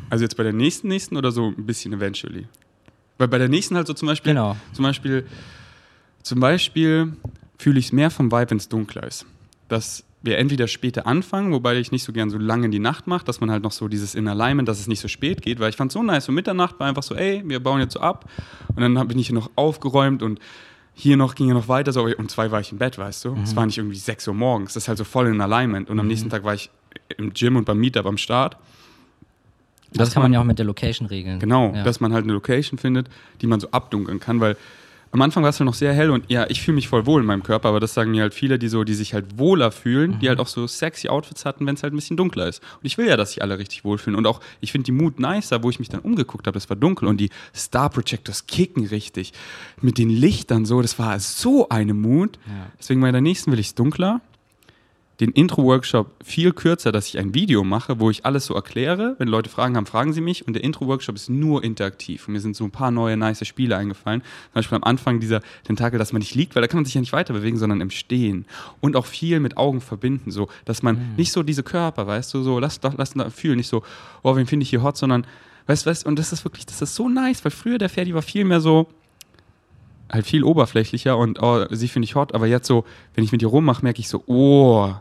Also 0.08 0.24
jetzt 0.24 0.38
bei 0.38 0.42
der 0.42 0.54
nächsten, 0.54 0.88
nächsten 0.88 1.18
oder 1.18 1.30
so 1.30 1.48
ein 1.48 1.66
bisschen 1.66 1.92
eventually? 1.92 2.46
Weil 3.18 3.28
bei 3.28 3.38
der 3.38 3.48
nächsten 3.48 3.76
halt 3.76 3.86
so 3.86 3.94
zum 3.94 4.06
Beispiel, 4.08 4.32
Genau. 4.32 4.56
zum 4.72 4.84
Beispiel, 4.84 5.26
zum 6.22 6.40
Beispiel 6.40 7.12
fühle 7.58 7.78
ich 7.78 7.86
es 7.86 7.92
mehr 7.92 8.10
vom 8.10 8.30
Vibe, 8.30 8.50
wenn 8.50 8.56
es 8.58 8.68
dunkler 8.68 9.04
ist. 9.04 9.26
Dass 9.68 10.04
wir 10.22 10.38
entweder 10.38 10.66
später 10.66 11.06
anfangen, 11.06 11.52
wobei 11.52 11.76
ich 11.78 11.92
nicht 11.92 12.02
so 12.04 12.12
gern 12.12 12.30
so 12.30 12.38
lange 12.38 12.66
in 12.66 12.70
die 12.70 12.78
Nacht 12.80 13.06
mache, 13.06 13.24
dass 13.24 13.40
man 13.40 13.50
halt 13.50 13.62
noch 13.62 13.72
so 13.72 13.86
dieses 13.88 14.14
in 14.14 14.26
Alignment, 14.28 14.68
dass 14.68 14.80
es 14.80 14.88
nicht 14.88 15.00
so 15.00 15.08
spät 15.08 15.42
geht, 15.42 15.60
weil 15.60 15.70
ich 15.70 15.76
fand 15.76 15.92
so 15.92 16.02
nice, 16.02 16.24
so 16.24 16.32
Mitternacht 16.32 16.78
war 16.80 16.88
einfach 16.88 17.02
so, 17.04 17.14
ey, 17.14 17.42
wir 17.46 17.60
bauen 17.60 17.80
jetzt 17.80 17.94
so 17.94 18.00
ab 18.00 18.28
und 18.74 18.80
dann 18.80 18.98
hab- 18.98 19.08
bin 19.08 19.18
ich 19.18 19.28
hier 19.28 19.34
noch 19.34 19.50
aufgeräumt 19.54 20.22
und 20.22 20.40
hier 20.94 21.16
noch 21.16 21.36
ging 21.36 21.46
ja 21.46 21.54
noch 21.54 21.68
weiter, 21.68 21.92
so 21.92 22.04
um 22.18 22.28
zwei 22.28 22.50
war 22.50 22.58
ich 22.60 22.72
im 22.72 22.78
Bett, 22.78 22.98
weißt 22.98 23.24
du. 23.26 23.38
Es 23.44 23.54
war 23.54 23.64
nicht 23.66 23.78
irgendwie 23.78 23.96
6 23.96 24.26
Uhr 24.26 24.34
morgens, 24.34 24.74
das 24.74 24.84
ist 24.84 24.88
halt 24.88 24.98
so 24.98 25.04
voll 25.04 25.28
in 25.28 25.40
Alignment 25.40 25.88
und 25.88 26.00
am 26.00 26.08
nächsten 26.08 26.28
Tag 26.30 26.42
war 26.42 26.54
ich 26.54 26.70
im 27.16 27.32
Gym 27.32 27.54
und 27.54 27.64
beim 27.64 27.78
Meetup 27.78 28.06
am 28.06 28.18
Start. 28.18 28.56
Das, 29.92 30.12
kann 30.12 30.22
man 30.22 30.30
man- 30.30 30.34
ja 30.34 30.40
auch 30.40 30.44
mit 30.44 30.58
der 30.58 30.66
Location 30.66 31.06
regeln. 31.08 31.38
Genau, 31.38 31.72
Ja. 31.74 31.82
dass 31.82 32.00
man 32.00 32.12
halt 32.12 32.24
eine 32.24 32.32
Location 32.34 32.78
findet, 32.78 33.08
die 33.40 33.46
man 33.46 33.60
so 33.60 33.70
abdunkeln 33.70 34.20
kann, 34.20 34.40
weil 34.40 34.56
am 35.10 35.22
Anfang 35.22 35.42
war 35.42 35.48
es 35.48 35.58
halt 35.58 35.64
noch 35.64 35.72
sehr 35.72 35.94
hell 35.94 36.10
und 36.10 36.30
ja, 36.30 36.44
ich 36.50 36.60
fühle 36.60 36.74
mich 36.74 36.86
voll 36.88 37.06
wohl 37.06 37.22
in 37.22 37.26
meinem 37.26 37.42
Körper, 37.42 37.70
aber 37.70 37.80
das 37.80 37.94
sagen 37.94 38.10
mir 38.10 38.20
halt 38.20 38.34
viele, 38.34 38.58
die 38.58 38.68
so, 38.68 38.84
die 38.84 38.92
sich 38.92 39.14
halt 39.14 39.38
wohler 39.38 39.72
fühlen, 39.72 40.18
die 40.20 40.28
halt 40.28 40.38
auch 40.38 40.46
so 40.48 40.66
sexy 40.66 41.08
Outfits 41.08 41.46
hatten, 41.46 41.64
wenn 41.64 41.74
es 41.76 41.82
halt 41.82 41.94
ein 41.94 41.96
bisschen 41.96 42.18
dunkler 42.18 42.46
ist. 42.46 42.62
Und 42.76 42.84
ich 42.84 42.98
will 42.98 43.06
ja, 43.08 43.16
dass 43.16 43.30
sich 43.30 43.40
alle 43.40 43.58
richtig 43.58 43.84
wohlfühlen 43.84 44.18
und 44.18 44.26
auch, 44.26 44.40
ich 44.60 44.70
finde 44.70 44.84
die 44.84 44.92
Mood 44.92 45.18
nicer, 45.18 45.62
wo 45.62 45.70
ich 45.70 45.78
mich 45.78 45.88
dann 45.88 46.00
umgeguckt 46.00 46.46
habe, 46.46 46.52
das 46.56 46.68
war 46.68 46.76
dunkel 46.76 47.08
und 47.08 47.16
die 47.18 47.30
Star 47.56 47.88
Projectors 47.88 48.46
kicken 48.46 48.84
richtig 48.84 49.32
mit 49.80 49.96
den 49.96 50.10
Lichtern 50.10 50.66
so, 50.66 50.82
das 50.82 50.98
war 50.98 51.18
so 51.20 51.70
eine 51.70 51.94
Mood. 51.94 52.38
Ja. 52.46 52.66
Deswegen 52.78 53.00
bei 53.00 53.10
der 53.10 53.22
nächsten 53.22 53.50
will 53.50 53.58
ich 53.60 53.68
es 53.68 53.74
dunkler. 53.74 54.20
Den 55.20 55.32
Intro-Workshop 55.32 56.14
viel 56.22 56.52
kürzer, 56.52 56.92
dass 56.92 57.08
ich 57.08 57.18
ein 57.18 57.34
Video 57.34 57.64
mache, 57.64 57.98
wo 57.98 58.08
ich 58.08 58.24
alles 58.24 58.46
so 58.46 58.54
erkläre. 58.54 59.16
Wenn 59.18 59.26
Leute 59.26 59.50
Fragen 59.50 59.76
haben, 59.76 59.86
fragen 59.86 60.12
sie 60.12 60.20
mich. 60.20 60.46
Und 60.46 60.54
der 60.54 60.62
Intro-Workshop 60.62 61.16
ist 61.16 61.28
nur 61.28 61.64
interaktiv. 61.64 62.28
Und 62.28 62.34
mir 62.34 62.40
sind 62.40 62.54
so 62.54 62.62
ein 62.62 62.70
paar 62.70 62.92
neue, 62.92 63.16
nice 63.16 63.44
Spiele 63.44 63.76
eingefallen. 63.76 64.20
Zum 64.20 64.54
Beispiel 64.54 64.76
am 64.76 64.84
Anfang 64.84 65.18
dieser 65.18 65.40
Tentakel, 65.64 65.98
dass 65.98 66.12
man 66.12 66.20
nicht 66.20 66.36
liegt, 66.36 66.54
weil 66.54 66.62
da 66.62 66.68
kann 66.68 66.78
man 66.78 66.84
sich 66.84 66.94
ja 66.94 67.00
nicht 67.00 67.12
weiter 67.12 67.34
bewegen, 67.34 67.56
sondern 67.56 67.80
im 67.80 67.90
Stehen. 67.90 68.46
Und 68.80 68.94
auch 68.94 69.06
viel 69.06 69.40
mit 69.40 69.56
Augen 69.56 69.80
verbinden, 69.80 70.30
so, 70.30 70.48
dass 70.64 70.82
man 70.82 71.14
nicht 71.16 71.32
so 71.32 71.42
diese 71.42 71.64
Körper, 71.64 72.06
weißt 72.06 72.32
du, 72.34 72.42
so, 72.42 72.60
lass 72.60 72.78
doch, 72.78 72.94
lass 72.96 73.14
da 73.14 73.28
fühlen, 73.30 73.56
nicht 73.56 73.68
so, 73.68 73.82
oh, 74.22 74.36
wen 74.36 74.46
finde 74.46 74.62
ich 74.62 74.70
hier 74.70 74.82
hot, 74.82 74.96
sondern, 74.96 75.26
weißt 75.66 75.84
du, 75.84 75.90
weißt, 75.90 76.06
und 76.06 76.18
das 76.18 76.32
ist 76.32 76.44
wirklich, 76.44 76.66
das 76.66 76.80
ist 76.80 76.94
so 76.94 77.08
nice, 77.08 77.44
weil 77.44 77.50
früher 77.50 77.78
der 77.78 77.88
Ferdi 77.88 78.14
war 78.14 78.22
viel 78.22 78.44
mehr 78.44 78.60
so, 78.60 78.88
halt 80.10 80.26
viel 80.26 80.44
oberflächlicher 80.44 81.16
und 81.16 81.42
oh, 81.42 81.66
sie 81.70 81.88
finde 81.88 82.04
ich 82.04 82.14
hot, 82.14 82.34
aber 82.34 82.46
jetzt 82.46 82.66
so, 82.66 82.84
wenn 83.14 83.24
ich 83.24 83.32
mit 83.32 83.42
ihr 83.42 83.48
rummache, 83.48 83.82
merke 83.82 84.00
ich 84.00 84.08
so, 84.08 84.22
oh, 84.26 84.94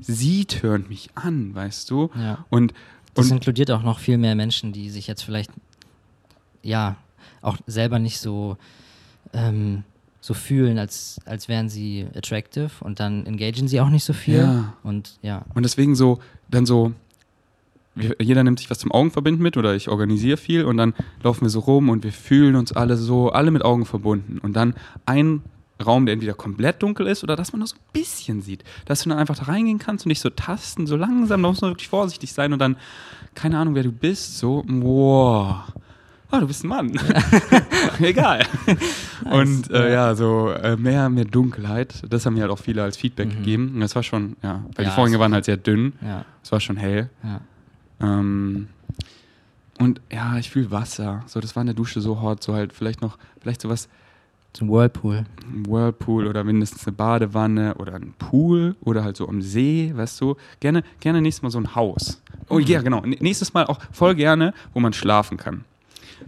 sie 0.00 0.44
tönt 0.44 0.88
mich 0.88 1.10
an, 1.14 1.54
weißt 1.54 1.90
du? 1.90 2.10
Ja. 2.16 2.44
Und, 2.50 2.74
Das 3.14 3.26
und 3.26 3.36
inkludiert 3.38 3.70
auch 3.70 3.82
noch 3.82 3.98
viel 3.98 4.18
mehr 4.18 4.34
Menschen, 4.34 4.72
die 4.72 4.90
sich 4.90 5.06
jetzt 5.06 5.22
vielleicht, 5.22 5.50
ja, 6.62 6.96
auch 7.42 7.58
selber 7.66 7.98
nicht 7.98 8.18
so, 8.18 8.56
ähm, 9.32 9.84
so 10.20 10.32
fühlen, 10.32 10.78
als, 10.78 11.20
als 11.26 11.48
wären 11.48 11.68
sie 11.68 12.06
attractive 12.16 12.70
und 12.80 12.98
dann 12.98 13.26
engagen 13.26 13.68
sie 13.68 13.80
auch 13.80 13.90
nicht 13.90 14.04
so 14.04 14.14
viel. 14.14 14.38
Ja. 14.38 14.72
Und 14.82 15.18
ja, 15.22 15.44
Und 15.54 15.64
deswegen 15.64 15.94
so, 15.94 16.18
dann 16.50 16.64
so, 16.64 16.92
jeder 18.18 18.42
nimmt 18.42 18.58
sich 18.58 18.70
was 18.70 18.78
zum 18.78 18.90
Augenverbinden 18.90 19.42
mit 19.42 19.56
oder 19.56 19.74
ich 19.74 19.88
organisiere 19.88 20.36
viel 20.36 20.64
und 20.64 20.78
dann 20.78 20.94
laufen 21.22 21.42
wir 21.42 21.50
so 21.50 21.60
rum 21.60 21.90
und 21.90 22.02
wir 22.04 22.12
fühlen 22.12 22.56
uns 22.56 22.72
alle 22.72 22.96
so, 22.96 23.30
alle 23.30 23.50
mit 23.50 23.62
Augen 23.64 23.84
verbunden. 23.84 24.38
Und 24.38 24.54
dann 24.54 24.74
ein 25.06 25.42
Raum, 25.84 26.06
der 26.06 26.12
entweder 26.12 26.34
komplett 26.34 26.82
dunkel 26.82 27.06
ist 27.06 27.22
oder 27.24 27.34
dass 27.36 27.52
man 27.52 27.58
nur 27.60 27.68
so 27.68 27.74
ein 27.76 27.80
bisschen 27.92 28.42
sieht. 28.42 28.62
Dass 28.84 29.02
du 29.02 29.08
dann 29.08 29.18
einfach 29.18 29.36
da 29.36 29.44
reingehen 29.44 29.78
kannst 29.78 30.04
und 30.06 30.10
dich 30.10 30.20
so 30.20 30.30
tasten, 30.30 30.86
so 30.86 30.96
langsam, 30.96 31.42
da 31.42 31.48
muss 31.48 31.60
man 31.60 31.70
wirklich 31.72 31.88
vorsichtig 31.88 32.32
sein 32.32 32.52
und 32.52 32.58
dann, 32.60 32.76
keine 33.34 33.58
Ahnung, 33.58 33.74
wer 33.74 33.82
du 33.82 33.90
bist, 33.92 34.38
so, 34.38 34.64
wow. 34.68 35.56
Ah, 36.30 36.40
du 36.40 36.46
bist 36.48 36.64
ein 36.64 36.68
Mann. 36.68 36.92
Egal. 38.00 38.44
Und 39.30 39.70
äh, 39.70 39.92
ja, 39.92 40.14
so 40.16 40.50
äh, 40.50 40.76
mehr, 40.76 41.08
mehr 41.08 41.24
Dunkelheit. 41.26 42.02
Das 42.08 42.26
haben 42.26 42.34
mir 42.34 42.40
halt 42.42 42.50
auch 42.50 42.58
viele 42.58 42.82
als 42.82 42.96
Feedback 42.96 43.30
gegeben. 43.30 43.72
Und 43.74 43.80
das 43.80 43.94
war 43.94 44.02
schon, 44.02 44.36
ja, 44.42 44.64
weil 44.74 44.84
Ja, 44.84 44.90
die 44.90 44.94
Vorhänge 44.96 45.18
waren 45.20 45.32
halt 45.32 45.44
sehr 45.44 45.56
dünn. 45.56 45.92
ja, 46.02 46.24
Es 46.42 46.50
war 46.50 46.58
schon 46.60 46.76
hell. 46.76 47.08
ja. 47.22 47.40
Ähm, 48.00 48.68
und 49.78 50.00
ja, 50.12 50.36
ich 50.38 50.50
fühle 50.50 50.70
Wasser. 50.70 51.22
So, 51.26 51.40
das 51.40 51.54
war 51.56 51.60
in 51.62 51.66
der 51.68 51.74
Dusche 51.74 52.00
so 52.00 52.20
hot. 52.20 52.42
So 52.42 52.54
halt 52.54 52.72
vielleicht 52.72 53.00
noch, 53.00 53.18
vielleicht 53.40 53.60
sowas, 53.60 53.88
Zum 54.54 54.70
Whirlpool. 54.70 55.24
ein 55.42 55.66
Whirlpool 55.66 56.26
oder 56.26 56.44
mindestens 56.44 56.86
eine 56.86 56.94
Badewanne 56.96 57.74
oder 57.74 57.94
ein 57.94 58.14
Pool 58.18 58.76
oder 58.80 59.02
halt 59.02 59.16
so 59.16 59.28
am 59.28 59.42
See, 59.42 59.92
weißt 59.94 60.20
du. 60.20 60.36
Gerne, 60.60 60.84
gerne 61.00 61.20
nächstes 61.20 61.42
Mal 61.42 61.50
so 61.50 61.58
ein 61.58 61.74
Haus. 61.74 62.22
Oh 62.48 62.60
ja, 62.60 62.80
genau. 62.80 63.00
Nächstes 63.00 63.52
Mal 63.52 63.66
auch 63.66 63.80
voll 63.90 64.14
gerne, 64.14 64.54
wo 64.72 64.80
man 64.80 64.92
schlafen 64.92 65.36
kann. 65.36 65.64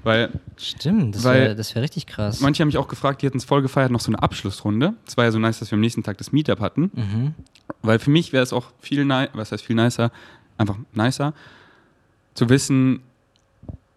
Weil 0.03 0.31
Stimmt, 0.57 1.14
das 1.14 1.24
wäre 1.24 1.57
wär 1.57 1.83
richtig 1.83 2.07
krass. 2.07 2.41
manche 2.41 2.61
haben 2.61 2.68
mich 2.68 2.79
auch 2.79 2.89
gefragt, 2.89 3.22
die 3.22 3.27
hätten 3.27 3.39
es 3.39 3.45
voll 3.45 3.62
gefeiert, 3.62 3.93
noch 3.93 4.01
so 4.01 4.11
eine 4.11 4.20
Abschlussrunde. 4.22 4.95
Es 5.07 5.16
war 5.16 5.24
ja 5.24 5.31
so 5.31 5.39
nice, 5.39 5.61
dass 5.61 5.70
wir 5.70 5.77
am 5.77 5.81
nächsten 5.81 6.03
Tag 6.03 6.18
das 6.18 6.33
Meetup 6.33 6.61
hatten. 6.61 6.91
mhm. 6.95 7.35
Weil 7.83 7.99
für 8.01 8.11
mich 8.11 8.33
wäre 8.33 8.43
es 8.43 8.53
auch 8.53 8.66
viel 8.81 9.09
was 9.09 9.53
heißt 9.53 9.64
viel 9.64 9.77
nicer, 9.77 10.11
einfach 10.59 10.77
nicer, 10.95 11.35
zu 12.35 12.49
wissen, 12.49 13.01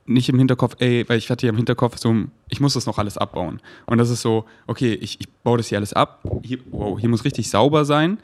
nicht 0.10 0.28
im 0.30 0.38
Hinterkopf, 0.38 0.76
ey, 0.80 1.08
weil 1.08 1.18
ich 1.18 1.30
hatte 1.30 1.46
ja 1.46 1.52
im 1.52 1.58
Hinterkopf 1.58 1.98
so, 1.98 2.14
ich 2.50 2.60
muss 2.60 2.74
das 2.74 2.86
noch 2.86 2.98
alles 2.98 3.18
abbauen. 3.18 3.62
Und 3.86 3.98
das 4.00 4.10
ist 4.10 4.22
so, 4.22 4.46
okay, 4.68 4.94
ich, 4.94 5.20
ich 5.22 5.30
baue 5.44 5.58
das 5.58 5.68
hier 5.68 5.78
alles 5.78 5.94
ab, 5.94 6.24
hier, 6.44 6.60
wow, 6.72 7.00
hier 7.00 7.10
muss 7.10 7.26
richtig 7.26 7.50
sauber 7.50 7.86
sein. 7.86 8.18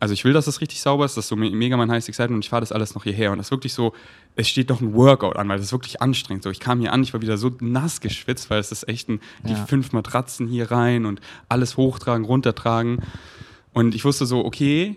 Also 0.00 0.14
ich 0.14 0.24
will, 0.24 0.32
dass 0.32 0.44
das 0.44 0.60
richtig 0.60 0.80
sauber 0.80 1.04
ist, 1.04 1.16
das 1.16 1.24
ist 1.24 1.28
so 1.28 1.34
me- 1.36 1.50
mega 1.50 1.76
mein 1.76 1.90
heißes 1.90 2.08
Excitement 2.08 2.36
und 2.36 2.44
ich 2.44 2.50
fahre 2.50 2.60
das 2.60 2.70
alles 2.70 2.94
noch 2.94 3.02
hierher. 3.02 3.32
Und 3.32 3.38
das 3.38 3.48
ist 3.48 3.50
wirklich 3.50 3.74
so, 3.74 3.92
es 4.36 4.48
steht 4.48 4.68
noch 4.68 4.80
ein 4.80 4.94
Workout 4.94 5.36
an, 5.36 5.48
weil 5.48 5.56
das 5.56 5.66
ist 5.66 5.72
wirklich 5.72 6.00
anstrengend. 6.00 6.44
So, 6.44 6.50
ich 6.50 6.60
kam 6.60 6.78
hier 6.80 6.92
an, 6.92 7.02
ich 7.02 7.14
war 7.14 7.20
wieder 7.20 7.36
so 7.36 7.50
nass 7.60 8.00
geschwitzt, 8.00 8.48
weil 8.48 8.60
es 8.60 8.70
ist 8.70 8.88
echt 8.88 9.08
ein, 9.08 9.20
die 9.44 9.54
Ja. 9.54 9.66
fünf 9.66 9.92
Matratzen 9.92 10.46
hier 10.46 10.70
rein 10.70 11.04
und 11.04 11.20
alles 11.48 11.76
hochtragen, 11.76 12.24
runtertragen. 12.24 13.00
Und 13.72 13.94
ich 13.94 14.04
wusste 14.04 14.24
so, 14.26 14.44
okay, 14.44 14.96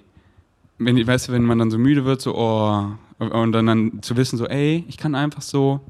wenn, 0.77 1.07
weißt 1.07 1.29
du, 1.29 1.31
wenn 1.31 1.43
man 1.45 1.57
dann 1.57 1.71
so 1.71 1.79
müde 1.79 2.05
wird, 2.05 2.21
so, 2.21 2.35
oh, 2.35 2.85
und 3.19 3.51
dann, 3.53 3.65
dann 3.65 4.01
zu 4.03 4.17
wissen, 4.17 4.37
so, 4.37 4.45
ey, 4.47 4.85
ich 4.87 4.97
kann 4.97 5.15
einfach 5.15 5.41
so, 5.41 5.81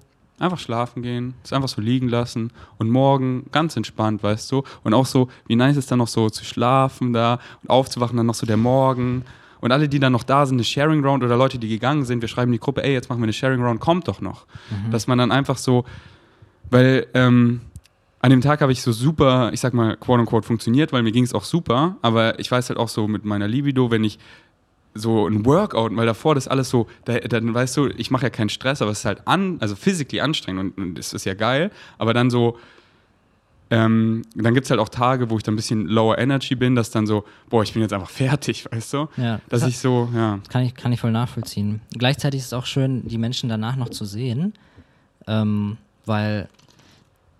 einfach 0.41 0.59
schlafen 0.59 1.03
gehen, 1.03 1.33
es 1.43 1.53
einfach 1.53 1.69
so 1.69 1.81
liegen 1.81 2.09
lassen 2.09 2.51
und 2.77 2.89
morgen 2.89 3.45
ganz 3.51 3.75
entspannt, 3.77 4.23
weißt 4.23 4.51
du, 4.51 4.63
und 4.83 4.93
auch 4.93 5.05
so, 5.05 5.29
wie 5.47 5.55
nice 5.55 5.77
ist 5.77 5.91
dann 5.91 5.99
noch 5.99 6.07
so 6.07 6.29
zu 6.29 6.43
schlafen 6.43 7.13
da 7.13 7.39
und 7.63 7.69
aufzuwachen, 7.69 8.17
dann 8.17 8.25
noch 8.25 8.35
so 8.35 8.45
der 8.45 8.57
Morgen. 8.57 9.23
Und 9.59 9.71
alle, 9.71 9.87
die 9.87 9.99
dann 9.99 10.11
noch 10.11 10.23
da 10.23 10.47
sind, 10.47 10.55
eine 10.55 10.63
Sharing 10.63 11.05
Round 11.05 11.23
oder 11.23 11.37
Leute, 11.37 11.59
die 11.59 11.69
gegangen 11.69 12.03
sind, 12.03 12.21
wir 12.21 12.27
schreiben 12.27 12.49
in 12.49 12.53
die 12.53 12.59
Gruppe, 12.59 12.83
ey, 12.83 12.93
jetzt 12.93 13.09
machen 13.09 13.19
wir 13.19 13.25
eine 13.25 13.33
Sharing 13.33 13.61
Round, 13.61 13.79
kommt 13.79 14.07
doch 14.07 14.19
noch. 14.19 14.47
Dass 14.89 15.05
man 15.05 15.19
dann 15.19 15.31
einfach 15.31 15.57
so, 15.57 15.85
weil 16.71 17.05
ähm, 17.13 17.61
an 18.21 18.29
dem 18.29 18.41
Tag 18.41 18.61
habe 18.61 18.71
ich 18.71 18.81
so 18.81 18.91
super, 18.91 19.51
ich 19.53 19.59
sag 19.59 19.73
mal, 19.73 19.97
quote 19.97 20.19
unquote 20.19 20.45
funktioniert, 20.45 20.93
weil 20.93 21.03
mir 21.03 21.11
ging 21.11 21.23
es 21.23 21.33
auch 21.33 21.43
super, 21.43 21.97
aber 22.01 22.39
ich 22.39 22.51
weiß 22.51 22.69
halt 22.69 22.79
auch 22.79 22.89
so 22.89 23.07
mit 23.07 23.25
meiner 23.25 23.47
Libido, 23.47 23.89
wenn 23.91 24.03
ich 24.03 24.19
so 24.93 25.25
ein 25.27 25.45
Workout, 25.45 25.95
weil 25.95 26.05
davor 26.05 26.35
das 26.35 26.47
alles 26.47 26.69
so, 26.69 26.87
da, 27.05 27.17
dann 27.19 27.53
weißt 27.53 27.77
du, 27.77 27.87
ich 27.87 28.11
mache 28.11 28.23
ja 28.23 28.29
keinen 28.29 28.49
Stress, 28.49 28.81
aber 28.81 28.91
es 28.91 28.99
ist 28.99 29.05
halt 29.05 29.25
an, 29.27 29.57
also 29.61 29.75
physically 29.75 30.19
anstrengend 30.21 30.77
und, 30.77 30.83
und 30.83 30.99
es 30.99 31.13
ist 31.13 31.25
ja 31.25 31.33
geil, 31.33 31.71
aber 31.97 32.13
dann 32.13 32.29
so, 32.29 32.57
ähm, 33.69 34.23
dann 34.35 34.53
gibt 34.53 34.65
es 34.65 34.69
halt 34.71 34.81
auch 34.81 34.89
Tage, 34.89 35.29
wo 35.29 35.37
ich 35.37 35.43
dann 35.43 35.53
ein 35.53 35.55
bisschen 35.57 35.85
lower 35.87 36.17
energy 36.17 36.55
bin, 36.55 36.75
dass 36.75 36.91
dann 36.91 37.07
so, 37.07 37.23
boah, 37.49 37.63
ich 37.63 37.71
bin 37.71 37.81
jetzt 37.81 37.93
einfach 37.93 38.09
fertig, 38.09 38.65
weißt 38.69 38.93
du? 38.93 39.07
Ja. 39.15 39.39
Dass 39.47 39.61
Das- 39.61 39.69
ich 39.69 39.79
so, 39.79 40.09
ja. 40.13 40.39
Kann 40.49 40.63
ich, 40.63 40.75
kann 40.75 40.91
ich 40.91 40.99
voll 40.99 41.11
nachvollziehen. 41.11 41.79
Gleichzeitig 41.97 42.41
ist 42.41 42.47
es 42.47 42.53
auch 42.53 42.65
schön, 42.65 43.07
die 43.07 43.17
Menschen 43.17 43.47
danach 43.47 43.77
noch 43.77 43.89
zu 43.89 44.03
sehen, 44.03 44.53
ähm, 45.27 45.77
weil 46.05 46.49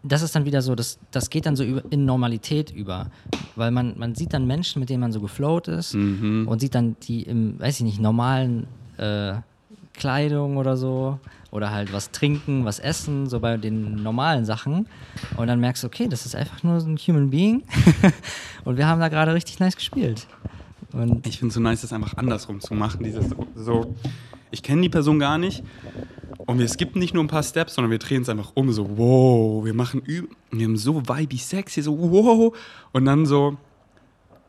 das 0.04 0.22
ist 0.22 0.36
dann 0.36 0.46
wieder 0.46 0.62
so, 0.62 0.74
das, 0.76 1.00
das 1.12 1.30
geht 1.30 1.46
dann 1.46 1.56
so 1.56 1.64
über, 1.64 1.84
in 1.92 2.06
Normalität 2.06 2.72
über. 2.72 3.12
Weil 3.56 3.72
man, 3.72 3.98
man 3.98 4.16
sieht 4.16 4.34
dann 4.34 4.48
Menschen, 4.48 4.80
mit 4.80 4.90
denen 4.90 5.02
man 5.02 5.12
so 5.12 5.22
geflowt 5.22 5.68
ist 5.68 5.94
Mhm. 5.94 6.48
und 6.48 6.60
sieht 6.60 6.74
dann 6.76 6.96
die 7.04 7.24
im, 7.24 7.60
weiß 7.60 7.80
ich 7.80 7.86
nicht, 7.86 8.00
normalen 8.00 8.68
äh, 8.98 9.34
Kleidung 9.94 10.58
oder 10.58 10.78
so 10.78 11.20
oder 11.52 11.72
halt 11.72 11.92
was 11.94 12.12
trinken, 12.12 12.64
was 12.66 12.80
essen, 12.80 13.28
so 13.28 13.40
bei 13.42 13.58
den 13.58 14.02
normalen 14.02 14.46
Sachen. 14.46 14.88
Und 15.38 15.48
dann 15.48 15.60
merkst 15.60 15.84
du, 15.84 15.88
okay, 15.88 16.08
das 16.08 16.26
ist 16.26 16.34
einfach 16.36 16.64
nur 16.64 16.80
so 16.80 16.88
ein 16.88 16.98
Human 16.98 17.30
Being 17.30 17.64
und 18.66 18.78
wir 18.78 18.88
haben 18.88 19.00
da 19.02 19.10
gerade 19.10 19.34
richtig 19.34 19.60
nice 19.60 19.76
gespielt. 19.76 20.28
Und 20.94 21.28
Ich 21.28 21.38
finde 21.40 21.50
es 21.50 21.56
so 21.56 21.60
nice, 21.60 21.82
das 21.82 21.94
einfach 21.94 22.18
andersrum 22.18 22.60
zu 22.62 22.74
machen. 22.74 23.04
Dieses 23.04 23.26
so 23.56 23.96
ich 24.50 24.64
kenne 24.64 24.82
die 24.82 24.90
Person 24.90 25.20
gar 25.20 25.38
nicht 25.38 25.64
und 26.48 26.60
wir 26.60 26.68
skippen 26.68 27.00
nicht 27.00 27.14
nur 27.14 27.24
ein 27.24 27.28
paar 27.28 27.44
Steps, 27.44 27.76
sondern 27.76 27.92
wir 27.92 28.00
drehen 28.00 28.22
es 28.24 28.30
einfach 28.30 28.52
um, 28.56 28.72
so 28.72 28.98
wow, 28.98 29.64
wir 29.66 29.74
machen 29.74 30.02
üb 30.06 30.30
wir 30.52 30.66
haben 30.66 30.78
so 30.78 31.02
vibey 31.08 31.38
sexy, 31.38 31.82
so 31.82 31.98
wow 31.98 32.56
und 32.92 33.06
dann 33.06 33.26
so, 33.26 33.58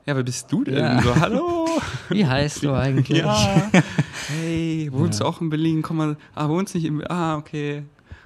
ja, 0.06 0.16
wer 0.16 0.22
bist 0.24 0.50
du 0.50 0.64
denn? 0.64 0.76
Ja. 0.78 1.00
So, 1.02 1.14
hallo. 1.16 1.68
wie 2.08 2.26
heißt 2.26 2.62
du 2.64 2.72
eigentlich? 2.72 3.18
Ja. 3.18 3.70
Hey, 4.28 4.88
wohnst 4.92 5.20
du 5.20 5.24
auch 5.24 5.40
in 5.40 5.50
Berlin? 5.50 5.82
Komm 5.82 5.96
mal. 5.96 6.16
Ah, 6.34 6.48
wohnst 6.48 6.74
nicht 6.74 6.84
in 6.84 6.98
Berlin? 6.98 7.10
Ah, 7.10 7.36
okay. 7.36 7.82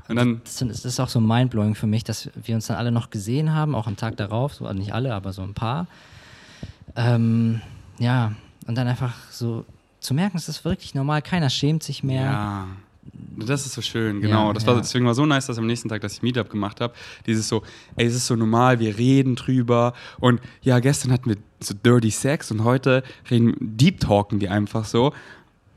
Und 0.09 0.17
dann, 0.17 0.41
Das 0.45 0.61
ist- 0.63 1.01
auch 1.01 1.09
so 1.09 1.21
mindblowing 1.21 1.75
für 1.75 1.87
mich, 1.87 2.05
dass 2.05 2.31
wir 2.41 2.55
uns 2.55 2.67
dann 2.67 2.77
alle 2.77 2.93
noch 2.93 3.11
gesehen 3.11 3.53
haben, 3.55 3.75
auch 3.75 3.87
am 3.87 3.97
Tag 3.97 4.17
darauf, 4.19 4.55
so, 4.55 4.71
nicht 4.73 4.93
alle, 4.95 5.15
aber 5.15 5.33
so 5.33 5.43
ein 5.43 5.55
paar. 5.55 5.87
Ähm, 6.95 7.61
ja, 7.99 8.33
und 8.67 8.77
dann 8.77 8.87
einfach 8.87 9.15
so 9.31 9.65
zu 10.01 10.15
merken, 10.15 10.37
es 10.37 10.49
ist 10.49 10.65
wirklich 10.65 10.95
normal, 10.95 11.23
keiner 11.23 11.51
schämt 11.51 11.83
sich 11.83 12.05
mehr. 12.05 12.23
ja. 12.23 12.67
Das 13.39 13.67
ist 13.67 13.75
so 13.75 13.83
schön, 13.83 14.21
genau. 14.21 14.49
Ja, 14.49 14.53
das 14.53 14.67
war, 14.67 14.75
ja. 14.75 14.81
deswegen 14.81 15.05
war 15.07 15.15
so 15.15 15.27
nice, 15.27 15.47
dass 15.47 15.59
am 15.59 15.67
nächsten 15.67 15.89
Tag, 15.89 16.01
dass 16.01 16.15
ich 16.15 16.23
Meetup 16.23 16.51
gemacht 16.51 16.81
habe. 16.81 16.95
Dieses 17.27 17.49
so, 17.49 17.63
ey, 17.97 18.07
es 18.07 18.15
ist 18.15 18.27
so 18.27 18.37
normal, 18.37 18.79
wir 18.81 18.97
reden 18.97 19.35
drüber. 19.37 19.93
Und 20.19 20.41
ja, 20.63 20.79
gestern 20.79 21.13
hatten 21.13 21.31
wir 21.31 21.37
so 21.61 21.75
Dirty 21.75 22.11
Sex 22.11 22.51
und 22.51 22.65
heute 22.65 23.03
reden, 23.31 23.55
Deep 23.61 24.01
Talken 24.01 24.41
wir 24.41 24.51
einfach 24.53 24.85
so. 24.85 25.13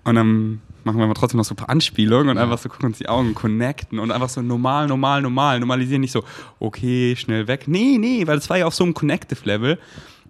Und 0.05 0.15
dann 0.15 0.61
machen 0.83 0.97
wir 0.97 1.03
aber 1.05 1.13
trotzdem 1.13 1.37
noch 1.37 1.45
so 1.45 1.53
ein 1.53 1.57
paar 1.57 1.69
Anspielungen 1.69 2.29
und 2.29 2.37
Ja. 2.37 2.43
einfach 2.43 2.57
so 2.57 2.69
gucken 2.69 2.87
uns 2.87 2.97
die 2.97 3.09
Augen, 3.09 3.35
connecten 3.35 3.99
und 3.99 4.11
einfach 4.11 4.29
so 4.29 4.41
normal, 4.41 4.87
normal, 4.87 5.21
normal. 5.21 5.59
Normalisieren 5.59 6.01
nicht 6.01 6.11
so, 6.13 6.23
okay, 6.59 7.15
schnell 7.15 7.47
weg. 7.47 7.67
Nee, 7.67 7.97
nee, 7.99 8.25
weil 8.25 8.37
das 8.37 8.49
war 8.49 8.57
ja 8.57 8.65
auf 8.65 8.73
so 8.73 8.83
einem 8.83 8.93
Connective-Level. 8.93 9.77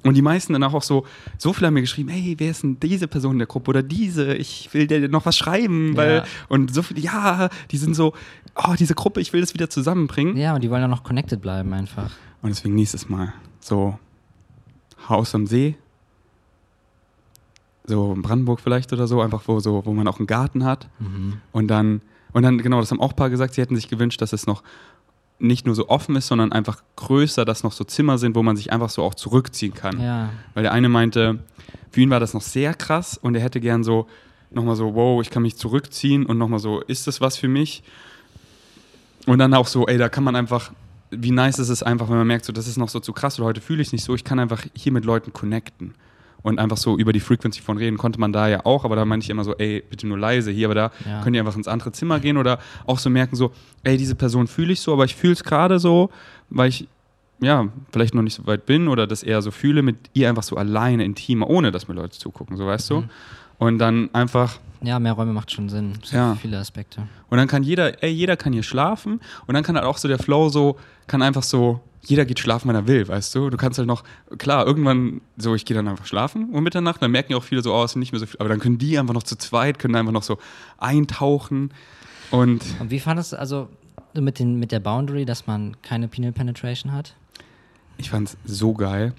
Und 0.03 0.13
die 0.15 0.21
meisten 0.21 0.53
danach 0.53 0.73
auch 0.73 0.83
so, 0.83 1.05
so 1.37 1.51
viele 1.51 1.67
haben 1.67 1.73
mir 1.73 1.81
geschrieben, 1.81 2.07
hey, 2.09 2.35
wer 2.37 2.51
ist 2.51 2.63
denn 2.63 2.79
diese 2.79 3.07
Person 3.09 3.33
in 3.33 3.39
der 3.39 3.47
Gruppe 3.47 3.69
oder 3.69 3.83
diese? 3.83 4.33
Ich 4.35 4.73
will 4.73 4.87
dir 4.87 5.09
noch 5.09 5.25
was 5.25 5.35
schreiben, 5.37 5.97
weil, 5.97 6.17
Ja. 6.17 6.23
und 6.47 6.73
so 6.73 6.81
viele, 6.83 7.01
ja, 7.01 7.49
die 7.71 7.77
sind 7.77 7.95
so, 7.95 8.13
oh, 8.55 8.75
diese 8.79 8.95
Gruppe, 8.95 9.19
ich 9.19 9.33
will 9.33 9.41
das 9.41 9.53
wieder 9.53 9.69
zusammenbringen. 9.69 10.37
Ja, 10.37 10.55
und 10.55 10.61
die 10.63 10.69
wollen 10.69 10.83
auch 10.85 10.89
noch 10.89 11.03
connected 11.03 11.41
bleiben 11.41 11.73
einfach. 11.73 12.11
Und 12.41 12.49
deswegen 12.49 12.75
nächstes 12.75 13.09
Mal 13.09 13.33
so 13.59 13.99
Haus 15.09 15.35
am 15.35 15.47
See, 15.47 15.75
so 17.85 18.13
in 18.13 18.21
Brandenburg 18.21 18.59
vielleicht 18.61 18.93
oder 18.93 19.07
so, 19.07 19.21
einfach 19.21 19.41
wo, 19.47 19.59
so, 19.59 19.81
wo 19.85 19.91
man 19.93 20.07
auch 20.07 20.19
einen 20.19 20.27
Garten 20.27 20.63
hat. 20.63 20.87
Mhm. 20.99 21.41
Und 21.51 21.67
dann, 21.67 22.01
und 22.31 22.43
dann, 22.43 22.59
genau, 22.59 22.79
das 22.79 22.91
haben 22.91 23.01
auch 23.01 23.11
ein 23.11 23.15
paar 23.15 23.29
gesagt, 23.29 23.55
sie 23.55 23.61
hätten 23.61 23.75
sich 23.75 23.87
gewünscht, 23.89 24.21
dass 24.21 24.31
es 24.33 24.45
noch 24.45 24.63
nicht 25.39 25.65
nur 25.65 25.75
so 25.75 25.89
offen 25.89 26.15
ist, 26.15 26.27
sondern 26.27 26.51
einfach 26.51 26.83
größer, 26.95 27.45
dass 27.45 27.63
noch 27.63 27.71
so 27.71 27.83
Zimmer 27.83 28.17
sind, 28.17 28.35
wo 28.35 28.43
man 28.43 28.57
sich 28.57 28.71
einfach 28.71 28.89
so 28.89 29.03
auch 29.03 29.15
zurückziehen 29.15 29.73
kann. 29.73 29.99
Ja, 30.01 30.29
Weil 30.53 30.63
der 30.63 30.73
eine 30.73 30.89
meinte, 30.89 31.39
für 31.91 32.01
ihn 32.01 32.09
war 32.09 32.19
das 32.19 32.33
noch 32.33 32.41
sehr 32.41 32.73
krass 32.73 33.17
und 33.17 33.35
er 33.35 33.41
hätte 33.41 33.59
gern 33.59 33.83
so 33.83 34.07
nochmal 34.51 34.75
so, 34.75 34.95
wow, 34.95 35.21
ich 35.21 35.29
kann 35.29 35.43
mich 35.43 35.55
zurückziehen 35.55 36.25
und 36.25 36.37
nochmal 36.37 36.59
so, 36.59 36.81
ist 36.81 37.07
das 37.07 37.21
was 37.21 37.37
für 37.37 37.47
mich? 37.47 37.83
Und 39.25 39.39
dann 39.39 39.53
auch 39.53 39.67
so, 39.67 39.87
ey, 39.87 39.97
da 39.97 40.09
kann 40.09 40.23
man 40.23 40.35
einfach, 40.35 40.71
wie 41.11 41.31
nice 41.31 41.59
ist 41.59 41.69
es 41.69 41.83
einfach, 41.83 42.09
wenn 42.09 42.17
man 42.17 42.27
merkt, 42.27 42.45
so, 42.45 42.53
das 42.53 42.67
ist 42.67 42.77
noch 42.77 42.89
so 42.89 42.99
zu 42.99 43.13
krass 43.13 43.39
oder 43.39 43.47
heute 43.47 43.61
fühle 43.61 43.81
ich 43.81 43.89
es 43.89 43.91
nicht 43.91 44.03
so, 44.03 44.15
ich 44.15 44.23
kann 44.23 44.39
einfach 44.39 44.63
hier 44.73 44.91
mit 44.91 45.05
Leuten 45.05 45.33
connecten. 45.33 45.93
Und 46.41 46.57
einfach 46.59 46.77
so 46.77 46.97
über 46.97 47.11
die 47.13 47.19
Frequency 47.19 47.61
von 47.61 47.77
reden 47.77 47.97
konnte 47.97 48.19
man 48.19 48.31
da 48.31 48.47
ja 48.47 48.65
auch, 48.65 48.85
aber 48.85 48.95
da 48.95 49.03
meinte 49.05 49.25
ich 49.25 49.29
immer 49.29 49.43
so, 49.43 49.55
ey, 49.57 49.83
bitte 49.89 50.07
nur 50.07 50.17
leise 50.17 50.51
hier, 50.51 50.67
aber 50.67 50.75
da 50.75 50.91
Ja. 51.05 51.21
könnt 51.21 51.35
ihr 51.35 51.41
einfach 51.41 51.55
ins 51.55 51.67
andere 51.67 51.91
Zimmer 51.91 52.19
gehen 52.19 52.37
oder 52.37 52.59
auch 52.85 52.97
so 52.99 53.09
merken, 53.09 53.35
so, 53.35 53.51
ey, 53.83 53.97
diese 53.97 54.15
Person 54.15 54.47
fühle 54.47 54.71
ich 54.73 54.79
so, 54.79 54.93
aber 54.93 55.03
ich 55.05 55.15
fühle 55.15 55.33
es 55.33 55.43
gerade 55.43 55.79
so, 55.79 56.09
weil 56.49 56.69
ich 56.69 56.87
ja, 57.41 57.67
vielleicht 57.91 58.13
noch 58.15 58.21
nicht 58.21 58.33
so 58.35 58.45
weit 58.47 58.65
bin 58.65 58.89
oder 58.89 59.07
das 59.07 59.23
eher 59.23 59.41
so 59.41 59.51
fühle, 59.51 59.81
mit 59.81 59.95
ihr 60.13 60.27
einfach 60.27 60.43
so 60.43 60.57
alleine 60.57 61.05
intimer, 61.05 61.49
ohne 61.49 61.71
dass 61.71 61.87
mir 61.87 61.93
Leute 61.93 62.17
zugucken, 62.19 62.57
so 62.57 62.65
weißt 62.67 62.89
du. 62.89 62.95
Mhm. 63.01 63.09
Und 63.59 63.77
dann 63.79 64.09
einfach, 64.13 64.59
ja, 64.81 64.99
mehr 64.99 65.13
Räume 65.13 65.31
macht 65.33 65.51
schon 65.51 65.69
Sinn. 65.69 65.93
So 66.03 66.15
Ja. 66.17 66.35
Viele 66.35 66.57
Aspekte. 66.57 67.07
und 67.29 67.37
dann 67.37 67.47
kann 67.47 67.63
jeder, 67.63 68.03
ey, 68.03 68.11
jeder 68.11 68.35
kann 68.35 68.51
hier 68.51 68.63
schlafen 68.63 69.21
und 69.47 69.53
dann 69.53 69.63
kann 69.63 69.75
halt 69.75 69.85
auch 69.85 69.97
so 69.97 70.07
der 70.09 70.19
Flow 70.19 70.49
so, 70.49 70.77
kann 71.07 71.21
einfach 71.21 71.43
so, 71.43 71.79
jeder 72.01 72.25
geht 72.25 72.39
schlafen, 72.39 72.69
wenn 72.69 72.75
er 72.75 72.87
will, 72.87 73.07
weißt 73.07 73.35
du. 73.35 73.49
Du 73.49 73.57
kannst 73.57 73.77
halt 73.77 73.87
noch, 73.87 74.03
klar, 74.37 74.65
irgendwann 74.65 75.21
so, 75.37 75.55
ich 75.55 75.65
gehe 75.65 75.75
dann 75.75 75.87
einfach 75.87 76.05
schlafen 76.05 76.49
um 76.51 76.63
Mitternacht, 76.63 77.01
dann 77.01 77.11
merken 77.11 77.33
ja 77.33 77.37
auch 77.37 77.43
viele 77.43 77.61
so, 77.61 77.73
oh, 77.73 77.83
es 77.83 77.91
sind 77.91 77.99
nicht 77.99 78.11
mehr 78.11 78.19
so 78.19 78.25
viel, 78.25 78.39
aber 78.39 78.49
dann 78.49 78.59
können 78.59 78.77
die 78.77 78.97
einfach 78.97 79.13
noch 79.13 79.23
zu 79.23 79.37
zweit, 79.37 79.79
können 79.79 79.95
einfach 79.95 80.13
noch 80.13 80.23
so 80.23 80.37
eintauchen 80.77 81.71
und 82.31 82.63
Und 82.79 82.91
wie 82.91 82.99
fandest 82.99 83.33
du 83.33 83.39
also 83.39 83.69
mit, 84.13 84.39
den, 84.39 84.59
mit 84.59 84.71
der 84.71 84.79
Boundary, 84.79 85.25
dass 85.25 85.47
man 85.47 85.77
keine 85.81 86.07
Penal 86.07 86.31
Penetration 86.31 86.91
hat? 86.91 87.15
Ich 87.97 88.09
fand 88.09 88.29
es 88.29 88.37
so 88.45 88.73
geil. 88.73 89.13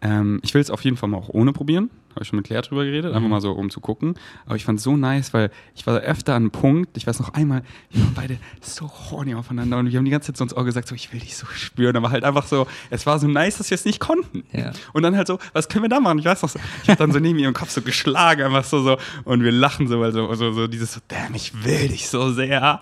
Ähm, 0.00 0.40
ich 0.42 0.54
will 0.54 0.60
es 0.60 0.70
auf 0.70 0.82
jeden 0.82 0.96
Fall 0.96 1.08
mal 1.08 1.18
auch 1.18 1.28
ohne 1.28 1.52
probieren. 1.52 1.90
Habe 2.18 2.24
ich 2.24 2.28
schon 2.30 2.36
mit 2.38 2.46
Claire 2.46 2.62
drüber 2.62 2.84
geredet, 2.84 3.12
einfach 3.12 3.20
Mhm. 3.20 3.30
mal 3.30 3.40
so, 3.40 3.52
um 3.52 3.70
zu 3.70 3.78
gucken. 3.78 4.16
Aber 4.44 4.56
ich 4.56 4.64
fand 4.64 4.78
es 4.80 4.82
so 4.84 4.96
nice, 4.96 5.32
weil 5.32 5.52
ich 5.76 5.86
war 5.86 5.96
öfter 6.00 6.34
an 6.34 6.42
einem 6.42 6.50
Punkt, 6.50 6.96
ich 6.96 7.06
weiß 7.06 7.20
noch 7.20 7.28
einmal, 7.34 7.62
wir 7.90 8.02
waren 8.02 8.14
beide 8.14 8.38
so 8.60 8.90
horny 8.90 9.36
aufeinander 9.36 9.78
und 9.78 9.88
wir 9.92 9.96
haben 9.98 10.04
die 10.04 10.10
ganze 10.10 10.26
Zeit 10.32 10.36
so 10.36 10.42
ins 10.42 10.52
Ohr 10.56 10.64
gesagt, 10.64 10.88
so, 10.88 10.96
ich 10.96 11.12
will 11.12 11.20
dich 11.20 11.36
so 11.36 11.46
spüren. 11.46 11.94
Aber 11.96 12.10
halt 12.10 12.24
einfach 12.24 12.44
so, 12.46 12.66
es 12.90 13.06
war 13.06 13.20
so 13.20 13.28
nice, 13.28 13.58
dass 13.58 13.70
wir 13.70 13.76
es 13.76 13.84
nicht 13.84 14.00
konnten. 14.00 14.42
Ja. 14.52 14.72
Und 14.92 15.04
dann 15.04 15.16
halt 15.16 15.28
so, 15.28 15.38
was 15.52 15.68
können 15.68 15.84
wir 15.84 15.88
da 15.90 16.00
machen? 16.00 16.18
Ich 16.18 16.24
weiß 16.24 16.42
noch 16.42 16.48
so, 16.48 16.58
ich 16.82 16.88
habe 16.90 16.98
dann 16.98 17.12
so 17.12 17.20
neben 17.20 17.38
ihrem 17.38 17.54
Kopf 17.54 17.70
so 17.70 17.82
geschlagen, 17.82 18.42
einfach 18.42 18.64
so, 18.64 18.82
so 18.82 18.96
und 19.24 19.44
wir 19.44 19.52
lachen 19.52 19.86
so, 19.86 20.00
weil 20.00 20.10
so, 20.12 20.34
so, 20.34 20.50
so 20.52 20.66
dieses 20.66 20.92
so, 20.94 21.00
damn, 21.06 21.36
ich 21.36 21.64
will 21.64 21.86
dich 21.86 22.08
so 22.08 22.32
sehr. 22.32 22.80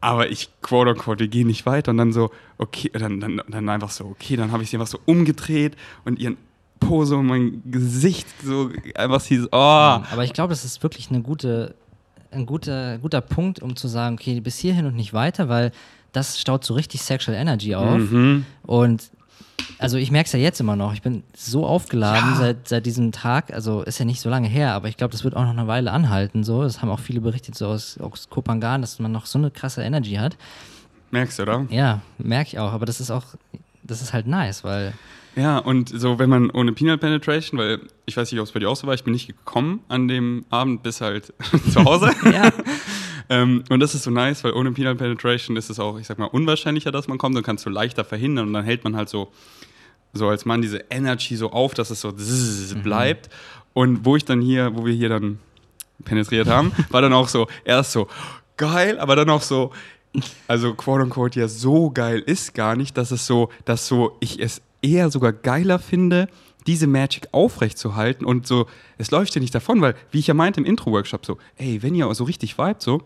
Aber 0.00 0.28
ich, 0.30 0.50
quote 0.60 0.90
unquote, 0.90 1.20
wir 1.20 1.28
gehen 1.28 1.46
nicht 1.46 1.64
weiter. 1.66 1.90
Und 1.90 1.96
dann 1.96 2.12
so, 2.12 2.30
okay, 2.58 2.90
dann, 2.92 3.20
dann, 3.20 3.40
dann 3.48 3.68
einfach 3.70 3.90
so, 3.90 4.04
okay, 4.04 4.36
dann 4.36 4.52
habe 4.52 4.62
ich 4.62 4.70
sie 4.70 4.76
einfach 4.76 4.86
so 4.86 5.00
umgedreht 5.06 5.76
und 6.04 6.18
ihren 6.18 6.36
Po 6.88 7.04
so 7.04 7.20
in 7.20 7.26
mein 7.26 7.62
Gesicht 7.70 8.26
so 8.44 8.70
einfach 8.94 9.22
hieß, 9.24 9.48
oh. 9.52 9.56
Aber 9.56 10.24
ich 10.24 10.32
glaube, 10.32 10.50
das 10.50 10.64
ist 10.64 10.82
wirklich 10.82 11.10
eine 11.10 11.22
gute, 11.22 11.74
ein 12.30 12.46
guter, 12.46 12.98
guter 12.98 13.20
Punkt, 13.20 13.60
um 13.60 13.76
zu 13.76 13.88
sagen, 13.88 14.16
okay, 14.16 14.40
bis 14.40 14.58
hierhin 14.58 14.86
und 14.86 14.96
nicht 14.96 15.12
weiter, 15.12 15.48
weil 15.48 15.72
das 16.12 16.40
staut 16.40 16.64
so 16.64 16.74
richtig 16.74 17.02
Sexual 17.02 17.36
Energy 17.36 17.74
auf. 17.74 17.98
Mhm. 17.98 18.44
Und 18.62 19.10
also 19.78 19.96
ich 19.96 20.10
merke 20.10 20.26
es 20.26 20.32
ja 20.32 20.38
jetzt 20.38 20.60
immer 20.60 20.76
noch. 20.76 20.92
Ich 20.94 21.02
bin 21.02 21.22
so 21.34 21.66
aufgeladen 21.66 22.30
Ja. 22.32 22.36
seit, 22.36 22.68
seit 22.68 22.86
diesem 22.86 23.12
Tag. 23.12 23.52
Also 23.52 23.82
ist 23.82 23.98
ja 23.98 24.04
nicht 24.04 24.20
so 24.20 24.28
lange 24.30 24.48
her, 24.48 24.72
aber 24.72 24.88
ich 24.88 24.96
glaube, 24.96 25.12
das 25.12 25.24
wird 25.24 25.36
auch 25.36 25.42
noch 25.42 25.50
eine 25.50 25.66
Weile 25.66 25.90
anhalten. 25.92 26.44
So. 26.44 26.62
Das 26.62 26.82
haben 26.82 26.90
auch 26.90 27.00
viele 27.00 27.20
berichtet, 27.20 27.54
so 27.56 27.66
aus, 27.66 27.98
aus 27.98 28.28
Kopangan, 28.30 28.80
dass 28.80 28.98
man 28.98 29.12
noch 29.12 29.26
so 29.26 29.38
eine 29.38 29.50
krasse 29.50 29.82
Energy 29.82 30.14
hat. 30.14 30.36
Merkst 31.10 31.38
du, 31.38 31.42
oder? 31.44 31.66
Ja, 31.70 32.00
merke 32.18 32.48
ich 32.48 32.58
auch. 32.58 32.72
Aber 32.72 32.86
das 32.86 33.00
ist 33.00 33.10
auch, 33.10 33.24
das 33.82 34.02
ist 34.02 34.12
halt 34.12 34.26
nice, 34.26 34.64
weil 34.64 34.92
Ja, 35.36 35.58
und 35.58 35.88
so, 35.88 36.18
wenn 36.18 36.30
man 36.30 36.50
ohne 36.50 36.72
Penal 36.72 36.98
Penetration, 36.98 37.58
weil 37.58 37.80
ich 38.06 38.16
weiß 38.16 38.30
nicht, 38.30 38.40
ob 38.40 38.46
es 38.46 38.52
bei 38.52 38.60
dir 38.60 38.70
auch 38.70 38.76
so 38.76 38.86
war, 38.86 38.94
ich 38.94 39.04
bin 39.04 39.12
nicht 39.12 39.26
gekommen 39.26 39.80
an 39.88 40.06
dem 40.06 40.44
Abend 40.50 40.82
bis 40.82 41.00
halt 41.00 41.32
zu 41.72 41.84
Hause. 41.84 42.12
ja, 42.32 42.52
Ähm, 43.28 43.64
und 43.70 43.80
das 43.80 43.94
ist 43.94 44.02
so 44.02 44.10
nice, 44.10 44.44
weil 44.44 44.52
ohne 44.52 44.72
Penal 44.72 44.94
Penetration 44.94 45.56
ist 45.56 45.70
es 45.70 45.80
auch, 45.80 45.98
ich 45.98 46.06
sag 46.06 46.18
mal, 46.18 46.26
unwahrscheinlicher, 46.26 46.92
dass 46.92 47.08
man 47.08 47.18
kommt. 47.18 47.36
Dann 47.36 47.42
kannst 47.42 47.64
du 47.64 47.70
leichter 47.70 48.04
verhindern 48.04 48.48
und 48.48 48.52
dann 48.52 48.64
hält 48.64 48.84
man 48.84 48.96
halt 48.96 49.08
so, 49.08 49.32
so 50.12 50.28
als 50.28 50.44
Mann 50.44 50.62
diese 50.62 50.84
Energy 50.90 51.36
so 51.36 51.50
auf, 51.50 51.74
dass 51.74 51.90
es 51.90 52.00
so 52.00 52.12
zzz 52.12 52.74
bleibt. 52.82 53.30
Und 53.72 54.04
wo 54.04 54.16
ich 54.16 54.24
dann 54.24 54.40
hier, 54.40 54.76
wo 54.76 54.84
wir 54.84 54.92
hier 54.92 55.08
dann 55.08 55.38
penetriert 56.04 56.48
haben, 56.48 56.72
war 56.90 57.02
dann 57.02 57.12
auch 57.12 57.28
so, 57.28 57.48
erst 57.64 57.92
so 57.92 58.08
geil, 58.56 58.98
aber 59.00 59.16
dann 59.16 59.30
auch 59.30 59.42
so, 59.42 59.72
also 60.46 60.74
quote 60.74 61.02
unquote 61.02 61.40
ja 61.40 61.48
so 61.48 61.90
geil 61.90 62.20
ist 62.20 62.54
gar 62.54 62.76
nicht, 62.76 62.96
dass 62.96 63.10
es 63.10 63.26
so, 63.26 63.48
dass 63.64 63.88
so 63.88 64.16
ich 64.20 64.38
es 64.40 64.60
eher 64.84 65.10
sogar 65.10 65.32
geiler 65.32 65.78
finde, 65.78 66.28
diese 66.66 66.86
Magic 66.86 67.28
aufrechtzuerhalten 67.32 68.24
und 68.24 68.46
so, 68.46 68.66
es 68.98 69.10
läuft 69.10 69.34
ja 69.34 69.40
nicht 69.40 69.54
davon, 69.54 69.80
weil, 69.80 69.94
wie 70.10 70.18
ich 70.18 70.26
ja 70.26 70.34
meinte 70.34 70.60
im 70.60 70.66
Intro-Workshop, 70.66 71.26
so, 71.26 71.38
ey, 71.56 71.82
wenn 71.82 71.94
ihr 71.94 72.12
so 72.14 72.24
richtig 72.24 72.56
vibet, 72.56 72.80
so, 72.80 73.02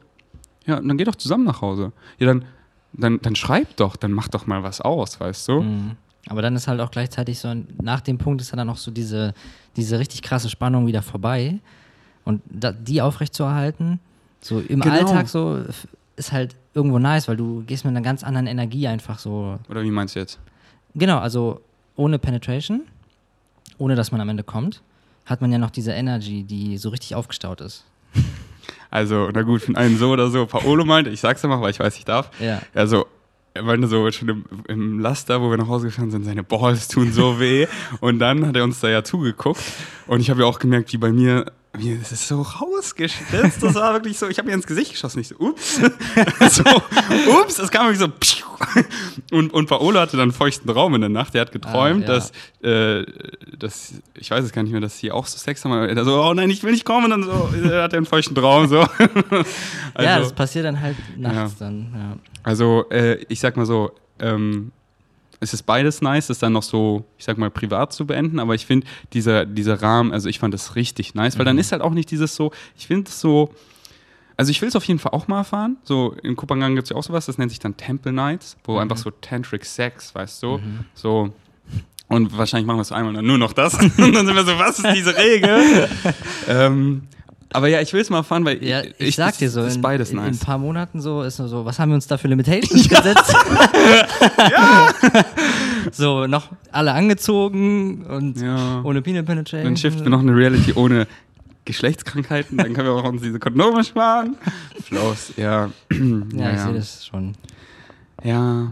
ja, 0.66 0.76
dann 0.80 0.96
geht 0.98 1.08
doch 1.08 1.16
zusammen 1.16 1.44
nach 1.44 1.60
Hause. 1.62 1.92
Ja, 2.18 2.26
dann, 2.26 2.44
dann, 2.92 3.20
dann 3.22 3.34
schreibt 3.34 3.80
doch, 3.80 3.96
dann 3.96 4.12
macht 4.12 4.34
doch 4.34 4.46
mal 4.46 4.62
was 4.62 4.80
aus, 4.80 5.18
weißt 5.18 5.48
du? 5.48 5.62
Mhm. 5.62 5.96
Aber 6.28 6.42
dann 6.42 6.54
ist 6.56 6.68
halt 6.68 6.80
auch 6.80 6.90
gleichzeitig 6.90 7.38
so, 7.38 7.54
nach 7.80 8.00
dem 8.00 8.18
Punkt 8.18 8.42
ist 8.42 8.52
dann 8.52 8.68
auch 8.68 8.76
so 8.76 8.90
diese, 8.90 9.32
diese 9.76 9.98
richtig 9.98 10.22
krasse 10.22 10.50
Spannung 10.50 10.86
wieder 10.86 11.00
vorbei. 11.00 11.58
Und 12.24 12.42
da, 12.50 12.72
die 12.72 13.00
aufrechtzuerhalten, 13.00 13.98
so 14.40 14.60
im 14.60 14.80
Genau. 14.80 14.94
Alltag 14.94 15.28
so, 15.28 15.64
ist 16.16 16.32
halt 16.32 16.54
irgendwo 16.74 16.98
nice, 16.98 17.28
weil 17.28 17.36
du 17.36 17.62
gehst 17.66 17.84
mit 17.84 17.92
einer 17.92 18.02
ganz 18.02 18.22
anderen 18.22 18.46
Energie 18.46 18.86
einfach 18.86 19.18
so. 19.18 19.58
Oder 19.70 19.82
wie 19.82 19.90
meinst 19.90 20.14
du 20.14 20.20
jetzt? 20.20 20.38
Genau, 20.94 21.18
also 21.18 21.62
ohne 21.98 22.18
Penetration, 22.18 22.82
ohne 23.76 23.94
dass 23.94 24.12
man 24.12 24.20
am 24.20 24.28
Ende 24.28 24.44
kommt, 24.44 24.82
hat 25.26 25.42
man 25.42 25.52
ja 25.52 25.58
noch 25.58 25.70
diese 25.70 25.92
Energy, 25.92 26.44
die 26.44 26.78
so 26.78 26.88
richtig 26.88 27.14
aufgestaut 27.14 27.60
ist. 27.60 27.84
Also, 28.90 29.28
na 29.34 29.42
gut, 29.42 29.62
von 29.62 29.76
einen 29.76 29.98
so 29.98 30.10
oder 30.10 30.30
so. 30.30 30.46
Paolo 30.46 30.84
meinte, 30.84 31.10
ich 31.10 31.20
sag's 31.20 31.44
immer, 31.44 31.60
weil 31.60 31.70
ich 31.70 31.78
weiß, 31.78 31.96
ich 31.96 32.04
darf. 32.06 32.30
Ja. 32.40 32.62
Also, 32.72 33.06
er 33.52 33.62
meinte 33.62 33.86
so 33.86 34.10
schon 34.12 34.28
im, 34.28 34.44
im 34.68 34.98
Laster, 35.00 35.42
wo 35.42 35.50
wir 35.50 35.58
nach 35.58 35.68
Hause 35.68 35.86
gefahren 35.86 36.10
sind, 36.10 36.24
seine 36.24 36.42
Balls 36.42 36.88
tun 36.88 37.12
so 37.12 37.38
weh. 37.38 37.66
Und 38.00 38.18
dann 38.18 38.46
hat 38.46 38.56
er 38.56 38.64
uns 38.64 38.80
da 38.80 38.88
ja 38.88 39.04
zugeguckt. 39.04 39.60
Und 40.06 40.20
ich 40.20 40.30
habe 40.30 40.40
ja 40.40 40.46
auch 40.46 40.58
gemerkt, 40.58 40.92
wie 40.92 40.96
bei 40.96 41.12
mir, 41.12 41.52
es 42.02 42.12
ist 42.12 42.28
so 42.28 42.42
rausgestürzt. 42.42 43.62
Das 43.62 43.74
war 43.74 43.92
wirklich 43.94 44.18
so, 44.18 44.28
ich 44.28 44.38
habe 44.38 44.48
mir 44.48 44.54
ins 44.54 44.66
Gesicht 44.66 44.92
geschossen. 44.92 45.20
Ich 45.20 45.28
so, 45.28 45.36
ups. 45.38 45.76
so, 46.50 46.64
ups, 47.40 47.58
es 47.58 47.70
kam 47.70 47.86
wirklich 47.86 47.98
so. 48.00 48.08
Und, 49.36 49.52
und 49.52 49.68
Paolo 49.68 50.00
hatte 50.00 50.12
dann 50.16 50.24
einen 50.24 50.32
feuchten 50.32 50.68
Raum 50.70 50.94
in 50.94 51.00
der 51.00 51.10
Nacht. 51.10 51.34
Er 51.34 51.42
hat 51.42 51.52
geträumt, 51.52 52.08
Ah, 52.08 52.12
ja. 52.12 52.14
dass, 52.14 52.32
äh, 52.62 53.04
dass, 53.58 53.92
ich 54.14 54.30
weiß 54.30 54.44
es 54.44 54.52
gar 54.52 54.62
nicht 54.62 54.72
mehr, 54.72 54.80
dass 54.80 54.98
sie 54.98 55.12
auch 55.12 55.26
so 55.26 55.38
Sex 55.38 55.64
haben. 55.64 55.72
Er 55.88 56.04
so, 56.04 56.22
oh 56.22 56.34
nein, 56.34 56.50
ich 56.50 56.62
will 56.62 56.72
nicht 56.72 56.84
kommen. 56.84 57.12
Und 57.12 57.22
dann 57.22 57.22
so, 57.24 57.68
er 57.70 57.82
hat 57.84 57.94
einen 57.94 58.06
feuchten 58.06 58.34
Traum. 58.34 58.66
So. 58.68 58.76
ja, 58.80 58.86
Also- 59.94 60.22
das 60.24 60.32
passiert 60.32 60.64
dann 60.64 60.80
halt 60.80 60.96
nachts 61.16 61.56
dann. 61.58 61.92
Ja. 61.94 62.16
also, 62.42 62.84
äh, 62.90 63.22
ich 63.28 63.40
sag 63.40 63.56
mal 63.56 63.66
so, 63.66 63.92
ähm, 64.20 64.72
es 65.40 65.54
ist 65.54 65.62
beides 65.62 66.00
nice, 66.02 66.28
das 66.28 66.38
dann 66.38 66.52
noch 66.52 66.62
so, 66.62 67.04
ich 67.16 67.24
sag 67.24 67.38
mal, 67.38 67.50
privat 67.50 67.92
zu 67.92 68.06
beenden, 68.06 68.38
aber 68.38 68.54
ich 68.54 68.66
finde, 68.66 68.86
dieser, 69.12 69.46
dieser 69.46 69.80
Rahmen, 69.80 70.12
also 70.12 70.28
ich 70.28 70.38
fand 70.38 70.52
das 70.52 70.74
richtig 70.74 71.14
nice, 71.14 71.38
weil 71.38 71.44
dann 71.44 71.58
ist 71.58 71.72
halt 71.72 71.82
auch 71.82 71.92
nicht 71.92 72.10
dieses 72.10 72.34
so, 72.34 72.52
ich 72.76 72.86
finde 72.86 73.08
es 73.08 73.20
so, 73.20 73.52
also 74.36 74.50
ich 74.50 74.60
will 74.62 74.68
es 74.68 74.76
auf 74.76 74.84
jeden 74.84 75.00
Fall 75.00 75.12
auch 75.12 75.26
mal 75.26 75.38
erfahren. 75.38 75.76
So 75.82 76.14
in 76.22 76.36
Kupangan 76.36 76.74
gibt 76.74 76.84
es 76.84 76.90
ja 76.90 76.96
auch 76.96 77.02
sowas, 77.02 77.26
das 77.26 77.38
nennt 77.38 77.50
sich 77.50 77.58
dann 77.58 77.76
Temple 77.76 78.12
Nights, 78.12 78.56
wo 78.64 78.78
einfach 78.78 78.96
so 78.96 79.10
Tantric 79.10 79.64
Sex, 79.64 80.14
weißt 80.14 80.42
du, 80.42 80.60
so. 80.94 81.32
Und 82.08 82.36
wahrscheinlich 82.38 82.66
machen 82.66 82.78
wir 82.78 82.82
es 82.82 82.92
einmal 82.92 83.10
und 83.10 83.14
dann 83.16 83.26
nur 83.26 83.36
noch 83.36 83.52
das. 83.52 83.74
und 83.98 83.98
dann 83.98 84.26
sind 84.26 84.34
wir 84.34 84.44
so, 84.44 84.58
was 84.58 84.78
ist 84.78 84.94
diese 84.94 85.16
Regel? 85.16 85.88
ähm, 86.48 87.02
aber 87.52 87.68
ja, 87.68 87.80
ich 87.80 87.92
will 87.92 88.00
es 88.00 88.10
mal 88.10 88.18
erfahren, 88.18 88.44
weil 88.44 88.62
Ja, 88.64 88.82
ich, 88.98 89.16
sag 89.16 89.28
das, 89.30 89.38
dir 89.38 89.50
so, 89.50 89.62
ist 89.64 89.76
in, 89.76 89.82
beides 89.82 90.10
in, 90.10 90.18
in 90.18 90.24
nice. 90.24 90.42
ein 90.42 90.46
paar 90.46 90.58
Monaten 90.58 91.00
so 91.00 91.22
ist 91.22 91.38
nur 91.38 91.48
so, 91.48 91.64
was 91.64 91.78
haben 91.78 91.90
wir 91.90 91.94
uns 91.94 92.06
da 92.06 92.18
für 92.18 92.28
Limitations 92.28 92.88
gesetzt? 92.88 93.34
so, 95.92 96.26
noch 96.26 96.48
alle 96.72 96.92
angezogen 96.92 98.04
und 98.04 98.40
Ja. 98.40 98.82
ohne 98.84 99.02
Peanut 99.02 99.26
Penetration. 99.26 99.64
Dann 99.64 99.76
shiften 99.76 100.04
wir 100.04 100.10
noch 100.10 100.20
eine 100.20 100.34
Reality 100.34 100.72
ohne 100.74 101.06
Geschlechtskrankheiten, 101.64 102.56
dann 102.56 102.72
können 102.72 102.88
wir 102.88 102.94
auch 102.94 103.04
uns 103.04 103.22
diese 103.22 103.38
Kondome 103.38 103.84
sparen. 103.84 104.36
Flows, 104.84 105.32
ja. 105.36 105.66
Ja, 105.92 105.98
ja, 106.34 106.52
ich 106.54 106.60
sehe 106.60 106.74
das 106.74 107.06
schon. 107.06 107.34
Ja, 108.24 108.70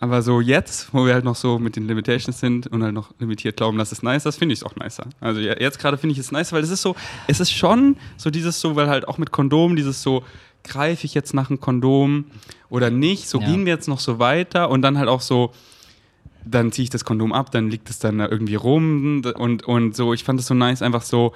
aber 0.00 0.22
so 0.22 0.40
jetzt, 0.40 0.94
wo 0.94 1.04
wir 1.06 1.14
halt 1.14 1.24
noch 1.24 1.34
so 1.34 1.58
mit 1.58 1.74
den 1.74 1.86
Limitations 1.88 2.38
sind 2.38 2.68
und 2.68 2.82
halt 2.84 2.94
noch 2.94 3.10
limitiert 3.18 3.56
glauben, 3.56 3.78
das 3.78 3.90
ist 3.90 4.02
nice, 4.04 4.22
das 4.22 4.36
finde 4.36 4.52
ich 4.52 4.64
auch 4.64 4.76
nicer. 4.76 5.06
Also 5.20 5.40
jetzt 5.40 5.78
gerade 5.80 5.98
finde 5.98 6.12
ich 6.12 6.18
es 6.18 6.30
nice, 6.30 6.52
weil 6.52 6.62
es 6.62 6.70
ist 6.70 6.82
so, 6.82 6.94
es 7.26 7.40
ist 7.40 7.50
schon 7.52 7.96
so 8.16 8.30
dieses 8.30 8.60
so, 8.60 8.76
weil 8.76 8.88
halt 8.88 9.08
auch 9.08 9.18
mit 9.18 9.32
Kondom, 9.32 9.74
dieses 9.74 10.00
so, 10.02 10.22
greife 10.62 11.04
ich 11.04 11.14
jetzt 11.14 11.34
nach 11.34 11.50
einem 11.50 11.60
Kondom 11.60 12.26
oder 12.70 12.90
nicht, 12.90 13.28
so 13.28 13.40
Ja. 13.40 13.46
gehen 13.46 13.64
wir 13.66 13.72
jetzt 13.72 13.88
noch 13.88 14.00
so 14.00 14.18
weiter 14.18 14.70
und 14.70 14.82
dann 14.82 14.98
halt 14.98 15.08
auch 15.08 15.20
so, 15.20 15.52
dann 16.44 16.70
ziehe 16.72 16.84
ich 16.84 16.90
das 16.90 17.04
Kondom 17.04 17.32
ab, 17.32 17.50
dann 17.50 17.68
liegt 17.68 17.90
es 17.90 17.98
dann 17.98 18.18
da 18.18 18.28
irgendwie 18.28 18.54
rum 18.54 19.22
und, 19.36 19.64
und 19.66 19.96
so, 19.96 20.14
ich 20.14 20.22
fand 20.24 20.38
es 20.40 20.46
so 20.46 20.54
nice, 20.54 20.80
einfach 20.82 21.02
so, 21.02 21.32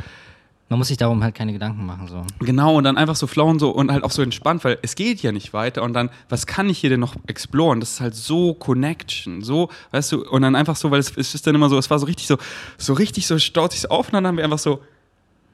Man 0.73 0.79
muss 0.79 0.89
sich 0.89 0.97
darum 0.97 1.23
halt 1.23 1.35
keine 1.35 1.53
Gedanken 1.53 1.85
machen. 1.85 2.09
So. 2.09 2.25
Genau, 2.39 2.77
und 2.77 2.85
dann 2.85 2.97
einfach 2.97 3.15
so 3.15 3.27
flowen 3.27 3.59
so 3.59 3.69
und 3.73 3.93
halt 3.93 4.05
auch 4.05 4.11
so 4.11 4.23
entspannt, 4.23 4.65
weil 4.65 4.79
es 4.81 4.95
geht 4.95 5.21
ja 5.21 5.31
nicht 5.31 5.53
weiter. 5.53 5.83
Und 5.83 5.93
dann, 5.93 6.09
was 6.31 6.47
kann 6.47 6.71
ich 6.71 6.79
hier 6.79 6.89
denn 6.89 6.99
noch 6.99 7.15
exploren? 7.27 7.79
Das 7.79 7.93
ist 7.93 8.01
halt 8.01 8.15
so 8.15 8.55
Connection, 8.55 9.43
so, 9.43 9.69
weißt 9.91 10.13
du, 10.13 10.27
und 10.31 10.41
dann 10.41 10.57
einfach 10.57 10.77
so, 10.77 10.91
weil 10.91 11.01
es, 11.01 11.15
es 11.15 11.35
ist 11.35 11.47
dann 11.47 11.55
immer 11.55 11.69
so, 11.69 11.77
es 11.77 11.91
war 11.91 11.99
so 11.99 12.07
richtig 12.07 12.27
so, 12.27 12.39
so 12.79 12.95
richtig 12.95 13.27
so 13.27 13.39
staut 13.39 13.73
sich 13.73 13.91
auf 13.91 14.07
und 14.07 14.15
dann 14.15 14.27
haben 14.27 14.39
wir 14.39 14.45
einfach 14.45 14.59
so, 14.59 14.81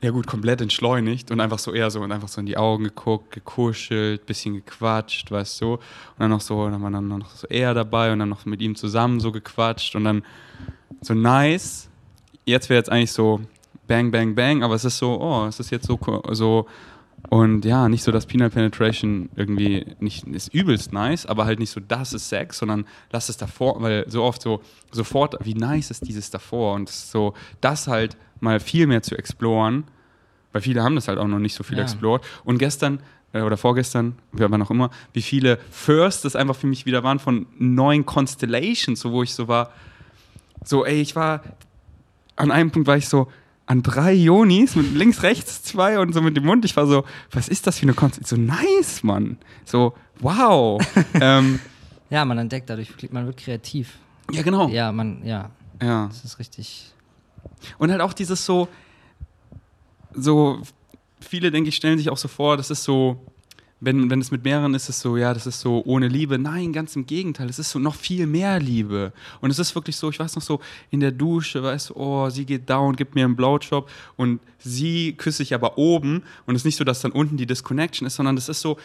ja 0.03 0.11
gut, 0.11 0.29
komplett 0.29 0.61
entschleunigt 0.61 1.33
und 1.33 1.41
einfach 1.41 1.59
so 1.59 1.73
eher 1.73 1.91
so 1.91 2.01
und 2.01 2.13
einfach 2.13 2.29
so 2.29 2.39
in 2.39 2.47
die 2.47 2.57
Augen 2.57 2.85
geguckt, 2.85 3.33
gekuschelt, 3.33 4.25
bisschen 4.25 4.55
gequatscht, 4.55 5.33
weißt 5.33 5.61
du. 5.63 5.73
Und 5.73 5.81
dann 6.21 6.31
noch 6.31 6.43
so, 6.43 6.71
dann 6.71 6.81
war 6.81 6.93
dann 6.93 7.09
noch 7.09 7.35
so 7.35 7.49
er 7.49 7.75
dabei 7.75 8.13
und 8.13 8.21
dann 8.21 8.29
noch 8.29 8.47
mit 8.47 8.63
ihm 8.63 8.77
zusammen 8.77 9.19
so 9.19 9.33
gequatscht 9.33 9.97
und 9.97 10.05
dann 10.05 10.23
so 11.01 11.13
nice. 11.13 11.89
Jetzt 12.45 12.71
wäre 12.71 12.79
jetzt 12.79 12.93
eigentlich 12.93 13.11
so 13.11 13.41
bang, 13.89 14.11
bang, 14.11 14.35
bang, 14.35 14.63
aber 14.63 14.75
es 14.75 14.85
ist 14.85 14.99
so, 14.99 15.21
oh, 15.21 15.47
es 15.47 15.59
ist 15.59 15.71
jetzt 15.71 15.87
so, 15.87 15.99
so 16.31 16.67
und 17.31 17.65
ja, 17.65 17.89
nicht 17.89 18.05
so, 18.05 18.13
dass 18.13 18.27
Penal 18.27 18.49
Penetration 18.49 19.29
irgendwie 19.35 19.85
nicht 19.99 20.27
ist 20.29 20.55
übelst 20.55 20.93
nice, 20.93 21.27
aber 21.27 21.45
halt 21.47 21.59
nicht 21.59 21.71
so, 21.71 21.81
das 21.81 22.13
ist 22.13 22.29
Sex, 22.29 22.59
sondern 22.59 22.87
lass 23.11 23.29
es 23.29 23.37
davor, 23.37 23.83
weil 23.83 24.05
so 24.09 24.23
oft 24.23 24.41
so 24.41 24.63
sofort, 24.93 25.35
wie 25.45 25.55
nice 25.55 25.91
ist 25.91 26.07
dieses 26.07 26.31
davor 26.31 26.75
und 26.75 26.89
so, 26.89 27.35
das 27.61 27.89
halt 27.89 28.17
mal 28.41 28.61
viel 28.61 28.87
mehr 28.87 29.03
zu 29.03 29.17
exploren, 29.19 29.85
weil 30.53 30.63
viele 30.63 30.83
haben 30.83 30.95
das 30.95 31.09
halt 31.09 31.19
auch 31.19 31.27
noch 31.27 31.41
nicht 31.41 31.55
so 31.55 31.65
viel 31.65 31.77
Ja. 31.79 31.83
explored. 31.85 32.23
Und 32.45 32.59
gestern 32.59 33.01
äh, 33.33 33.43
oder 33.43 33.57
vorgestern, 33.57 34.17
wer 34.33 34.51
war 34.51 34.59
noch 34.59 34.71
immer, 34.71 34.91
wie 35.13 35.23
viele 35.23 35.59
Firsts 35.71 36.23
das 36.23 36.37
einfach 36.37 36.57
für 36.57 36.67
mich 36.69 36.87
wieder 36.87 37.03
waren 37.03 37.19
von 37.19 37.47
neuen 37.59 38.07
Constellations, 38.07 39.01
so 39.01 39.13
wo 39.13 39.23
ich 39.23 39.35
so 39.35 39.49
war, 39.49 39.73
so 40.65 40.85
ey, 40.87 41.01
ich 41.01 41.15
war, 41.17 41.43
an 42.37 42.51
einem 42.51 42.71
Punkt 42.71 42.87
war 42.87 42.97
ich 42.97 43.09
so, 43.09 43.29
an 43.69 43.83
drei 43.83 44.13
Jonis, 44.15 44.75
mit 44.77 44.95
links, 44.95 45.23
rechts 45.23 45.63
zwei 45.63 45.99
und 45.99 46.13
so 46.15 46.23
mit 46.23 46.37
dem 46.37 46.45
Mund. 46.47 46.65
Ich 46.65 46.75
war 46.77 46.87
so, 46.87 47.05
was 47.31 47.49
ist 47.49 47.67
das 47.67 47.79
für 47.79 47.83
eine 47.85 47.93
Konstellation? 47.95 48.47
So 48.47 48.53
nice, 48.55 49.03
Mann. 49.05 49.37
So, 49.65 49.95
wow. 50.21 50.81
ähm, 51.21 51.61
Ja, 52.11 52.25
man 52.25 52.39
entdeckt 52.39 52.71
dadurch, 52.71 52.89
man 53.13 53.27
wird 53.27 53.37
kreativ. 53.37 53.99
ja, 54.33 54.43
genau. 54.43 54.69
Ja, 54.69 54.91
man, 54.91 55.23
ja, 55.25 55.51
Ja. 55.83 56.07
das 56.09 56.25
ist 56.25 56.39
richtig. 56.39 56.93
Und 57.79 57.91
halt 57.91 58.01
auch 58.01 58.15
dieses 58.15 58.45
so, 58.45 58.69
so, 60.15 60.63
viele, 61.21 61.51
denke 61.51 61.69
ich, 61.69 61.77
stellen 61.77 61.99
sich 61.99 62.09
auch 62.11 62.17
so 62.17 62.29
vor, 62.29 62.57
das 62.57 62.71
ist 62.71 62.85
so, 62.85 63.21
wenn, 63.81 64.11
wenn 64.11 64.21
es 64.21 64.31
mit 64.31 64.45
mehreren 64.45 64.75
ist, 64.75 64.85
ist 64.85 64.97
es 64.97 65.01
so, 65.01 65.17
ja, 65.17 65.33
das 65.33 65.47
ist 65.47 65.61
so 65.61 65.83
ohne 65.87 66.09
Liebe. 66.09 66.39
Nein, 66.39 66.73
ganz 66.73 66.97
im 66.97 67.07
Gegenteil, 67.07 67.49
es 67.49 67.59
ist 67.59 67.71
so 67.71 67.79
noch 67.79 67.95
viel 67.95 68.27
mehr 68.27 68.59
Liebe. 68.59 69.13
Und 69.41 69.51
es 69.51 69.59
ist 69.59 69.75
wirklich 69.75 69.97
so, 69.97 70.11
ich 70.11 70.19
weiß 70.19 70.35
noch 70.35 70.43
so, 70.43 70.61
in 70.91 71.01
der 71.01 71.13
Dusche, 71.13 71.63
weißt 71.63 71.91
du, 71.91 71.97
oh, 71.97 72.29
sie 72.29 72.45
geht 72.45 72.69
down, 72.69 72.97
gibt 72.97 73.15
mir 73.15 73.25
einen 73.25 73.37
Blowjob 73.37 73.89
und 74.17 74.41
sie 74.59 75.13
küsse 75.13 75.45
ich 75.45 75.55
aber 75.55 75.79
oben. 75.79 76.25
Und 76.47 76.57
es 76.57 76.63
ist 76.63 76.67
nicht 76.67 76.77
so, 76.77 76.85
dass 76.85 77.01
dann 77.01 77.13
unten 77.13 77.37
die 77.37 77.47
Disconnection 77.47 78.07
ist, 78.07 78.17
sondern 78.17 78.35
das 78.35 78.49
ist 78.49 78.61
so, 78.61 78.79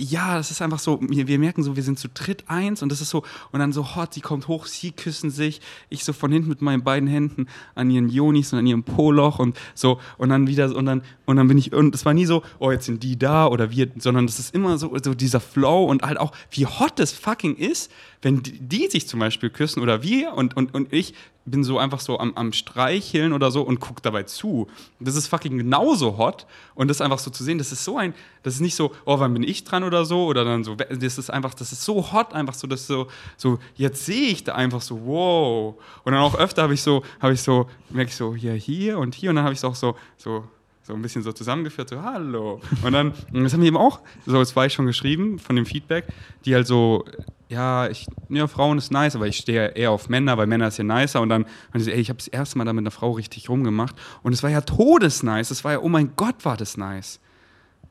ja, 0.00 0.36
das 0.36 0.52
ist 0.52 0.62
einfach 0.62 0.78
so, 0.78 1.00
wir, 1.02 1.26
wir 1.26 1.38
merken 1.40 1.64
so, 1.64 1.74
wir 1.74 1.82
sind 1.82 1.98
zu 1.98 2.08
dritt 2.08 2.44
eins 2.46 2.82
und 2.82 2.92
das 2.92 3.00
ist 3.00 3.10
so, 3.10 3.24
und 3.50 3.58
dann 3.58 3.72
so 3.72 3.96
hot, 3.96 4.14
sie 4.14 4.20
kommt 4.20 4.46
hoch, 4.46 4.66
sie 4.66 4.92
küssen 4.92 5.30
sich, 5.30 5.60
ich 5.88 6.04
so 6.04 6.12
von 6.12 6.30
hinten 6.30 6.48
mit 6.48 6.62
meinen 6.62 6.84
beiden 6.84 7.08
Händen 7.08 7.46
an 7.74 7.90
ihren 7.90 8.08
Jonis 8.08 8.52
und 8.52 8.60
an 8.60 8.66
ihrem 8.66 8.84
Poloch 8.84 9.40
und 9.40 9.58
so, 9.74 9.98
und 10.16 10.28
dann 10.28 10.46
wieder, 10.46 10.74
und 10.74 10.86
dann, 10.86 11.02
und 11.26 11.36
dann 11.36 11.48
bin 11.48 11.58
ich, 11.58 11.72
und 11.72 11.94
es 11.96 12.06
war 12.06 12.14
nie 12.14 12.26
so, 12.26 12.44
oh, 12.60 12.70
jetzt 12.70 12.86
sind 12.86 13.02
die 13.02 13.18
da 13.18 13.48
oder 13.48 13.72
wir, 13.72 13.90
sondern 13.98 14.26
das 14.26 14.38
ist 14.38 14.54
immer 14.54 14.78
so, 14.78 14.96
so 15.02 15.14
dieser 15.14 15.40
Flow 15.40 15.84
und 15.86 16.02
halt 16.02 16.18
auch, 16.18 16.30
wie 16.52 16.66
hot 16.66 16.92
das 16.96 17.10
fucking 17.10 17.56
ist, 17.56 17.90
wenn 18.22 18.42
die, 18.42 18.58
die 18.58 18.88
sich 18.88 19.06
zum 19.06 19.20
Beispiel 19.20 19.50
küssen 19.50 19.82
oder 19.82 20.02
wir 20.02 20.32
und, 20.34 20.56
und, 20.56 20.74
und 20.74 20.92
ich 20.92 21.14
bin 21.44 21.64
so 21.64 21.78
einfach 21.78 22.00
so 22.00 22.18
am, 22.18 22.34
am 22.34 22.52
Streicheln 22.52 23.32
oder 23.32 23.50
so 23.50 23.62
und 23.62 23.80
guck 23.80 24.02
dabei 24.02 24.24
zu. 24.24 24.68
Das 25.00 25.16
ist 25.16 25.28
fucking 25.28 25.56
genauso 25.58 26.18
hot 26.18 26.46
und 26.74 26.88
das 26.88 27.00
einfach 27.00 27.18
so 27.18 27.30
zu 27.30 27.44
sehen, 27.44 27.58
das 27.58 27.72
ist 27.72 27.84
so 27.84 27.96
ein, 27.96 28.14
das 28.42 28.54
ist 28.54 28.60
nicht 28.60 28.74
so, 28.74 28.92
oh, 29.04 29.18
wann 29.18 29.32
bin 29.32 29.42
ich 29.42 29.64
dran 29.64 29.84
oder 29.84 30.04
so 30.04 30.26
oder 30.26 30.44
dann 30.44 30.64
so, 30.64 30.74
das 30.74 31.18
ist 31.18 31.30
einfach, 31.30 31.54
das 31.54 31.72
ist 31.72 31.84
so 31.84 32.12
hot, 32.12 32.34
einfach 32.34 32.54
so, 32.54 32.66
das 32.66 32.86
so, 32.86 33.08
so, 33.36 33.58
jetzt 33.76 34.04
sehe 34.04 34.28
ich 34.28 34.44
da 34.44 34.54
einfach 34.54 34.82
so, 34.82 35.00
wow. 35.06 35.74
Und 36.04 36.12
dann 36.12 36.22
auch 36.22 36.34
öfter 36.34 36.62
habe 36.62 36.74
ich 36.74 36.82
so, 36.82 37.02
habe 37.20 37.32
ich 37.32 37.42
so, 37.42 37.68
merke 37.90 38.10
ich 38.10 38.16
so, 38.16 38.34
hier, 38.34 38.54
hier 38.54 38.98
und 38.98 39.14
hier 39.14 39.30
und 39.30 39.36
dann 39.36 39.44
habe 39.44 39.54
ich 39.54 39.60
es 39.60 39.64
auch 39.64 39.76
so, 39.76 39.96
so, 40.16 40.44
so 40.82 40.94
ein 40.94 41.02
bisschen 41.02 41.22
so 41.22 41.32
zusammengeführt, 41.32 41.90
so 41.90 42.02
hallo. 42.02 42.60
Und 42.82 42.92
dann, 42.92 43.12
das 43.32 43.52
haben 43.52 43.60
die 43.60 43.66
eben 43.66 43.76
auch 43.76 44.00
so 44.26 44.42
zwei 44.44 44.68
schon 44.68 44.86
geschrieben 44.86 45.38
von 45.38 45.54
dem 45.54 45.66
Feedback, 45.66 46.06
die 46.44 46.54
halt 46.54 46.66
so, 46.66 47.04
ja, 47.48 47.88
ich, 47.88 48.06
ja, 48.28 48.46
Frauen 48.46 48.78
ist 48.78 48.90
nice, 48.92 49.16
aber 49.16 49.26
ich 49.26 49.36
stehe 49.36 49.68
eher 49.68 49.90
auf 49.90 50.08
Männer, 50.08 50.36
weil 50.36 50.46
Männer 50.46 50.68
ist 50.68 50.76
ja 50.76 50.84
nicer. 50.84 51.20
Und 51.20 51.30
dann 51.30 51.46
meinte 51.72 51.84
sie, 51.84 51.92
ey, 51.92 52.00
ich 52.00 52.10
habe 52.10 52.18
das 52.18 52.28
erste 52.28 52.58
Mal 52.58 52.64
da 52.64 52.72
mit 52.72 52.82
einer 52.82 52.90
Frau 52.90 53.12
richtig 53.12 53.48
rumgemacht. 53.48 53.96
Und 54.22 54.32
es 54.32 54.42
war 54.42 54.50
ja 54.50 54.60
todesnice. 54.60 55.50
Es 55.50 55.64
war 55.64 55.72
ja, 55.72 55.78
oh 55.80 55.88
mein 55.88 56.14
Gott, 56.16 56.44
war 56.44 56.56
das 56.56 56.76
nice. 56.76 57.20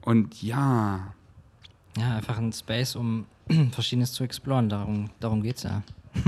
Und 0.01 0.41
ja, 0.41 1.13
Ja, 1.97 2.15
einfach 2.15 2.37
ein 2.37 2.53
Space, 2.53 2.95
um 2.95 3.25
Verschiedenes 3.71 4.13
zu 4.13 4.23
exploren. 4.23 4.69
Darum, 4.69 5.09
darum 5.19 5.41
geht's 5.41 5.63
ja. 5.63 5.81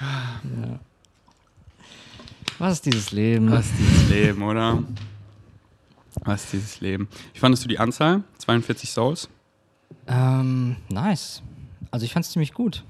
Ja. 0.00 0.80
Was 2.58 2.74
ist 2.74 2.86
dieses 2.86 3.12
Leben? 3.12 3.50
Was 3.50 3.66
ist 3.66 3.78
dieses 3.78 4.08
Leben, 4.08 4.42
oder? 4.42 4.82
Was 6.24 6.44
ist 6.44 6.52
dieses 6.52 6.80
Leben? 6.80 7.08
Wie 7.32 7.38
fandest 7.38 7.64
du 7.64 7.68
die 7.68 7.78
Anzahl? 7.78 8.22
42 8.38 8.90
Souls? 8.90 9.28
Ähm, 10.06 10.76
nice. 10.88 11.42
Also 11.92 12.06
ich 12.06 12.12
fand 12.12 12.24
es 12.24 12.32
ziemlich 12.32 12.54
gut. 12.54 12.82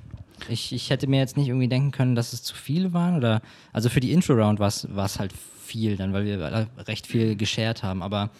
Ich, 0.48 0.72
ich 0.72 0.90
hätte 0.90 1.06
mir 1.06 1.18
jetzt 1.18 1.36
nicht 1.36 1.48
irgendwie 1.48 1.68
denken 1.68 1.90
können, 1.90 2.14
dass 2.14 2.32
es 2.32 2.42
zu 2.42 2.54
viele 2.54 2.92
waren. 2.92 3.16
Oder, 3.16 3.42
also 3.72 3.88
für 3.88 4.00
die 4.00 4.12
Intro-Round 4.12 4.58
war 4.60 4.68
es 4.68 5.18
halt 5.18 5.32
viel, 5.62 5.96
dann, 5.96 6.12
weil 6.12 6.24
wir 6.24 6.68
recht 6.86 7.06
viel 7.06 7.36
geshared 7.36 7.82
haben. 7.82 8.02
Aber 8.02 8.30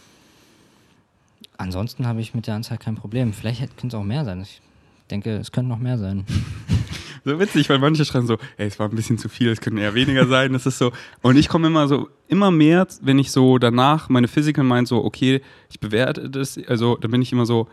ansonsten 1.59 2.07
habe 2.07 2.21
ich 2.21 2.33
mit 2.33 2.47
der 2.47 2.55
Anzahl 2.55 2.79
kein 2.79 2.95
Problem. 2.95 3.33
Vielleicht 3.33 3.61
könnte 3.77 3.89
es 3.89 4.01
auch 4.01 4.05
mehr 4.05 4.25
sein. 4.25 4.41
Ich 4.43 4.61
denke, 5.11 5.37
es 5.37 5.51
könnten 5.51 5.69
noch 5.69 5.79
mehr 5.79 5.99
sein. 5.99 6.25
so 7.25 7.41
witzig, 7.41 7.69
weil 7.69 7.81
manche 7.81 8.05
schreiben 8.05 8.29
so, 8.29 8.39
ey, 8.57 8.69
es 8.69 8.79
war 8.79 8.89
ein 8.89 8.95
bisschen 8.95 9.19
zu 9.19 9.29
viel, 9.29 9.49
es 9.49 9.61
könnten 9.61 9.79
eher 9.79 9.95
weniger 9.95 10.29
sein. 10.29 10.53
Das 10.53 10.65
ist 10.65 10.79
so. 10.79 10.93
Und 11.23 11.37
ich 11.37 11.49
komme 11.49 11.67
immer 11.67 11.89
so, 11.89 12.09
immer 12.29 12.53
mehr, 12.53 12.87
wenn 13.01 13.19
ich 13.19 13.33
so 13.33 13.59
danach 13.59 14.09
meine 14.09 14.29
Physical 14.29 14.65
meint, 14.65 14.87
so, 14.87 15.05
okay, 15.05 15.43
ich 15.71 15.81
bewerte 15.81 16.31
das, 16.31 16.57
also 16.69 16.97
dann 16.97 17.11
bin 17.11 17.21
ich 17.21 17.33
immer 17.33 17.47
so, 17.47 17.69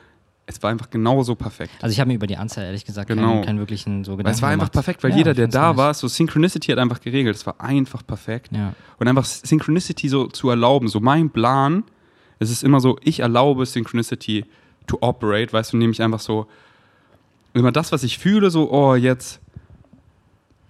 es 0.49 0.61
war 0.63 0.71
einfach 0.71 0.89
genauso 0.89 1.35
perfekt. 1.35 1.71
Also 1.81 1.93
ich 1.93 1.99
habe 1.99 2.07
mir 2.07 2.15
über 2.15 2.25
die 2.25 2.37
Anzahl 2.37 2.65
ehrlich 2.65 2.83
gesagt 2.83 3.07
genau. 3.07 3.33
keinen, 3.33 3.45
keinen 3.45 3.59
wirklichen 3.59 4.03
so 4.03 4.17
Gedanken 4.17 4.35
Es 4.35 4.41
war 4.41 4.49
einfach 4.49 4.71
gemacht. 4.71 4.73
perfekt, 4.73 5.03
weil 5.03 5.11
Ja, 5.11 5.17
jeder, 5.17 5.33
der 5.33 5.47
da 5.47 5.77
war, 5.77 5.93
so 5.93 6.07
Synchronicity 6.07 6.71
hat 6.71 6.79
einfach 6.79 6.99
geregelt. 7.01 7.35
Es 7.35 7.45
war 7.45 7.61
einfach 7.61 8.05
perfekt. 8.05 8.49
Ja. 8.51 8.73
Und 8.97 9.07
einfach 9.07 9.25
Synchronicity 9.25 10.09
so 10.09 10.27
zu 10.27 10.49
erlauben, 10.49 10.87
so 10.87 10.99
mein 10.99 11.29
Plan, 11.29 11.83
es 12.39 12.49
ist 12.49 12.63
immer 12.63 12.79
so, 12.79 12.97
ich 13.03 13.19
erlaube 13.19 13.65
Synchronicity 13.65 14.45
to 14.87 14.97
operate, 15.01 15.53
weißt 15.53 15.73
du, 15.73 15.77
nämlich 15.77 16.01
einfach 16.01 16.19
so, 16.19 16.47
immer 17.53 17.71
das, 17.71 17.91
was 17.91 18.03
ich 18.03 18.17
fühle, 18.17 18.49
so, 18.49 18.71
oh, 18.71 18.95
jetzt. 18.95 19.39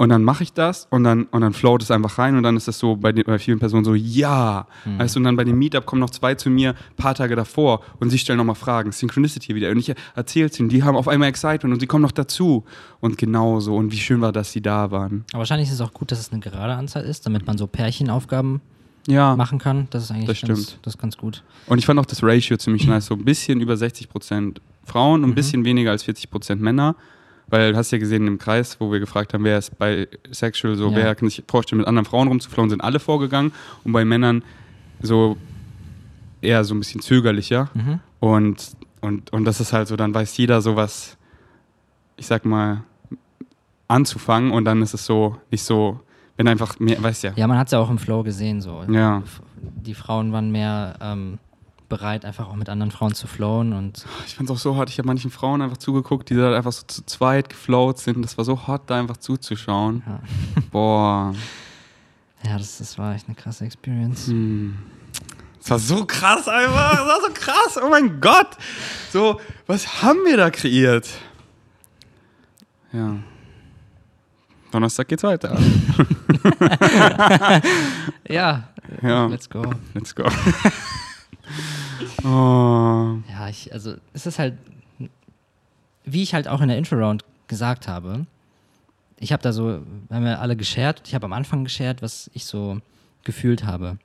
Und 0.02 0.08
dann 0.08 0.24
mache 0.24 0.43
ich 0.43 0.54
das 0.54 0.88
und 0.91 1.04
dann, 1.04 1.26
und 1.26 1.41
dann 1.41 1.52
float 1.52 1.84
es 1.84 1.91
einfach 1.91 2.18
rein 2.20 2.38
und 2.38 2.43
dann 2.43 2.56
ist 2.56 2.70
es 2.70 2.80
so 2.80 2.95
bei, 2.95 3.12
den, 3.12 3.26
bei 3.26 3.38
vielen 3.38 3.60
Personen 3.60 3.84
so, 3.84 3.93
ja. 3.95 4.66
Weißt 4.97 5.16
du, 5.16 5.20
und 5.20 5.26
dann 5.26 5.36
bei 5.36 5.43
dem 5.43 5.60
Meetup 5.60 5.86
kommen 5.86 6.00
noch 6.00 6.10
zwei 6.10 6.36
zu 6.36 6.50
mir, 6.50 6.70
ein 6.72 6.95
paar 6.95 7.14
Tage 7.16 7.36
davor 7.36 7.82
und 8.00 8.10
sie 8.10 8.18
stellen 8.18 8.38
nochmal 8.38 8.56
Fragen, 8.56 8.93
Synchronicity 8.93 9.56
wieder. 9.56 9.70
Und 9.72 9.78
ich 9.78 9.93
erzähle 10.16 10.45
es 10.47 10.58
ihnen, 10.58 10.70
die 10.70 10.84
haben 10.84 10.95
auf 10.95 11.10
einmal 11.10 11.28
Excitement 11.28 11.74
und 11.74 11.82
sie 11.82 11.86
kommen 11.86 12.02
noch 12.02 12.14
dazu. 12.14 12.64
Und 13.02 13.18
genauso. 13.18 13.76
Und 13.76 13.91
wie 13.91 13.97
schön 13.97 14.22
war, 14.22 14.32
dass 14.32 14.54
sie 14.54 14.62
da 14.62 14.89
waren. 14.89 15.26
Aber 15.34 15.39
wahrscheinlich 15.39 15.68
ist 15.68 15.76
es 15.76 15.82
auch 15.82 15.93
gut, 15.93 16.12
dass 16.14 16.20
es 16.22 16.32
eine 16.32 16.39
gerade 16.39 16.74
Anzahl 16.76 17.04
ist, 17.04 17.26
damit 17.26 17.45
man 17.45 17.58
so 17.58 17.68
Pärchenaufgaben 17.68 18.62
Ja. 19.06 19.36
machen 19.36 19.60
kann. 19.60 19.88
Das 19.89 20.04
ist 20.04 20.12
eigentlich 20.12 20.28
Das 20.39 20.47
ganz, 20.47 20.62
stimmt. 20.64 20.80
das 20.86 20.93
ist 20.95 21.02
ganz 21.02 21.18
gut. 21.18 21.43
Und 21.68 21.78
ich 21.78 21.86
fand 21.86 22.00
auch 22.00 22.06
das 22.06 22.24
Ratio 22.24 22.56
ziemlich 22.56 22.88
nice, 22.88 23.08
so 23.08 23.16
ein 23.16 23.26
bisschen 23.26 23.60
über 23.60 23.74
60% 23.74 24.58
Frauen 24.86 25.26
und 25.26 25.32
ein 25.32 25.36
bisschen 25.36 25.66
weniger 25.66 25.91
als 25.91 26.06
40% 26.08 26.56
Männer. 26.56 26.95
Weil, 27.50 27.76
hast 27.76 27.91
ja 27.91 27.97
gesehen 27.97 28.28
im 28.28 28.38
Kreis, 28.38 28.80
wo 28.80 28.91
wir 28.91 29.00
gefragt 29.00 29.34
haben, 29.34 29.43
wer 29.43 29.58
ist 29.58 29.78
bei 29.78 30.08
Sexual, 30.32 30.76
so 30.76 30.89
Ja. 30.89 30.95
wer 30.97 31.16
kann 31.16 31.30
sich 31.30 31.43
vorstellen, 31.47 31.80
mit 31.80 31.88
anderen 31.88 32.06
Frauen 32.06 32.28
rumzuflauen, 32.28 32.70
sind 32.70 32.82
alle 32.82 33.00
vorgegangen. 33.00 33.52
Und 33.84 33.91
bei 33.91 34.06
Männern 34.06 34.43
so 35.02 35.38
eher 36.41 36.64
so 36.64 36.76
ein 36.76 36.80
bisschen 36.80 37.02
zögerlicher. 37.02 37.70
Mhm. 37.74 38.00
Und, 38.20 38.72
und, 39.02 39.32
und 39.34 39.45
das 39.45 39.60
ist 39.60 39.74
halt 39.74 39.88
so, 39.88 39.95
dann 39.95 40.14
weiß 40.14 40.38
jeder 40.38 40.62
so 40.62 40.76
was, 40.76 41.18
ich 42.18 42.28
sag 42.28 42.45
mal, 42.45 42.84
anzufangen. 43.88 44.52
Und 44.52 44.66
dann 44.66 44.82
ist 44.82 44.93
es 44.93 45.06
so, 45.06 45.38
nicht 45.52 45.64
so, 45.64 46.00
wenn 46.38 46.47
einfach 46.47 46.80
mehr, 46.80 47.02
weißt 47.02 47.24
ja. 47.24 47.34
Ja, 47.36 47.47
man 47.47 47.58
hat 47.58 47.68
es 47.68 47.72
ja 47.72 47.80
auch 47.80 47.89
im 47.89 47.97
Flow 47.97 48.24
gesehen. 48.24 48.62
So. 48.62 48.84
Ja. 48.89 49.24
Die 49.58 49.93
Frauen 49.93 50.32
waren 50.32 50.52
mehr 50.52 50.95
ähm, 51.02 51.39
bereit, 51.90 52.24
einfach 52.26 52.48
auch 52.48 52.56
mit 52.56 52.70
anderen 52.70 52.92
Frauen 52.92 53.14
zu 53.16 53.28
flowen. 53.28 53.74
Und 53.74 54.06
Ich 54.28 54.36
fand 54.36 54.50
es 54.50 54.56
auch 54.56 54.60
so 54.60 54.76
hot. 54.78 54.90
Ich 54.90 54.98
habe 55.00 55.08
manchen 55.08 55.32
Frauen 55.32 55.62
einfach 55.62 55.78
zugeguckt, 55.78 56.30
die 56.30 56.36
da 56.36 56.56
einfach 56.56 56.72
so 56.72 56.84
zu 56.88 57.06
zweit 57.06 57.50
geflowt 57.50 58.00
sind. 58.00 58.24
Das 58.24 58.38
war 58.38 58.46
so 58.46 58.68
hot, 58.68 58.84
da 58.88 59.00
einfach 59.00 59.18
zuzuschauen. 59.18 60.04
Ja. 60.06 60.20
Boah. 60.72 61.34
ja, 62.44 62.58
das, 62.58 62.78
das 62.78 62.98
war 62.98 63.16
echt 63.16 63.28
eine 63.28 63.36
krasse 63.36 63.66
Experience. 63.66 64.28
Hm. 64.28 64.78
Das 65.60 65.72
war 65.72 65.80
so 65.80 66.06
krass 66.06 66.48
einfach. 66.48 66.92
Das 66.92 67.06
war 67.08 67.22
so 67.22 67.34
krass. 67.34 67.80
Oh 67.84 67.90
mein 67.90 68.22
Gott. 68.22 68.50
So, 69.12 69.42
was 69.68 70.02
haben 70.02 70.20
wir 70.26 70.38
da 70.38 70.50
kreiert? 70.50 71.10
Ja. 72.94 73.16
Donnerstag 74.72 75.08
geht's 75.08 75.24
weiter. 75.24 75.58
Ja, 78.28 78.70
Ja. 79.02 79.26
let's 79.28 79.50
go. 79.50 79.64
Let's 79.94 80.14
go. 80.16 80.24
Oh. 82.24 83.18
Ja, 83.30 83.50
ich, 83.50 83.74
also 83.74 83.95
es 84.14 84.26
ist 84.26 84.39
halt, 84.39 84.58
wie 86.06 86.24
ich 86.24 86.34
halt 86.34 86.47
auch 86.47 86.62
in 86.62 86.68
der 86.68 86.78
Intro-Round 86.78 87.24
gesagt 87.47 87.88
habe, 87.88 88.26
ich 89.20 89.34
habe 89.34 89.43
da 89.43 89.52
so, 89.52 89.82
wir 90.08 90.16
haben 90.16 90.26
ja 90.26 90.39
alle 90.39 90.56
geshared, 90.56 91.02
ich 91.06 91.14
habe 91.14 91.26
am 91.26 91.34
Anfang 91.34 91.64
geshared, 91.64 92.02
was 92.02 92.30
ich 92.34 92.45
so 92.45 92.80
gefühlt 93.24 93.66
habe. 93.66 93.97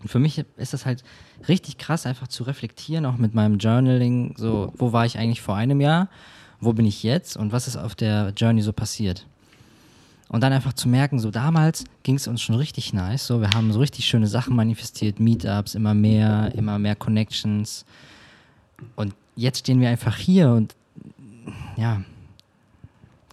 Und 0.00 0.08
für 0.08 0.18
mich 0.18 0.44
ist 0.56 0.72
das 0.72 0.84
halt 0.84 1.04
richtig 1.48 1.78
krass, 1.78 2.06
einfach 2.06 2.28
zu 2.28 2.44
reflektieren, 2.44 3.06
auch 3.06 3.16
mit 3.16 3.34
meinem 3.34 3.58
Journaling, 3.58 4.34
so, 4.36 4.72
wo 4.76 4.92
war 4.92 5.06
ich 5.06 5.18
eigentlich 5.18 5.40
vor 5.40 5.56
einem 5.56 5.80
Jahr, 5.80 6.08
wo 6.60 6.72
bin 6.72 6.86
ich 6.86 7.02
jetzt 7.02 7.36
und 7.36 7.52
was 7.52 7.66
ist 7.66 7.76
auf 7.76 7.94
der 7.94 8.32
Journey 8.36 8.62
so 8.62 8.72
passiert. 8.72 9.26
Und 10.32 10.40
dann 10.42 10.52
einfach 10.52 10.72
zu 10.72 10.88
merken, 10.88 11.18
so 11.20 11.30
damals 11.30 11.84
ging 12.02 12.16
es 12.16 12.26
uns 12.26 12.40
schon 12.42 12.56
richtig 12.56 12.92
nice. 12.94 13.26
So, 13.26 13.40
wir 13.40 13.50
haben 13.50 13.70
so 13.72 13.78
richtig 13.80 14.06
schöne 14.06 14.26
Sachen 14.26 14.56
manifestiert, 14.56 15.20
Meetups, 15.20 15.74
immer 15.76 15.92
mehr, 15.94 16.50
immer 16.56 16.78
mehr 16.78 16.96
Connections. 16.96 17.84
Und 18.96 19.14
jetzt 19.36 19.58
stehen 19.60 19.80
wir 19.80 19.88
einfach 19.90 20.16
hier 20.16 20.50
und 20.50 20.74
ja. 21.76 22.02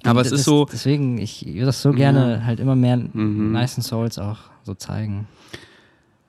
Aber 0.03 0.21
es 0.21 0.31
ist 0.31 0.43
so, 0.43 0.65
Deswegen, 0.71 1.17
ich 1.19 1.45
würde 1.45 1.65
das 1.67 1.81
so 1.81 1.91
gerne 1.91 2.35
Ja. 2.39 2.43
halt 2.45 2.59
immer 2.59 2.75
mehr 2.75 2.97
Mhm. 2.97 3.51
Nice 3.53 3.75
and 3.77 3.85
Souls 3.85 4.19
auch 4.19 4.37
so 4.63 4.73
zeigen. 4.75 5.27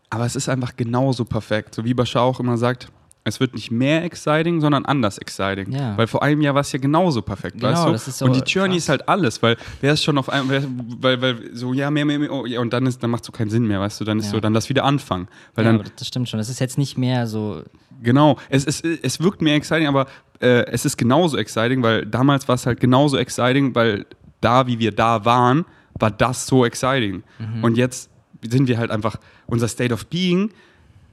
aber 0.08 0.24
es 0.26 0.34
ist 0.36 0.48
einfach 0.48 0.74
genauso 0.76 1.24
perfekt. 1.24 1.74
So 1.74 1.84
wie 1.84 1.94
Bashar 1.94 2.22
auch 2.22 2.40
immer 2.40 2.56
sagt, 2.56 2.90
es 3.24 3.38
wird 3.38 3.54
nicht 3.54 3.70
mehr 3.70 4.02
exciting, 4.04 4.60
sondern 4.60 4.84
anders 4.86 5.18
exciting. 5.18 5.72
Ja. 5.72 5.96
Weil 5.96 6.06
vor 6.06 6.22
einem 6.22 6.40
Jahr 6.40 6.54
war 6.54 6.62
es 6.62 6.72
ja 6.72 6.78
genauso 6.78 7.20
perfekt, 7.22 7.56
Genau, 7.60 7.68
weißt 7.72 7.86
du? 7.86 7.92
das 7.92 8.08
ist 8.08 8.18
so 8.18 8.24
und 8.24 8.34
die 8.34 8.50
Journey 8.50 8.74
krass. 8.76 8.84
ist 8.84 8.88
halt 8.88 9.08
alles, 9.08 9.42
weil 9.42 9.56
wer 9.82 9.92
ist 9.92 10.02
schon 10.02 10.16
auf 10.18 10.28
einem, 10.30 10.48
wer, 10.48 10.62
weil, 11.00 11.20
weil 11.20 11.54
so, 11.54 11.72
ja, 11.74 11.90
mehr, 11.90 12.04
mehr, 12.06 12.18
mehr, 12.18 12.32
oh, 12.32 12.46
ja, 12.46 12.60
und 12.60 12.72
dann, 12.72 12.86
ist, 12.86 13.02
dann 13.02 13.10
macht 13.10 13.24
so 13.24 13.32
keinen 13.32 13.50
Sinn 13.50 13.66
mehr, 13.66 13.78
weißt 13.80 14.00
du? 14.00 14.04
Dann 14.04 14.18
ist 14.18 14.26
Ja. 14.26 14.30
so, 14.32 14.40
dann 14.40 14.54
lass 14.54 14.68
wieder 14.70 14.84
anfangen. 14.84 15.28
Weil 15.54 15.64
ja, 15.66 15.72
dann, 15.72 15.80
aber 15.80 15.90
das 15.94 16.08
stimmt 16.08 16.28
schon. 16.28 16.40
Es 16.40 16.48
ist 16.48 16.60
jetzt 16.60 16.78
nicht 16.78 16.96
mehr 16.96 17.26
so, 17.26 17.62
Genau, 18.02 18.38
es, 18.48 18.64
es, 18.64 18.80
es 18.80 19.20
wirkt 19.20 19.42
mehr 19.42 19.54
exciting, 19.56 19.86
aber 19.86 20.06
äh, 20.40 20.64
es 20.70 20.86
ist 20.86 20.96
genauso 20.96 21.36
exciting, 21.36 21.82
weil 21.82 22.06
damals 22.06 22.48
war 22.48 22.54
es 22.54 22.64
halt 22.64 22.80
genauso 22.80 23.18
exciting, 23.18 23.74
weil 23.74 24.06
da, 24.40 24.66
wie 24.66 24.78
wir 24.78 24.92
da 24.92 25.26
waren, 25.26 25.66
war 25.98 26.10
das 26.10 26.46
so 26.46 26.64
exciting. 26.64 27.22
Mhm. 27.38 27.62
Und 27.62 27.76
jetzt 27.76 28.08
sind 28.48 28.66
wir 28.68 28.78
halt 28.78 28.90
einfach, 28.90 29.16
unser 29.46 29.68
State 29.68 29.92
of 29.92 30.06
Being 30.06 30.50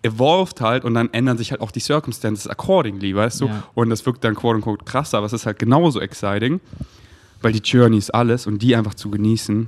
evolved 0.02 0.62
halt 0.62 0.86
und 0.86 0.94
dann 0.94 1.12
ändern 1.14 1.38
sich 1.38 1.52
halt 1.52 1.62
auch 1.62 1.72
die 1.72 1.80
Circumstances 1.80 2.48
accordingly, 2.48 3.16
weißt 3.16 3.42
du? 3.42 3.48
Ja. 3.48 3.64
Und 3.74 3.90
das 3.90 4.06
wirkt 4.06 4.24
dann 4.24 4.36
quote 4.36 4.58
unquote 4.58 4.86
krasser, 4.86 5.18
aber 5.18 5.28
es 5.28 5.34
ist 5.34 5.46
halt 5.46 5.60
genauso 5.60 6.00
exciting, 6.00 6.60
weil 7.42 7.52
die 7.52 7.60
Journey 7.60 7.98
ist 7.98 8.14
alles 8.14 8.48
und 8.48 8.62
die 8.62 8.76
einfach 8.76 8.94
zu 8.94 9.10
genießen. 9.10 9.68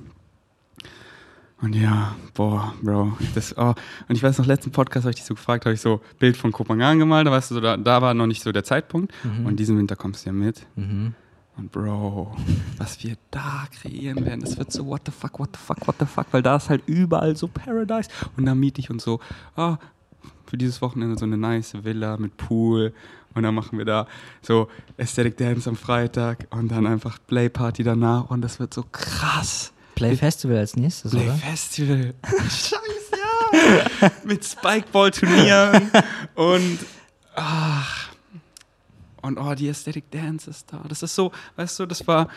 Und 1.61 1.75
ja, 1.75 2.15
boah, 2.35 2.73
Bro. 2.81 3.17
Das, 3.35 3.57
oh. 3.57 3.73
Und 4.07 4.15
ich 4.15 4.23
weiß 4.23 4.37
noch, 4.37 4.45
letzten 4.45 4.71
Podcast 4.71 5.03
habe 5.03 5.11
ich 5.11 5.17
dich 5.17 5.25
so 5.25 5.33
gefragt, 5.33 5.65
habe 5.65 5.73
ich 5.73 5.81
so 5.81 5.99
Bild 6.17 6.37
von 6.37 6.53
Kopenhagen 6.53 6.99
gemalt, 6.99 7.27
da 7.27 7.31
weißt 7.31 7.51
du, 7.51 7.55
so, 7.55 7.61
da, 7.61 7.75
da 7.75 8.01
war 8.01 8.13
noch 8.13 8.27
nicht 8.27 8.41
so 8.41 8.53
der 8.53 8.63
Zeitpunkt. 8.63 9.13
Und 9.43 9.57
diesen 9.57 9.77
Winter 9.77 9.97
kommst 9.97 10.25
du 10.25 10.29
ja 10.29 10.33
mit. 10.33 10.65
mhm. 10.75 11.13
Und 11.59 11.73
Bro, 11.73 12.33
was 12.77 13.03
wir 13.03 13.17
da 13.31 13.67
kreieren 13.81 14.25
werden, 14.25 14.39
das 14.39 14.57
wird 14.57 14.71
so 14.71 14.85
what 14.85 15.01
the 15.05 15.11
fuck, 15.11 15.39
what 15.39 15.49
the 15.53 15.59
fuck, 15.61 15.85
what 15.85 15.95
the 15.99 16.05
fuck, 16.05 16.27
weil 16.31 16.41
da 16.41 16.55
ist 16.55 16.69
halt 16.69 16.83
überall 16.85 17.35
so 17.35 17.49
Paradise. 17.49 18.09
Und 18.37 18.45
dann 18.45 18.57
miete 18.57 18.79
ich 18.79 18.89
uns 18.89 19.03
so, 19.03 19.19
ah, 19.57 19.77
für 20.49 20.57
dieses 20.57 20.81
Wochenende 20.81 21.17
so 21.17 21.25
eine 21.25 21.37
nice 21.37 21.73
Villa 21.83 22.17
mit 22.17 22.35
Pool. 22.37 22.93
Und 23.35 23.43
dann 23.43 23.53
machen 23.53 23.77
wir 23.77 23.85
da 23.85 24.07
so 24.41 24.67
Aesthetic 24.97 25.37
Dance 25.37 25.69
am 25.69 25.75
Freitag 25.75 26.47
und 26.49 26.69
dann 26.69 26.87
einfach 26.87 27.19
Playparty 27.27 27.83
danach. 27.83 28.29
Und 28.31 28.41
das 28.41 28.59
wird 28.59 28.73
so 28.73 28.83
krass. 28.91 29.71
Play 29.95 30.15
Festival 30.15 30.57
als 30.57 30.75
nächstes, 30.75 31.11
Play 31.11 31.25
oder? 31.25 31.35
Festival. 31.35 32.13
Scheiße, 32.49 32.79
ja. 34.01 34.11
Mit 34.25 34.43
Spikeball-Turnieren 34.45 35.91
und 36.35 36.79
ach. 37.35 38.09
Und 39.21 39.37
oh, 39.37 39.53
die 39.53 39.67
Aesthetic 39.67 40.09
Dance 40.11 40.49
ist 40.49 40.71
da. 40.71 40.81
Das 40.87 41.03
ist 41.03 41.13
so, 41.13 41.31
weißt 41.57 41.79
du, 41.79 41.85
das 41.85 42.07
war. 42.07 42.29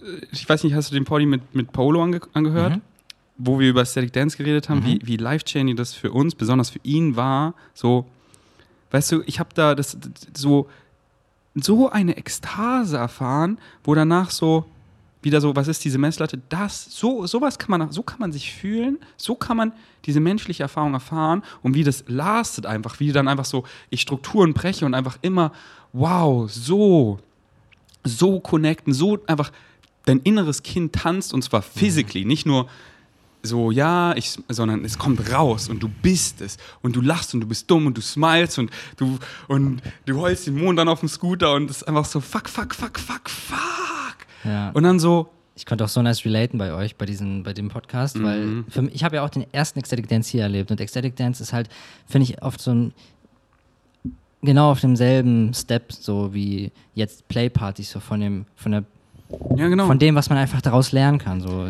äh, 0.00 0.24
Ich 0.32 0.48
weiß 0.48 0.62
nicht, 0.64 0.74
hast 0.74 0.90
du 0.90 0.94
den 0.94 1.04
Party 1.04 1.26
mit, 1.26 1.54
mit 1.54 1.72
Paolo 1.72 2.02
ange 2.02 2.20
angehört? 2.32 2.76
Mhm. 2.76 2.82
Wo 3.38 3.58
wir 3.58 3.68
über 3.68 3.80
Aesthetic 3.80 4.12
Dance 4.12 4.36
geredet 4.36 4.68
haben, 4.68 4.84
wie, 4.84 5.00
wie 5.02 5.16
life-changing 5.16 5.76
das 5.76 5.92
für 5.92 6.10
uns, 6.12 6.34
besonders 6.34 6.70
für 6.70 6.80
ihn 6.82 7.16
war. 7.16 7.54
So, 7.74 8.06
weißt 8.90 9.12
du, 9.12 9.22
ich 9.26 9.38
habe 9.38 9.50
da 9.54 9.74
das, 9.74 9.98
das 10.00 10.40
so, 10.40 10.68
so 11.54 11.90
eine 11.90 12.16
Ekstase 12.16 12.96
erfahren, 12.96 13.58
wo 13.84 13.94
danach 13.94 14.30
so, 14.30 14.64
wieder 15.22 15.40
so, 15.40 15.56
was 15.56 15.68
ist 15.68 15.84
diese 15.84 15.98
Messlatte? 15.98 16.40
Das, 16.48 16.84
so, 16.84 17.26
sowas 17.26 17.58
kann 17.58 17.78
man, 17.78 17.90
so 17.90 18.02
kann 18.02 18.20
man 18.20 18.32
sich 18.32 18.52
fühlen, 18.52 18.98
so 19.16 19.34
kann 19.34 19.56
man 19.56 19.72
diese 20.04 20.20
menschliche 20.20 20.62
Erfahrung 20.62 20.94
erfahren 20.94 21.42
und 21.62 21.74
wie 21.74 21.82
das 21.82 22.04
lastet 22.06 22.64
einfach, 22.64 23.00
wie 23.00 23.10
dann 23.12 23.26
einfach 23.26 23.44
so, 23.44 23.64
ich 23.90 24.02
Strukturen 24.02 24.54
breche 24.54 24.86
und 24.86 24.94
einfach 24.94 25.18
immer, 25.22 25.52
wow, 25.92 26.48
so, 26.50 27.18
so 28.04 28.38
connecten, 28.38 28.92
so 28.92 29.18
einfach 29.26 29.50
dein 30.04 30.20
inneres 30.20 30.62
Kind 30.62 30.92
tanzt 30.92 31.34
und 31.34 31.42
zwar 31.42 31.62
physically, 31.62 32.24
nicht 32.24 32.46
nur 32.46 32.68
so, 33.46 33.70
ja, 33.70 34.14
ich, 34.16 34.38
sondern 34.48 34.84
es 34.84 34.98
kommt 34.98 35.32
raus 35.32 35.68
und 35.68 35.82
du 35.82 35.88
bist 35.88 36.40
es 36.42 36.58
und 36.82 36.94
du 36.94 37.00
lachst 37.00 37.32
und 37.32 37.40
du 37.40 37.46
bist 37.46 37.70
dumm 37.70 37.86
und 37.86 37.96
du 37.96 38.02
smilest 38.02 38.58
und 38.58 38.70
du, 38.96 39.18
und 39.48 39.80
du 40.04 40.20
heulst 40.20 40.46
den 40.46 40.58
Mond 40.62 40.78
dann 40.78 40.88
auf 40.88 41.00
dem 41.00 41.08
Scooter 41.08 41.54
und 41.54 41.70
es 41.70 41.78
ist 41.78 41.88
einfach 41.88 42.04
so, 42.04 42.20
fuck, 42.20 42.48
fuck, 42.48 42.74
fuck, 42.74 42.98
fuck, 42.98 43.30
fuck. 43.30 44.16
Ja. 44.44 44.70
Und 44.70 44.82
dann 44.82 44.98
so, 45.00 45.30
Ich 45.54 45.64
konnte 45.64 45.84
auch 45.84 45.88
so 45.88 46.02
nice 46.02 46.24
relaten 46.26 46.58
bei 46.58 46.74
euch, 46.74 46.96
bei, 46.96 47.06
diesem, 47.06 47.42
bei 47.42 47.54
dem 47.54 47.68
Podcast, 47.70 48.22
weil 48.22 48.64
für 48.68 48.82
mich, 48.82 48.94
ich 48.94 49.04
habe 49.04 49.16
ja 49.16 49.24
auch 49.24 49.30
den 49.30 49.46
ersten 49.52 49.78
Ecstatic 49.78 50.06
Dance 50.06 50.30
hier 50.30 50.42
erlebt 50.42 50.70
und 50.70 50.80
Ecstatic 50.80 51.16
Dance 51.16 51.42
ist 51.42 51.54
halt, 51.54 51.70
finde 52.06 52.24
ich, 52.24 52.42
oft 52.42 52.60
so 52.60 52.72
ein, 52.72 52.92
genau 54.42 54.70
auf 54.70 54.80
demselben 54.80 55.54
Step, 55.54 55.92
so 55.92 56.34
wie 56.34 56.72
jetzt 56.94 57.26
Playpartys, 57.28 57.90
so 57.90 58.00
von 58.00 58.20
dem, 58.20 58.44
von 58.54 58.72
der, 58.72 58.84
ja 59.56 59.68
genau. 59.68 59.86
von 59.86 59.98
dem, 59.98 60.14
was 60.14 60.28
man 60.28 60.38
einfach 60.38 60.60
daraus 60.60 60.92
lernen 60.92 61.18
kann, 61.18 61.40
so. 61.40 61.66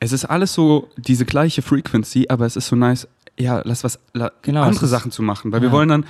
Es 0.00 0.12
ist 0.12 0.24
alles 0.24 0.52
so 0.54 0.88
diese 0.96 1.24
gleiche 1.24 1.62
Frequency, 1.62 2.26
aber 2.28 2.46
es 2.46 2.56
ist 2.56 2.68
so 2.68 2.76
nice, 2.76 3.06
ja, 3.38 3.60
lass 3.64 3.84
was, 3.84 3.98
la, 4.14 4.30
Genau, 4.42 4.62
andere 4.62 4.86
Sachen 4.86 5.10
zu 5.10 5.22
machen, 5.22 5.52
weil 5.52 5.60
wir 5.60 5.68
ja. 5.68 5.72
wollen 5.74 5.88
dann, 5.88 6.06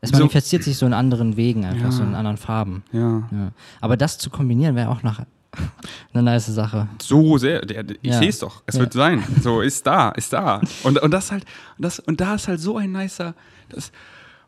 es 0.00 0.10
So- 0.10 0.18
manifestiert 0.18 0.62
sich 0.64 0.76
so 0.78 0.86
in 0.86 0.92
anderen 0.94 1.36
Wegen 1.36 1.64
einfach, 1.64 1.84
Ja. 1.86 1.90
so 1.92 2.02
in 2.02 2.14
anderen 2.14 2.36
Farben. 2.36 2.82
ja, 2.92 3.28
Ja. 3.30 3.50
Aber 3.80 3.96
das 3.96 4.18
zu 4.18 4.30
kombinieren 4.30 4.74
wäre 4.76 4.88
auch 4.90 5.02
noch 5.02 5.20
eine 6.12 6.22
nice 6.22 6.46
Sache. 6.46 6.88
so 7.00 7.38
sehr, 7.38 7.62
ich 8.02 8.14
sehe 8.14 8.28
es 8.28 8.38
doch, 8.38 8.62
es 8.66 8.78
wird 8.78 8.92
sein, 8.92 9.22
so 9.42 9.60
ist 9.60 9.86
da, 9.86 10.10
ist 10.10 10.32
da. 10.32 10.60
Und, 10.82 11.00
und 11.00 11.10
das 11.10 11.30
halt, 11.32 11.44
und, 11.76 11.84
das, 11.84 11.98
und 12.00 12.20
da 12.20 12.34
ist 12.34 12.48
halt 12.48 12.60
so 12.60 12.76
ein 12.76 12.92
nicer, 12.92 13.34
das, 13.68 13.90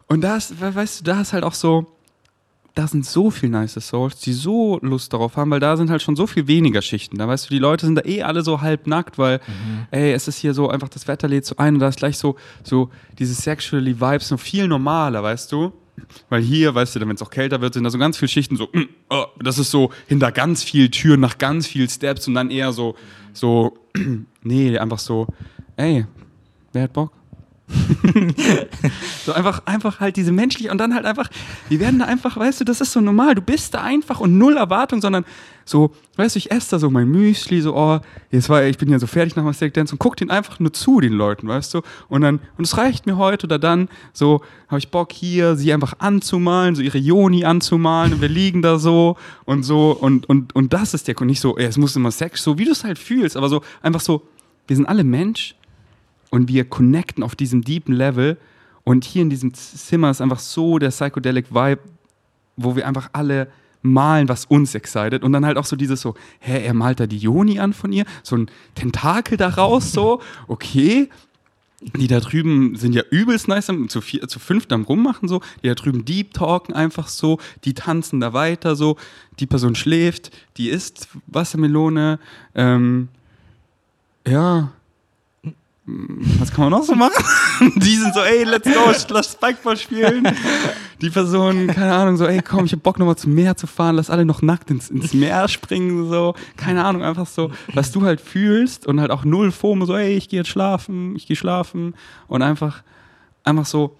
und 0.08 0.20
da 0.22 0.36
ist, 0.36 0.60
we- 0.60 0.74
weißt 0.74 1.00
du, 1.00 1.04
da 1.04 1.20
ist 1.20 1.32
halt 1.32 1.44
auch 1.44 1.54
so, 1.54 1.86
da 2.74 2.86
sind 2.86 3.04
so 3.04 3.30
viele 3.30 3.52
nice 3.52 3.74
Souls, 3.80 4.16
die 4.20 4.32
so 4.32 4.78
Lust 4.82 5.12
darauf 5.12 5.36
haben, 5.36 5.50
weil 5.50 5.60
da 5.60 5.76
sind 5.76 5.90
halt 5.90 6.02
schon 6.02 6.14
so 6.16 6.26
viel 6.26 6.46
weniger 6.46 6.82
Schichten. 6.82 7.18
Da 7.18 7.26
weißt 7.26 7.46
du, 7.50 7.54
die 7.54 7.58
Leute 7.58 7.84
sind 7.86 7.96
da 7.96 8.02
eh 8.04 8.22
alle 8.22 8.42
so 8.42 8.60
halb 8.60 8.86
nackt, 8.86 9.18
weil, 9.18 9.38
Mhm. 9.38 9.86
ey, 9.90 10.12
es 10.12 10.28
ist 10.28 10.38
hier 10.38 10.54
so 10.54 10.68
einfach, 10.68 10.88
das 10.88 11.08
Wetter 11.08 11.26
lädt 11.28 11.44
so 11.44 11.56
ein 11.56 11.74
und 11.74 11.80
da 11.80 11.88
ist 11.88 11.98
gleich 11.98 12.16
so, 12.16 12.36
so 12.62 12.90
diese 13.18 13.34
sexually 13.34 14.00
Vibes 14.00 14.30
noch 14.30 14.38
viel 14.40 14.68
normaler, 14.68 15.22
weißt 15.22 15.50
du? 15.52 15.72
Weil 16.30 16.40
hier, 16.42 16.74
weißt 16.74 16.96
du, 16.96 17.00
wenn 17.00 17.10
es 17.10 17.20
auch 17.22 17.28
kälter 17.30 17.60
wird, 17.60 17.74
sind 17.74 17.84
da 17.84 17.90
so 17.90 17.98
ganz 17.98 18.16
viele 18.16 18.28
Schichten, 18.28 18.56
so, 18.56 18.68
mm, 18.72 18.84
oh, 19.10 19.24
das 19.42 19.58
ist 19.58 19.70
so 19.70 19.90
hinter 20.06 20.32
ganz 20.32 20.62
viel 20.62 20.88
Türen, 20.90 21.20
nach 21.20 21.36
ganz 21.38 21.66
viel 21.66 21.90
Steps 21.90 22.26
und 22.28 22.34
dann 22.34 22.50
eher 22.50 22.72
so, 22.72 22.94
so, 23.34 23.76
nee, 24.42 24.78
einfach 24.78 24.98
so, 24.98 25.26
ey, 25.76 26.06
wer 26.72 26.84
hat 26.84 26.92
Bock? 26.94 27.12
so 29.24 29.32
einfach, 29.32 29.62
einfach 29.66 30.00
halt 30.00 30.16
diese 30.16 30.32
menschliche 30.32 30.70
und 30.70 30.78
dann 30.78 30.94
halt 30.94 31.04
einfach, 31.04 31.28
die 31.70 31.80
werden 31.80 31.98
da 31.98 32.06
einfach, 32.06 32.36
weißt 32.36 32.60
du, 32.60 32.64
das 32.64 32.80
ist 32.80 32.92
so 32.92 33.00
normal, 33.00 33.34
du 33.34 33.42
bist 33.42 33.74
da 33.74 33.82
einfach 33.82 34.20
und 34.20 34.38
null 34.38 34.56
Erwartung, 34.56 35.00
sondern 35.00 35.24
so, 35.64 35.92
weißt 36.16 36.34
du, 36.34 36.38
ich 36.38 36.50
esse 36.50 36.72
da 36.72 36.78
so 36.78 36.90
mein 36.90 37.08
Müsli, 37.08 37.60
so, 37.60 37.76
oh, 37.76 38.00
jetzt 38.30 38.48
war, 38.48 38.64
ich 38.64 38.78
bin 38.78 38.90
ja 38.90 38.98
so 38.98 39.06
fertig 39.06 39.36
nach 39.36 39.44
meinem 39.44 39.54
Steak 39.54 39.74
Dance 39.74 39.94
und 39.94 39.98
guck 39.98 40.16
den 40.16 40.30
einfach 40.30 40.58
nur 40.58 40.72
zu, 40.72 41.00
den 41.00 41.12
Leuten, 41.12 41.46
weißt 41.46 41.74
du, 41.74 41.82
und 42.08 42.22
dann, 42.22 42.40
und 42.58 42.64
es 42.64 42.76
reicht 42.76 43.06
mir 43.06 43.16
heute 43.16 43.46
oder 43.46 43.58
dann, 43.58 43.88
so, 44.12 44.40
habe 44.68 44.78
ich 44.78 44.90
Bock 44.90 45.12
hier, 45.12 45.56
sie 45.56 45.72
einfach 45.72 45.94
anzumalen, 45.98 46.74
so 46.74 46.82
ihre 46.82 46.98
Joni 46.98 47.44
anzumalen 47.44 48.14
und 48.14 48.20
wir 48.20 48.28
liegen 48.28 48.62
da 48.62 48.78
so 48.78 49.16
und 49.44 49.62
so 49.62 49.92
und, 49.92 50.28
und, 50.28 50.54
und 50.56 50.72
das 50.72 50.94
ist 50.94 51.06
der, 51.06 51.20
und 51.20 51.28
nicht 51.28 51.40
so, 51.40 51.56
es 51.56 51.76
muss 51.76 51.94
immer 51.94 52.10
Sex, 52.10 52.42
so 52.42 52.58
wie 52.58 52.64
du 52.64 52.72
es 52.72 52.82
halt 52.82 52.98
fühlst, 52.98 53.36
aber 53.36 53.48
so, 53.48 53.62
einfach 53.82 54.00
so, 54.00 54.26
wir 54.66 54.76
sind 54.76 54.86
alle 54.86 55.04
Mensch, 55.04 55.54
und 56.30 56.48
wir 56.48 56.64
connecten 56.64 57.22
auf 57.22 57.34
diesem 57.36 57.62
deepen 57.62 57.94
Level. 57.94 58.38
Und 58.84 59.04
hier 59.04 59.22
in 59.22 59.30
diesem 59.30 59.52
Zimmer 59.52 60.10
ist 60.10 60.20
einfach 60.20 60.38
so 60.38 60.78
der 60.78 60.88
psychedelic 60.88 61.52
Vibe, 61.52 61.80
wo 62.56 62.76
wir 62.76 62.86
einfach 62.86 63.10
alle 63.12 63.48
malen, 63.82 64.28
was 64.28 64.44
uns 64.46 64.74
excited. 64.74 65.22
Und 65.22 65.32
dann 65.32 65.44
halt 65.44 65.56
auch 65.56 65.64
so 65.64 65.76
dieses 65.76 66.00
so, 66.00 66.14
hä, 66.38 66.64
er 66.64 66.74
malt 66.74 67.00
da 67.00 67.06
die 67.06 67.18
Joni 67.18 67.58
an 67.58 67.72
von 67.72 67.92
ihr, 67.92 68.04
so 68.22 68.36
ein 68.36 68.50
Tentakel 68.74 69.36
daraus, 69.36 69.92
so, 69.92 70.22
okay. 70.48 71.08
Die 71.96 72.08
da 72.08 72.20
drüben 72.20 72.76
sind 72.76 72.94
ja 72.94 73.02
übelst 73.10 73.48
nice, 73.48 73.72
zu, 73.88 74.02
vier, 74.02 74.28
zu 74.28 74.38
fünft 74.38 74.70
am 74.70 74.82
Rummachen 74.82 75.28
so. 75.28 75.40
Die 75.62 75.68
da 75.68 75.74
drüben 75.74 76.04
deep 76.04 76.34
talken 76.34 76.74
einfach 76.74 77.08
so. 77.08 77.38
Die 77.64 77.72
tanzen 77.72 78.20
da 78.20 78.34
weiter 78.34 78.76
so. 78.76 78.98
Die 79.38 79.46
Person 79.46 79.74
schläft, 79.74 80.30
die 80.58 80.68
isst 80.68 81.08
Wassermelone. 81.26 82.18
Ähm, 82.54 83.08
ja, 84.28 84.72
was 85.86 86.52
kann 86.52 86.64
man 86.64 86.70
noch 86.70 86.84
so 86.84 86.94
machen? 86.94 87.24
Die 87.76 87.96
sind 87.96 88.14
so, 88.14 88.20
ey, 88.20 88.44
let's 88.44 88.64
go, 88.64 88.92
lass 89.14 89.32
Spikeball 89.32 89.76
spielen. 89.76 90.28
Die 91.00 91.10
Person, 91.10 91.66
keine 91.68 91.94
Ahnung, 91.94 92.16
so, 92.16 92.26
ey, 92.26 92.42
komm, 92.42 92.66
ich 92.66 92.72
hab 92.72 92.82
Bock 92.82 92.98
nochmal 92.98 93.16
zum 93.16 93.34
Meer 93.34 93.56
zu 93.56 93.66
fahren, 93.66 93.96
lass 93.96 94.10
alle 94.10 94.24
noch 94.24 94.42
nackt 94.42 94.70
ins, 94.70 94.90
ins 94.90 95.14
Meer 95.14 95.48
springen, 95.48 96.08
so. 96.08 96.34
Keine 96.56 96.84
Ahnung, 96.84 97.02
einfach 97.02 97.26
so, 97.26 97.50
was 97.72 97.92
du 97.92 98.02
halt 98.02 98.20
fühlst 98.20 98.86
und 98.86 99.00
halt 99.00 99.10
auch 99.10 99.24
null 99.24 99.50
FOMO, 99.50 99.86
so, 99.86 99.96
ey, 99.96 100.14
ich 100.16 100.28
gehe 100.28 100.40
jetzt 100.40 100.50
schlafen, 100.50 101.16
ich 101.16 101.26
gehe 101.26 101.36
schlafen 101.36 101.94
und 102.28 102.42
einfach, 102.42 102.82
einfach 103.42 103.66
so 103.66 103.96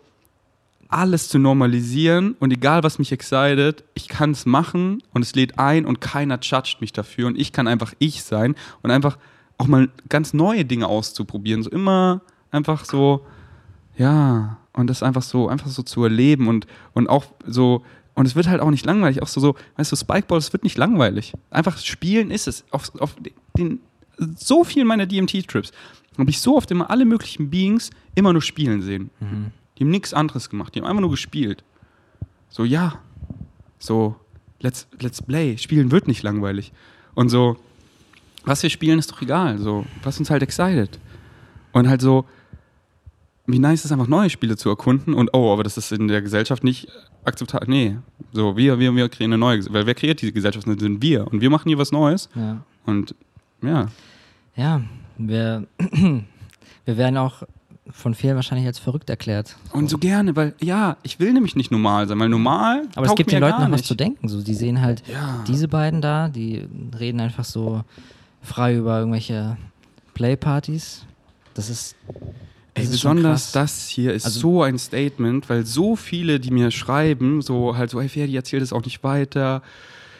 alles 0.88 1.28
zu 1.28 1.38
normalisieren 1.38 2.34
und 2.40 2.52
egal, 2.52 2.82
was 2.82 2.98
mich 2.98 3.12
excited, 3.12 3.84
ich 3.94 4.08
kann 4.08 4.32
es 4.32 4.44
machen 4.44 5.02
und 5.14 5.22
es 5.22 5.34
lädt 5.34 5.58
ein 5.58 5.86
und 5.86 6.00
keiner 6.00 6.38
judgt 6.42 6.80
mich 6.80 6.92
dafür 6.92 7.28
und 7.28 7.38
ich 7.38 7.52
kann 7.52 7.68
einfach 7.68 7.94
ich 7.98 8.24
sein 8.24 8.56
und 8.82 8.90
einfach 8.90 9.16
auch 9.60 9.66
mal 9.66 9.90
ganz 10.08 10.32
neue 10.32 10.64
Dinge 10.64 10.88
auszuprobieren. 10.88 11.62
So 11.62 11.70
immer 11.70 12.22
einfach 12.50 12.86
so, 12.86 13.26
ja, 13.96 14.56
und 14.72 14.86
das 14.88 15.02
einfach 15.02 15.22
so, 15.22 15.48
einfach 15.48 15.68
so 15.68 15.82
zu 15.82 16.02
erleben 16.02 16.48
und, 16.48 16.66
und 16.94 17.08
auch 17.08 17.26
so, 17.46 17.84
und 18.14 18.26
es 18.26 18.34
wird 18.34 18.48
halt 18.48 18.62
auch 18.62 18.70
nicht 18.70 18.86
langweilig. 18.86 19.22
Auch 19.22 19.28
so, 19.28 19.40
so 19.40 19.56
weißt 19.76 19.92
du, 19.92 19.96
Spikeball, 19.96 20.38
es 20.38 20.52
wird 20.54 20.64
nicht 20.64 20.78
langweilig. 20.78 21.34
Einfach 21.50 21.76
spielen 21.78 22.30
ist 22.30 22.48
es. 22.48 22.64
Auf, 22.70 22.98
auf 23.00 23.14
den, 23.56 23.80
so 24.36 24.64
viel 24.64 24.84
meiner 24.84 25.06
DMT-Trips 25.06 25.72
habe 26.16 26.30
ich 26.30 26.40
so 26.40 26.56
oft 26.56 26.70
immer 26.70 26.90
alle 26.90 27.04
möglichen 27.04 27.50
Beings 27.50 27.90
immer 28.14 28.32
nur 28.32 28.42
spielen 28.42 28.80
sehen. 28.80 29.10
Die 29.76 29.84
haben 29.84 29.90
nichts 29.90 30.14
anderes 30.14 30.48
gemacht, 30.48 30.74
die 30.74 30.80
haben 30.80 30.86
einfach 30.86 31.02
nur 31.02 31.10
gespielt. 31.10 31.64
So, 32.48 32.64
ja, 32.64 32.98
so, 33.78 34.16
let's, 34.60 34.88
let's 34.98 35.20
play. 35.22 35.58
Spielen 35.58 35.90
wird 35.90 36.08
nicht 36.08 36.22
langweilig. 36.22 36.72
Und 37.14 37.28
so, 37.28 37.58
was 38.44 38.62
wir 38.62 38.70
spielen, 38.70 38.98
ist 38.98 39.10
doch 39.10 39.20
egal. 39.22 39.58
So, 39.58 39.84
was 40.02 40.18
uns 40.18 40.30
halt 40.30 40.42
excited. 40.42 40.98
Und 41.72 41.88
halt 41.88 42.00
so, 42.00 42.24
wie 43.46 43.58
nice 43.58 43.80
ist 43.80 43.86
es 43.86 43.92
einfach, 43.92 44.06
neue 44.08 44.30
Spiele 44.30 44.56
zu 44.56 44.68
erkunden. 44.68 45.14
Und 45.14 45.30
oh, 45.32 45.52
aber 45.52 45.62
das 45.62 45.76
ist 45.76 45.92
in 45.92 46.08
der 46.08 46.22
Gesellschaft 46.22 46.64
nicht 46.64 46.88
akzeptabel. 47.24 47.68
Nee, 47.68 47.96
so, 48.32 48.56
wir, 48.56 48.78
wir, 48.78 48.94
wir 48.94 49.08
kreieren 49.08 49.32
eine 49.32 49.38
neue 49.40 49.56
Gesellschaft. 49.56 49.74
Weil 49.80 49.86
wer 49.86 49.94
kreiert 49.94 50.22
diese 50.22 50.32
Gesellschaft? 50.32 50.66
Das 50.66 50.78
sind 50.80 51.02
wir. 51.02 51.26
Und 51.26 51.40
wir 51.40 51.50
machen 51.50 51.68
hier 51.68 51.78
was 51.78 51.92
Neues. 51.92 52.28
Ja. 52.34 52.62
Und 52.86 53.14
ja, 53.62 53.88
Ja, 54.56 54.80
wir, 55.18 55.66
wir 56.84 56.96
werden 56.96 57.16
auch 57.18 57.42
von 57.92 58.14
vielen 58.14 58.36
wahrscheinlich 58.36 58.66
als 58.68 58.78
verrückt 58.78 59.10
erklärt. 59.10 59.56
und 59.72 59.90
so 59.90 59.98
gerne, 59.98 60.36
weil 60.36 60.54
ja, 60.60 60.96
ich 61.02 61.18
will 61.18 61.32
nämlich 61.32 61.56
nicht 61.56 61.72
normal 61.72 62.06
sein, 62.06 62.18
weil 62.20 62.28
normal. 62.28 62.86
Aber 62.94 63.06
es 63.06 63.14
gibt 63.16 63.32
den 63.32 63.40
Leuten 63.40 63.62
noch 63.62 63.70
was 63.72 63.82
zu 63.82 63.96
denken. 63.96 64.28
So, 64.28 64.42
die 64.42 64.54
sehen 64.54 64.80
halt 64.80 65.02
Ja. 65.08 65.42
diese 65.48 65.66
beiden 65.66 66.00
da, 66.00 66.28
die 66.28 66.68
reden 66.98 67.18
einfach 67.20 67.44
so 67.44 67.82
frei 68.42 68.76
über 68.76 68.98
irgendwelche 68.98 69.56
Playpartys. 70.14 71.04
Das 71.54 71.70
ist. 71.70 71.96
Das 72.74 72.84
Ey, 72.84 72.84
ist 72.84 72.90
besonders 72.92 73.50
das 73.52 73.88
hier 73.88 74.12
ist 74.14 74.24
Also- 74.26 74.40
so 74.40 74.62
ein 74.62 74.78
Statement, 74.78 75.48
weil 75.50 75.66
so 75.66 75.96
viele, 75.96 76.38
die 76.38 76.52
mir 76.52 76.70
schreiben, 76.70 77.42
so 77.42 77.76
halt 77.76 77.90
so, 77.90 78.00
hey 78.00 78.08
Ferdi, 78.08 78.36
erzähl 78.36 78.60
das 78.60 78.72
auch 78.72 78.84
nicht 78.84 79.02
weiter. 79.02 79.60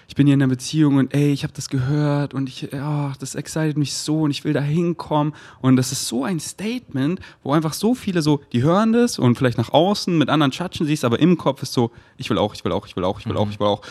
Ich 0.09 0.17
bin 0.17 0.27
hier 0.27 0.35
in 0.35 0.43
einer 0.43 0.51
Beziehung 0.51 0.97
und 0.97 1.15
ey, 1.15 1.33
ich 1.33 1.45
habe 1.45 1.53
das 1.53 1.69
gehört 1.69 2.35
und 2.35 2.49
ich, 2.49 2.75
ach, 2.75 3.17
das 3.17 3.37
excited 3.37 3.79
mich 3.79 3.95
so 3.95 4.23
und 4.23 4.33
ich 4.33 4.43
will 4.43 4.53
da 4.53 4.61
hinkommen. 4.61 5.33
Und 5.61 5.77
das 5.77 5.93
ist 5.93 6.09
so 6.09 6.25
ein 6.25 6.41
Statement, 6.41 7.21
wo 7.45 7.53
einfach 7.53 7.73
so 7.73 7.95
viele 7.95 8.21
so, 8.21 8.41
die 8.53 8.65
hören 8.65 8.93
das 8.93 9.21
und 9.21 9.39
vielleicht 9.39 9.57
nach 9.57 9.73
außen 9.73 10.19
mit 10.19 10.29
anderen 10.29 10.51
Chatschen 10.51 10.85
siehst, 10.87 11.05
aber 11.05 11.21
im 11.21 11.39
Kopf 11.39 11.63
ist 11.63 11.73
so, 11.73 11.93
ich 12.17 12.29
will 12.29 12.39
auch, 12.39 12.53
ich 12.55 12.65
will 12.65 12.73
auch, 12.73 12.89
ich 12.89 12.97
will 12.97 13.05
auch, 13.05 13.21
ich 13.21 13.27
will 13.27 13.37
auch, 13.37 13.49
ich 13.49 13.61
will 13.61 13.69
auch. 13.69 13.83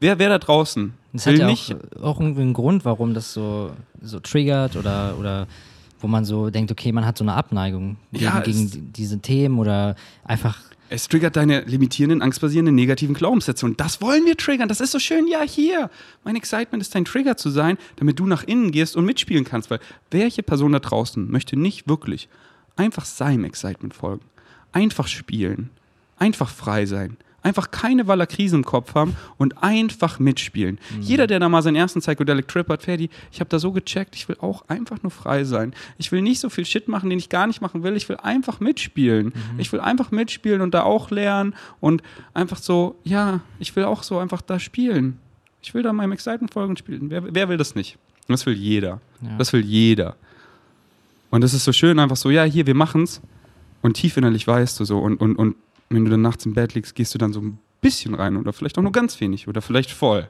Wer, 0.00 0.18
wer 0.18 0.28
da 0.28 0.38
draußen 0.38 0.92
Das 1.12 1.26
will 1.26 1.34
hat 1.34 1.40
ja 1.40 1.46
nicht, 1.48 1.74
auch, 1.96 2.02
auch 2.02 2.20
irgendwie 2.20 2.42
einen 2.42 2.54
Grund, 2.54 2.84
warum 2.84 3.14
das 3.14 3.32
so, 3.32 3.72
so 4.00 4.20
triggert 4.20 4.76
oder, 4.76 5.16
oder 5.18 5.46
wo 6.00 6.06
man 6.06 6.24
so 6.24 6.50
denkt, 6.50 6.70
okay, 6.70 6.92
man 6.92 7.04
hat 7.04 7.18
so 7.18 7.24
eine 7.24 7.34
Abneigung 7.34 7.96
gegen, 8.12 8.24
Ja, 8.24 8.40
gegen 8.40 8.64
es- 8.66 8.70
die- 8.72 8.80
diese 8.80 9.18
Themen 9.18 9.58
oder 9.58 9.96
einfach. 10.24 10.58
Es 10.90 11.06
triggert 11.08 11.36
deine 11.36 11.62
limitierenden, 11.62 12.22
angstbasierenden, 12.22 12.74
negativen 12.74 13.14
Glaubenssätze. 13.14 13.66
Und 13.66 13.78
das 13.78 14.00
wollen 14.00 14.24
wir 14.24 14.36
triggern. 14.38 14.68
Das 14.68 14.80
ist 14.80 14.92
so 14.92 14.98
schön. 14.98 15.26
Ja, 15.26 15.42
hier. 15.42 15.90
Mein 16.24 16.34
Excitement 16.36 16.80
ist 16.80 16.94
dein 16.94 17.04
Trigger 17.04 17.36
zu 17.36 17.50
sein, 17.50 17.76
damit 17.96 18.18
du 18.18 18.26
nach 18.26 18.42
innen 18.44 18.70
gehst 18.70 18.96
und 18.96 19.04
mitspielen 19.04 19.44
kannst. 19.44 19.70
Weil 19.70 19.80
welche 20.10 20.42
Person 20.42 20.72
da 20.72 20.78
draußen 20.78 21.30
möchte 21.30 21.58
nicht 21.58 21.88
wirklich 21.88 22.28
einfach 22.76 23.04
seinem 23.04 23.44
Excitement 23.44 23.92
folgen? 23.92 24.24
Einfach 24.72 25.08
spielen. 25.08 25.68
Einfach 26.16 26.48
frei 26.48 26.86
sein. 26.86 27.18
Einfach 27.42 27.70
keine 27.70 28.08
Waller-Krise 28.08 28.56
im 28.56 28.64
Kopf 28.64 28.94
haben 28.96 29.16
und 29.36 29.62
einfach 29.62 30.18
mitspielen. 30.18 30.78
Jeder, 31.00 31.28
der 31.28 31.38
da 31.38 31.48
mal 31.48 31.62
seinen 31.62 31.76
ersten 31.76 32.00
Psychedelic 32.00 32.48
Trip 32.48 32.68
hat, 32.68 32.82
Ferdi, 32.82 33.10
ich 33.30 33.38
habe 33.38 33.48
da 33.48 33.60
so 33.60 33.70
gecheckt, 33.70 34.16
ich 34.16 34.28
will 34.28 34.36
auch 34.40 34.68
einfach 34.68 35.02
nur 35.02 35.12
frei 35.12 35.44
sein. 35.44 35.72
Ich 35.98 36.10
will 36.10 36.20
nicht 36.20 36.40
so 36.40 36.50
viel 36.50 36.66
Shit 36.66 36.88
machen, 36.88 37.10
den 37.10 37.18
ich 37.18 37.28
gar 37.28 37.46
nicht 37.46 37.60
machen 37.60 37.84
will. 37.84 37.96
Ich 37.96 38.08
will 38.08 38.16
einfach 38.16 38.58
mitspielen. 38.58 39.32
Ich 39.56 39.72
will 39.72 39.80
einfach 39.80 40.10
mitspielen 40.10 40.60
und 40.60 40.74
da 40.74 40.82
auch 40.82 41.10
lernen 41.10 41.54
und 41.80 42.02
einfach 42.34 42.58
so, 42.58 42.96
ja, 43.04 43.40
ich 43.60 43.74
will 43.76 43.84
auch 43.84 44.02
so 44.02 44.18
einfach 44.18 44.42
da 44.42 44.58
spielen. 44.58 45.18
Ich 45.62 45.74
will 45.74 45.82
da 45.82 45.92
meinem 45.92 46.12
Excitement 46.12 46.52
folgen 46.52 46.70
und 46.70 46.78
spielen. 46.78 47.10
Wer, 47.10 47.34
wer 47.34 47.48
will 47.48 47.56
das 47.56 47.74
nicht? 47.74 47.98
Das 48.26 48.46
will 48.46 48.54
jeder. 48.54 49.00
Ja. 49.20 49.36
Das 49.38 49.52
will 49.52 49.64
jeder. 49.64 50.16
Und 51.30 51.42
das 51.42 51.54
ist 51.54 51.64
so 51.64 51.72
schön, 51.72 51.98
einfach 51.98 52.16
so, 52.16 52.30
ja, 52.30 52.44
hier, 52.44 52.66
wir 52.66 52.74
machen's. 52.74 53.20
Und 53.80 53.94
tief 53.94 54.16
innerlich 54.16 54.46
weißt 54.46 54.80
du 54.80 54.84
so. 54.84 54.98
Und, 54.98 55.20
und, 55.20 55.36
und 55.36 55.56
wenn 55.90 56.04
du 56.04 56.10
dann 56.10 56.22
nachts 56.22 56.46
im 56.46 56.54
Bett 56.54 56.74
liegst, 56.74 56.94
gehst 56.94 57.14
du 57.14 57.18
dann 57.18 57.32
so 57.32 57.40
ein 57.40 57.58
bisschen 57.80 58.14
rein 58.14 58.36
oder 58.36 58.52
vielleicht 58.52 58.78
auch 58.78 58.82
nur 58.82 58.92
ganz 58.92 59.20
wenig 59.20 59.48
oder 59.48 59.62
vielleicht 59.62 59.90
voll. 59.90 60.28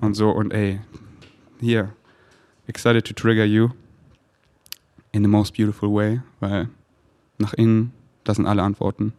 Und 0.00 0.14
so, 0.14 0.30
und 0.30 0.52
ey, 0.52 0.80
hier, 1.60 1.92
excited 2.66 3.04
to 3.06 3.14
trigger 3.14 3.44
you 3.44 3.70
in 5.12 5.22
the 5.22 5.28
most 5.28 5.54
beautiful 5.54 5.92
way, 5.92 6.20
weil 6.40 6.68
nach 7.38 7.54
innen, 7.54 7.92
das 8.24 8.36
sind 8.36 8.46
alle 8.46 8.62
Antworten. 8.62 9.12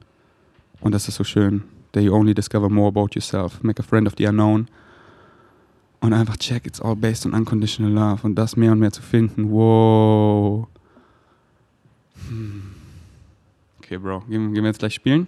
Und 0.82 0.94
das 0.94 1.08
ist 1.08 1.16
so 1.16 1.24
schön. 1.24 1.64
That 1.94 2.04
you 2.04 2.14
only 2.14 2.34
discover 2.34 2.70
more 2.70 2.88
about 2.88 3.10
yourself. 3.14 3.62
Make 3.64 3.80
a 3.80 3.84
friend 3.84 4.08
of 4.08 4.16
the 4.18 4.26
unknown. 4.26 4.68
Und 6.00 6.14
einfach 6.14 6.38
check, 6.38 6.66
it's 6.66 6.82
all 6.82 6.96
based 6.96 7.26
on 7.26 7.34
unconditional 7.34 7.92
love. 7.92 8.26
Und 8.26 8.36
das 8.36 8.58
mehr 8.58 8.72
und 8.72 8.80
mehr 8.80 8.92
zu 8.92 9.02
finden. 9.02 9.52
Wow. 9.52 10.68
Hm. 12.28 12.73
Okay, 13.94 14.02
Bro, 14.02 14.22
gehen, 14.22 14.54
gehen 14.56 14.64
wir 14.64 14.70
jetzt 14.70 14.80
gleich 14.80 14.96
spielen? 14.96 15.28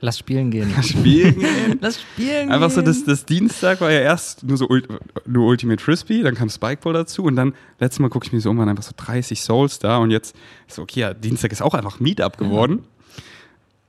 Lass 0.00 0.18
spielen 0.18 0.50
gehen. 0.50 0.70
Spielen 0.82 1.38
gehen? 1.38 1.78
Lass 1.80 1.98
spielen 2.02 2.50
Einfach 2.50 2.70
so, 2.70 2.82
das, 2.82 3.04
das 3.04 3.24
Dienstag 3.24 3.80
war 3.80 3.90
ja 3.90 4.00
erst 4.00 4.42
nur 4.44 4.58
so 4.58 4.68
Ult 4.68 4.86
nur 5.26 5.46
Ultimate 5.46 5.82
Frisbee, 5.82 6.22
dann 6.22 6.34
kam 6.34 6.50
Spikeball 6.50 6.92
dazu 6.92 7.22
und 7.22 7.36
dann, 7.36 7.54
letztes 7.78 8.00
Mal 8.00 8.10
gucke 8.10 8.26
ich 8.26 8.32
mir 8.34 8.40
so 8.42 8.50
um, 8.50 8.58
waren 8.58 8.68
einfach 8.68 8.82
so 8.82 8.92
30 8.94 9.40
Souls 9.40 9.78
da 9.78 9.96
und 9.96 10.10
jetzt 10.10 10.36
ist 10.68 10.76
so, 10.76 10.82
okay, 10.82 11.00
ja, 11.00 11.14
Dienstag 11.14 11.52
ist 11.52 11.62
auch 11.62 11.72
einfach 11.72 12.00
Meetup 12.00 12.36
geworden. 12.36 12.84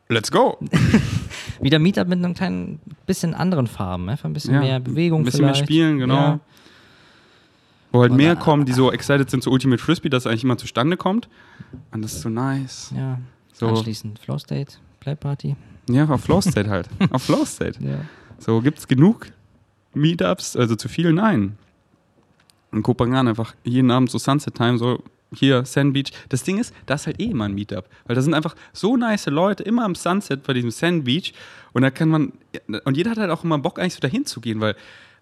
Let's 0.08 0.32
go. 0.32 0.58
Wieder 1.62 1.80
Meetup 1.80 2.08
mit 2.08 2.20
einem 2.20 2.34
kleinen 2.34 2.80
bisschen 3.06 3.34
anderen 3.34 3.68
Farben, 3.68 4.08
einfach 4.08 4.26
ein 4.30 4.34
bisschen 4.34 4.54
Ja, 4.54 4.62
mehr 4.62 4.80
Bewegung. 4.80 5.22
ein 5.22 5.26
bisschen 5.26 5.42
mehr 5.44 5.54
vielleicht. 5.54 5.70
spielen, 5.70 6.00
genau. 6.00 6.16
Ja. 6.16 6.40
Wo 7.92 8.02
halt 8.02 8.12
Und, 8.12 8.18
mehr 8.18 8.38
kommen, 8.38 8.64
die 8.64 8.72
so 8.74 8.90
excited 8.90 9.30
sind 9.30 9.44
zu 9.44 9.52
Ultimate 9.52 9.84
Frisbee, 9.84 10.08
dass 10.08 10.24
es 10.24 10.28
eigentlich 10.28 10.46
immer 10.46 10.58
zustande 10.58 10.96
kommt. 10.96 11.28
Und 11.92 12.04
das 12.04 12.14
ist 12.14 12.22
so 12.22 12.30
nice. 12.30 12.94
ja. 12.96 13.20
So. 13.54 13.68
Anschließend 13.68 14.20
Flow 14.20 14.38
State, 14.38 14.74
Playparty. 14.99 15.56
Ja, 15.89 16.08
auf 16.08 16.22
Flow 16.22 16.41
State 16.41 16.70
halt. 16.70 16.89
auf 17.12 17.24
Flow 17.24 17.45
State. 17.45 17.80
Ja. 17.84 18.06
So, 18.39 18.62
gibt 18.62 18.80
es 18.80 18.88
genug 18.88 19.28
Meetups? 19.93 20.56
Also 20.56 20.76
zu 20.76 20.89
viel? 20.89 21.14
Nein. 21.14 21.58
In 22.72 22.82
Kopenhagen 22.82 23.28
einfach 23.28 23.54
jeden 23.64 23.91
Abend 23.91 24.10
so 24.10 24.18
Sunset 24.18 24.56
Time, 24.56 24.78
so 24.78 25.04
hier 25.36 25.66
Sand 25.66 25.93
Beach. 25.93 26.12
Das 26.30 26.43
Ding 26.43 26.58
ist, 26.58 26.74
da 26.86 26.95
ist 26.95 27.08
halt 27.08 27.20
eh 27.20 27.26
immer 27.26 27.45
ein 27.45 27.54
Meetup. 27.54 27.86
Weil 28.06 28.16
da 28.16 28.22
sind 28.22 28.34
einfach 28.34 28.56
so 28.72 28.97
nice 28.97 29.26
Leute 29.28 29.64
immer 29.64 29.86
am 29.86 29.95
Sunset 29.95 30.43
bei 30.43 30.54
diesem 30.54 30.72
Sand 30.72 31.06
Beach. 31.06 31.34
Und 31.74 31.82
da 31.82 31.91
kann 31.91 32.10
man, 32.10 32.34
und 32.86 32.97
jeder 32.97 33.12
hat 33.12 33.18
halt 33.18 33.32
auch 33.32 33.43
immer 33.43 33.58
Bock, 33.58 33.80
eigentlich 33.80 33.95
so 33.95 33.99
dahin 33.99 34.26
zu 34.26 34.41
gehen, 34.41 34.60
weil 34.62 34.76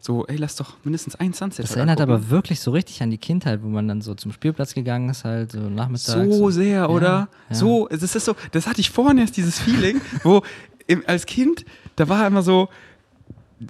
so, 0.04 0.26
ey, 0.26 0.36
lass 0.36 0.56
doch 0.56 0.78
mindestens 0.84 1.16
einen 1.16 1.34
Sunset 1.34 1.64
Das 1.64 1.76
erinnert 1.76 2.02
angucken. 2.02 2.24
aber 2.24 2.30
wirklich 2.32 2.60
so 2.60 2.72
richtig 2.72 3.04
an 3.04 3.12
die 3.12 3.20
Kindheit, 3.20 3.62
wo 3.62 3.68
man 3.68 3.88
dann 3.88 4.02
so 4.02 4.16
zum 4.16 4.32
Spielplatz 4.32 4.74
gegangen 4.74 5.10
ist, 5.10 5.24
halt 5.26 5.52
so 5.52 5.60
nachmittags. 5.60 6.36
So 6.36 6.50
sehr, 6.50 6.90
oder? 6.90 7.30
ja. 7.50 7.56
So, 7.56 7.88
das 7.88 8.16
ist 8.16 8.26
so, 8.26 8.36
das 8.52 8.66
hatte 8.66 8.82
ich 8.82 8.90
vorhin 8.90 9.20
erst, 9.20 9.38
dieses 9.38 9.60
Feeling, 9.60 10.02
wo 10.24 10.42
im, 10.88 11.04
als 11.06 11.26
Kind, 11.28 11.66
da 11.96 12.10
war 12.10 12.26
immer 12.26 12.42
so, 12.42 12.70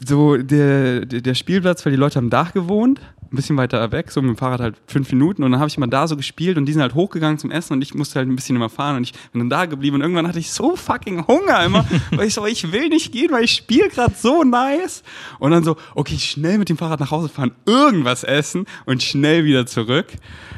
so 0.08 0.38
der, 0.38 1.06
der, 1.06 1.36
Spielplatz, 1.36 1.86
weil 1.86 1.92
die 1.92 1.98
Leute 1.98 2.16
haben 2.16 2.30
Dach 2.30 2.54
gewohnt, 2.54 3.02
ein 3.32 3.36
bisschen 3.36 3.56
weiter 3.56 3.92
weg, 3.92 4.12
so 4.12 4.22
mit 4.22 4.30
dem 4.30 4.38
Fahrrad 4.38 4.60
halt 4.60 4.76
fünf 4.88 5.12
Minuten. 5.12 5.44
Und 5.44 5.52
dann 5.52 5.60
habe 5.60 5.70
ich 5.70 5.78
mal 5.78 5.88
da 5.88 6.08
so 6.08 6.18
gespielt 6.18 6.58
und 6.58 6.66
die 6.66 6.74
sind 6.74 6.82
halt 6.82 6.96
hochgegangen 6.96 7.38
zum 7.38 7.50
Essen 7.50 7.74
und 7.74 7.82
ich 7.82 7.94
musste 7.94 8.20
halt 8.20 8.28
ein 8.28 8.36
bisschen 8.36 8.58
immer 8.58 8.70
fahren 8.70 8.98
und 8.98 9.04
ich 9.04 9.14
bin 9.32 9.40
dann 9.40 9.50
da 9.50 9.66
geblieben. 9.66 9.96
Und 9.96 10.02
irgendwann 10.02 10.28
hatte 10.28 10.40
ich 10.40 10.52
so 10.52 10.76
fucking 10.76 11.28
Hunger 11.28 11.64
immer, 11.64 11.86
weil 12.12 12.28
ich 12.28 12.34
so, 12.34 12.46
ich 12.46 12.72
will 12.72 12.90
nicht 12.90 13.12
gehen, 13.12 13.32
weil 13.32 13.46
ich 13.46 13.54
spiele 13.54 13.90
gerade 13.90 14.14
so 14.18 14.44
nice. 14.44 15.04
Und 15.40 15.52
dann 15.52 15.64
so, 15.64 15.78
okay, 15.96 16.18
schnell 16.18 16.58
mit 16.58 16.70
dem 16.70 16.78
Fahrrad 16.78 17.00
nach 17.00 17.12
Hause 17.12 17.30
fahren, 17.30 17.52
irgendwas 17.66 18.24
essen 18.24 18.66
und 18.86 19.02
schnell 19.02 19.46
wieder 19.46 19.66
zurück. 19.66 20.08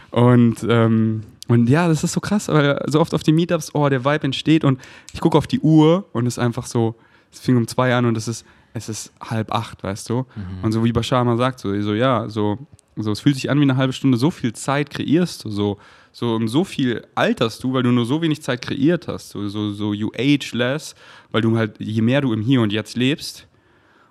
Und 0.09 0.65
ähm, 0.67 1.23
und 1.47 1.69
ja, 1.69 1.87
das 1.87 2.03
ist 2.03 2.13
so 2.13 2.21
krass, 2.21 2.47
weil 2.47 2.81
so 2.87 3.01
oft 3.01 3.13
auf 3.13 3.21
den 3.21 3.35
Meetups, 3.35 3.75
oh, 3.75 3.89
der 3.89 4.05
Vibe 4.05 4.23
entsteht 4.23 4.63
und 4.63 4.79
ich 5.13 5.19
gucke 5.19 5.37
auf 5.37 5.45
die 5.45 5.59
Uhr 5.59 6.07
und 6.13 6.25
es 6.25 6.37
ist 6.37 6.39
einfach 6.39 6.65
so, 6.65 6.95
es 7.31 7.39
fing 7.39 7.57
um 7.57 7.67
zwei 7.67 7.93
an 7.93 8.05
und 8.05 8.17
es 8.17 8.27
ist, 8.27 8.45
es 8.73 8.89
ist 8.89 9.13
halb 9.21 9.51
acht, 9.53 9.83
weißt 9.83 10.09
du? 10.09 10.25
Und 10.61 10.71
so 10.71 10.83
wie 10.83 10.91
Bashar 10.91 11.23
mal 11.23 11.37
sagt, 11.37 11.59
so, 11.59 11.79
so 11.81 11.93
ja, 11.93 12.27
so, 12.29 12.57
so, 12.95 13.11
es 13.11 13.19
fühlt 13.19 13.35
sich 13.35 13.49
an 13.49 13.59
wie 13.59 13.63
eine 13.63 13.77
halbe 13.77 13.93
Stunde, 13.93 14.17
so 14.17 14.31
viel 14.31 14.53
Zeit 14.53 14.89
kreierst 14.89 15.45
du, 15.45 15.49
so, 15.49 15.77
so 16.11 16.35
und 16.35 16.47
so 16.47 16.63
viel 16.63 17.05
alterst 17.15 17.63
du, 17.63 17.73
weil 17.73 17.83
du 17.83 17.91
nur 17.91 18.05
so 18.05 18.21
wenig 18.21 18.41
Zeit 18.41 18.61
kreiert 18.61 19.07
hast, 19.07 19.29
so, 19.29 19.47
so, 19.47 19.71
so 19.71 19.93
you 19.93 20.11
age 20.17 20.53
less, 20.53 20.95
weil 21.31 21.41
du 21.41 21.57
halt, 21.57 21.79
je 21.79 22.01
mehr 22.01 22.21
du 22.21 22.33
im 22.33 22.41
Hier 22.41 22.61
und 22.61 22.71
Jetzt 22.73 22.97
lebst 22.97 23.47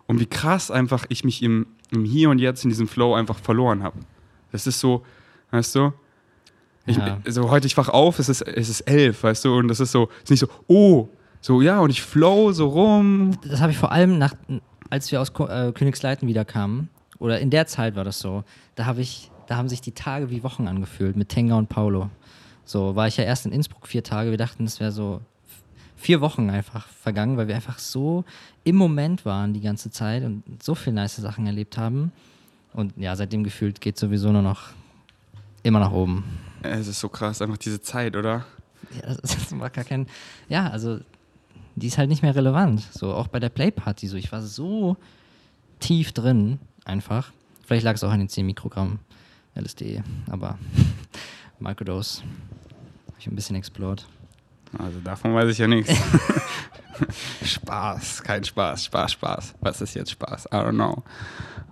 und 0.06 0.20
wie 0.20 0.26
krass 0.26 0.70
einfach 0.70 1.06
ich 1.08 1.24
mich 1.24 1.42
im, 1.42 1.66
im 1.90 2.04
Hier 2.04 2.30
und 2.30 2.38
Jetzt 2.38 2.64
in 2.64 2.70
diesem 2.70 2.88
Flow 2.88 3.14
einfach 3.14 3.38
verloren 3.38 3.82
habe. 3.82 3.98
Das 4.52 4.66
ist 4.66 4.80
so, 4.80 5.04
weißt 5.50 5.74
du, 5.76 5.92
ich, 6.86 6.96
Ja. 6.96 7.20
so 7.28 7.50
heute 7.50 7.66
ich 7.68 7.76
wach 7.76 7.88
auf, 7.88 8.18
es 8.18 8.28
ist, 8.28 8.42
es 8.42 8.68
ist 8.68 8.80
elf, 8.82 9.22
weißt 9.22 9.44
du, 9.44 9.56
und 9.56 9.68
das 9.68 9.78
ist 9.78 9.92
so, 9.92 10.08
es 10.18 10.24
ist 10.24 10.30
nicht 10.30 10.40
so, 10.40 10.48
oh, 10.66 11.08
so 11.42 11.60
ja, 11.60 11.80
und 11.80 11.90
ich 11.90 12.00
flow 12.00 12.52
so 12.52 12.68
rum. 12.68 13.36
Das 13.46 13.60
habe 13.60 13.72
ich 13.72 13.78
vor 13.78 13.92
allem 13.92 14.16
nach, 14.16 14.34
als 14.88 15.12
wir 15.12 15.20
aus 15.20 15.34
Ko 15.34 15.46
äh, 15.46 15.72
Königsleiten 15.72 16.26
wiederkamen, 16.26 16.88
oder 17.18 17.38
in 17.38 17.50
der 17.50 17.66
Zeit 17.66 17.94
war 17.94 18.04
das 18.04 18.18
so, 18.18 18.42
da 18.74 18.86
habe 18.86 19.00
ich, 19.00 19.30
da 19.46 19.56
haben 19.56 19.68
sich 19.68 19.80
die 19.80 19.92
Tage 19.92 20.30
wie 20.30 20.42
Wochen 20.42 20.66
angefühlt 20.66 21.16
mit 21.16 21.28
Tenga 21.28 21.56
und 21.56 21.68
Paulo. 21.68 22.10
So 22.64 22.96
war 22.96 23.06
ich 23.06 23.16
ja 23.16 23.24
erst 23.24 23.46
in 23.46 23.52
Innsbruck 23.52 23.86
vier 23.86 24.02
Tage, 24.02 24.30
wir 24.30 24.38
dachten, 24.38 24.64
es 24.64 24.80
wäre 24.80 24.90
so 24.90 25.20
vier 25.96 26.20
Wochen 26.20 26.50
einfach 26.50 26.88
vergangen, 26.88 27.36
weil 27.36 27.46
wir 27.46 27.54
einfach 27.54 27.78
so 27.78 28.24
im 28.64 28.74
Moment 28.74 29.24
waren 29.24 29.52
die 29.52 29.60
ganze 29.60 29.90
Zeit 29.90 30.24
und 30.24 30.42
so 30.60 30.74
viele 30.74 30.96
nice 30.96 31.16
Sachen 31.16 31.46
erlebt 31.46 31.78
haben. 31.78 32.12
Und 32.72 32.96
ja, 32.96 33.14
seitdem 33.14 33.44
gefühlt 33.44 33.80
geht 33.80 33.98
sowieso 33.98 34.32
nur 34.32 34.42
noch 34.42 34.70
immer 35.62 35.78
nach 35.78 35.92
oben. 35.92 36.24
Es 36.62 36.88
ist 36.88 36.98
so 36.98 37.08
krass, 37.08 37.40
einfach 37.40 37.58
diese 37.58 37.80
Zeit, 37.80 38.16
oder? 38.16 38.44
Ja, 39.00 39.14
das, 39.14 39.20
das 39.48 39.58
war 39.58 39.70
gar 39.70 39.84
kein. 39.84 40.06
Ja, 40.48 40.68
also 40.68 40.98
die 41.76 41.86
ist 41.86 41.98
halt 41.98 42.08
nicht 42.08 42.22
mehr 42.22 42.34
relevant. 42.34 42.80
So 42.92 43.12
auch 43.14 43.28
bei 43.28 43.40
der 43.40 43.48
Playparty 43.48 44.08
so. 44.08 44.16
Ich 44.16 44.32
war 44.32 44.42
so 44.42 44.96
tief 45.80 46.12
drin, 46.12 46.58
einfach. 46.84 47.32
Vielleicht 47.64 47.84
lag 47.84 47.94
es 47.94 48.04
auch 48.04 48.10
an 48.10 48.18
den 48.18 48.28
10 48.28 48.44
Mikrogramm 48.46 48.98
LSD, 49.54 50.02
aber 50.30 50.58
Microdose 51.58 52.22
habe 52.22 53.16
ich 53.18 53.26
ein 53.26 53.34
bisschen 53.34 53.56
explored. 53.56 54.06
Also 54.78 55.00
davon 55.00 55.34
weiß 55.34 55.50
ich 55.50 55.58
ja 55.58 55.66
nichts. 55.66 55.92
Spaß, 57.44 58.22
kein 58.22 58.44
Spaß, 58.44 58.84
Spaß, 58.84 59.12
Spaß. 59.12 59.54
Was 59.60 59.80
ist 59.80 59.94
jetzt 59.94 60.10
Spaß? 60.10 60.46
I 60.46 60.56
don't 60.56 60.72
know. 60.72 61.02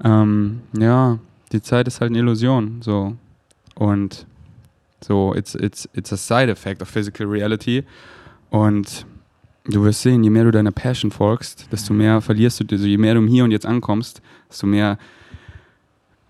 Ähm, 0.05 0.63
ja, 0.79 1.19
die 1.53 1.63
Zeit 1.63 1.87
ist 1.89 2.01
halt 2.01 2.11
eine 2.11 2.19
Illusion, 2.19 2.83
so. 2.83 3.17
Und 3.75 4.27
so, 5.03 5.35
it's, 5.35 5.55
it's, 5.55 5.89
it's 5.95 6.13
a 6.13 6.17
side 6.17 6.51
effect 6.51 6.83
of 6.83 6.89
physical 6.89 7.27
reality. 7.27 7.85
Und 8.51 9.07
du 9.65 9.85
wirst 9.85 10.03
sehen, 10.03 10.25
je 10.25 10.31
mehr 10.31 10.45
du 10.45 10.51
deiner 10.51 10.73
Passion 10.73 11.11
folgst, 11.11 11.67
desto 11.71 11.95
mehr 11.95 12.21
verlierst 12.21 12.61
du, 12.61 12.65
also 12.71 12.87
je 12.87 12.99
mehr 12.99 13.15
du 13.15 13.27
Hier 13.27 13.45
und 13.45 13.51
Jetzt 13.51 13.67
ankommst, 13.67 14.23
desto 14.49 14.67
mehr 14.67 14.99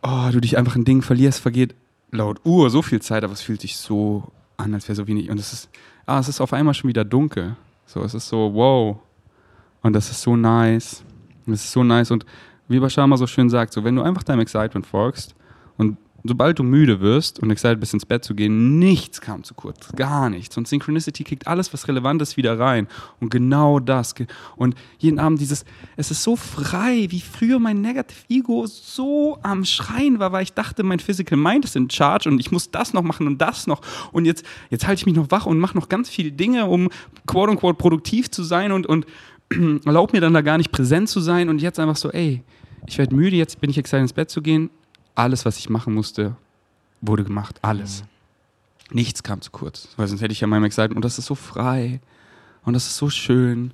oh, 0.03 0.29
du 0.33 0.41
dich 0.41 0.59
einfach 0.59 0.77
in 0.77 0.85
Dingen 0.85 1.03
verlierst, 1.03 1.41
vergeht 1.41 1.75
laut 2.11 2.41
Uhr 2.45 2.71
so 2.71 2.83
viel 2.83 3.01
Zeit, 3.01 3.25
aber 3.25 3.33
es 3.33 3.43
fühlt 3.43 3.61
sich 3.61 3.77
so 3.77 4.25
an, 4.57 4.75
als 4.75 4.89
wäre 4.89 4.97
so 4.97 5.07
wenig. 5.07 5.31
Und 5.31 5.39
es 5.39 5.53
ist, 5.53 5.71
ah, 6.07 6.19
es 6.19 6.29
ist 6.29 6.41
auf 6.41 6.53
einmal 6.53 6.75
schon 6.75 6.89
wieder 6.89 7.05
dunkel. 7.05 7.57
So, 7.87 8.03
es 8.03 8.15
ist 8.15 8.29
so, 8.29 8.55
wow. 8.55 8.99
Und 9.83 9.93
das 9.95 10.11
ist 10.11 10.23
so 10.23 10.37
nice. 10.37 11.03
Es 11.47 11.65
ist 11.65 11.73
so 11.73 11.85
nice. 11.85 12.11
Und 12.11 12.27
wie 12.69 12.79
Bashar 12.79 13.07
mal 13.07 13.17
so 13.17 13.27
schön 13.27 13.51
sagt, 13.51 13.73
so, 13.73 13.85
wenn 13.85 13.97
du 13.97 14.03
einfach 14.03 14.23
deinem 14.23 14.41
Excitement 14.41 14.87
folgst 14.87 15.35
und 15.77 15.97
sobald 16.25 16.59
du 16.59 16.63
müde 16.63 17.01
wirst 17.01 17.41
und 17.41 17.51
excited 17.51 17.81
bist, 17.81 17.95
ins 17.95 18.07
Bett 18.07 18.25
zu 18.25 18.35
gehen, 18.35 18.79
nichts 18.79 19.21
kam 19.21 19.43
zu 19.45 19.55
kurz. 19.55 19.93
Gar 19.97 20.31
nichts. 20.31 20.57
Und 20.57 20.69
Synchronicity 20.69 21.25
kickt 21.25 21.47
alles, 21.47 21.73
was 21.73 21.89
relevant 21.89 22.23
ist, 22.23 22.37
wieder 22.37 22.59
rein. 22.59 22.89
Und 23.21 23.31
genau 23.31 23.79
das. 23.79 24.15
Und 24.57 24.75
jeden 24.99 25.19
Abend 25.19 25.41
dieses, 25.41 25.65
es 25.97 26.11
ist 26.11 26.23
so 26.23 26.37
frei, 26.37 27.07
wie 27.11 27.21
früher 27.21 27.59
mein 27.59 27.81
Negative 27.81 28.19
Ego 28.29 28.67
so 28.67 29.39
am 29.43 29.65
Schreien 29.65 30.19
war, 30.19 30.33
weil 30.33 30.43
ich 30.43 30.53
dachte, 30.53 30.83
mein 30.83 31.01
Physical 31.01 31.39
Mind 31.39 31.65
ist 31.65 31.77
in 31.77 31.89
Charge 31.91 32.29
und 32.29 32.41
ich 32.41 32.51
muss 32.53 32.71
das 32.71 32.93
noch 32.93 33.03
machen 33.03 33.27
und 33.27 33.39
das 33.39 33.67
noch. 33.67 33.81
Und 34.13 34.25
jetzt, 34.25 34.45
jetzt 34.71 34.87
halte 34.87 35.01
ich 35.01 35.07
mich 35.07 35.17
noch 35.17 35.31
wach 35.31 35.47
und 35.47 35.59
mache 35.59 35.77
noch 35.77 35.89
ganz 35.89 36.09
viele 36.09 36.33
Dinge, 36.33 36.67
um 36.67 36.91
quote 37.27 37.51
unquote 37.51 37.77
produktiv 37.77 38.31
zu 38.31 38.43
sein 38.43 38.73
und, 38.73 38.87
und 38.87 39.07
erlaube 39.85 40.13
mir 40.13 40.21
dann 40.21 40.35
da 40.35 40.41
gar 40.41 40.59
nicht 40.59 40.73
präsent 40.73 41.09
zu 41.09 41.21
sein. 41.21 41.49
Und 41.49 41.61
jetzt 41.61 41.79
einfach 41.79 41.97
so, 41.97 42.11
ey, 42.11 42.43
ich 42.87 42.99
werde 42.99 43.15
müde, 43.15 43.37
jetzt 43.37 43.61
bin 43.61 43.71
ich 43.71 43.79
excited 43.79 44.03
ins 44.03 44.13
Bett 44.13 44.31
zu 44.31 44.43
gehen. 44.43 44.71
Alles, 45.15 45.45
was 45.45 45.59
ich 45.59 45.69
machen 45.69 45.95
musste, 45.95 46.37
wurde 47.01 47.25
gemacht. 47.25 47.59
Alles. 47.63 48.05
Nichts 48.91 49.23
kam 49.23 49.41
zu 49.41 49.51
kurz, 49.51 49.89
weil 49.97 50.09
sonst 50.09 50.21
hätte 50.21 50.33
ich 50.33 50.41
ja 50.41 50.47
meinem 50.47 50.65
Excitement. 50.65 50.97
Und 50.97 51.05
das 51.05 51.19
ist 51.19 51.27
so 51.27 51.35
frei. 51.35 52.01
Und 52.65 52.75
das 52.75 52.87
ist 52.87 52.97
so 52.97 53.09
schön. 53.11 53.73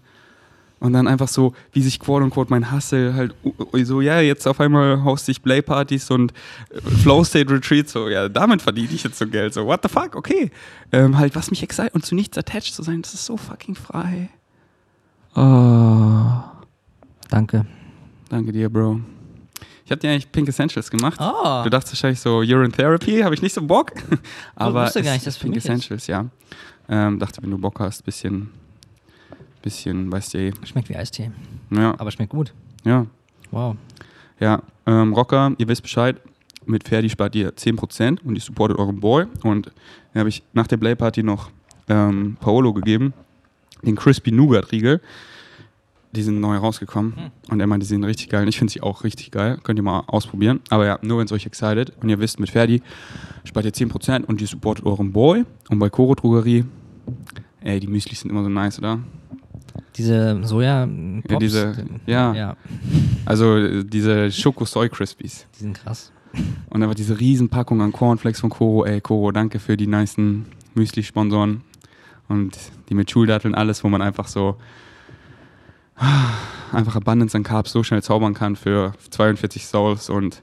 Und 0.78 0.92
dann 0.92 1.08
einfach 1.08 1.28
so, 1.28 1.54
wie 1.72 1.82
sich 1.82 1.98
quote 1.98 2.22
unquote 2.22 2.50
mein 2.50 2.70
Hustle 2.70 3.14
halt 3.14 3.34
so, 3.72 4.02
ja, 4.02 4.20
jetzt 4.20 4.46
auf 4.46 4.60
einmal 4.60 5.04
hoste 5.04 5.30
ich 5.30 5.42
Playpartys 5.42 6.10
und 6.10 6.32
äh, 6.68 6.80
Flow 6.80 7.24
State 7.24 7.50
Retreats, 7.50 7.92
so, 7.92 8.08
ja, 8.08 8.28
damit 8.28 8.60
verdiene 8.60 8.92
ich 8.92 9.02
jetzt 9.02 9.18
so 9.18 9.26
Geld. 9.26 9.54
So, 9.54 9.66
what 9.66 9.80
the 9.82 9.88
fuck, 9.88 10.14
okay. 10.14 10.50
Ähm, 10.92 11.16
halt, 11.16 11.34
was 11.34 11.50
mich 11.50 11.62
excite 11.62 11.92
und 11.92 12.04
zu 12.04 12.14
nichts 12.14 12.36
attached 12.36 12.74
zu 12.74 12.82
sein, 12.82 13.00
das 13.00 13.14
ist 13.14 13.24
so 13.24 13.38
fucking 13.38 13.74
frei. 13.74 14.28
Oh, 15.34 16.42
Danke. 17.28 17.66
danke 18.28 18.52
dir, 18.52 18.68
Bro. 18.68 19.00
Ich 19.86 19.92
habe 19.92 20.00
dir 20.00 20.10
eigentlich 20.10 20.30
Pink 20.32 20.48
Essentials 20.48 20.90
gemacht. 20.90 21.18
Oh. 21.20 21.62
Du 21.62 21.70
dachtest 21.70 21.94
wahrscheinlich 21.94 22.18
so 22.18 22.38
Urine 22.38 22.72
Therapy, 22.72 23.20
habe 23.20 23.36
ich 23.36 23.40
nicht 23.40 23.54
so 23.54 23.62
Bock. 23.62 23.92
Aber 24.56 24.84
wusste 24.84 25.00
gar 25.00 25.12
nicht, 25.12 25.24
dass 25.24 25.38
Pink 25.38 25.54
mich 25.54 25.58
ist. 25.58 25.70
Essentials, 25.70 26.08
ja. 26.08 26.26
Ähm, 26.88 27.20
dachte, 27.20 27.40
wenn 27.40 27.52
du 27.52 27.58
Bock 27.58 27.78
hast, 27.78 28.04
bisschen, 28.04 28.50
bisschen, 29.62 30.10
weißt 30.10 30.34
du, 30.34 30.38
eh. 30.38 30.52
Schmeckt 30.64 30.88
wie 30.88 30.96
Eistee. 30.96 31.30
ja, 31.70 31.94
Aber 31.98 32.10
schmeckt 32.10 32.30
gut. 32.32 32.52
ja, 32.84 33.06
Wow. 33.52 33.76
ja. 34.40 34.60
Ähm, 34.86 35.12
Rocker, 35.14 35.52
ihr 35.56 35.68
wisst 35.68 35.82
Bescheid. 35.82 36.16
Mit 36.64 36.88
Ferdi 36.88 37.08
spart 37.08 37.36
ihr 37.36 37.52
10% 37.54 38.22
und 38.24 38.34
ihr 38.34 38.40
supportet 38.40 38.76
euren 38.78 38.98
Boy. 38.98 39.26
Und 39.44 39.66
dann 40.12 40.18
habe 40.20 40.28
ich 40.28 40.42
nach 40.52 40.66
der 40.66 40.78
Play 40.78 40.96
Party 40.96 41.22
noch 41.22 41.50
ähm, 41.88 42.36
Paolo 42.40 42.72
gegeben, 42.72 43.14
den 43.82 43.94
Crispy 43.94 44.32
Nougat 44.32 44.72
Riegel. 44.72 45.00
Die 46.16 46.22
sind 46.22 46.40
neu 46.40 46.56
rausgekommen 46.56 47.14
Hm. 47.16 47.30
und 47.50 47.60
er 47.60 47.66
meinte, 47.66 47.84
die 47.84 47.88
sind 47.88 48.02
richtig 48.04 48.28
geil. 48.30 48.42
Und 48.42 48.48
ich 48.48 48.58
finde 48.58 48.72
sie 48.72 48.80
auch 48.80 49.04
richtig 49.04 49.30
geil. 49.30 49.58
Könnt 49.62 49.78
ihr 49.78 49.82
mal 49.82 50.00
ausprobieren. 50.06 50.60
Aber 50.70 50.86
ja, 50.86 50.98
nur 51.02 51.18
wenn 51.18 51.26
es 51.26 51.32
euch 51.32 51.46
excited. 51.46 51.92
Und 52.00 52.08
ihr 52.08 52.18
wisst, 52.18 52.40
mit 52.40 52.50
Ferdi 52.50 52.82
spart 53.44 53.66
ihr 53.66 53.72
10% 53.72 54.24
und 54.24 54.40
ihr 54.40 54.46
supportet 54.46 54.84
euren 54.86 55.12
Boy. 55.12 55.44
Und 55.68 55.78
bei 55.78 55.90
Koro 55.90 56.14
Drogerie, 56.14 56.64
ey, 57.60 57.78
die 57.80 57.86
Müslis 57.86 58.20
sind 58.20 58.30
immer 58.30 58.42
so 58.42 58.48
nice, 58.48 58.78
oder? 58.78 58.98
Diese 59.96 60.40
soja 60.44 60.86
Ja, 61.28 61.38
diese- 61.38 61.74
ja. 62.06 62.34
ja, 62.34 62.56
Also 63.24 63.56
äh, 63.56 63.84
diese 63.84 64.30
Schoko-Soy 64.30 64.88
Crispies. 64.88 65.46
die 65.58 65.62
sind 65.64 65.74
krass. 65.78 66.12
Und 66.70 66.82
einfach 66.82 66.94
diese 66.94 67.18
Riesenpackung 67.18 67.80
an 67.80 67.92
Cornflakes 67.92 68.40
von 68.40 68.50
Koro. 68.50 68.84
Ey, 68.84 69.00
Koro, 69.00 69.32
danke 69.32 69.58
für 69.58 69.76
die 69.76 69.86
nicen 69.86 70.46
Müsli-Sponsoren. 70.74 71.62
Und 72.28 72.58
die 72.88 72.94
mit 72.94 73.10
Schuldatteln, 73.10 73.54
alles, 73.54 73.84
wo 73.84 73.88
man 73.88 74.02
einfach 74.02 74.26
so 74.28 74.56
einfach 76.72 76.96
Abundance 76.96 77.36
an 77.36 77.42
Carbs 77.42 77.72
so 77.72 77.82
schnell 77.82 78.02
zaubern 78.02 78.34
kann 78.34 78.56
für 78.56 78.92
42 79.10 79.66
Souls 79.66 80.10
und 80.10 80.42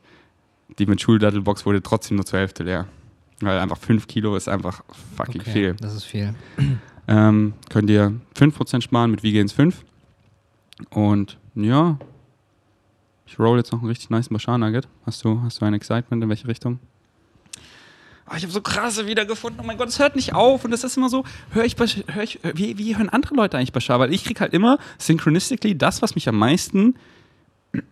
die 0.80 0.86
mit 0.86 1.02
Schuldattelbox 1.02 1.66
wurde 1.66 1.84
trotzdem 1.84 2.18
nur 2.18 2.26
zur 2.26 2.40
Hälfte 2.40 2.64
leer. 2.64 2.88
Weil 3.42 3.60
einfach 3.60 3.78
5 3.78 4.08
Kilo 4.08 4.36
ist 4.36 4.48
einfach 4.48 4.84
fucking 5.16 5.42
Okay, 5.42 5.52
viel. 5.52 5.74
Das 5.76 5.94
ist 5.94 6.06
viel. 6.06 6.34
Ähm, 7.08 7.54
könnt 7.70 7.90
ihr 7.90 8.14
5% 8.36 8.82
sparen 8.82 9.12
mit 9.12 9.24
Vegans 9.24 9.52
5. 9.52 9.84
Und 10.90 11.38
ja, 11.56 11.98
ich 13.26 13.38
roll 13.38 13.58
jetzt 13.58 13.72
noch 13.72 13.80
einen 13.80 13.90
richtig 13.90 14.10
nice 14.10 14.30
Bashar 14.30 14.58
Nugget. 14.58 14.88
Hast 15.06 15.24
du, 15.24 15.42
hast 15.42 15.60
du 15.62 15.66
ein 15.66 15.74
Excitement 15.74 16.24
in 16.24 16.30
welche 16.30 16.48
Richtung? 16.48 16.80
Ah, 18.26 18.38
ich 18.38 18.44
habe 18.44 18.54
so 18.54 18.62
krasse 18.62 19.06
wiedergefunden. 19.06 19.60
Oh 19.62 19.66
mein 19.66 19.78
Gott, 19.78 19.90
es 19.90 20.00
hört 20.00 20.16
nicht 20.16 20.34
auf. 20.34 20.64
Und 20.64 20.72
das 20.72 20.84
ist 20.84 20.96
immer 20.98 21.10
so, 21.10 21.24
höre 21.52 21.66
ich, 21.66 21.76
hör 21.78 22.24
ich 22.24 22.40
wie, 22.54 22.78
wie 22.78 22.96
hören 22.96 23.10
andere 23.10 23.36
Leute 23.36 23.58
eigentlich 23.58 23.74
Bashar? 23.74 24.00
Weil 24.00 24.14
ich 24.14 24.24
krieg 24.24 24.40
halt 24.40 24.54
immer 24.54 24.78
synchronistically 24.98 25.78
das, 25.78 26.02
was 26.02 26.16
mich 26.16 26.30
am 26.30 26.38
meisten 26.38 26.96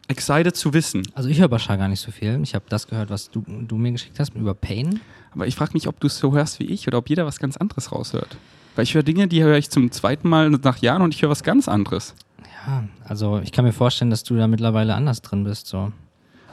excited 0.08 0.56
zu 0.56 0.74
wissen. 0.74 1.04
Also 1.16 1.30
ich 1.30 1.40
höre 1.40 1.50
Bashar 1.50 1.78
gar 1.78 1.88
nicht 1.88 2.02
so 2.02 2.12
viel. 2.12 2.40
Ich 2.44 2.56
habe 2.56 2.66
das 2.70 2.88
gehört, 2.88 3.10
was 3.10 3.30
du, 3.32 3.44
du 3.48 3.78
mir 3.78 3.92
geschickt 3.92 4.20
hast 4.20 4.36
über 4.36 4.54
Pain. 4.54 5.02
Aber 5.32 5.48
ich 5.48 5.56
frage 5.56 5.72
mich, 5.74 5.88
ob 5.88 6.00
du 6.00 6.08
es 6.08 6.18
so 6.18 6.34
hörst 6.34 6.60
wie 6.60 6.66
ich 6.66 6.88
oder 6.88 6.98
ob 6.98 7.10
jeder 7.10 7.26
was 7.26 7.40
ganz 7.40 7.58
anderes 7.58 7.92
raushört. 7.92 8.38
Weil 8.76 8.84
ich 8.84 8.94
höre 8.94 9.04
Dinge, 9.04 9.28
die 9.28 9.44
höre 9.44 9.58
ich 9.58 9.70
zum 9.70 9.92
zweiten 9.92 10.30
Mal 10.30 10.50
nach 10.50 10.78
Jahren 10.78 11.02
und 11.02 11.14
ich 11.14 11.22
höre 11.22 11.30
was 11.30 11.44
ganz 11.44 11.68
anderes. 11.68 12.16
Ja, 12.66 12.84
also 13.06 13.40
ich 13.44 13.52
kann 13.52 13.66
mir 13.66 13.74
vorstellen, 13.74 14.12
dass 14.12 14.24
du 14.24 14.36
da 14.36 14.48
mittlerweile 14.48 14.94
anders 14.96 15.22
drin 15.22 15.44
bist. 15.44 15.68
So. 15.68 15.92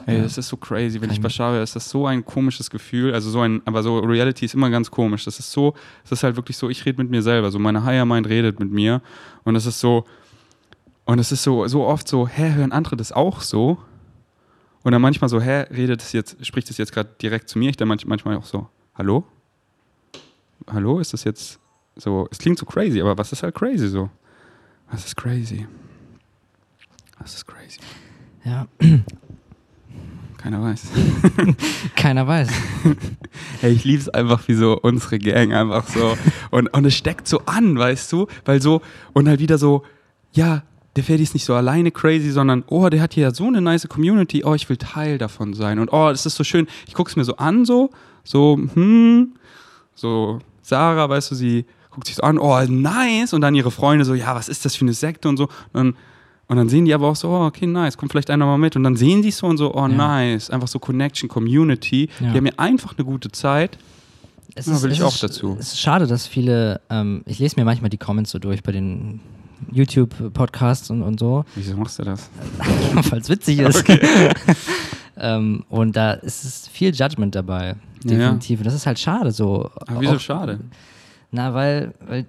Ey, 0.05 0.17
Ja. 0.17 0.23
das 0.23 0.37
ist 0.37 0.47
so 0.47 0.57
crazy. 0.57 0.99
Wenn 1.01 1.11
ich 1.11 1.21
Bashar 1.21 1.53
höre, 1.53 1.63
ist 1.63 1.75
das 1.75 1.89
so 1.89 2.05
ein 2.07 2.25
komisches 2.25 2.69
Gefühl. 2.69 3.13
Also 3.13 3.29
so 3.29 3.41
ein, 3.41 3.61
aber 3.65 3.83
so 3.83 3.99
Reality 3.99 4.45
ist 4.45 4.53
immer 4.55 4.69
ganz 4.69 4.89
komisch. 4.89 5.25
Das 5.25 5.39
ist 5.39 5.51
so, 5.51 5.73
das 6.03 6.13
ist 6.13 6.23
halt 6.23 6.35
wirklich 6.35 6.57
so, 6.57 6.69
ich 6.69 6.85
rede 6.85 7.01
mit 7.01 7.11
mir 7.11 7.21
selber. 7.21 7.51
So 7.51 7.59
meine 7.59 7.83
Higher 7.83 8.05
Mind 8.05 8.27
redet 8.27 8.59
mit 8.59 8.71
mir. 8.71 9.01
Und 9.43 9.53
das 9.55 9.65
ist 9.65 9.79
so, 9.79 10.05
und 11.05 11.19
es 11.19 11.31
ist 11.31 11.43
so, 11.43 11.67
so 11.67 11.85
oft 11.85 12.07
so, 12.07 12.27
hä, 12.27 12.53
hören 12.53 12.71
andere 12.71 12.95
das 12.95 13.11
auch 13.11 13.41
so? 13.41 13.77
Und 14.83 14.91
dann 14.93 15.01
manchmal 15.01 15.27
so, 15.29 15.41
hä, 15.41 15.65
redet 15.71 16.01
es 16.01 16.13
jetzt, 16.13 16.43
spricht 16.45 16.69
es 16.69 16.77
jetzt 16.77 16.91
gerade 16.93 17.09
direkt 17.21 17.49
zu 17.49 17.59
mir? 17.59 17.69
Ich 17.69 17.77
dann 17.77 17.87
manch, 17.87 18.05
manchmal 18.05 18.37
auch 18.37 18.45
so, 18.45 18.67
hallo? 18.95 19.25
Hallo, 20.71 20.99
ist 20.99 21.13
das 21.13 21.23
jetzt 21.23 21.59
so, 21.95 22.27
es 22.31 22.37
klingt 22.37 22.57
so 22.59 22.65
crazy, 22.65 23.01
aber 23.01 23.17
was 23.17 23.31
ist 23.31 23.43
halt 23.43 23.55
crazy 23.55 23.89
so? 23.89 24.09
Was 24.91 25.05
ist 25.05 25.15
crazy? 25.17 25.67
Was 27.19 27.35
ist 27.35 27.45
crazy? 27.45 27.79
Ja, 28.45 28.67
Keiner 30.41 30.61
weiß. 30.61 30.83
keiner 31.95 32.27
weiß. 32.27 32.49
Hey, 33.61 33.73
ich 33.73 33.83
liebe 33.83 34.01
es 34.01 34.09
einfach, 34.09 34.47
wie 34.47 34.53
so 34.53 34.79
unsere 34.81 35.19
Gang 35.19 35.53
einfach 35.53 35.87
so. 35.87 36.17
Und, 36.49 36.67
und 36.73 36.85
es 36.85 36.95
steckt 36.95 37.27
so 37.27 37.41
an, 37.45 37.77
weißt 37.77 38.11
du? 38.11 38.27
Weil 38.45 38.61
so, 38.61 38.81
und 39.13 39.27
halt 39.27 39.39
wieder 39.39 39.57
so, 39.57 39.83
ja, 40.31 40.63
der 40.95 41.03
Ferdi 41.03 41.23
ist 41.23 41.33
nicht 41.33 41.45
so 41.45 41.53
alleine 41.53 41.91
crazy, 41.91 42.31
sondern, 42.31 42.63
oh, 42.67 42.87
der 42.89 43.01
hat 43.01 43.13
hier 43.13 43.23
ja 43.23 43.33
so 43.33 43.45
eine 43.45 43.61
nice 43.61 43.87
Community, 43.87 44.43
oh, 44.45 44.55
ich 44.55 44.67
will 44.69 44.77
Teil 44.77 45.17
davon 45.17 45.53
sein. 45.53 45.77
Und 45.79 45.89
oh, 45.91 46.09
das 46.09 46.25
ist 46.25 46.35
so 46.35 46.43
schön. 46.43 46.67
Ich 46.87 46.93
gucke 46.93 47.09
es 47.09 47.15
mir 47.17 47.25
so 47.25 47.35
an, 47.35 47.65
so, 47.65 47.89
so, 48.23 48.57
hm, 48.73 49.35
so, 49.93 50.39
Sarah, 50.61 51.09
weißt 51.09 51.31
du, 51.31 51.35
sie 51.35 51.65
guckt 51.91 52.07
sich 52.07 52.15
so 52.15 52.23
an, 52.23 52.37
oh, 52.37 52.59
nice. 52.65 53.33
Und 53.33 53.41
dann 53.41 53.55
ihre 53.55 53.71
Freunde 53.71 54.05
so, 54.05 54.13
ja, 54.13 54.35
was 54.35 54.47
ist 54.47 54.63
das 54.63 54.75
für 54.75 54.85
eine 54.85 54.93
Sekte 54.93 55.27
und 55.27 55.37
so. 55.37 55.45
Und 55.45 55.73
dann, 55.73 55.95
und 56.49 56.57
dann 56.57 56.67
sehen 56.67 56.83
die 56.85 56.93
aber 56.93 57.07
auch 57.07 57.15
so, 57.15 57.29
oh, 57.29 57.45
okay, 57.45 57.65
nice, 57.67 57.95
kommt 57.97 58.11
vielleicht 58.11 58.29
einer 58.29 58.45
mal 58.45 58.57
mit. 58.57 58.75
Und 58.75 58.83
dann 58.83 58.95
sehen 58.97 59.23
sie 59.23 59.29
es 59.29 59.37
so 59.37 59.47
und 59.47 59.57
so, 59.57 59.73
oh, 59.73 59.81
Ja. 59.81 59.87
nice. 59.87 60.49
Einfach 60.49 60.67
so 60.67 60.79
Connection, 60.79 61.29
Community. 61.29 62.09
Ja. 62.19 62.31
Die 62.31 62.37
haben 62.37 62.45
ja 62.47 62.53
einfach 62.57 62.97
eine 62.97 63.05
gute 63.05 63.31
Zeit. 63.31 63.77
Es 64.55 64.65
Ja, 64.65 64.81
will 64.81 64.91
ich 64.91 64.97
es 64.99 65.03
auch 65.05 65.13
ist, 65.13 65.23
dazu. 65.23 65.55
Es 65.59 65.73
ist 65.73 65.79
schade, 65.79 66.05
dass 66.07 66.27
viele, 66.27 66.81
ähm, 66.89 67.21
ich 67.25 67.39
lese 67.39 67.55
mir 67.57 67.63
manchmal 67.65 67.89
die 67.89 67.97
Comments 67.97 68.29
so 68.29 68.39
durch 68.39 68.61
bei 68.63 68.71
den 68.73 69.19
YouTube-Podcasts 69.71 70.89
und, 70.89 71.01
und 71.03 71.19
so, 71.19 71.45
Wieso 71.55 71.75
machst 71.77 71.99
du 71.99 72.03
das? 72.03 72.29
weil 73.09 73.19
es 73.19 73.29
witzig 73.29 73.59
ist. 73.59 73.83
ähm, 75.17 75.63
und 75.69 75.95
da 75.95 76.13
ist 76.13 76.43
es 76.45 76.67
viel 76.67 76.93
Judgment 76.93 77.35
dabei, 77.35 77.75
Ja. 78.03 78.09
definitiv. 78.17 78.59
Und 78.59 78.65
das 78.65 78.73
ist 78.73 78.85
halt 78.85 78.99
schade 78.99 79.31
so. 79.31 79.69
Aber 79.87 80.01
wieso 80.01 80.13
Auch- 80.15 80.19
schade? 80.19 80.59
Na, 81.31 81.53
weil, 81.53 81.93
weil 82.07 82.25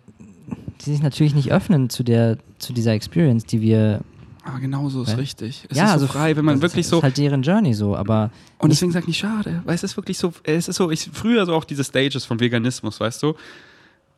die 0.84 0.90
sich 0.90 1.02
natürlich 1.02 1.34
nicht 1.34 1.52
öffnen 1.52 1.88
zu 1.88 2.02
der, 2.02 2.36
zu 2.58 2.72
dieser 2.72 2.92
Experience, 2.92 3.44
die 3.46 3.60
wir. 3.62 4.00
Aber 4.44 4.58
genau 4.58 4.88
so 4.88 5.02
ist 5.02 5.12
Hä? 5.12 5.16
richtig. 5.16 5.66
Es 5.68 5.76
ja, 5.76 5.84
ist 5.84 5.90
so 5.90 5.94
also 5.94 6.06
frei, 6.06 6.36
wenn 6.36 6.44
man 6.44 6.56
das 6.56 6.62
wirklich 6.62 6.86
ist, 6.86 6.90
so. 6.90 6.98
ist 6.98 7.02
halt 7.02 7.18
deren 7.18 7.42
Journey 7.42 7.74
so, 7.74 7.96
aber 7.96 8.30
Und 8.58 8.70
deswegen 8.70 8.92
sage 8.92 9.06
ich 9.08 9.18
schade, 9.18 9.62
weil 9.64 9.74
es 9.74 9.82
ist 9.82 9.96
wirklich 9.96 10.18
so, 10.18 10.32
es 10.44 10.68
ist 10.68 10.76
so, 10.76 10.90
ich 10.90 11.10
früher 11.12 11.44
so 11.44 11.54
auch 11.54 11.64
diese 11.64 11.84
Stages 11.84 12.24
von 12.24 12.40
Veganismus, 12.40 13.00
weißt 13.00 13.22
du, 13.22 13.34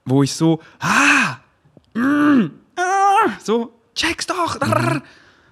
wo 0.04 0.22
ich 0.22 0.32
so, 0.34 0.60
ah, 0.78 1.38
mm, 1.94 2.50
ah 2.76 3.30
so, 3.42 3.72
check's 3.94 4.26
doch, 4.26 4.58
drrr. 4.58 5.02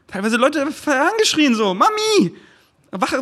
teilweise 0.06 0.36
Leute 0.36 0.62
angeschrien 0.62 1.54
so, 1.54 1.74
Mami, 1.74 2.34
wach, 2.92 3.12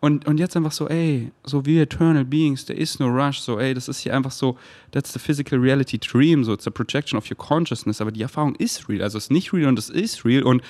und, 0.00 0.26
und 0.26 0.38
jetzt 0.38 0.56
einfach 0.56 0.72
so, 0.72 0.88
ey, 0.88 1.32
so 1.44 1.64
wie 1.66 1.80
eternal 1.80 2.24
beings, 2.24 2.64
there 2.64 2.78
is 2.78 2.98
no 2.98 3.06
rush, 3.06 3.40
so, 3.40 3.58
ey, 3.58 3.74
das 3.74 3.88
ist 3.88 4.00
hier 4.00 4.14
einfach 4.14 4.30
so, 4.30 4.56
that's 4.92 5.12
the 5.12 5.18
physical 5.18 5.58
reality 5.58 5.98
dream, 5.98 6.44
so, 6.44 6.52
it's 6.52 6.66
a 6.66 6.70
projection 6.70 7.18
of 7.18 7.30
your 7.30 7.36
consciousness, 7.36 8.00
aber 8.00 8.12
die 8.12 8.22
Erfahrung 8.22 8.54
ist 8.56 8.88
real, 8.88 9.02
also 9.02 9.18
es 9.18 9.24
ist 9.24 9.30
nicht 9.30 9.52
real 9.52 9.68
und 9.68 9.78
es 9.78 9.90
ist 9.90 10.24
real 10.24 10.42
und 10.42 10.62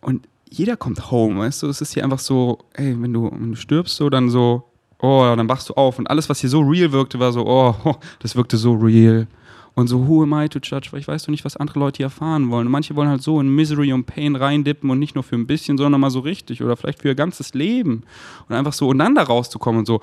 und 0.00 0.28
jeder 0.50 0.76
kommt 0.76 1.10
home, 1.10 1.40
weißt 1.40 1.62
du? 1.62 1.68
Es 1.68 1.80
ist 1.80 1.94
hier 1.94 2.04
einfach 2.04 2.18
so, 2.18 2.58
ey, 2.74 2.96
wenn 3.00 3.12
du, 3.12 3.30
wenn 3.30 3.50
du 3.50 3.56
stirbst, 3.56 3.96
so 3.96 4.08
dann 4.08 4.30
so, 4.30 4.64
oh, 5.00 5.34
dann 5.36 5.48
wachst 5.48 5.68
du 5.68 5.74
auf. 5.74 5.98
Und 5.98 6.08
alles, 6.08 6.28
was 6.28 6.40
hier 6.40 6.50
so 6.50 6.60
real 6.60 6.92
wirkte, 6.92 7.18
war 7.18 7.32
so, 7.32 7.46
oh, 7.46 7.74
das 8.20 8.36
wirkte 8.36 8.56
so 8.56 8.74
real. 8.74 9.26
Und 9.76 9.88
so, 9.88 10.08
who 10.08 10.22
am 10.22 10.32
I 10.32 10.48
to 10.48 10.58
judge? 10.58 10.88
Weil 10.90 11.00
ich 11.00 11.06
weiß 11.06 11.24
doch 11.24 11.28
nicht, 11.28 11.44
was 11.44 11.58
andere 11.58 11.78
Leute 11.78 11.98
hier 11.98 12.06
erfahren 12.06 12.50
wollen. 12.50 12.66
Und 12.66 12.72
manche 12.72 12.96
wollen 12.96 13.10
halt 13.10 13.22
so 13.22 13.38
in 13.38 13.54
Misery 13.54 13.92
und 13.92 14.06
Pain 14.06 14.34
reindippen 14.34 14.88
und 14.88 14.98
nicht 14.98 15.14
nur 15.14 15.22
für 15.22 15.36
ein 15.36 15.46
bisschen, 15.46 15.76
sondern 15.76 16.00
mal 16.00 16.10
so 16.10 16.20
richtig 16.20 16.62
oder 16.62 16.78
vielleicht 16.78 17.02
für 17.02 17.08
ihr 17.08 17.14
ganzes 17.14 17.52
Leben. 17.52 18.02
Und 18.48 18.54
einfach 18.56 18.72
so, 18.72 18.88
und 18.88 18.98
dann 18.98 19.14
da 19.14 19.22
rauszukommen 19.22 19.80
und 19.80 19.86
so, 19.86 20.00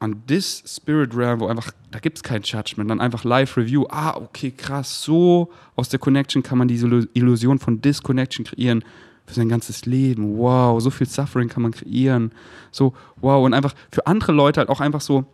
an 0.00 0.22
this 0.28 0.62
Spirit 0.66 1.16
Realm, 1.16 1.40
wo 1.40 1.46
einfach, 1.46 1.72
da 1.90 1.98
gibt 1.98 2.18
es 2.18 2.22
kein 2.22 2.42
Judgment, 2.42 2.90
dann 2.90 3.00
einfach 3.00 3.24
Live-Review. 3.24 3.86
Ah, 3.88 4.16
okay, 4.16 4.50
krass, 4.50 5.02
so 5.02 5.50
aus 5.76 5.88
der 5.88 5.98
Connection 5.98 6.42
kann 6.42 6.58
man 6.58 6.68
diese 6.68 6.86
Illu- 6.86 7.08
Illusion 7.14 7.58
von 7.58 7.80
Disconnection 7.80 8.44
kreieren 8.44 8.84
für 9.26 9.34
sein 9.34 9.48
ganzes 9.48 9.86
Leben. 9.86 10.36
Wow, 10.36 10.80
so 10.82 10.90
viel 10.90 11.06
Suffering 11.06 11.48
kann 11.48 11.62
man 11.62 11.72
kreieren. 11.72 12.32
So, 12.70 12.92
wow, 13.16 13.44
und 13.44 13.54
einfach 13.54 13.74
für 13.90 14.06
andere 14.06 14.32
Leute 14.32 14.60
halt 14.60 14.68
auch 14.68 14.80
einfach 14.80 15.00
so, 15.00 15.24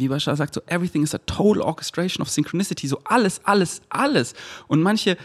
wie 0.00 0.08
Bashar 0.08 0.36
sagt, 0.36 0.54
so 0.54 0.60
everything 0.66 1.02
is 1.02 1.14
a 1.14 1.18
total 1.18 1.62
orchestration 1.62 2.22
of 2.22 2.28
synchronicity, 2.28 2.86
so 2.86 3.00
alles, 3.04 3.40
alles, 3.44 3.82
alles. 3.88 4.34
Und 4.66 4.82
manche, 4.82 5.16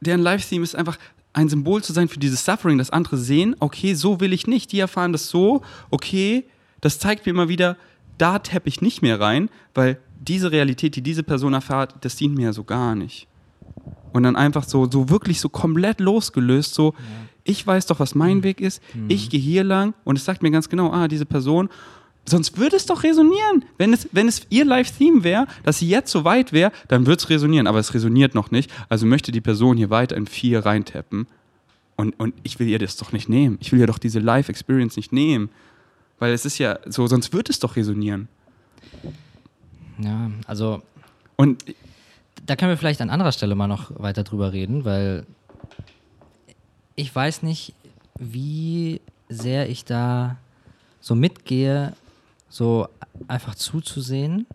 deren 0.00 0.20
Live-Theme 0.20 0.64
ist 0.64 0.74
einfach 0.74 0.98
ein 1.32 1.48
Symbol 1.48 1.82
zu 1.82 1.92
sein 1.92 2.08
für 2.08 2.18
dieses 2.18 2.44
Suffering, 2.44 2.78
das 2.78 2.90
andere 2.90 3.16
sehen, 3.16 3.56
okay, 3.60 3.94
so 3.94 4.20
will 4.20 4.32
ich 4.32 4.46
nicht, 4.46 4.72
die 4.72 4.80
erfahren 4.80 5.12
das 5.12 5.28
so, 5.28 5.62
okay, 5.90 6.44
das 6.80 6.98
zeigt 6.98 7.24
mir 7.26 7.30
immer 7.30 7.48
wieder, 7.48 7.76
da 8.18 8.38
tappe 8.38 8.68
ich 8.68 8.82
nicht 8.82 9.02
mehr 9.02 9.18
rein, 9.18 9.48
weil 9.74 9.98
diese 10.20 10.52
Realität, 10.52 10.94
die 10.96 11.02
diese 11.02 11.22
Person 11.22 11.54
erfährt, 11.54 11.94
das 12.02 12.16
dient 12.16 12.34
mir 12.34 12.46
ja 12.46 12.52
so 12.52 12.64
gar 12.64 12.94
nicht. 12.94 13.26
Und 14.12 14.24
dann 14.24 14.36
einfach 14.36 14.64
so, 14.64 14.90
so 14.90 15.08
wirklich 15.08 15.40
so 15.40 15.48
komplett 15.48 16.00
losgelöst, 16.00 16.74
so, 16.74 16.94
ich 17.44 17.66
weiß 17.66 17.86
doch, 17.86 17.98
was 17.98 18.14
mein 18.14 18.42
Weg 18.42 18.60
ist, 18.60 18.82
ich 19.08 19.30
gehe 19.30 19.40
hier 19.40 19.64
lang. 19.64 19.94
Und 20.04 20.16
es 20.16 20.24
sagt 20.24 20.42
mir 20.42 20.50
ganz 20.50 20.68
genau, 20.68 20.92
ah, 20.92 21.08
diese 21.08 21.26
Person, 21.26 21.70
sonst 22.24 22.56
würde 22.56 22.76
es 22.76 22.86
doch 22.86 23.02
resonieren. 23.02 23.64
Wenn 23.78 23.92
es, 23.92 24.08
wenn 24.12 24.28
es 24.28 24.46
ihr 24.48 24.64
Live-Theme 24.64 25.24
wäre, 25.24 25.46
dass 25.64 25.78
sie 25.78 25.88
jetzt 25.88 26.10
so 26.10 26.24
weit 26.24 26.52
wäre, 26.52 26.72
dann 26.88 27.06
würde 27.06 27.20
es 27.20 27.30
resonieren, 27.30 27.66
aber 27.66 27.78
es 27.78 27.94
resoniert 27.94 28.34
noch 28.34 28.50
nicht. 28.50 28.70
Also 28.88 29.06
möchte 29.06 29.32
die 29.32 29.40
Person 29.40 29.76
hier 29.76 29.90
weiter 29.90 30.16
in 30.16 30.26
vier 30.26 30.64
reintappen. 30.64 31.26
Und, 31.96 32.18
und 32.18 32.34
ich 32.42 32.58
will 32.58 32.68
ihr 32.68 32.78
das 32.78 32.96
doch 32.96 33.12
nicht 33.12 33.28
nehmen. 33.28 33.58
Ich 33.60 33.72
will 33.72 33.80
ihr 33.80 33.86
doch 33.86 33.98
diese 33.98 34.18
Live-Experience 34.20 34.96
nicht 34.96 35.12
nehmen. 35.12 35.50
Weil 36.18 36.32
es 36.32 36.44
ist 36.44 36.58
ja 36.58 36.78
so, 36.86 37.06
sonst 37.06 37.32
wird 37.32 37.50
es 37.50 37.58
doch 37.58 37.76
resonieren. 37.76 38.28
Ja, 39.98 40.30
also 40.46 40.82
Und 41.36 41.64
da 42.46 42.56
können 42.56 42.70
wir 42.70 42.76
vielleicht 42.76 43.00
an 43.00 43.10
anderer 43.10 43.32
Stelle 43.32 43.54
mal 43.54 43.66
noch 43.66 43.90
weiter 44.00 44.24
drüber 44.24 44.52
reden, 44.52 44.84
weil 44.84 45.26
ich 46.94 47.14
weiß 47.14 47.42
nicht, 47.42 47.74
wie 48.18 49.00
sehr 49.28 49.68
ich 49.68 49.84
da 49.84 50.36
so 51.00 51.14
mitgehe, 51.14 51.94
so 52.52 52.86
einfach 53.28 53.54
zuzusehen. 53.54 54.46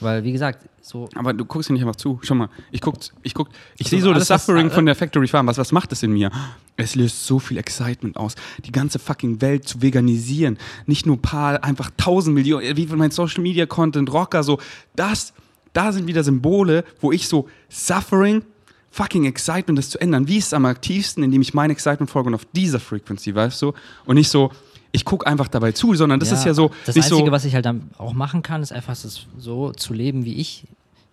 Weil, 0.00 0.24
wie 0.24 0.32
gesagt, 0.32 0.68
so. 0.82 1.08
Aber 1.14 1.32
du 1.32 1.44
guckst 1.46 1.70
ja 1.70 1.72
nicht 1.72 1.82
einfach 1.82 1.96
zu. 1.96 2.18
Schau 2.22 2.34
mal, 2.34 2.48
ich 2.70 2.82
guck, 2.82 2.96
ich 3.22 3.32
guck, 3.32 3.48
ich 3.78 3.86
Also 3.86 3.96
sehe 3.96 4.02
so 4.02 4.12
das 4.12 4.28
was- 4.28 4.44
Suffering 4.44 4.66
äh, 4.66 4.70
von 4.70 4.84
der 4.84 4.94
Factory 4.94 5.26
Farm. 5.26 5.46
Was, 5.46 5.56
was 5.56 5.72
macht 5.72 5.90
das 5.90 6.02
in 6.02 6.12
mir? 6.12 6.30
Es 6.76 6.94
löst 6.94 7.26
so 7.26 7.38
viel 7.38 7.56
Excitement 7.56 8.16
aus, 8.18 8.34
die 8.64 8.72
ganze 8.72 8.98
fucking 8.98 9.40
Welt 9.40 9.66
zu 9.66 9.80
veganisieren. 9.80 10.58
Nicht 10.84 11.06
nur 11.06 11.16
ein 11.16 11.22
paar, 11.22 11.64
einfach 11.64 11.90
tausend 11.96 12.34
Millionen, 12.34 12.76
wie 12.76 12.86
viel 12.86 12.96
mein 12.96 13.10
Social 13.10 13.42
Media 13.42 13.64
Content, 13.64 14.12
Rocker, 14.12 14.42
so. 14.42 14.58
Das, 14.94 15.32
da 15.72 15.92
sind 15.92 16.06
wieder 16.06 16.22
Symbole, 16.24 16.84
wo 17.00 17.10
ich 17.12 17.26
so 17.26 17.48
Suffering, 17.70 18.42
fucking 18.90 19.24
Excitement, 19.24 19.78
das 19.78 19.88
zu 19.88 19.98
ändern. 19.98 20.28
Wie 20.28 20.36
ist 20.36 20.48
es 20.48 20.52
am 20.54 20.66
aktivsten, 20.66 21.22
indem 21.22 21.40
ich 21.40 21.54
mein 21.54 21.70
Excitement 21.70 22.10
folge 22.10 22.28
und 22.28 22.34
auf 22.34 22.44
dieser 22.54 22.80
Frequency, 22.80 23.34
weißt 23.34 23.62
du? 23.62 23.72
Und 24.04 24.16
nicht 24.16 24.28
so, 24.28 24.50
ich 24.96 25.04
gucke 25.04 25.26
einfach 25.26 25.48
dabei 25.48 25.72
zu, 25.72 25.94
sondern 25.94 26.18
das 26.20 26.32
ist 26.32 26.44
ja 26.44 26.54
so. 26.54 26.70
Das 26.84 26.96
Einzige, 26.96 27.26
so, 27.26 27.30
was 27.30 27.44
ich 27.44 27.54
halt 27.54 27.64
dann 27.64 27.90
auch 27.98 28.14
machen 28.14 28.42
kann, 28.42 28.62
ist 28.62 28.72
einfach 28.72 28.96
so 28.96 29.72
zu 29.72 29.94
leben, 29.94 30.24
wie 30.24 30.34
ich 30.34 30.64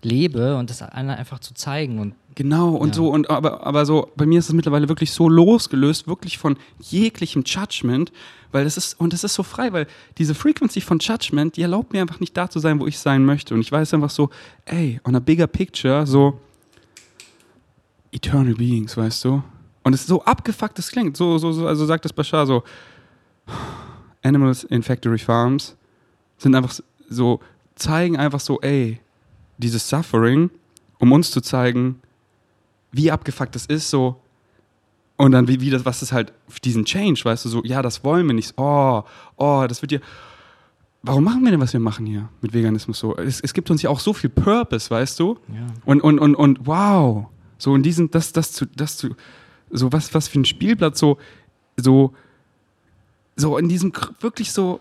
lebe 0.02 0.58
und 0.58 0.70
das 0.70 0.82
einer 0.82 1.18
einfach 1.18 1.40
zu 1.40 1.54
zeigen. 1.54 2.00
Und 2.00 2.16
Genau, 2.36 2.70
und 2.72 2.90
Ja. 2.90 2.94
so, 2.96 3.10
und 3.10 3.30
aber, 3.30 3.66
aber 3.66 3.86
so, 3.86 4.10
bei 4.16 4.26
mir 4.26 4.40
ist 4.40 4.48
es 4.48 4.54
mittlerweile 4.54 4.90
wirklich 4.90 5.12
so 5.12 5.30
losgelöst, 5.30 6.08
wirklich 6.08 6.40
von 6.40 6.58
jeglichem 6.80 7.44
Judgment, 7.46 8.12
weil 8.52 8.64
das 8.64 8.76
ist, 8.76 9.00
und 9.00 9.14
das 9.14 9.24
ist 9.24 9.36
so 9.36 9.44
frei, 9.44 9.72
weil 9.72 9.86
diese 10.18 10.34
Frequency 10.34 10.82
von 10.82 10.98
Judgment, 11.00 11.58
die 11.58 11.62
erlaubt 11.62 11.94
mir 11.94 12.02
einfach 12.02 12.20
nicht 12.20 12.36
da 12.36 12.50
zu 12.50 12.58
sein, 12.60 12.80
wo 12.80 12.88
ich 12.88 12.98
sein 12.98 13.24
möchte. 13.24 13.54
Und 13.54 13.62
ich 13.62 13.72
weiß 13.72 13.94
einfach 13.94 14.10
so, 14.10 14.30
ey, 14.66 15.00
on 15.06 15.16
a 15.16 15.20
bigger 15.20 15.46
picture, 15.46 16.08
so 16.08 16.40
eternal 18.12 18.56
beings, 18.56 18.98
weißt 18.98 19.26
du? 19.26 19.44
Und 19.84 19.94
es 19.94 20.02
ist 20.02 20.08
so 20.08 20.24
abgefuckt, 20.24 20.78
das 20.78 20.90
klingt, 20.92 21.18
so, 21.18 21.38
so, 21.38 21.52
so, 21.52 21.68
also 21.68 21.86
sagt 21.86 22.06
das 22.06 22.14
Bashar 22.14 22.48
so, 22.48 22.64
Animals 24.24 24.64
in 24.64 24.84
Factory 24.84 25.18
Farms 25.18 25.76
sind 26.38 26.56
einfach 26.56 26.80
so, 27.10 27.40
zeigen 27.76 28.18
einfach 28.18 28.40
so, 28.40 28.60
ey, 28.62 29.00
dieses 29.58 29.88
Suffering, 29.88 30.50
um 31.00 31.12
uns 31.12 31.32
zu 31.32 31.42
zeigen, 31.42 32.00
wie 32.92 33.12
abgefuckt 33.12 33.56
das 33.56 33.66
ist, 33.66 33.90
so. 33.90 34.20
Und 35.18 35.32
dann, 35.32 35.48
wie, 35.48 35.62
wie 35.62 35.70
das, 35.70 35.86
was 35.86 36.02
ist 36.02 36.12
halt, 36.12 36.34
diesen 36.64 36.86
Change, 36.86 37.22
weißt 37.24 37.46
du, 37.46 37.50
so, 37.50 37.64
ja, 37.64 37.82
das 37.82 38.04
wollen 38.04 38.26
wir 38.28 38.34
nicht. 38.34 38.54
Oh, 38.58 39.04
oh, 39.38 39.66
das 39.68 39.82
wird 39.82 39.92
dir. 39.92 40.02
Warum 41.02 41.24
machen 41.24 41.44
wir 41.44 41.52
denn, 41.52 41.60
was 41.60 41.74
wir 41.74 41.80
machen 41.80 42.06
hier 42.06 42.30
mit 42.42 42.54
Veganismus 42.54 43.00
so? 43.00 43.16
Es, 43.18 43.42
es 43.42 43.54
gibt 43.54 43.70
uns 43.70 43.82
ja 43.82 43.90
auch 43.90 44.00
so 44.00 44.14
viel 44.14 44.30
Purpose, 44.30 44.90
weißt 44.90 45.20
du? 45.20 45.38
ja. 45.50 45.68
Und, 45.86 46.02
und, 46.02 46.20
und, 46.20 46.36
und 46.36 46.66
wow. 46.66 47.28
So 47.58 47.76
in 47.76 47.84
diesem, 47.84 48.10
das, 48.10 48.32
das 48.32 48.54
zu, 48.54 48.66
das 48.66 48.98
zu, 48.98 49.16
so 49.70 49.92
was, 49.92 50.14
was 50.14 50.28
für 50.28 50.40
ein 50.40 50.46
Spielplatz, 50.46 51.00
so, 51.00 51.18
so, 51.78 52.14
so 53.36 53.58
in 53.58 53.70
diesem, 53.70 53.92
wirklich 54.20 54.52
so, 54.52 54.80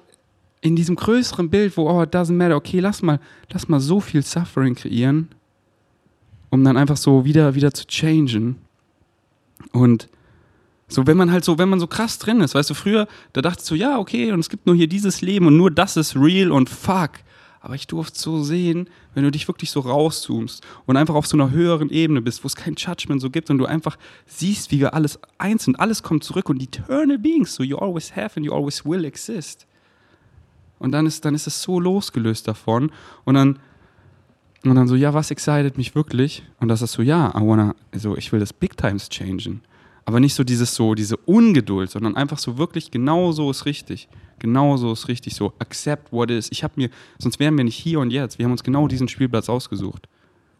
in 0.60 0.76
diesem 0.76 0.96
größeren 0.96 1.50
Bild, 1.50 1.76
wo, 1.76 1.88
oh, 1.88 2.02
it 2.02 2.14
doesn't 2.14 2.34
matter, 2.34 2.56
okay, 2.56 2.80
lass 2.80 3.02
mal, 3.02 3.20
lass 3.50 3.68
mal 3.68 3.80
so 3.80 4.00
viel 4.00 4.22
Suffering 4.22 4.74
kreieren, 4.74 5.28
um 6.50 6.62
dann 6.64 6.76
einfach 6.76 6.96
so 6.96 7.24
wieder, 7.24 7.54
wieder 7.54 7.72
zu 7.72 7.86
changen. 7.86 8.56
Und 9.72 10.08
so, 10.88 11.06
wenn 11.06 11.16
man 11.16 11.32
halt 11.32 11.44
so, 11.44 11.58
wenn 11.58 11.68
man 11.68 11.80
so 11.80 11.86
krass 11.86 12.18
drin 12.18 12.40
ist, 12.40 12.54
weißt 12.54 12.70
du, 12.70 12.74
früher, 12.74 13.08
da 13.32 13.40
dachtest 13.40 13.70
du, 13.70 13.74
ja, 13.74 13.98
okay, 13.98 14.30
und 14.32 14.40
es 14.40 14.50
gibt 14.50 14.66
nur 14.66 14.76
hier 14.76 14.86
dieses 14.86 15.22
Leben 15.22 15.46
und 15.46 15.56
nur 15.56 15.70
das 15.70 15.96
ist 15.96 16.16
real 16.16 16.52
und 16.52 16.68
fuck. 16.68 17.12
Aber 17.60 17.74
ich 17.74 17.86
durfte 17.86 18.18
so 18.18 18.42
sehen, 18.42 18.88
wenn 19.14 19.24
du 19.24 19.30
dich 19.30 19.48
wirklich 19.48 19.70
so 19.70 19.80
rauszoomst 19.80 20.62
und 20.86 20.96
einfach 20.96 21.14
auf 21.14 21.26
so 21.26 21.36
einer 21.36 21.50
höheren 21.50 21.90
Ebene 21.90 22.22
bist, 22.22 22.44
wo 22.44 22.46
es 22.46 22.56
kein 22.56 22.74
Judgment 22.76 23.20
so 23.20 23.30
gibt 23.30 23.50
und 23.50 23.58
du 23.58 23.66
einfach 23.66 23.96
siehst, 24.26 24.70
wie 24.70 24.80
wir 24.80 24.94
alles 24.94 25.18
eins 25.38 25.64
sind, 25.64 25.78
alles 25.78 26.02
kommt 26.02 26.24
zurück 26.24 26.48
und 26.48 26.62
eternal 26.62 27.18
beings, 27.18 27.54
so 27.54 27.62
you 27.62 27.76
always 27.76 28.14
have 28.16 28.36
and 28.36 28.46
you 28.46 28.52
always 28.52 28.84
will 28.84 29.04
exist. 29.04 29.66
Und 30.78 30.92
dann 30.92 31.06
ist, 31.06 31.24
dann 31.24 31.34
ist 31.34 31.46
es 31.46 31.62
so 31.62 31.78
losgelöst 31.78 32.48
davon 32.48 32.90
und 33.24 33.34
dann, 33.34 33.58
und 34.64 34.74
dann 34.74 34.88
so, 34.88 34.94
ja, 34.94 35.12
was 35.14 35.30
excited 35.30 35.76
mich 35.76 35.94
wirklich? 35.94 36.44
Und 36.60 36.68
das 36.68 36.82
ist 36.82 36.92
so, 36.92 37.02
ja, 37.02 37.30
I 37.36 37.40
wanna, 37.40 37.74
so, 37.94 38.16
ich 38.16 38.32
will 38.32 38.40
das 38.40 38.52
Big 38.52 38.76
Times 38.76 39.08
changen. 39.08 39.62
Aber 40.04 40.20
nicht 40.20 40.34
so 40.34 40.42
dieses 40.44 40.74
so, 40.74 40.94
diese 40.94 41.16
Ungeduld, 41.16 41.90
sondern 41.90 42.16
einfach 42.16 42.38
so 42.38 42.58
wirklich, 42.58 42.90
genau 42.90 43.32
so 43.32 43.50
ist 43.50 43.66
richtig. 43.66 44.08
Genau 44.40 44.76
so 44.76 44.92
ist 44.92 45.06
richtig 45.06 45.34
so. 45.34 45.52
Accept 45.58 46.12
what 46.12 46.30
is. 46.30 46.50
Ich 46.50 46.64
habe 46.64 46.74
mir, 46.76 46.90
sonst 47.18 47.38
wären 47.38 47.56
wir 47.56 47.64
nicht 47.64 47.76
hier 47.76 48.00
und 48.00 48.10
jetzt. 48.10 48.38
Wir 48.38 48.44
haben 48.44 48.52
uns 48.52 48.64
genau 48.64 48.88
diesen 48.88 49.06
Spielplatz 49.06 49.48
ausgesucht. 49.48 50.08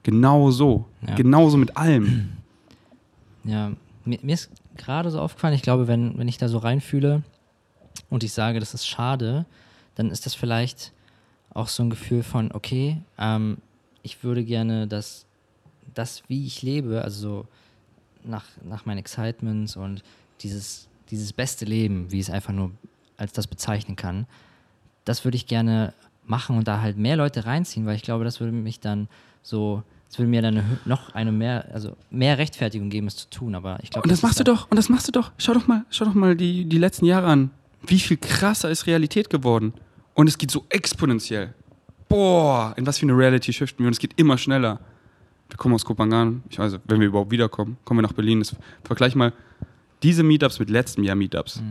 Genau 0.04 0.50
so. 0.50 0.86
Ja. 1.06 1.14
Genauso 1.14 1.56
mit 1.56 1.76
allem. 1.76 2.30
Ja, 3.44 3.72
mir, 4.04 4.20
mir 4.22 4.34
ist 4.34 4.50
gerade 4.76 5.10
so 5.10 5.18
aufgefallen, 5.18 5.54
ich 5.54 5.62
glaube, 5.62 5.88
wenn, 5.88 6.16
wenn 6.16 6.28
ich 6.28 6.38
da 6.38 6.46
so 6.46 6.58
reinfühle 6.58 7.24
und 8.08 8.22
ich 8.22 8.32
sage, 8.32 8.60
das 8.60 8.72
ist 8.72 8.86
schade, 8.86 9.46
dann 9.96 10.12
ist 10.12 10.26
das 10.26 10.36
vielleicht 10.36 10.92
auch 11.52 11.66
so 11.66 11.82
ein 11.82 11.90
Gefühl 11.90 12.22
von, 12.22 12.52
okay, 12.52 12.98
ähm, 13.18 13.58
ich 14.04 14.22
würde 14.22 14.44
gerne, 14.44 14.86
dass 14.86 15.26
das, 15.94 16.22
wie 16.28 16.46
ich 16.46 16.62
lebe, 16.62 17.02
also 17.02 17.20
so 17.20 17.46
nach, 18.24 18.44
nach 18.64 18.86
meinen 18.86 18.98
Excitements 18.98 19.76
und 19.76 20.02
dieses, 20.40 20.88
dieses 21.10 21.32
beste 21.32 21.64
Leben, 21.64 22.10
wie 22.10 22.20
ich 22.20 22.28
es 22.28 22.30
einfach 22.30 22.52
nur 22.52 22.72
als 23.16 23.32
das 23.32 23.46
bezeichnen 23.46 23.96
kann, 23.96 24.26
das 25.04 25.24
würde 25.24 25.36
ich 25.36 25.46
gerne 25.46 25.92
machen 26.24 26.56
und 26.56 26.68
da 26.68 26.80
halt 26.80 26.96
mehr 26.96 27.16
Leute 27.16 27.44
reinziehen, 27.46 27.86
weil 27.86 27.96
ich 27.96 28.02
glaube, 28.02 28.24
das 28.24 28.40
würde 28.40 28.52
mich 28.52 28.80
dann 28.80 29.08
so, 29.42 29.82
es 30.08 30.18
würde 30.18 30.28
mir 30.28 30.42
dann 30.42 30.78
noch 30.84 31.14
eine 31.14 31.32
mehr, 31.32 31.68
also 31.72 31.96
mehr 32.10 32.38
Rechtfertigung 32.38 32.90
geben, 32.90 33.06
es 33.06 33.16
zu 33.16 33.30
tun. 33.30 33.54
Aber 33.54 33.78
ich 33.82 33.90
glaube, 33.90 34.04
Und 34.04 34.12
das 34.12 34.22
machst 34.22 34.38
du 34.40 34.44
doch, 34.44 34.70
und 34.70 34.76
das 34.76 34.88
machst 34.88 35.08
du 35.08 35.12
doch. 35.12 35.32
Schau 35.38 35.54
doch 35.54 35.66
mal, 35.66 35.84
schau 35.90 36.04
doch 36.04 36.14
mal 36.14 36.36
die, 36.36 36.64
die 36.64 36.78
letzten 36.78 37.06
Jahre 37.06 37.26
an. 37.26 37.50
Wie 37.86 37.98
viel 37.98 38.16
krasser 38.16 38.70
ist 38.70 38.86
Realität 38.86 39.30
geworden. 39.30 39.74
Und 40.14 40.28
es 40.28 40.38
geht 40.38 40.50
so 40.50 40.64
exponentiell. 40.68 41.54
Boah, 42.08 42.74
in 42.76 42.86
was 42.86 42.98
für 42.98 43.06
eine 43.06 43.16
Reality 43.16 43.52
shiften 43.52 43.80
wir 43.80 43.86
und 43.86 43.94
es 43.94 43.98
geht 43.98 44.18
immer 44.18 44.36
schneller. 44.36 44.80
Wir 45.52 45.58
kommen 45.58 45.74
aus 45.74 45.84
Kopangan, 45.84 46.42
ich 46.48 46.58
weiß, 46.58 46.78
wenn 46.86 47.00
wir 47.00 47.08
überhaupt 47.08 47.30
wiederkommen, 47.30 47.76
kommen 47.84 47.98
wir 47.98 48.02
nach 48.02 48.14
Berlin. 48.14 48.38
Das, 48.38 48.56
vergleich 48.84 49.14
mal 49.14 49.34
diese 50.02 50.22
Meetups 50.22 50.58
mit 50.58 50.70
letztem 50.70 51.04
Jahr 51.04 51.14
Meetups. 51.14 51.62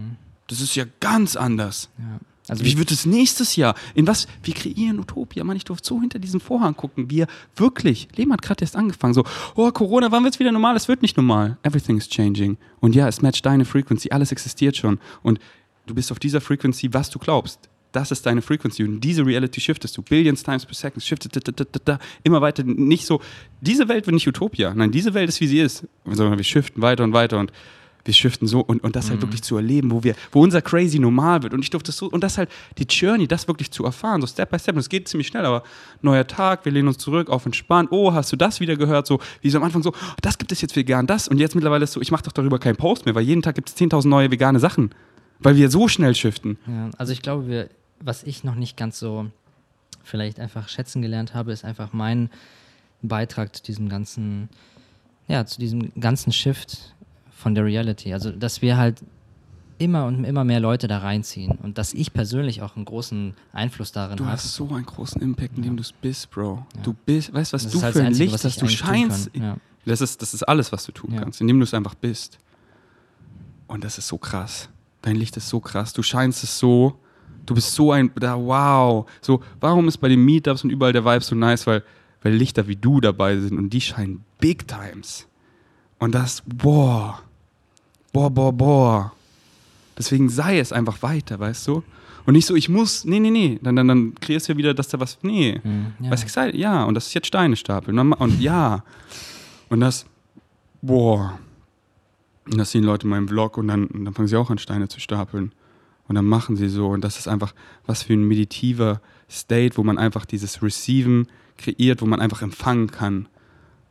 Das 0.46 0.62
ist 0.62 0.76
ja 0.76 0.86
ganz 1.00 1.36
anders. 1.36 1.90
Ja. 1.98 2.20
Also 2.48 2.64
Wie 2.64 2.78
wird 2.78 2.92
es 2.92 3.08
nächstes 3.08 3.56
Jahr? 3.56 3.74
In 3.96 4.06
was? 4.06 4.28
Wir 4.44 4.54
kreieren 4.54 5.00
Utopia. 5.00 5.44
Mann, 5.44 5.58
ich 5.58 5.64
durfte 5.64 5.88
so 5.88 6.00
hinter 6.00 6.20
diesem 6.20 6.40
Vorhang 6.40 6.76
gucken. 6.76 7.10
Wir 7.10 7.26
wirklich, 7.56 8.08
Leben 8.16 8.32
hat 8.34 8.44
gerade 8.44 8.62
erst 8.64 8.76
angefangen. 8.76 9.16
So, 9.16 9.24
oh, 9.56 9.72
Corona, 9.72 10.12
wann 10.12 10.24
wird 10.24 10.36
es 10.36 10.40
wieder 10.40 10.52
normal? 10.52 10.76
Es 10.76 10.88
wird 10.88 11.02
nicht 11.02 11.18
normal. 11.18 11.58
Everything 11.64 11.98
is 11.98 12.08
changing. 12.08 12.58
Und 12.80 12.94
ja, 12.94 13.08
es 13.08 13.24
matcht 13.24 13.46
deine 13.48 13.66
Frequency. 13.66 14.12
Alles 14.12 14.32
existiert 14.32 14.78
schon. 14.78 15.00
Und 15.24 15.40
du 15.88 15.96
bist 15.96 16.12
auf 16.12 16.20
dieser 16.20 16.42
Frequency, 16.42 16.94
was 16.94 17.10
du 17.10 17.18
glaubst. 17.18 17.71
Das 17.92 18.12
ist 18.12 18.26
deine 18.26 18.42
Frequency. 18.42 18.84
Und 18.84 19.02
diese 19.02 19.26
Reality 19.26 19.60
shiftest 19.60 19.98
du. 19.98 20.02
Billions 20.02 20.44
times 20.44 20.66
per 20.66 20.76
second. 20.76 21.04
Shiftet 21.04 21.36
da, 21.36 21.40
da, 21.40 21.64
da, 21.64 21.80
da, 21.84 22.00
immer 22.24 22.42
weiter. 22.42 22.64
Nicht 22.64 23.06
so, 23.06 23.22
diese 23.60 23.88
Welt 23.90 24.08
wird 24.08 24.14
nicht 24.14 24.28
Utopia. 24.28 24.74
Nein, 24.74 24.92
diese 24.92 25.14
Welt 25.14 25.30
ist, 25.30 25.42
wie 25.42 25.48
sie 25.48 25.60
ist. 25.60 25.86
Sondern 26.06 26.38
wir 26.38 26.44
shiften 26.44 26.82
weiter 26.82 27.04
und 27.04 27.14
weiter. 27.14 27.40
Und 27.40 27.52
wir 28.06 28.14
shiften 28.14 28.48
so 28.48 28.62
und, 28.62 28.84
und 28.84 28.96
das 28.96 29.10
halt 29.10 29.22
wirklich 29.22 29.44
zu 29.44 29.56
erleben, 29.56 29.92
wo 29.92 30.04
wir, 30.04 30.16
wo 30.32 30.42
unser 30.42 30.62
Crazy 30.62 31.00
normal 31.00 31.44
wird. 31.44 31.54
Und 31.54 31.62
ich 31.62 31.70
durfte 31.70 31.92
so, 31.92 32.10
und 32.10 32.24
das 32.24 32.38
halt 32.38 32.50
die 32.78 32.84
Journey, 32.84 33.28
das 33.28 33.48
wirklich 33.48 33.72
zu 33.72 33.86
erfahren, 33.86 34.22
so 34.22 34.28
Step 34.28 34.50
by 34.50 34.60
Step. 34.60 34.76
Und 34.76 34.80
es 34.80 34.90
geht 34.90 35.08
ziemlich 35.08 35.28
schnell, 35.28 35.46
aber 35.46 35.64
neuer 36.02 36.26
Tag, 36.26 36.66
wir 36.66 36.72
lehnen 36.72 36.88
uns 36.88 36.98
zurück 36.98 37.30
auf 37.30 37.46
entspannt. 37.46 37.90
Oh, 37.92 38.14
hast 38.14 38.32
du 38.32 38.36
das 38.36 38.60
wieder 38.60 38.76
gehört? 38.76 39.08
So, 39.08 39.20
wie 39.42 39.50
so 39.50 39.58
am 39.58 39.64
Anfang 39.64 39.84
so, 39.84 39.92
oh, 39.92 40.14
das 40.22 40.38
gibt 40.38 40.52
es 40.52 40.62
jetzt 40.62 40.76
vegan, 40.76 41.08
das. 41.08 41.28
Und 41.28 41.38
jetzt 41.38 41.56
mittlerweile 41.56 41.84
ist 41.84 41.94
so, 41.94 42.02
ich 42.02 42.12
mache 42.12 42.24
doch 42.24 42.32
darüber 42.32 42.60
keinen 42.60 42.78
Post 42.78 43.06
mehr, 43.06 43.16
weil 43.16 43.24
jeden 43.24 43.42
Tag 43.42 43.56
gibt 43.56 43.70
es 43.70 43.78
10.000 43.78 44.08
neue 44.08 44.32
vegane 44.32 44.60
Sachen. 44.60 44.92
Weil 45.40 45.56
wir 45.56 45.72
so 45.72 45.88
schnell 45.88 46.14
shiften. 46.14 46.58
Ja, 46.68 46.92
also 46.98 47.14
ich 47.14 47.22
glaube, 47.24 47.48
wir, 47.48 47.70
was 48.04 48.24
ich 48.24 48.44
noch 48.44 48.56
nicht 48.56 48.78
ganz 48.78 49.00
so 49.00 49.28
vielleicht 50.04 50.40
einfach 50.40 50.68
schätzen 50.70 51.02
gelernt 51.02 51.34
habe, 51.34 51.52
ist 51.52 51.64
einfach 51.66 51.94
mein 51.94 52.30
Beitrag 53.02 53.56
zu 53.56 53.64
diesem 53.64 53.90
ganzen, 53.90 54.50
ja, 55.28 55.46
zu 55.46 55.60
diesem 55.60 55.92
ganzen 56.00 56.32
Shift 56.34 56.94
von 57.32 57.56
der 57.56 57.66
Reality. 57.66 58.14
Also, 58.14 58.32
dass 58.32 58.62
wir 58.62 58.78
halt 58.78 59.02
immer 59.78 60.06
und 60.06 60.24
immer 60.26 60.44
mehr 60.44 60.60
Leute 60.60 60.88
da 60.88 61.00
reinziehen 61.00 61.58
und 61.64 61.78
dass 61.80 61.94
ich 61.94 62.14
persönlich 62.14 62.62
auch 62.62 62.76
einen 62.76 62.86
großen 62.86 63.34
Einfluss 63.52 63.92
darin 63.92 64.18
Du 64.18 64.26
habe. 64.26 64.34
hast 64.34 64.54
so 64.54 64.68
einen 64.70 64.86
großen 64.86 65.20
Impact, 65.22 65.58
indem 65.58 65.76
du 65.76 65.82
es 65.82 65.92
bist, 65.92 66.30
Bro. 66.30 66.66
Ja. 66.76 66.82
Du 66.84 66.94
bist, 66.94 67.34
weißt 67.34 67.52
du, 67.52 67.56
was 67.56 67.64
Das 67.64 67.72
du 67.72 67.82
halt 67.82 67.94
für 67.94 68.00
das 68.00 68.02
ein 68.02 68.08
Einzige, 68.08 68.24
Licht, 68.26 68.34
was 68.36 68.42
dass 68.44 68.56
du 68.58 68.68
scheinst. 68.68 69.32
Ja. 69.34 69.58
Das 69.86 70.02
ist, 70.02 70.22
das 70.22 70.36
ist 70.36 70.44
alles, 70.44 70.72
was 70.72 70.86
du 70.86 70.92
tun 70.92 71.14
Ja. 71.16 71.22
kannst, 71.22 71.42
indem 71.42 71.58
du 71.60 71.64
es 71.64 71.74
einfach 71.74 71.96
bist. 71.96 72.38
Und 73.68 73.84
das 73.84 73.98
ist 73.98 74.08
so 74.08 74.18
krass. 74.20 74.70
Dein 75.02 75.16
Licht 75.16 75.36
ist 75.38 75.50
so 75.50 75.60
krass. 75.60 75.94
Du 75.94 76.04
scheinst 76.04 76.44
es 76.44 76.60
so. 76.60 77.00
Du 77.46 77.56
bist 77.56 77.74
so 77.74 77.92
ein. 77.92 78.12
Da, 78.16 78.38
wow. 78.38 79.10
So, 79.22 79.42
warum 79.60 79.88
ist 79.88 79.98
bei 79.98 80.10
den 80.10 80.24
Meetups 80.24 80.64
und 80.64 80.70
überall 80.70 80.94
der 80.94 81.06
Vibe 81.06 81.24
so 81.24 81.36
nice? 81.36 81.68
Weil, 81.68 81.84
weil 82.22 82.34
Lichter 82.34 82.68
wie 82.68 82.76
du 82.76 83.02
dabei 83.02 83.38
sind 83.38 83.58
und 83.58 83.72
die 83.72 83.82
scheinen 83.82 84.24
Big 84.40 84.68
Times. 84.68 85.28
Und 86.00 86.16
das, 86.16 86.44
boah. 86.46 87.22
boah, 88.12 88.30
boah, 88.30 88.52
boah. 88.52 89.12
Deswegen 89.98 90.30
sei 90.30 90.60
es 90.60 90.72
einfach 90.72 91.02
weiter, 91.04 91.40
weißt 91.40 91.68
du? 91.68 91.84
Und 92.26 92.34
nicht 92.34 92.46
so, 92.46 92.56
ich 92.56 92.70
muss, 92.70 93.06
nee, 93.06 93.20
nee, 93.20 93.32
nee. 93.32 93.60
Dann, 93.62 93.76
dann, 93.76 93.88
dann 93.88 94.16
kreierst 94.16 94.48
du 94.48 94.54
ja 94.54 94.58
wieder, 94.58 94.74
dass 94.74 94.90
da 94.90 95.00
was, 95.00 95.18
nee. 95.22 95.60
Hm, 95.62 95.94
ja. 96.00 96.12
Was 96.12 96.24
excited, 96.24 96.56
ja. 96.56 96.84
Und 96.84 96.94
das 96.96 97.08
ist 97.08 97.14
jetzt 97.14 97.28
Steine 97.28 97.56
stapeln. 97.56 97.98
Und, 97.98 98.14
und 98.14 98.40
ja. 98.42 98.84
Und 99.70 99.80
das, 99.80 100.06
boah. 100.82 101.40
Und 102.50 102.58
das 102.58 102.72
sehen 102.72 102.84
Leute 102.84 103.06
in 103.06 103.10
meinem 103.10 103.28
Vlog 103.28 103.58
und 103.58 103.68
dann, 103.68 103.88
und 103.88 104.06
dann 104.06 104.14
fangen 104.14 104.28
sie 104.28 104.36
auch 104.36 104.50
an, 104.50 104.58
Steine 104.58 104.88
zu 104.88 105.00
stapeln. 105.00 105.52
Und 106.12 106.16
dann 106.16 106.26
machen 106.26 106.58
sie 106.58 106.68
so. 106.68 106.90
Und 106.90 107.06
das 107.06 107.18
ist 107.18 107.30
einfach, 107.30 107.56
was 107.86 108.04
für 108.04 108.12
ein 108.12 108.28
meditiver 108.28 109.00
State, 109.30 109.78
wo 109.78 109.84
man 109.84 109.98
einfach 109.98 110.26
dieses 110.26 110.62
Receiven 110.62 111.28
kreiert, 111.58 112.02
wo 112.02 112.06
man 112.06 112.20
einfach 112.20 112.42
empfangen 112.42 112.92
kann. 112.92 113.30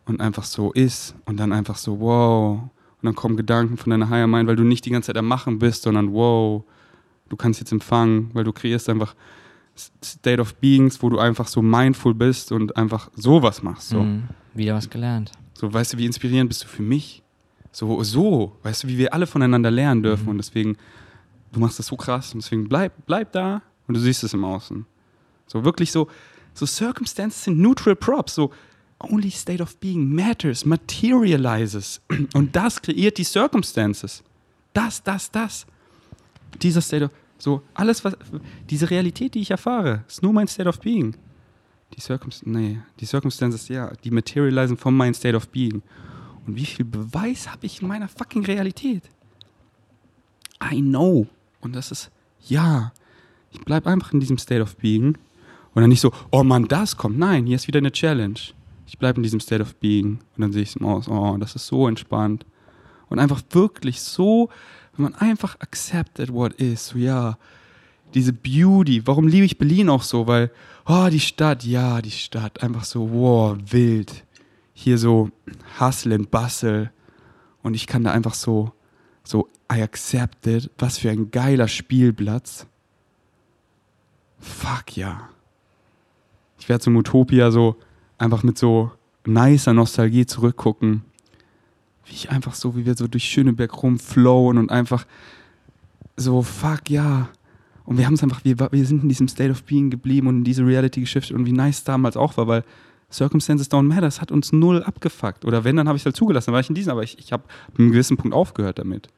Und 0.05 0.20
einfach 0.20 0.44
so 0.44 0.70
ist. 0.72 1.14
Und 1.24 1.38
dann 1.40 1.51
einfach 1.55 1.76
so, 1.78 1.98
wow. 1.98 2.59
Und 2.60 2.70
dann 3.06 3.14
kommen 3.14 3.38
Gedanken 3.38 3.78
von 3.78 3.88
deiner 3.88 4.10
Higher 4.10 4.26
Mind, 4.26 4.47
weil 4.51 4.56
du 4.56 4.64
nicht 4.64 4.84
die 4.84 4.90
ganze 4.90 5.06
Zeit 5.06 5.16
am 5.16 5.28
Machen 5.28 5.59
bist, 5.60 5.84
sondern 5.84 6.12
wow, 6.12 6.62
du 7.30 7.36
kannst 7.36 7.59
jetzt 7.59 7.72
empfangen, 7.72 8.28
weil 8.34 8.44
du 8.44 8.52
kreierst 8.52 8.90
einfach 8.90 9.14
State 10.05 10.42
of 10.42 10.56
Beings, 10.56 11.02
wo 11.02 11.09
du 11.09 11.18
einfach 11.18 11.47
so 11.48 11.62
mindful 11.62 12.12
bist 12.12 12.52
und 12.52 12.76
einfach 12.76 13.10
sowas 13.16 13.62
machst. 13.62 13.88
So, 13.88 14.01
Hm, 14.01 14.24
wieder 14.52 14.74
was 14.74 14.90
gelernt. 14.90 15.32
so 15.55 15.72
weißt 15.72 15.94
du, 15.94 15.97
wie 15.97 16.05
inspirierend 16.05 16.51
bist 16.51 16.64
du 16.64 16.68
für 16.68 16.82
mich? 16.82 17.22
So, 17.72 18.02
so, 18.02 18.59
weißt 18.62 18.84
du, 18.84 18.88
wie 18.88 18.98
wir 18.98 19.14
alle 19.14 19.26
voneinander 19.26 19.70
lernen 19.70 20.02
dürfen. 20.02 20.28
Und 20.28 20.36
deswegen, 20.36 20.76
du 21.52 21.60
machst 21.60 21.78
das 21.78 21.86
so 21.86 21.97
krass 21.97 22.32
und 22.35 22.43
deswegen 22.43 22.68
bleib, 22.68 22.93
bleib 23.06 23.32
da 23.32 23.62
und 23.86 23.94
du 23.94 24.01
siehst 24.01 24.24
es 24.24 24.35
im 24.35 24.44
Außen. 24.44 24.86
So 25.47 25.64
wirklich 25.64 25.90
so, 25.90 26.09
so 26.55 26.66
Circumstances 26.66 27.44
sind 27.44 27.59
neutral 27.59 27.97
props, 27.97 28.35
so 28.35 28.51
only 29.01 29.31
state 29.31 29.62
of 29.62 29.77
being 29.78 30.14
matters, 30.14 30.64
materializes. 30.64 32.01
Und 32.35 32.55
das 32.55 32.81
kreiert 32.81 33.18
die 33.18 33.24
Circumstances. 33.24 34.22
Das, 34.72 35.02
das, 35.02 35.31
das. 35.31 35.66
Dieser 36.60 36.81
State 36.81 37.05
of, 37.06 37.10
so 37.39 37.62
alles, 37.74 38.05
was, 38.05 38.14
diese 38.68 38.90
Realität, 38.90 39.35
die 39.35 39.40
ich 39.40 39.51
erfahre, 39.51 40.05
ist 40.06 40.22
nur 40.22 40.32
mein 40.32 40.47
State 40.47 40.68
of 40.68 40.81
Being. 40.81 41.16
Die 41.97 42.01
Circumstances, 42.01 42.47
nee, 42.47 42.81
die 43.01 43.06
Circumstances, 43.06 43.68
ja, 43.68 43.93
die 44.05 44.10
materialisen 44.10 44.77
von 44.77 44.97
meinem 44.97 45.14
State 45.14 45.36
of 45.36 45.48
Being. 45.48 45.82
Und 46.47 46.56
wie 46.56 46.66
viel 46.66 46.85
Beweis 46.85 47.51
habe 47.51 47.66
ich 47.66 47.82
in 47.82 47.89
meiner 47.89 48.09
fucking 48.09 48.44
Realität? 48.44 49.09
I 50.62 50.81
know. 50.81 51.27
Und 51.61 51.74
das 51.74 51.91
ist, 51.91 52.11
ja, 52.41 52.93
ich 53.53 53.61
bleibe 53.61 53.91
einfach 53.91 54.12
in 54.12 54.20
diesem 54.20 54.39
State 54.39 54.62
of 54.62 54.77
Being. 54.77 55.19
Und 55.74 55.82
dann 55.82 55.91
nicht 55.91 56.01
so, 56.01 56.12
oh 56.31 56.43
Mann, 56.43 56.66
das 56.66 56.97
kommt. 56.97 57.19
Nein, 57.19 57.47
hier 57.47 57.57
ist 57.57 57.69
wieder 57.69 57.78
eine 57.78 57.93
Challenge. 57.93 58.39
Ich 58.87 58.99
bleibe 58.99 59.19
in 59.19 59.23
diesem 59.23 59.41
State 59.41 59.62
of 59.62 59.77
Being. 59.77 60.19
Und 60.37 60.41
dann 60.41 60.53
sehe 60.53 60.62
ich 60.62 60.70
es 60.70 60.77
im 60.77 60.87
Aus, 60.87 61.09
oh, 61.09 61.37
das 61.39 61.55
ist 61.55 61.66
so 61.66 61.87
entspannt. 61.87 62.45
Und 63.09 63.19
einfach 63.19 63.43
wirklich 63.51 64.01
so, 64.01 64.49
wenn 64.97 65.05
man 65.05 65.15
einfach 65.15 65.59
accepted 65.61 66.32
what 66.32 66.55
is, 66.55 66.89
so 66.89 66.99
ja, 66.99 67.39
diese 68.15 68.32
Beauty. 68.32 69.07
Warum 69.07 69.28
liebe 69.28 69.47
ich 69.47 69.59
Berlin 69.59 69.89
auch 69.89 70.03
so? 70.03 70.27
Weil, 70.27 70.51
oh, 70.87 71.09
die 71.11 71.20
Stadt, 71.20 71.65
ja, 71.65 72.03
die 72.03 72.11
Stadt, 72.11 72.62
einfach 72.62 72.85
so, 72.85 73.11
wow, 73.12 73.57
wild. 73.70 74.24
Hier 74.73 74.99
so 74.99 75.31
Hustle 75.78 76.15
and 76.15 76.31
Bustle. 76.31 76.91
Und 77.62 77.74
ich 77.74 77.87
kann 77.87 78.05
da 78.05 78.12
einfach 78.12 78.35
so, 78.35 78.73
so, 79.23 79.49
I 79.70 79.82
accept 79.82 80.47
it. 80.47 80.70
Was 80.78 80.98
für 80.98 81.10
ein 81.10 81.30
geiler 81.30 81.68
Spielplatz. 81.68 82.66
Fuck 84.38 84.97
ja. 84.97 85.28
Ich 86.59 86.68
werde 86.68 86.82
zum 86.82 86.97
Utopia 86.97 87.51
so 87.51 87.76
einfach 88.18 88.42
mit 88.42 88.59
so 88.59 88.90
nicer 89.24 89.72
Nostalgie 89.72 90.26
zurückgucken. 90.26 91.02
Wie 92.05 92.12
ich 92.12 92.30
einfach 92.30 92.55
so, 92.55 92.76
wie 92.76 92.86
wir 92.86 92.97
so 92.97 93.06
durch 93.06 93.24
Schöneberg 93.24 93.82
rumflowen 93.82 94.59
und 94.59 94.70
einfach 94.70 95.06
so, 96.16 96.42
fuck 96.42 96.90
ja. 96.90 97.28
Und 97.84 97.98
wir 97.98 98.06
haben 98.06 98.14
es 98.14 98.22
einfach, 98.22 98.44
wir, 98.44 98.59
wir 98.59 98.86
sind 98.86 99.02
in 99.02 99.09
diesem 99.09 99.28
State 99.28 99.51
of 99.51 99.62
Being 99.64 99.90
geblieben 99.90 100.26
und 100.26 100.38
in 100.38 100.44
diese 100.44 100.66
Reality 100.66 101.01
geschiftet 101.01 101.36
und 101.36 101.47
wie 101.47 101.52
nice 101.52 101.84
damals 101.84 102.16
auch 102.16 102.36
war, 102.36 102.47
weil 102.47 102.64
Circumstances 103.12 103.70
don't 103.70 103.82
matter, 103.82 104.06
es 104.06 104.20
hat 104.20 104.30
uns 104.30 104.52
null 104.52 104.82
abgefuckt. 104.82 105.44
Oder 105.44 105.64
wenn, 105.64 105.76
dann 105.76 105.88
habe 105.88 105.97
ich 105.97 106.02
es 106.02 106.06
halt 106.06 106.16
zugelassen, 106.16 106.47
dann 106.47 106.55
war 106.55 106.60
ich 106.60 106.68
in 106.68 106.74
diesem, 106.74 106.92
aber 106.92 107.02
ich, 107.02 107.18
ich 107.18 107.32
habe 107.32 107.44
an 107.72 107.78
einem 107.78 107.92
gewissen 107.92 108.16
Punkt 108.16 108.34
aufgehört 108.34 108.78
damit. 108.78 109.09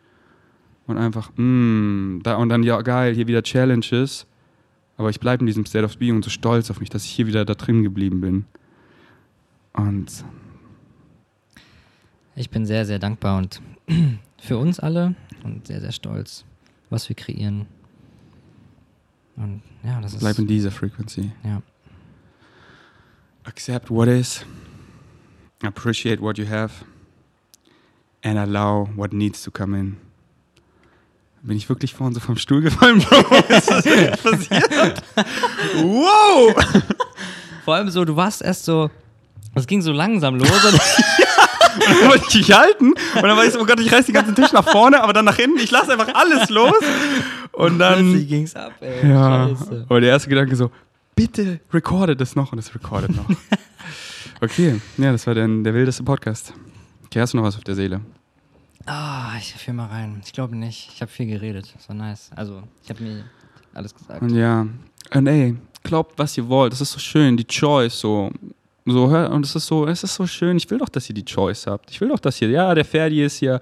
Und 0.86 0.98
einfach, 0.98 1.30
mm, 1.36 2.20
da, 2.22 2.36
und 2.36 2.48
dann, 2.48 2.62
ja 2.62 2.80
geil, 2.82 3.14
hier 3.14 3.26
wieder 3.28 3.42
Challenges. 3.42 4.26
Aber 4.96 5.10
ich 5.10 5.20
bleibe 5.20 5.42
in 5.42 5.46
diesem 5.46 5.64
State 5.64 5.84
of 5.84 5.96
Being 5.98 6.16
und 6.16 6.24
so 6.24 6.30
stolz 6.30 6.70
auf 6.70 6.80
mich, 6.80 6.90
dass 6.90 7.04
ich 7.04 7.10
hier 7.10 7.26
wieder 7.26 7.44
da 7.44 7.54
drin 7.54 7.82
geblieben 7.82 8.20
bin. 8.20 8.44
Und 9.72 10.24
Ich 12.34 12.50
bin 12.50 12.64
sehr, 12.64 12.86
sehr 12.86 12.98
dankbar 12.98 13.38
und 13.38 13.60
für 14.38 14.58
uns 14.58 14.80
alle 14.80 15.14
und 15.44 15.66
sehr, 15.66 15.80
sehr 15.80 15.92
stolz, 15.92 16.44
was 16.90 17.08
wir 17.08 17.16
kreieren. 17.16 17.66
Und 19.36 19.62
ja, 19.82 20.00
das 20.00 20.14
ist. 20.14 20.20
bleib 20.20 20.38
in 20.38 20.46
dieser 20.46 20.70
Frequency. 20.70 21.32
ja. 21.44 21.62
Accept 23.44 23.90
what 23.90 24.06
is, 24.06 24.46
appreciate 25.62 26.22
what 26.22 26.38
you 26.38 26.48
have, 26.48 26.84
and 28.22 28.38
allow 28.38 28.88
what 28.94 29.12
needs 29.12 29.42
to 29.42 29.50
come 29.50 29.76
in. 29.76 29.96
Bin 31.42 31.56
ich 31.56 31.68
wirklich 31.68 31.92
vorhin 31.92 32.14
so 32.14 32.20
vom 32.20 32.36
Stuhl 32.36 32.60
gefallen, 32.60 33.00
Bro? 33.00 33.36
ist 33.48 33.68
das 33.68 34.22
passiert? 34.22 35.02
Wow! 35.76 36.54
Vor 37.64 37.74
allem 37.74 37.90
so, 37.90 38.04
du 38.04 38.14
warst 38.14 38.42
erst 38.42 38.64
so. 38.64 38.90
Es 39.54 39.66
ging 39.66 39.82
so 39.82 39.92
langsam 39.92 40.36
los. 40.36 40.64
Und 40.64 40.80
dann 41.84 42.08
wollte 42.08 42.24
ich 42.28 42.46
dich 42.46 42.52
halten 42.52 42.92
und 42.92 43.22
dann 43.22 43.36
war 43.36 43.44
ich 43.44 43.52
so, 43.52 43.60
oh 43.60 43.66
Gott, 43.66 43.80
ich 43.80 43.92
reiß 43.92 44.06
den 44.06 44.14
ganzen 44.14 44.34
Tisch 44.34 44.52
nach 44.52 44.64
vorne, 44.68 45.02
aber 45.02 45.12
dann 45.12 45.24
nach 45.24 45.36
hinten, 45.36 45.58
ich 45.58 45.70
lasse 45.70 45.92
einfach 45.92 46.14
alles 46.14 46.48
los. 46.48 46.74
Und 47.52 47.78
plötzlich 47.78 48.12
dann, 48.12 48.26
ging's 48.28 48.56
ab, 48.56 48.72
ey. 48.80 49.08
ja, 49.08 49.48
Scheiße. 49.48 49.86
und 49.88 50.00
der 50.00 50.10
erste 50.10 50.28
Gedanke 50.28 50.56
so, 50.56 50.70
bitte 51.14 51.60
recordet 51.72 52.20
das 52.20 52.36
noch 52.36 52.52
und 52.52 52.58
es 52.58 52.74
recordet 52.74 53.14
noch. 53.14 53.26
Okay, 54.40 54.80
ja, 54.96 55.12
das 55.12 55.26
war 55.26 55.34
dann 55.34 55.64
der 55.64 55.74
wildeste 55.74 56.02
Podcast. 56.02 56.54
Okay, 57.06 57.20
hast 57.20 57.32
du 57.32 57.36
noch 57.36 57.44
was 57.44 57.56
auf 57.56 57.64
der 57.64 57.74
Seele? 57.74 58.00
Ah, 58.86 59.32
ich 59.38 59.54
fühl 59.54 59.74
mal 59.74 59.86
rein. 59.86 60.20
Ich 60.24 60.32
glaube 60.32 60.56
nicht. 60.56 60.90
Ich 60.94 61.00
habe 61.00 61.10
viel 61.10 61.26
geredet. 61.26 61.74
War 61.86 61.96
nice. 61.96 62.30
Also, 62.34 62.62
ich 62.82 62.90
habe 62.90 63.02
mir 63.02 63.24
alles 63.74 63.94
gesagt. 63.94 64.22
Und 64.22 64.34
ja, 64.34 64.66
und 65.14 65.26
ey, 65.26 65.56
glaubt, 65.82 66.18
was 66.18 66.36
ihr 66.36 66.48
wollt. 66.48 66.72
Das 66.72 66.80
ist 66.80 66.92
so 66.92 66.98
schön, 66.98 67.36
die 67.36 67.46
Choice, 67.46 67.98
so. 67.98 68.30
So, 68.84 69.10
hör, 69.10 69.30
und 69.30 69.46
es 69.46 69.54
ist 69.54 69.66
so, 69.66 69.86
es 69.86 70.02
ist 70.02 70.14
so 70.14 70.26
schön. 70.26 70.56
Ich 70.56 70.68
will 70.68 70.78
doch, 70.78 70.88
dass 70.88 71.08
ihr 71.08 71.14
die 71.14 71.24
Choice 71.24 71.66
habt. 71.68 71.90
Ich 71.90 72.00
will 72.00 72.08
doch, 72.08 72.18
dass 72.18 72.40
ihr, 72.42 72.50
ja, 72.50 72.74
der 72.74 72.84
Ferdi 72.84 73.22
ist 73.22 73.40
ja 73.40 73.60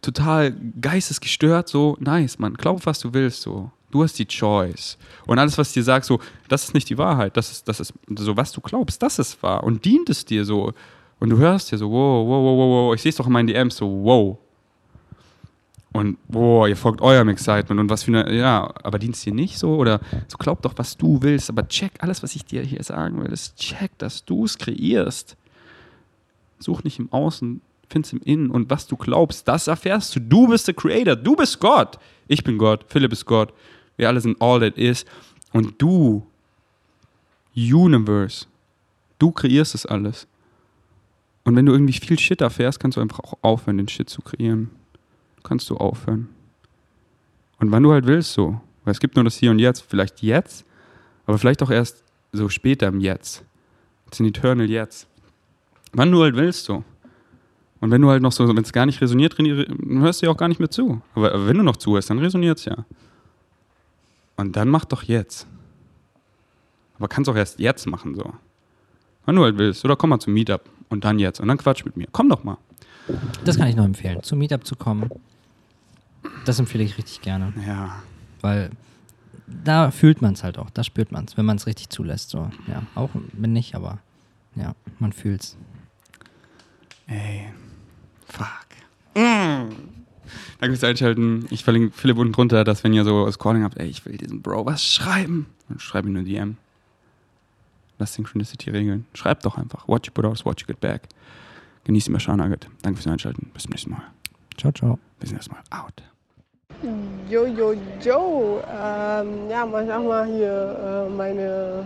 total 0.00 0.54
geistesgestört, 0.80 1.68
so, 1.68 1.96
nice, 1.98 2.38
Mann. 2.38 2.54
Glaub, 2.54 2.86
was 2.86 3.00
du 3.00 3.12
willst, 3.12 3.42
so. 3.42 3.70
Du 3.90 4.04
hast 4.04 4.16
die 4.18 4.26
Choice. 4.26 4.96
Und 5.26 5.40
alles, 5.40 5.58
was 5.58 5.68
ich 5.68 5.74
dir 5.74 5.82
sagt, 5.82 6.04
so, 6.04 6.20
das 6.48 6.64
ist 6.64 6.74
nicht 6.74 6.88
die 6.88 6.96
Wahrheit. 6.96 7.36
Das 7.36 7.50
ist, 7.50 7.66
das 7.66 7.80
ist, 7.80 7.92
so, 8.16 8.36
was 8.36 8.52
du 8.52 8.60
glaubst, 8.60 9.02
das 9.02 9.18
ist 9.18 9.42
wahr. 9.42 9.64
Und 9.64 9.84
dient 9.84 10.08
es 10.08 10.24
dir 10.24 10.44
so. 10.44 10.72
Und 11.18 11.30
du 11.30 11.38
hörst 11.38 11.72
dir 11.72 11.78
so, 11.78 11.90
wow, 11.90 12.26
wow, 12.26 12.44
wow, 12.44 12.56
wow, 12.56 12.86
wow. 12.88 12.94
Ich 12.94 13.02
sehe 13.02 13.10
es 13.10 13.16
doch 13.16 13.26
in 13.26 13.32
meinen 13.32 13.48
DMs 13.48 13.76
so, 13.76 13.88
wow. 13.88 14.38
Und 15.92 16.18
boah, 16.28 16.68
ihr 16.68 16.76
folgt 16.76 17.00
eurem 17.00 17.28
Excitement 17.30 17.80
und 17.80 17.90
was 17.90 18.04
für 18.04 18.16
eine, 18.16 18.32
ja, 18.32 18.72
aber 18.84 19.00
dienst 19.00 19.26
dir 19.26 19.34
nicht 19.34 19.58
so 19.58 19.74
oder 19.74 20.00
so 20.28 20.38
glaub 20.38 20.62
doch, 20.62 20.74
was 20.76 20.96
du 20.96 21.20
willst, 21.20 21.50
aber 21.50 21.66
check 21.66 21.92
alles, 21.98 22.22
was 22.22 22.36
ich 22.36 22.44
dir 22.44 22.62
hier 22.62 22.82
sagen 22.84 23.20
will, 23.20 23.32
ist 23.32 23.56
check, 23.56 23.90
dass 23.98 24.24
du 24.24 24.44
es 24.44 24.56
kreierst. 24.56 25.36
Such 26.60 26.84
nicht 26.84 27.00
im 27.00 27.12
Außen, 27.12 27.60
find's 27.88 28.12
im 28.12 28.20
Innen 28.22 28.50
und 28.50 28.70
was 28.70 28.86
du 28.86 28.96
glaubst, 28.96 29.48
das 29.48 29.66
erfährst 29.66 30.14
du. 30.14 30.20
Du 30.20 30.46
bist 30.46 30.68
der 30.68 30.74
Creator, 30.74 31.16
du 31.16 31.34
bist 31.34 31.58
Gott. 31.58 31.98
Ich 32.28 32.44
bin 32.44 32.56
Gott, 32.56 32.84
Philipp 32.86 33.12
ist 33.12 33.26
Gott, 33.26 33.52
wir 33.96 34.06
alle 34.06 34.20
sind 34.20 34.40
all 34.40 34.60
that 34.60 34.78
is 34.78 35.04
und 35.52 35.82
du, 35.82 36.24
Universe, 37.56 38.46
du 39.18 39.32
kreierst 39.32 39.74
es 39.74 39.86
alles. 39.86 40.28
Und 41.42 41.56
wenn 41.56 41.66
du 41.66 41.72
irgendwie 41.72 41.94
viel 41.94 42.18
Shit 42.18 42.42
erfährst, 42.42 42.78
kannst 42.78 42.96
du 42.96 43.00
einfach 43.00 43.18
auch 43.18 43.34
aufhören, 43.42 43.78
den 43.78 43.88
Shit 43.88 44.08
zu 44.08 44.22
kreieren 44.22 44.70
kannst 45.50 45.68
du 45.68 45.76
aufhören. 45.76 46.28
Und 47.58 47.72
wann 47.72 47.82
du 47.82 47.90
halt 47.90 48.06
willst, 48.06 48.34
so. 48.34 48.60
Weil 48.84 48.92
es 48.92 49.00
gibt 49.00 49.16
nur 49.16 49.24
das 49.24 49.34
Hier 49.34 49.50
und 49.50 49.58
Jetzt. 49.58 49.80
Vielleicht 49.80 50.22
jetzt, 50.22 50.64
aber 51.26 51.38
vielleicht 51.38 51.60
auch 51.64 51.70
erst 51.70 52.04
so 52.30 52.48
später 52.48 52.86
im 52.86 53.00
Jetzt. 53.00 53.42
It's 54.06 54.20
an 54.20 54.26
eternal 54.26 54.70
Jetzt. 54.70 55.08
Wann 55.92 56.12
du 56.12 56.22
halt 56.22 56.36
willst, 56.36 56.66
so. 56.66 56.84
Und 57.80 57.90
wenn 57.90 58.00
du 58.00 58.08
halt 58.08 58.22
noch 58.22 58.30
so, 58.30 58.46
wenn 58.46 58.62
es 58.62 58.72
gar 58.72 58.86
nicht 58.86 59.00
resoniert, 59.00 59.36
dann 59.40 60.00
hörst 60.00 60.22
du 60.22 60.26
ja 60.26 60.32
auch 60.32 60.36
gar 60.36 60.46
nicht 60.46 60.60
mehr 60.60 60.70
zu. 60.70 61.02
Aber, 61.16 61.34
aber 61.34 61.48
wenn 61.48 61.56
du 61.56 61.64
noch 61.64 61.78
zuhörst, 61.78 62.10
dann 62.10 62.20
resoniert 62.20 62.58
es 62.58 62.66
ja. 62.66 62.84
Und 64.36 64.54
dann 64.54 64.68
mach 64.68 64.84
doch 64.84 65.02
jetzt. 65.02 65.48
Aber 66.96 67.08
kannst 67.08 67.28
auch 67.28 67.34
erst 67.34 67.58
jetzt 67.58 67.88
machen, 67.88 68.14
so. 68.14 68.32
Wann 69.24 69.34
du 69.34 69.42
halt 69.42 69.58
willst. 69.58 69.84
Oder 69.84 69.96
komm 69.96 70.10
mal 70.10 70.20
zum 70.20 70.32
Meetup 70.32 70.62
und 70.90 71.04
dann 71.04 71.18
jetzt. 71.18 71.40
Und 71.40 71.48
dann 71.48 71.58
quatsch 71.58 71.84
mit 71.84 71.96
mir. 71.96 72.06
Komm 72.12 72.28
doch 72.28 72.44
mal. 72.44 72.58
Das 73.44 73.58
kann 73.58 73.66
ich 73.66 73.74
nur 73.74 73.84
empfehlen, 73.84 74.22
zum 74.22 74.38
Meetup 74.38 74.64
zu 74.64 74.76
kommen. 74.76 75.10
Das 76.44 76.58
empfehle 76.58 76.84
ich 76.84 76.98
richtig 76.98 77.20
gerne, 77.22 77.52
Ja. 77.66 77.96
weil 78.40 78.70
da 79.46 79.90
fühlt 79.90 80.22
man 80.22 80.34
es 80.34 80.44
halt 80.44 80.58
auch, 80.58 80.70
da 80.70 80.84
spürt 80.84 81.12
man 81.12 81.24
es, 81.24 81.36
wenn 81.36 81.44
man 81.44 81.56
es 81.56 81.66
richtig 81.66 81.88
zulässt. 81.90 82.30
So. 82.30 82.50
Ja, 82.66 82.82
auch 82.94 83.10
wenn 83.32 83.52
nicht, 83.52 83.74
aber 83.74 83.98
ja, 84.54 84.74
man 84.98 85.12
fühlt's. 85.12 85.56
Ey. 87.06 87.46
Fuck. 88.28 88.66
Mm. 89.14 89.70
Danke 90.60 90.76
fürs 90.76 90.84
Einschalten. 90.84 91.46
Ich 91.50 91.64
verlinke 91.64 91.92
Philipp 91.96 92.16
unten 92.18 92.32
drunter, 92.32 92.62
dass 92.62 92.84
wenn 92.84 92.92
ihr 92.92 93.04
so 93.04 93.26
das 93.26 93.38
Calling 93.38 93.64
habt, 93.64 93.76
ey, 93.78 93.88
ich 93.88 94.04
will 94.06 94.16
diesen 94.16 94.42
Bro 94.42 94.66
was 94.66 94.84
schreiben, 94.84 95.46
dann 95.68 95.80
schreib 95.80 96.04
ihm 96.04 96.14
eine 96.16 96.24
DM. 96.24 96.56
Lass 97.98 98.14
Synchronicity 98.14 98.70
regeln. 98.70 99.06
Schreibt 99.14 99.44
doch 99.44 99.58
einfach. 99.58 99.88
What 99.88 100.06
you 100.06 100.12
put 100.12 100.24
out 100.24 100.34
is 100.34 100.44
what 100.44 100.60
you 100.60 100.66
get 100.66 100.80
back. 100.80 101.08
Genießt 101.84 102.08
immer 102.08 102.20
Shah 102.20 102.36
Nugget. 102.36 102.68
Danke 102.82 103.00
fürs 103.00 103.12
Einschalten. 103.12 103.50
Bis 103.52 103.64
zum 103.64 103.70
nächsten 103.70 103.90
Mal. 103.90 104.02
Ciao, 104.56 104.72
ciao. 104.72 104.98
Bis 105.18 105.30
zum 105.30 105.36
nächsten 105.36 105.54
Mal. 105.54 105.62
Out. 105.70 106.02
Jo, 106.82 107.44
jo, 107.44 107.72
jo. 108.02 108.62
Ähm, 108.66 109.50
ja, 109.50 109.66
mach 109.66 109.82
ich 109.82 109.92
auch 109.92 110.02
mal 110.02 110.24
hier 110.26 111.06
äh, 111.06 111.10
meine 111.10 111.84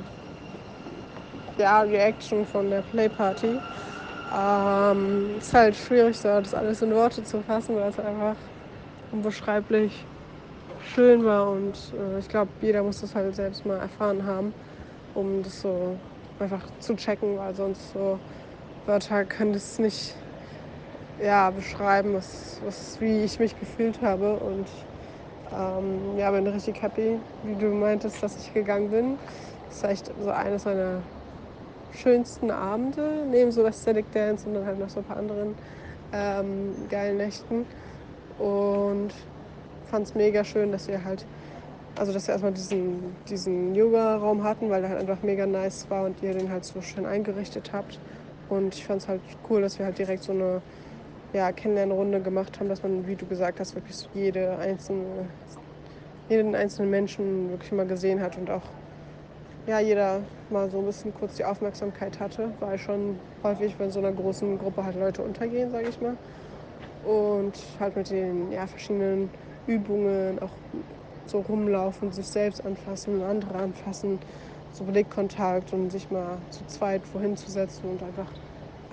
ja, 1.58 1.80
Reaction 1.80 2.46
von 2.46 2.70
der 2.70 2.82
Playparty. 2.82 3.58
Ähm, 4.36 5.36
ist 5.36 5.52
halt 5.52 5.74
schwierig, 5.74 6.16
so 6.16 6.28
das 6.28 6.54
alles 6.54 6.80
in 6.80 6.94
Worte 6.94 7.24
zu 7.24 7.42
fassen, 7.42 7.74
weil 7.74 7.88
es 7.88 7.98
einfach 7.98 8.36
unbeschreiblich 9.10 10.06
schön 10.94 11.24
war 11.24 11.50
und 11.50 11.76
äh, 11.98 12.18
ich 12.20 12.28
glaube, 12.28 12.50
jeder 12.60 12.84
muss 12.84 13.00
das 13.00 13.16
halt 13.16 13.34
selbst 13.34 13.66
mal 13.66 13.78
erfahren 13.78 14.24
haben, 14.24 14.54
um 15.14 15.42
das 15.42 15.60
so 15.60 15.98
einfach 16.38 16.68
zu 16.78 16.94
checken, 16.94 17.36
weil 17.36 17.54
sonst 17.54 17.92
so 17.92 18.20
Wörter 18.86 19.24
können 19.24 19.54
das 19.54 19.78
nicht 19.80 20.14
ja, 21.18 21.50
beschreiben, 21.50 22.14
was, 22.14 22.58
was, 22.62 23.00
wie 23.00 23.24
ich 23.24 23.38
mich 23.38 23.56
gefühlt 23.56 24.00
habe. 24.02 24.38
Und 24.40 24.70
ähm, 25.52 26.16
ja, 26.18 26.30
bin 26.30 26.46
richtig 26.46 26.82
happy, 26.82 27.20
wie 27.42 27.56
du 27.56 27.68
meintest, 27.68 28.22
dass 28.22 28.36
ich 28.38 28.52
gegangen 28.52 28.90
bin. 28.90 29.18
Das 29.68 29.76
ist 29.78 29.84
echt 29.84 30.12
so 30.16 30.30
eines 30.30 30.64
meiner 30.64 31.02
schönsten 31.90 32.50
Abende, 32.50 33.26
neben 33.30 33.52
so 33.52 33.64
Aesthetic 33.64 34.10
Dance 34.12 34.48
und 34.48 34.54
dann 34.54 34.66
halt 34.66 34.78
noch 34.78 34.90
so 34.90 35.00
ein 35.00 35.04
paar 35.06 35.16
anderen 35.16 35.56
ähm, 36.12 36.88
geilen 36.88 37.18
Nächten. 37.18 37.66
Und 38.38 39.14
fand 39.84 40.06
es 40.08 40.14
mega 40.14 40.44
schön, 40.44 40.72
dass 40.72 40.88
wir 40.88 41.04
halt, 41.04 41.26
also 41.94 42.12
dass 42.12 42.26
wir 42.26 42.32
erstmal 42.32 42.52
diesen, 42.52 43.16
diesen 43.28 43.74
Yoga-Raum 43.74 44.42
hatten, 44.44 44.70
weil 44.70 44.82
der 44.82 44.90
halt 44.90 45.00
einfach 45.00 45.22
mega 45.22 45.46
nice 45.46 45.88
war 45.90 46.04
und 46.06 46.22
ihr 46.22 46.32
den 46.34 46.50
halt 46.50 46.64
so 46.64 46.80
schön 46.82 47.06
eingerichtet 47.06 47.72
habt. 47.72 48.00
Und 48.48 48.74
ich 48.74 48.84
fand 48.86 49.02
es 49.02 49.08
halt 49.08 49.22
cool, 49.48 49.62
dass 49.62 49.78
wir 49.78 49.86
halt 49.86 49.98
direkt 49.98 50.24
so 50.24 50.32
eine 50.32 50.62
ja, 51.34 51.52
Kennenlernrunde 51.52 52.22
gemacht 52.22 52.60
haben, 52.60 52.68
dass 52.68 52.82
man, 52.82 53.06
wie 53.06 53.16
du 53.16 53.26
gesagt 53.26 53.60
hast, 53.60 53.74
wirklich 53.74 54.08
jede 54.12 54.58
einzelne, 54.58 55.34
jeden 56.28 56.54
einzelnen 56.54 56.90
Menschen 56.90 57.50
wirklich 57.50 57.72
mal 57.72 57.86
gesehen 57.86 58.20
hat 58.20 58.38
und 58.38 58.50
auch 58.50 58.62
ja, 59.66 59.80
jeder 59.80 60.28
mal 60.48 60.70
so 60.70 60.78
ein 60.80 60.86
bisschen 60.86 61.14
kurz 61.14 61.36
die 61.36 61.44
Aufmerksamkeit 61.44 62.20
hatte, 62.20 62.54
weil 62.60 62.78
schon 62.78 63.22
häufig 63.42 63.76
bei 63.78 63.88
so 63.88 63.98
einer 64.00 64.12
großen 64.12 64.58
Gruppe 64.58 64.84
halt 64.84 64.96
Leute 64.96 65.22
untergehen, 65.22 65.70
sage 65.70 65.88
ich 65.88 66.00
mal. 66.00 66.18
Und 67.02 67.58
halt 67.80 67.96
mit 67.96 68.10
den 68.10 68.50
ja, 68.52 68.66
verschiedenen 68.66 69.32
Übungen 69.66 70.38
auch 70.40 70.58
so 71.26 71.40
rumlaufen, 71.40 72.12
sich 72.12 72.28
selbst 72.30 72.64
anfassen, 72.64 73.22
andere 73.22 73.54
anfassen, 73.58 74.20
so 74.70 74.84
Blickkontakt 74.84 75.72
und 75.72 75.90
sich 75.90 76.10
mal 76.10 76.46
zu 76.50 76.64
zweit 76.66 77.12
wohin 77.14 77.36
zu 77.36 77.50
setzen 77.50 77.88
und 77.90 78.02
einfach 78.02 78.34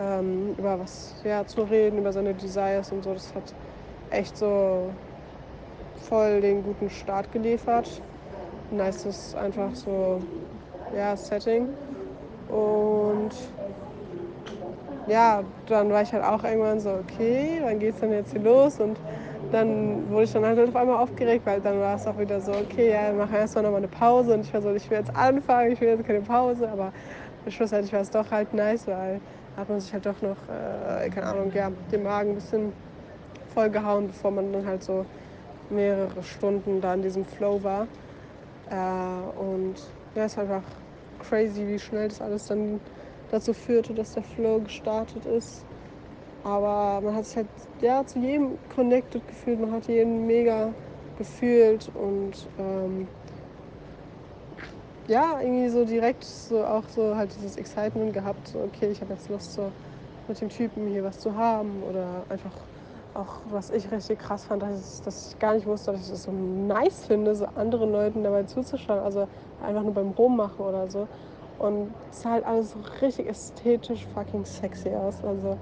ähm, 0.02 0.56
über 0.57 0.80
was 0.80 1.14
ja, 1.23 1.45
zu 1.45 1.61
reden, 1.64 1.99
über 1.99 2.11
seine 2.11 2.34
Desires 2.34 2.91
und 2.91 3.03
so. 3.03 3.14
Das 3.14 3.34
hat 3.36 3.44
echt 4.11 4.38
so 4.38 4.90
voll 6.10 6.41
den 6.41 6.64
guten 6.64 6.90
Start 6.90 7.32
geliefert. 7.32 7.90
Nice 8.72 9.06
ist 9.06 9.36
einfach 9.36 9.73
so, 9.76 10.22
ja, 10.95 11.15
Setting. 11.15 11.68
Und 12.49 13.32
ja, 15.07 15.44
dann 15.68 15.90
war 15.90 16.02
ich 16.02 16.14
halt 16.14 16.23
auch 16.23 16.44
irgendwann 16.44 16.80
so, 16.80 16.90
okay, 16.91 17.60
wann 17.64 17.80
geht's 17.80 17.99
denn 17.99 18.11
jetzt 18.11 18.32
hier 18.32 18.41
los? 18.41 18.80
Und 18.80 18.98
dann 19.52 20.10
wurde 20.10 20.23
ich 20.23 20.32
dann 20.32 20.45
halt 20.45 20.60
auf 20.60 20.76
einmal 20.76 20.98
aufgeregt, 20.98 21.45
weil 21.45 21.60
dann 21.61 21.80
war 21.80 21.95
es 21.95 22.07
auch 22.07 22.18
wieder 22.18 22.40
so, 22.40 22.52
okay, 22.53 22.91
ja, 22.91 23.11
wir 23.11 23.26
machen 23.26 23.36
erstmal 23.36 23.64
nochmal 23.64 23.80
eine 23.80 23.88
Pause. 23.88 24.34
Und 24.34 24.41
ich 24.41 24.53
war 24.53 24.61
so, 24.61 24.73
ich 24.73 24.90
will 24.90 24.98
jetzt 24.98 25.15
anfangen, 25.15 25.72
ich 25.72 25.82
will 25.82 25.90
jetzt 25.90 26.06
keine 26.06 26.22
Pause. 26.22 26.69
Aber 26.69 26.91
schlussendlich 27.48 27.91
war 27.94 28.02
es 28.02 28.10
doch 28.10 28.30
halt 28.32 28.53
nice, 28.53 28.88
weil 28.88 29.19
hat 29.57 29.69
man 29.69 29.80
sich 29.80 29.94
halt 29.94 30.06
doch 30.06 30.22
noch, 30.22 30.38
äh, 30.49 31.10
keine 31.10 31.28
Ahnung, 31.28 31.52
ja, 31.53 31.72
den 31.91 32.03
Magen 32.03 32.32
ein 32.32 32.36
bisschen 32.36 32.73
vollgehauen, 33.53 34.07
bevor 34.07 34.32
man 34.32 34.52
dann 34.53 34.65
halt 34.65 34.84
so 34.84 35.06
mehrere 35.69 36.23
Stunden 36.23 36.82
da 36.82 36.94
in 36.94 37.02
diesem 37.02 37.26
Flow 37.26 37.61
war. 37.64 37.88
Äh, 38.69 39.40
und 39.40 39.76
ja, 40.15 40.26
es 40.26 40.34
ist 40.34 40.40
einfach 40.40 40.64
crazy, 41.19 41.68
wie 41.68 41.80
schnell 41.80 42.07
das 42.07 42.22
alles 42.22 42.48
dann 42.48 42.80
dazu 43.32 43.53
führte, 43.53 43.94
dass 43.94 44.14
der 44.14 44.23
Flow 44.23 44.60
gestartet 44.60 45.26
ist. 45.26 45.65
Aber 46.44 47.02
man 47.02 47.15
hat 47.15 47.26
sich 47.26 47.38
halt 47.38 47.48
ja, 47.82 48.06
zu 48.06 48.19
jedem 48.19 48.57
connected 48.76 49.26
gefühlt, 49.28 49.60
man 49.60 49.72
hat 49.72 49.88
jeden 49.88 50.26
mega 50.28 50.73
gefühlt 51.18 51.90
und 51.95 52.48
ähm, 52.57 53.07
ja, 55.11 55.41
irgendwie 55.41 55.67
so 55.69 55.83
direkt 55.83 56.23
so 56.23 56.63
auch 56.63 56.88
so 56.88 57.15
halt 57.15 57.35
dieses 57.35 57.57
Excitement 57.57 58.13
gehabt, 58.13 58.47
so 58.47 58.59
okay, 58.59 58.89
ich 58.89 59.01
habe 59.01 59.13
jetzt 59.13 59.27
Lust 59.29 59.53
so 59.53 59.71
mit 60.27 60.39
dem 60.39 60.47
Typen 60.49 60.88
hier 60.88 61.03
was 61.03 61.19
zu 61.19 61.35
haben 61.35 61.83
oder 61.83 62.23
einfach 62.29 62.53
auch, 63.13 63.41
was 63.51 63.71
ich 63.71 63.91
richtig 63.91 64.19
krass 64.19 64.45
fand, 64.45 64.63
dass 64.63 64.99
ich, 64.99 65.01
dass 65.03 65.31
ich 65.33 65.39
gar 65.39 65.53
nicht 65.53 65.67
wusste, 65.67 65.91
dass 65.91 66.01
ich 66.01 66.09
das 66.09 66.23
so 66.23 66.31
nice 66.31 67.05
finde, 67.05 67.35
so 67.35 67.45
anderen 67.55 67.91
Leuten 67.91 68.23
dabei 68.23 68.43
zuzuschauen, 68.43 68.99
also 68.99 69.27
einfach 69.61 69.83
nur 69.83 69.93
beim 69.93 70.11
Rummachen 70.11 70.65
oder 70.65 70.89
so. 70.89 71.07
Und 71.59 71.93
es 72.09 72.21
sah 72.21 72.31
halt 72.31 72.45
alles 72.45 72.71
so 72.71 72.79
richtig 73.01 73.27
ästhetisch 73.27 74.05
fucking 74.15 74.45
sexy 74.45 74.89
aus. 74.89 75.23
Also, 75.25 75.57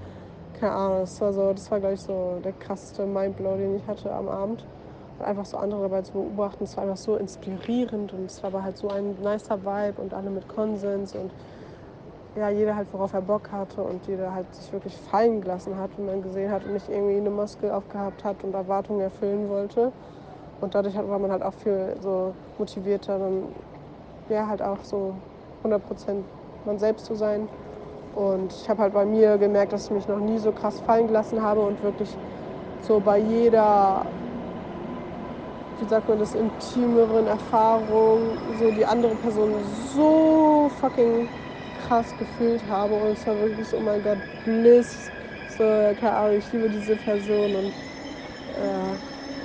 keine 0.60 0.74
Ahnung, 0.74 1.00
das 1.02 1.20
war 1.22 1.34
so, 1.34 1.54
das 1.54 1.72
war 1.72 1.80
glaube 1.80 1.96
ich 1.96 2.02
so 2.02 2.40
der 2.44 2.54
krasseste 2.54 3.08
Mindblow, 3.08 3.58
den 3.58 3.78
ich 3.78 3.88
hatte 3.88 4.12
am 4.14 4.30
Abend 4.30 4.64
einfach 5.22 5.46
so 5.46 5.58
andere 5.58 5.84
dabei 5.84 6.02
zu 6.02 6.14
beobachten. 6.14 6.64
Es 6.64 6.76
war 6.78 6.84
einfach 6.84 6.98
so 6.98 7.16
inspirierend 7.16 8.14
und 8.14 8.26
es 8.26 8.42
war 8.44 8.52
aber 8.52 8.64
halt 8.64 8.78
so 8.78 8.90
ein 8.90 9.16
nicer 9.22 9.60
Vibe 9.62 10.02
und 10.02 10.14
alle 10.14 10.30
mit 10.30 10.48
Konsens 10.48 11.16
und 11.16 11.32
ja, 12.38 12.50
jeder 12.50 12.76
halt, 12.76 12.88
worauf 12.94 13.14
er 13.14 13.22
Bock 13.22 13.52
hatte 13.52 13.82
und 13.82 14.06
jeder 14.08 14.34
halt 14.34 14.46
sich 14.54 14.72
wirklich 14.72 14.96
fallen 14.96 15.42
gelassen 15.42 15.78
hat, 15.78 15.90
wenn 15.98 16.06
man 16.06 16.22
gesehen 16.22 16.52
hat 16.52 16.64
und 16.64 16.74
nicht 16.74 16.88
irgendwie 16.90 17.18
eine 17.18 17.30
Maske 17.30 17.76
aufgehabt 17.76 18.24
hat 18.24 18.44
und 18.44 18.54
Erwartungen 18.54 19.02
erfüllen 19.02 19.50
wollte. 19.50 19.92
Und 20.62 20.76
dadurch 20.76 20.96
war 20.96 21.20
man 21.20 21.32
halt 21.32 21.44
auch 21.44 21.54
viel 21.54 21.96
so 22.02 22.34
motivierter, 22.58 23.18
dann 23.18 23.44
ja, 24.30 24.48
halt 24.48 24.62
auch 24.62 24.78
so 24.84 25.14
100% 25.64 26.24
man 26.66 26.78
selbst 26.78 27.06
zu 27.06 27.16
sein. 27.16 27.48
Und 28.16 28.52
ich 28.54 28.70
habe 28.70 28.82
halt 28.82 28.94
bei 28.94 29.06
mir 29.06 29.38
gemerkt, 29.38 29.74
dass 29.74 29.86
ich 29.86 29.92
mich 29.92 30.08
noch 30.08 30.20
nie 30.20 30.38
so 30.38 30.52
krass 30.52 30.80
fallen 30.82 31.08
gelassen 31.08 31.42
habe 31.42 31.62
und 31.62 31.82
wirklich 31.84 32.10
so 32.88 33.00
bei 33.00 33.18
jeder 33.18 34.06
wie 35.82 35.86
sagt 35.88 36.08
man 36.08 36.20
das, 36.20 36.34
intimeren 36.34 37.28
Erfahrungen, 37.28 38.54
so 38.54 38.72
die 38.72 38.86
andere 38.86 39.16
Person 39.16 39.64
so 39.64 40.70
fucking 40.70 41.30
krass 41.74 42.16
gefühlt 42.18 42.68
habe 42.68 42.96
und 42.96 43.12
es 43.12 43.26
war 43.28 43.40
wirklich 43.40 43.70
so, 43.70 43.78
oh 43.78 43.82
mein 43.82 44.02
Gott, 44.04 44.20
Bliss, 44.44 45.12
so, 45.46 45.64
keine 45.64 46.14
Ahnung, 46.16 46.38
ich 46.38 46.52
liebe 46.52 46.70
diese 46.70 46.98
Person 46.98 47.56
und 47.56 47.78
äh, 48.54 48.98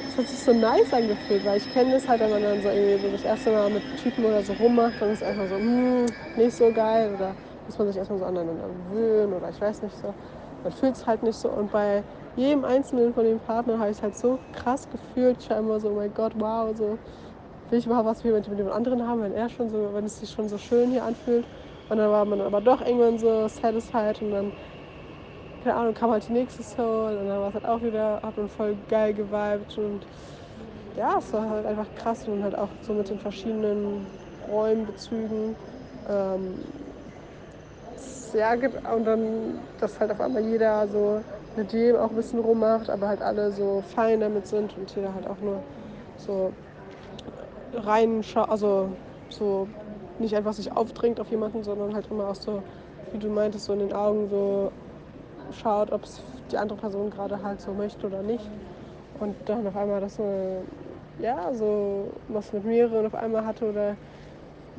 es 0.07 0.19
hat 0.19 0.29
sich 0.29 0.43
so 0.43 0.53
nice 0.53 0.93
angefühlt, 0.93 1.45
weil 1.45 1.57
ich 1.59 1.69
kenne 1.69 1.93
das 1.93 2.09
halt, 2.09 2.21
wenn 2.21 2.31
man 2.31 2.43
dann 2.43 2.61
so 2.63 2.69
irgendwie 2.71 3.11
das 3.11 3.25
erste 3.25 3.51
Mal 3.53 3.71
mit 3.71 3.85
Typen 3.97 4.25
oder 4.25 4.43
so 4.43 4.55
rummacht, 4.55 5.01
dann 5.01 5.11
ist 5.11 5.23
es 5.23 5.29
einfach 5.29 5.47
so, 5.47 5.57
hm, 5.59 6.07
nicht 6.35 6.57
so 6.57 6.73
geil 6.73 7.13
oder 7.13 7.37
muss 7.67 7.79
man 7.79 7.87
sich 7.89 7.97
erstmal 7.97 8.19
so 8.19 8.25
aneinander 8.27 8.69
gewöhnen 8.69 9.33
oder 9.33 9.49
ich 9.51 9.61
weiß 9.61 9.83
nicht 9.83 9.97
so. 9.99 10.15
Man 10.63 10.73
fühlt 10.73 10.97
es 10.97 11.07
halt 11.07 11.23
nicht 11.23 11.39
so 11.39 11.51
und 11.53 11.71
bei 11.71 12.05
jedem 12.37 12.65
einzelnen 12.65 13.15
von 13.15 13.25
den 13.25 13.39
Partnern 13.41 13.79
habe 13.79 13.91
ich 13.91 13.99
es 13.99 14.03
halt 14.03 14.17
so 14.17 14.39
krass 14.53 14.89
gefühlt. 14.91 15.39
Immer 15.51 15.81
so, 15.81 15.91
oh 15.91 15.95
mein 15.95 16.13
Gott, 16.15 16.33
wow, 16.39 16.75
so 16.77 16.99
will 17.71 17.79
ich 17.79 17.87
überhaupt 17.87 18.07
was 18.07 18.25
mit 18.25 18.59
dem 18.59 18.71
anderen 18.71 19.07
haben, 19.07 19.23
wenn 19.23 19.35
er 19.35 19.49
schon 19.49 19.71
so, 19.71 19.91
wenn 19.93 20.05
es 20.05 20.21
sich 20.21 20.31
schon 20.31 20.49
so 20.49 20.59
schön 20.59 20.91
hier 20.91 21.05
anfühlt. 21.05 21.45
Und 21.89 21.99
dann 21.99 22.11
war 22.11 22.25
man 22.25 22.41
aber 22.41 22.61
doch 22.61 22.81
irgendwann 22.81 23.19
so 23.19 23.47
satisfied 23.49 24.21
und 24.23 24.31
dann, 24.31 24.53
keine 25.63 25.77
Ahnung, 25.77 25.95
kam 25.95 26.11
halt 26.11 26.27
die 26.29 26.33
nächste 26.33 26.63
Soul 26.63 27.17
und 27.17 27.29
dann 27.29 27.41
war 27.41 27.49
es 27.49 27.55
halt 27.55 27.67
auch 27.67 27.83
wieder, 27.83 28.21
hat 28.23 28.37
man 28.37 28.49
voll 28.49 28.77
geil 28.89 29.13
geweibt 29.13 29.77
und 29.77 30.01
ja, 30.97 31.19
es 31.19 31.33
war 31.33 31.49
halt 31.49 31.67
einfach 31.67 31.87
krass 31.97 32.27
und 32.29 32.43
halt 32.43 32.57
auch 32.57 32.69
so 32.81 32.93
mit 32.93 33.11
den 33.11 33.19
verschiedenen 33.19 34.07
Räumbezügen. 34.51 35.57
Ähm, 36.09 36.59
ja, 38.35 38.53
und 38.53 39.05
dann, 39.05 39.59
dass 39.81 39.99
halt 40.01 40.11
auf 40.11 40.21
einmal 40.21 40.43
jeder 40.43 40.87
so 40.89 41.21
mit 41.57 41.73
dem 41.73 41.97
auch 41.97 42.11
ein 42.11 42.17
bisschen 42.17 42.41
rummacht, 42.41 42.91
aber 42.91 43.09
halt 43.09 43.23
alle 43.23 43.53
so 43.53 43.83
fein 43.95 44.21
damit 44.21 44.47
sind 44.47 44.77
und 44.77 44.95
jeder 44.95 45.15
halt 45.15 45.27
auch 45.27 45.41
nur 45.41 45.63
so 46.17 46.53
reinschaut, 47.75 48.49
also 48.49 48.91
so 49.29 49.69
nicht 50.19 50.35
einfach 50.35 50.53
sich 50.53 50.73
aufdrängt 50.73 51.21
auf 51.21 51.31
jemanden, 51.31 51.63
sondern 51.63 51.95
halt 51.95 52.09
immer 52.11 52.29
auch 52.29 52.35
so, 52.35 52.63
wie 53.13 53.19
du 53.19 53.29
meintest, 53.29 53.65
so 53.65 53.73
in 53.73 53.81
den 53.81 53.93
Augen 53.93 54.29
so 54.29 54.71
schaut, 55.53 55.93
ob 55.93 56.05
es 56.05 56.23
die 56.51 56.59
andere 56.59 56.79
Person 56.79 57.11
gerade 57.11 57.43
halt 57.43 57.61
so 57.61 57.73
möchte 57.73 58.07
oder 58.07 58.23
nicht. 58.23 58.49
Und 59.21 59.37
dann 59.47 59.67
auf 59.67 59.77
einmal 59.77 60.01
das 60.01 60.17
so, 60.17 60.65
ja, 61.19 61.53
so 61.55 62.13
was 62.29 62.53
mit 62.53 62.65
mehreren 62.65 63.07
auf 63.07 63.15
einmal 63.15 63.47
hatte 63.47 63.69
oder 63.69 63.97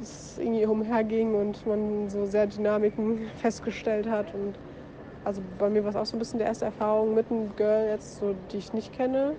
es 0.01 0.37
irgendwie 0.37 0.65
umherging 0.65 1.35
und 1.35 1.65
man 1.65 2.09
so 2.09 2.25
sehr 2.25 2.47
Dynamiken 2.47 3.19
festgestellt 3.37 4.09
hat 4.09 4.33
und 4.33 4.55
also 5.25 5.41
bei 5.57 5.69
mir 5.69 5.83
war 5.83 5.89
es 5.89 5.95
auch 5.95 6.05
so 6.05 6.15
ein 6.15 6.19
bisschen 6.19 6.39
die 6.39 6.45
erste 6.45 6.65
Erfahrung 6.65 7.13
mit 7.13 7.29
einem 7.29 7.55
Girl 7.55 7.87
jetzt, 7.89 8.19
so, 8.19 8.35
die 8.51 8.57
ich 8.57 8.71
nicht 8.73 8.93
kenne. 8.93 9.35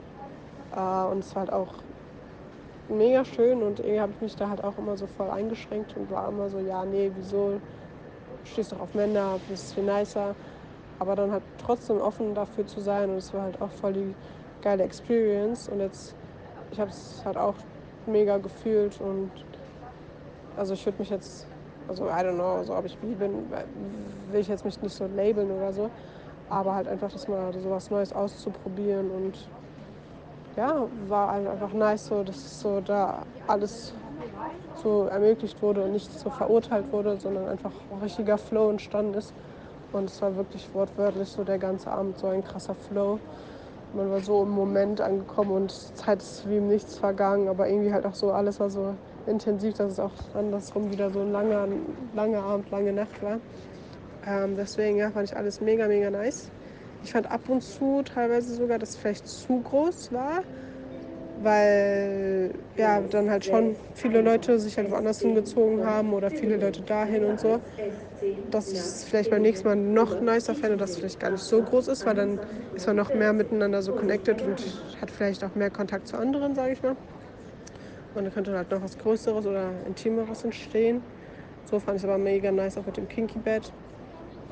Äh, 0.74 1.04
und 1.06 1.20
es 1.20 1.34
war 1.34 1.40
halt 1.40 1.52
auch 1.52 1.72
mega 2.88 3.24
schön 3.24 3.62
und 3.62 3.80
irgendwie 3.80 4.00
habe 4.00 4.12
ich 4.12 4.20
mich 4.20 4.36
da 4.36 4.48
halt 4.48 4.62
auch 4.62 4.76
immer 4.78 4.96
so 4.96 5.06
voll 5.06 5.30
eingeschränkt 5.30 5.96
und 5.96 6.10
war 6.10 6.28
immer 6.28 6.48
so, 6.48 6.58
ja, 6.58 6.84
nee, 6.84 7.10
wieso 7.16 7.60
stehst 8.44 8.72
doch 8.72 8.80
auf 8.80 8.94
Männer, 8.94 9.38
das 9.48 9.64
ist 9.64 9.74
viel 9.74 9.84
nicer. 9.84 10.34
Aber 10.98 11.14
dann 11.14 11.30
halt 11.30 11.42
trotzdem 11.58 12.00
offen 12.00 12.34
dafür 12.34 12.66
zu 12.66 12.80
sein 12.80 13.10
und 13.10 13.16
es 13.16 13.32
war 13.34 13.42
halt 13.42 13.60
auch 13.60 13.70
voll 13.70 13.92
die 13.92 14.14
geile 14.62 14.82
Experience 14.84 15.68
und 15.68 15.80
jetzt, 15.80 16.14
ich 16.72 16.80
habe 16.80 16.90
es 16.90 17.22
halt 17.24 17.36
auch 17.36 17.54
mega 18.06 18.38
gefühlt 18.38 19.00
und 19.00 19.30
also 20.56 20.74
ich 20.74 20.86
würde 20.86 20.98
mich 20.98 21.10
jetzt, 21.10 21.46
also 21.88 22.06
I 22.06 22.22
don't 22.22 22.34
know, 22.34 22.62
so 22.62 22.76
ob 22.76 22.84
ich 22.84 22.96
wie 23.02 23.14
bin, 23.14 23.32
will 24.30 24.40
ich 24.40 24.48
jetzt 24.48 24.64
mich 24.64 24.80
nicht 24.82 24.96
so 24.96 25.06
labeln 25.06 25.50
oder 25.50 25.72
so, 25.72 25.90
aber 26.50 26.74
halt 26.74 26.88
einfach 26.88 27.10
das 27.10 27.28
mal 27.28 27.52
so 27.52 27.70
was 27.70 27.90
Neues 27.90 28.12
auszuprobieren 28.12 29.10
und 29.10 29.48
ja, 30.56 30.74
war 31.08 31.30
einfach 31.30 31.72
nice, 31.72 32.06
so, 32.06 32.22
dass 32.22 32.60
so 32.60 32.80
da 32.80 33.22
alles 33.46 33.92
so 34.82 35.04
ermöglicht 35.06 35.60
wurde 35.62 35.84
und 35.84 35.92
nicht 35.92 36.10
so 36.10 36.30
verurteilt 36.30 36.90
wurde, 36.92 37.18
sondern 37.18 37.48
einfach 37.48 37.72
ein 37.92 37.98
richtiger 38.00 38.38
Flow 38.38 38.70
entstanden 38.70 39.14
ist. 39.14 39.34
Und 39.92 40.10
es 40.10 40.20
war 40.20 40.34
wirklich 40.36 40.68
wortwörtlich 40.74 41.28
so 41.28 41.44
der 41.44 41.58
ganze 41.58 41.90
Abend 41.90 42.18
so 42.18 42.26
ein 42.28 42.42
krasser 42.42 42.74
Flow. 42.74 43.18
Man 43.94 44.10
war 44.10 44.20
so 44.20 44.42
im 44.42 44.50
Moment 44.50 45.00
angekommen 45.00 45.52
und 45.52 45.70
Zeit 45.70 46.22
ist 46.22 46.48
wie 46.48 46.56
im 46.56 46.68
Nichts 46.68 46.98
vergangen, 46.98 47.48
aber 47.48 47.68
irgendwie 47.68 47.92
halt 47.92 48.04
auch 48.04 48.14
so, 48.14 48.32
alles 48.32 48.58
war 48.60 48.68
so 48.68 48.94
intensiv, 49.28 49.74
dass 49.74 49.92
es 49.92 49.98
auch 49.98 50.34
andersrum 50.34 50.90
wieder 50.90 51.10
so 51.10 51.22
ein 51.22 51.30
langer, 51.30 51.68
langer 52.12 52.42
Abend, 52.42 52.70
lange 52.70 52.92
Nacht 52.92 53.20
war. 53.22 53.40
Ähm, 54.22 54.56
deswegen 54.56 54.98
ja, 54.98 55.12
fand 55.12 55.28
ich 55.30 55.36
alles 55.36 55.60
mega, 55.60 55.88
mega 55.88 56.10
nice. 56.10 56.52
Ich 57.00 57.12
fand 57.12 57.30
ab 57.30 57.48
und 57.48 57.62
zu 57.62 58.02
teilweise 58.04 58.54
sogar, 58.54 58.78
dass 58.78 58.90
es 58.90 58.96
vielleicht 58.98 59.26
zu 59.28 59.62
groß 59.62 60.10
war, 60.12 60.42
weil 61.34 62.52
ja 62.76 63.02
dann 63.02 63.30
halt 63.30 63.44
schon 63.44 63.78
viele 63.94 64.22
Leute 64.22 64.58
sich 64.60 64.78
halt 64.78 64.90
woanders 64.90 65.20
hingezogen 65.20 65.84
haben 65.84 66.12
oder 66.14 66.30
viele 66.30 66.56
Leute 66.56 66.82
dahin 66.82 67.24
und 67.24 67.38
so. 67.40 67.60
Dass 68.50 68.72
ich 68.72 68.80
es 68.80 69.04
vielleicht 69.04 69.30
beim 69.30 69.42
nächsten 69.42 69.68
Mal 69.68 69.76
noch 69.76 70.20
nicer 70.20 70.54
fände, 70.54 70.76
dass 70.76 70.92
es 70.92 70.98
vielleicht 70.98 71.18
gar 71.20 71.30
nicht 71.30 71.44
so 71.46 71.62
groß 71.62 71.88
ist, 71.88 72.06
weil 72.06 72.14
dann 72.14 72.40
ist 72.74 72.86
man 72.86 72.96
noch 72.96 73.12
mehr 73.12 73.32
miteinander 73.32 73.82
so 73.82 73.92
connected 73.94 74.42
und 74.42 74.94
hat 75.00 75.10
vielleicht 75.10 75.44
auch 75.44 75.54
mehr 75.54 75.70
Kontakt 75.70 76.06
zu 76.08 76.16
anderen, 76.18 76.54
sage 76.54 76.72
ich 76.74 76.82
mal. 76.82 76.96
Und 78.16 78.24
dann 78.24 78.32
könnte 78.32 78.56
halt 78.56 78.70
noch 78.70 78.82
was 78.82 78.98
Größeres 78.98 79.46
oder 79.46 79.70
Intimeres 79.86 80.42
entstehen. 80.42 81.02
So 81.70 81.78
fand 81.78 81.98
ich 81.98 82.02
es 82.02 82.08
aber 82.08 82.18
mega 82.18 82.50
nice, 82.50 82.78
auch 82.78 82.86
mit 82.86 82.96
dem 82.96 83.08
Kinky 83.08 83.38
Bed. 83.38 83.70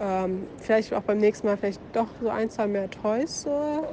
Ähm, 0.00 0.46
vielleicht 0.60 0.92
auch 0.92 1.02
beim 1.02 1.18
nächsten 1.18 1.46
Mal 1.46 1.56
vielleicht 1.56 1.80
doch 1.92 2.08
so 2.20 2.28
ein, 2.28 2.50
zwei 2.50 2.66
mehr 2.66 2.90
Toys. 2.90 3.42
So. 3.42 3.86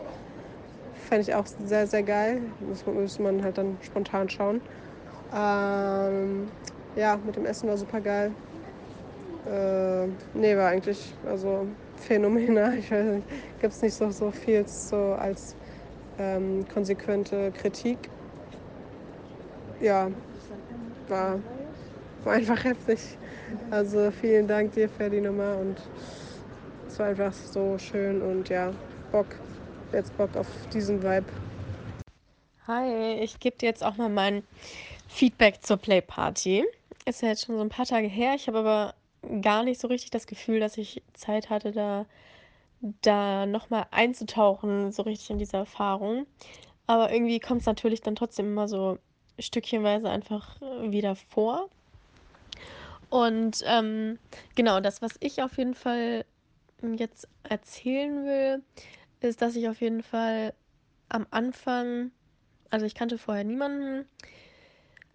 Fände 1.07 1.21
ich 1.21 1.33
auch 1.33 1.45
sehr, 1.65 1.87
sehr 1.87 2.03
geil. 2.03 2.41
Muss, 2.67 2.85
muss 2.85 3.19
man 3.19 3.43
halt 3.43 3.57
dann 3.57 3.77
spontan 3.81 4.29
schauen. 4.29 4.61
Ähm, 5.33 6.49
ja, 6.97 7.17
mit 7.25 7.35
dem 7.37 7.45
Essen 7.45 7.69
war 7.69 7.77
super 7.77 8.01
geil. 8.01 8.31
Äh, 9.45 10.07
nee, 10.33 10.57
war 10.57 10.69
eigentlich 10.69 11.13
also 11.25 11.65
phänomenal. 11.95 12.77
Ich 12.79 12.91
weiß 12.91 13.05
nicht, 13.05 13.27
gibt 13.61 13.73
es 13.73 13.81
nicht 13.81 13.95
so, 13.95 14.09
so 14.09 14.31
viel 14.31 14.67
so 14.67 14.97
als 14.97 15.55
ähm, 16.19 16.65
konsequente 16.73 17.51
Kritik. 17.51 17.97
Ja, 19.81 20.11
war, 21.07 21.41
war 22.23 22.33
einfach 22.33 22.63
heftig. 22.63 23.17
Also 23.71 24.11
vielen 24.11 24.47
Dank 24.47 24.73
dir 24.73 24.87
für 24.87 25.09
die 25.09 25.21
Nummer 25.21 25.57
und 25.57 25.75
es 26.87 26.99
war 26.99 27.07
einfach 27.07 27.33
so 27.33 27.79
schön 27.79 28.21
und 28.21 28.47
ja, 28.49 28.71
Bock, 29.11 29.27
jetzt 29.91 30.15
Bock 30.17 30.37
auf 30.37 30.47
diesen 30.71 31.01
Vibe. 31.01 31.25
Hi, 32.67 33.15
ich 33.21 33.39
gebe 33.39 33.57
dir 33.57 33.65
jetzt 33.65 33.83
auch 33.83 33.97
mal 33.97 34.09
mein 34.09 34.43
Feedback 35.07 35.63
zur 35.63 35.77
Playparty. 35.77 36.63
Ist 37.05 37.23
ja 37.23 37.29
jetzt 37.29 37.45
schon 37.45 37.55
so 37.55 37.61
ein 37.61 37.69
paar 37.69 37.87
Tage 37.87 38.07
her. 38.07 38.35
Ich 38.35 38.47
habe 38.47 38.59
aber 38.59 38.93
gar 39.41 39.63
nicht 39.63 39.81
so 39.81 39.87
richtig 39.87 40.11
das 40.11 40.27
Gefühl, 40.27 40.59
dass 40.59 40.77
ich 40.77 41.01
Zeit 41.13 41.49
hatte, 41.49 41.71
da, 41.71 42.05
da 43.01 43.47
nochmal 43.47 43.87
einzutauchen, 43.89 44.91
so 44.91 45.01
richtig 45.01 45.31
in 45.31 45.39
diese 45.39 45.57
Erfahrung. 45.57 46.27
Aber 46.85 47.11
irgendwie 47.11 47.39
kommt 47.39 47.61
es 47.61 47.65
natürlich 47.65 48.01
dann 48.01 48.15
trotzdem 48.15 48.45
immer 48.45 48.67
so 48.67 48.99
stückchenweise 49.39 50.09
einfach 50.09 50.59
wieder 50.61 51.15
vor. 51.15 51.69
Und 53.09 53.61
ähm, 53.65 54.19
genau, 54.55 54.79
das, 54.79 55.01
was 55.01 55.11
ich 55.19 55.41
auf 55.41 55.57
jeden 55.57 55.75
Fall 55.75 56.25
jetzt 56.97 57.27
erzählen 57.43 58.25
will, 58.25 58.63
ist, 59.19 59.41
dass 59.41 59.55
ich 59.55 59.67
auf 59.67 59.81
jeden 59.81 60.01
Fall 60.01 60.53
am 61.09 61.27
Anfang, 61.29 62.11
also 62.69 62.85
ich 62.85 62.95
kannte 62.95 63.17
vorher 63.17 63.43
niemanden, 63.43 64.07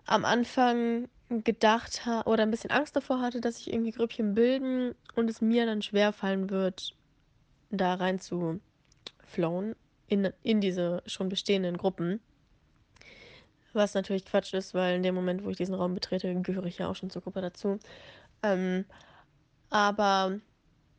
am 0.05 0.25
Anfang 0.25 1.09
gedacht 1.29 2.07
habe 2.07 2.29
oder 2.29 2.45
ein 2.45 2.51
bisschen 2.51 2.71
Angst 2.71 2.95
davor 2.95 3.21
hatte, 3.21 3.41
dass 3.41 3.57
sich 3.57 3.73
irgendwie 3.73 3.91
Grüppchen 3.91 4.35
bilden 4.35 4.95
und 5.15 5.29
es 5.29 5.41
mir 5.41 5.67
dann 5.67 5.83
schwer 5.83 6.13
fallen 6.13 6.51
wird, 6.51 6.95
da 7.71 7.95
rein 7.95 8.21
zu 8.21 8.61
flowen 9.25 9.75
in, 10.07 10.33
in 10.43 10.61
diese 10.61 11.03
schon 11.07 11.29
bestehenden 11.29 11.77
Gruppen. 11.77 12.21
Was 13.77 13.93
natürlich 13.93 14.25
Quatsch 14.25 14.55
ist, 14.55 14.73
weil 14.73 14.97
in 14.97 15.03
dem 15.03 15.15
Moment, 15.15 15.45
wo 15.45 15.51
ich 15.51 15.59
diesen 15.59 15.75
Raum 15.75 15.95
betrete, 15.95 16.35
gehöre 16.41 16.65
ich 16.65 16.79
ja 16.79 16.89
auch 16.89 16.97
schon 16.97 17.11
zur 17.11 17.21
Gruppe 17.21 17.43
dazu. 17.43 17.79
Ähm, 18.43 18.87
aber 19.69 20.41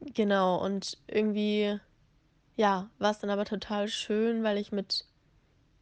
genau, 0.02 0.64
und 0.64 1.00
irgendwie, 1.08 1.80
ja, 2.56 2.90
war 3.00 3.12
es 3.12 3.20
dann 3.20 3.32
aber 3.32 3.46
total 3.46 3.88
schön, 3.88 4.44
weil 4.44 4.58
ich 4.58 4.72
mit 4.72 5.06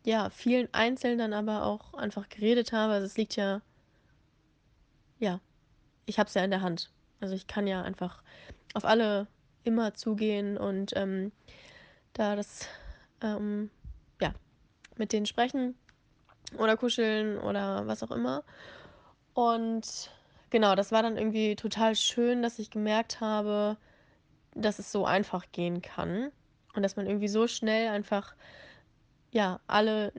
ja, 0.06 0.30
vielen 0.30 0.74
Einzelnen 0.74 1.18
dann 1.18 1.34
aber 1.34 1.66
auch 1.66 1.94
einfach 1.96 2.30
geredet 2.30 2.72
habe. 2.72 2.94
Also 2.94 3.08
es 3.08 3.18
liegt 3.18 3.36
ja, 3.36 3.62
ja, 5.20 5.42
ich 6.06 6.18
habe 6.18 6.30
es 6.30 6.34
ja 6.34 6.44
in 6.46 6.52
der 6.52 6.62
Hand. 6.62 6.92
Also 7.20 7.36
ich 7.36 7.48
kann 7.48 7.68
ja 7.68 7.82
einfach 7.82 8.24
auf 8.74 8.86
alle 8.86 9.28
immer 9.64 9.96
zugehen 9.96 10.58
und 10.58 10.94
ähm, 10.96 11.34
da 12.14 12.38
das, 12.38 12.68
ähm, 13.22 13.70
ja, 14.22 14.34
mit 14.96 15.12
denen 15.12 15.26
sprechen 15.26 15.76
oder 16.58 16.78
kuscheln 16.78 17.38
oder 17.40 17.88
was 17.88 18.04
auch 18.04 18.12
immer. 18.12 18.44
Und 19.34 20.10
genau, 20.50 20.76
das 20.76 20.92
war 20.92 21.04
dann 21.04 21.18
irgendwie 21.18 21.56
total 21.56 21.96
schön, 21.96 22.42
dass 22.42 22.60
ich 22.60 22.70
gemerkt 22.70 23.22
habe, 23.22 23.78
dass 24.54 24.80
es 24.80 24.92
so 24.92 25.06
einfach 25.06 25.52
gehen 25.52 25.82
kann 25.82 26.32
und 26.76 26.84
dass 26.84 26.96
man 26.96 27.08
irgendwie 27.08 27.28
so 27.28 27.48
schnell 27.48 27.90
einfach, 27.90 28.36
ja, 29.32 29.60
alle, 29.68 30.14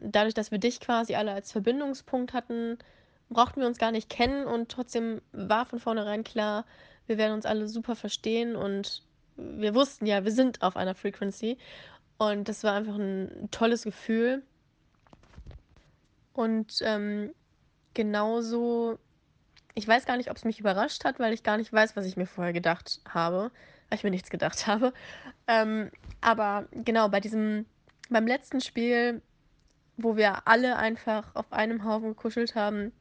dadurch, 0.00 0.34
dass 0.34 0.50
wir 0.50 0.58
dich 0.58 0.80
quasi 0.80 1.14
alle 1.14 1.32
als 1.32 1.52
Verbindungspunkt 1.52 2.32
hatten, 2.32 2.78
brauchten 3.30 3.60
wir 3.60 3.66
uns 3.66 3.78
gar 3.78 3.90
nicht 3.90 4.08
kennen 4.08 4.46
und 4.46 4.70
trotzdem 4.70 5.20
war 5.32 5.66
von 5.66 5.80
vornherein 5.80 6.22
klar, 6.24 6.64
wir 7.06 7.18
werden 7.18 7.32
uns 7.32 7.46
alle 7.46 7.68
super 7.68 7.96
verstehen 7.96 8.54
und 8.54 9.02
wir 9.36 9.74
wussten 9.74 10.06
ja, 10.06 10.24
wir 10.24 10.32
sind 10.32 10.62
auf 10.62 10.76
einer 10.76 10.94
Frequency 10.94 11.58
und 12.18 12.48
das 12.48 12.62
war 12.62 12.74
einfach 12.74 12.94
ein 12.94 13.48
tolles 13.50 13.82
Gefühl. 13.82 14.42
Und 16.32 16.80
ähm, 16.82 17.34
genauso, 17.94 18.98
ich 19.74 19.86
weiß 19.86 20.06
gar 20.06 20.16
nicht, 20.16 20.30
ob 20.30 20.36
es 20.36 20.44
mich 20.44 20.60
überrascht 20.60 21.04
hat, 21.04 21.18
weil 21.18 21.32
ich 21.32 21.42
gar 21.42 21.56
nicht 21.56 21.72
weiß, 21.72 21.96
was 21.96 22.06
ich 22.06 22.16
mir 22.16 22.26
vorher 22.26 22.52
gedacht 22.52 23.00
habe, 23.08 23.50
weil 23.88 23.98
ich 23.98 24.04
mir 24.04 24.10
nichts 24.10 24.30
gedacht 24.30 24.66
habe. 24.66 24.92
Ähm, 25.46 25.90
aber 26.20 26.66
genau, 26.72 27.08
bei 27.08 27.20
diesem, 27.20 27.66
beim 28.08 28.26
letzten 28.26 28.60
Spiel, 28.60 29.22
wo 29.96 30.16
wir 30.16 30.46
alle 30.46 30.76
einfach 30.76 31.34
auf 31.34 31.52
einem 31.52 31.84
Haufen 31.84 32.10
gekuschelt 32.10 32.54
haben, 32.54 32.92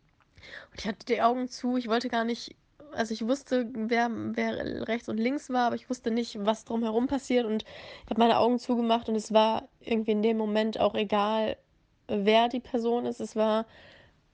und 0.72 0.80
ich 0.80 0.88
hatte 0.88 1.06
die 1.06 1.22
Augen 1.22 1.48
zu, 1.48 1.78
ich 1.78 1.88
wollte 1.88 2.10
gar 2.10 2.24
nicht, 2.24 2.56
also 2.94 3.14
ich 3.14 3.26
wusste, 3.28 3.70
wer, 3.74 4.10
wer 4.12 4.88
rechts 4.88 5.08
und 5.08 5.18
links 5.18 5.49
war, 5.49 5.68
aber 5.68 5.76
ich 5.76 5.90
wusste 5.90 6.12
nicht, 6.12 6.44
was 6.44 6.66
drumherum 6.66 7.08
passiert 7.08 7.45
und 7.45 7.64
ich 7.64 8.10
habe 8.10 8.20
meine 8.20 8.38
Augen 8.38 8.60
zugemacht 8.60 9.08
und 9.08 9.16
es 9.16 9.34
war 9.34 9.70
irgendwie 9.80 10.12
in 10.12 10.24
dem 10.24 10.38
Moment 10.38 10.80
auch 10.80 10.95
egal, 10.95 11.58
wer 12.07 12.49
die 12.49 12.60
Person 12.60 13.06
ist. 13.06 13.19
Es 13.19 13.36
war, 13.36 13.65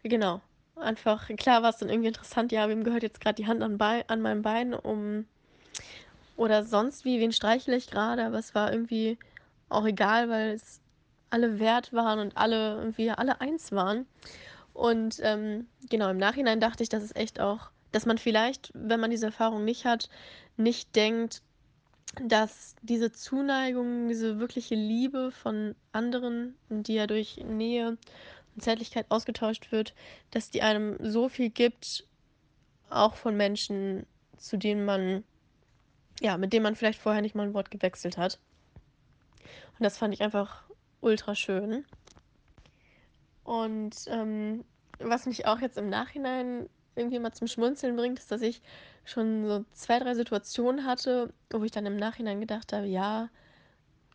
genau, 0.03 0.41
einfach, 0.75 1.27
klar 1.37 1.63
war 1.63 1.69
es 1.69 1.77
dann 1.77 1.89
irgendwie 1.89 2.09
interessant, 2.09 2.51
ja, 2.51 2.67
wem 2.69 2.83
gehört 2.83 3.03
jetzt 3.03 3.21
gerade 3.21 3.35
die 3.35 3.47
Hand 3.47 3.61
an, 3.61 3.79
an 3.79 4.21
meinem 4.21 4.41
Bein, 4.41 4.73
um, 4.73 5.25
oder 6.35 6.63
sonst 6.63 7.03
wie, 7.05 7.19
wen 7.19 7.31
streichle 7.31 7.75
ich 7.75 7.89
gerade, 7.89 8.25
aber 8.25 8.37
es 8.37 8.53
war 8.53 8.71
irgendwie 8.71 9.17
auch 9.69 9.85
egal, 9.85 10.29
weil 10.29 10.51
es 10.51 10.81
alle 11.29 11.59
wert 11.59 11.93
waren 11.93 12.19
und 12.19 12.37
alle 12.37 12.75
irgendwie 12.75 13.09
alle 13.09 13.41
eins 13.41 13.71
waren. 13.71 14.05
Und 14.73 15.19
ähm, 15.23 15.67
genau, 15.89 16.09
im 16.09 16.17
Nachhinein 16.17 16.59
dachte 16.59 16.83
ich, 16.83 16.89
dass 16.89 17.03
es 17.03 17.15
echt 17.15 17.39
auch, 17.39 17.71
dass 17.91 18.05
man 18.05 18.17
vielleicht, 18.17 18.71
wenn 18.73 18.99
man 18.99 19.09
diese 19.09 19.25
Erfahrung 19.25 19.65
nicht 19.65 19.85
hat, 19.85 20.09
nicht 20.55 20.95
denkt, 20.95 21.41
dass 22.15 22.75
diese 22.81 23.11
Zuneigung, 23.11 24.07
diese 24.07 24.39
wirkliche 24.39 24.75
Liebe 24.75 25.31
von 25.31 25.75
anderen, 25.91 26.55
die 26.69 26.95
ja 26.95 27.07
durch 27.07 27.37
Nähe 27.37 27.97
und 28.55 28.63
Zärtlichkeit 28.63 29.05
ausgetauscht 29.09 29.71
wird, 29.71 29.93
dass 30.31 30.49
die 30.49 30.61
einem 30.61 30.97
so 30.99 31.29
viel 31.29 31.49
gibt, 31.49 32.07
auch 32.89 33.15
von 33.15 33.35
Menschen, 33.35 34.05
zu 34.37 34.57
denen 34.57 34.85
man, 34.85 35.23
ja, 36.21 36.37
mit 36.37 36.53
denen 36.53 36.63
man 36.63 36.75
vielleicht 36.75 36.99
vorher 36.99 37.21
nicht 37.21 37.35
mal 37.35 37.43
ein 37.47 37.53
Wort 37.53 37.71
gewechselt 37.71 38.17
hat. 38.17 38.39
Und 39.77 39.83
das 39.83 39.97
fand 39.97 40.13
ich 40.13 40.21
einfach 40.21 40.63
ultra 41.01 41.35
schön. 41.35 41.85
Und 43.43 43.95
ähm, 44.07 44.65
was 44.99 45.25
mich 45.25 45.45
auch 45.45 45.59
jetzt 45.59 45.77
im 45.77 45.89
Nachhinein 45.89 46.67
irgendwie 46.97 47.19
mal 47.19 47.33
zum 47.33 47.47
Schmunzeln 47.47 47.95
bringt, 47.95 48.19
ist, 48.19 48.31
dass 48.31 48.41
ich 48.41 48.61
schon 49.05 49.47
so 49.47 49.65
zwei, 49.71 49.99
drei 49.99 50.13
Situationen 50.15 50.85
hatte, 50.85 51.33
wo 51.51 51.63
ich 51.63 51.71
dann 51.71 51.85
im 51.85 51.95
Nachhinein 51.95 52.39
gedacht 52.39 52.73
habe, 52.73 52.87
ja, 52.87 53.29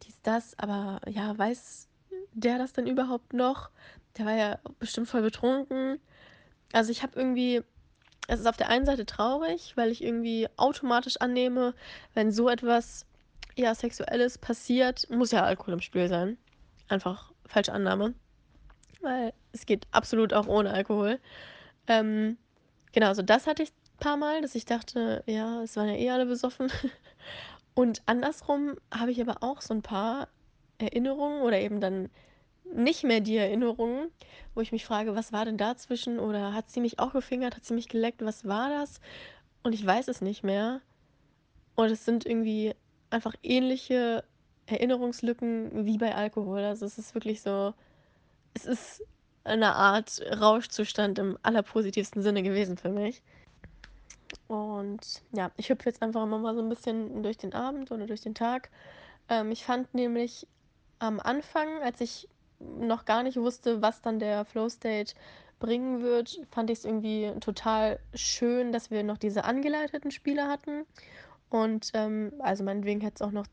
dies, 0.02 0.18
das, 0.22 0.58
aber 0.58 1.00
ja, 1.08 1.36
weiß 1.36 1.88
der 2.34 2.58
das 2.58 2.72
denn 2.72 2.86
überhaupt 2.86 3.32
noch? 3.32 3.70
Der 4.18 4.26
war 4.26 4.34
ja 4.34 4.58
bestimmt 4.78 5.08
voll 5.08 5.22
betrunken. 5.22 5.98
Also 6.72 6.90
ich 6.90 7.02
habe 7.02 7.18
irgendwie, 7.18 7.62
es 8.28 8.40
ist 8.40 8.46
auf 8.46 8.56
der 8.56 8.68
einen 8.68 8.86
Seite 8.86 9.06
traurig, 9.06 9.76
weil 9.76 9.90
ich 9.90 10.02
irgendwie 10.02 10.48
automatisch 10.56 11.18
annehme, 11.18 11.74
wenn 12.14 12.32
so 12.32 12.48
etwas 12.48 13.06
ja 13.56 13.74
Sexuelles 13.74 14.38
passiert, 14.38 15.08
muss 15.10 15.32
ja 15.32 15.44
Alkohol 15.44 15.74
im 15.74 15.80
Spiel 15.80 16.08
sein. 16.08 16.38
Einfach 16.88 17.32
falsche 17.46 17.72
Annahme. 17.72 18.14
Weil 19.00 19.32
es 19.52 19.66
geht 19.66 19.86
absolut 19.90 20.32
auch 20.32 20.46
ohne 20.46 20.70
Alkohol. 20.70 21.18
Ähm, 21.86 22.38
genau, 22.92 23.08
also 23.08 23.22
das 23.22 23.46
hatte 23.46 23.62
ich 23.62 23.70
ein 23.70 23.98
paar 23.98 24.16
Mal, 24.16 24.42
dass 24.42 24.54
ich 24.54 24.64
dachte, 24.64 25.22
ja, 25.26 25.62
es 25.62 25.76
waren 25.76 25.88
ja 25.88 25.94
eh 25.94 26.10
alle 26.10 26.26
besoffen. 26.26 26.70
Und 27.74 28.02
andersrum 28.06 28.76
habe 28.92 29.10
ich 29.10 29.20
aber 29.20 29.42
auch 29.42 29.60
so 29.60 29.74
ein 29.74 29.82
paar 29.82 30.28
Erinnerungen 30.78 31.42
oder 31.42 31.58
eben 31.58 31.80
dann 31.80 32.10
nicht 32.74 33.04
mehr 33.04 33.20
die 33.20 33.36
Erinnerungen, 33.36 34.10
wo 34.54 34.60
ich 34.60 34.72
mich 34.72 34.84
frage, 34.84 35.14
was 35.14 35.32
war 35.32 35.44
denn 35.44 35.58
dazwischen? 35.58 36.18
Oder 36.18 36.52
hat 36.52 36.70
sie 36.70 36.80
mich 36.80 36.98
auch 36.98 37.12
gefingert? 37.12 37.56
Hat 37.56 37.64
sie 37.64 37.74
mich 37.74 37.88
geleckt? 37.88 38.24
Was 38.24 38.46
war 38.46 38.70
das? 38.70 39.00
Und 39.62 39.74
ich 39.74 39.84
weiß 39.84 40.08
es 40.08 40.20
nicht 40.20 40.42
mehr. 40.42 40.80
Und 41.74 41.90
es 41.90 42.04
sind 42.04 42.26
irgendwie 42.26 42.74
einfach 43.10 43.34
ähnliche 43.42 44.24
Erinnerungslücken 44.66 45.86
wie 45.86 45.98
bei 45.98 46.14
Alkohol. 46.14 46.60
Also 46.60 46.86
es 46.86 46.98
ist 46.98 47.14
wirklich 47.14 47.42
so, 47.42 47.74
es 48.54 48.66
ist 48.66 49.04
eine 49.44 49.74
Art 49.74 50.22
Rauschzustand 50.40 51.18
im 51.18 51.38
allerpositivsten 51.42 52.22
Sinne 52.22 52.42
gewesen 52.42 52.76
für 52.76 52.90
mich. 52.90 53.22
Und 54.48 55.22
ja, 55.32 55.50
ich 55.56 55.68
hüpfe 55.68 55.88
jetzt 55.88 56.02
einfach 56.02 56.26
mal 56.26 56.54
so 56.54 56.60
ein 56.62 56.68
bisschen 56.68 57.22
durch 57.22 57.38
den 57.38 57.54
Abend 57.54 57.90
oder 57.90 58.06
durch 58.06 58.20
den 58.20 58.34
Tag. 58.34 58.70
Ähm, 59.28 59.50
ich 59.50 59.64
fand 59.64 59.92
nämlich 59.94 60.46
am 60.98 61.20
Anfang, 61.20 61.82
als 61.82 62.00
ich 62.00 62.28
noch 62.60 63.04
gar 63.04 63.22
nicht 63.22 63.36
wusste, 63.36 63.82
was 63.82 64.02
dann 64.02 64.18
der 64.18 64.44
Flow 64.44 64.68
State 64.68 65.14
bringen 65.58 66.02
wird, 66.02 66.40
fand 66.50 66.70
ich 66.70 66.78
es 66.78 66.84
irgendwie 66.84 67.32
total 67.40 67.98
schön, 68.14 68.72
dass 68.72 68.90
wir 68.90 69.02
noch 69.04 69.18
diese 69.18 69.44
angeleiteten 69.44 70.10
Spiele 70.10 70.48
hatten. 70.48 70.84
Und 71.50 71.90
ähm, 71.94 72.32
also 72.40 72.64
meinetwegen 72.64 73.00
hätte 73.00 73.16
es 73.16 73.22
auch 73.22 73.32
noch 73.32 73.46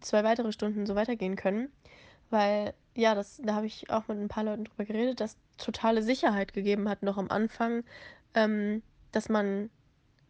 zwei 0.00 0.24
weitere 0.24 0.52
Stunden 0.52 0.86
so 0.86 0.94
weitergehen 0.94 1.36
können. 1.36 1.70
Weil, 2.30 2.74
ja, 2.94 3.14
das, 3.14 3.40
da 3.42 3.54
habe 3.54 3.66
ich 3.66 3.90
auch 3.90 4.08
mit 4.08 4.18
ein 4.18 4.28
paar 4.28 4.44
Leuten 4.44 4.64
drüber 4.64 4.84
geredet, 4.84 5.20
dass 5.20 5.36
totale 5.58 6.02
Sicherheit 6.02 6.52
gegeben 6.52 6.88
hat, 6.88 7.02
noch 7.02 7.18
am 7.18 7.30
Anfang, 7.30 7.84
ähm, 8.34 8.82
dass 9.12 9.28
man 9.28 9.70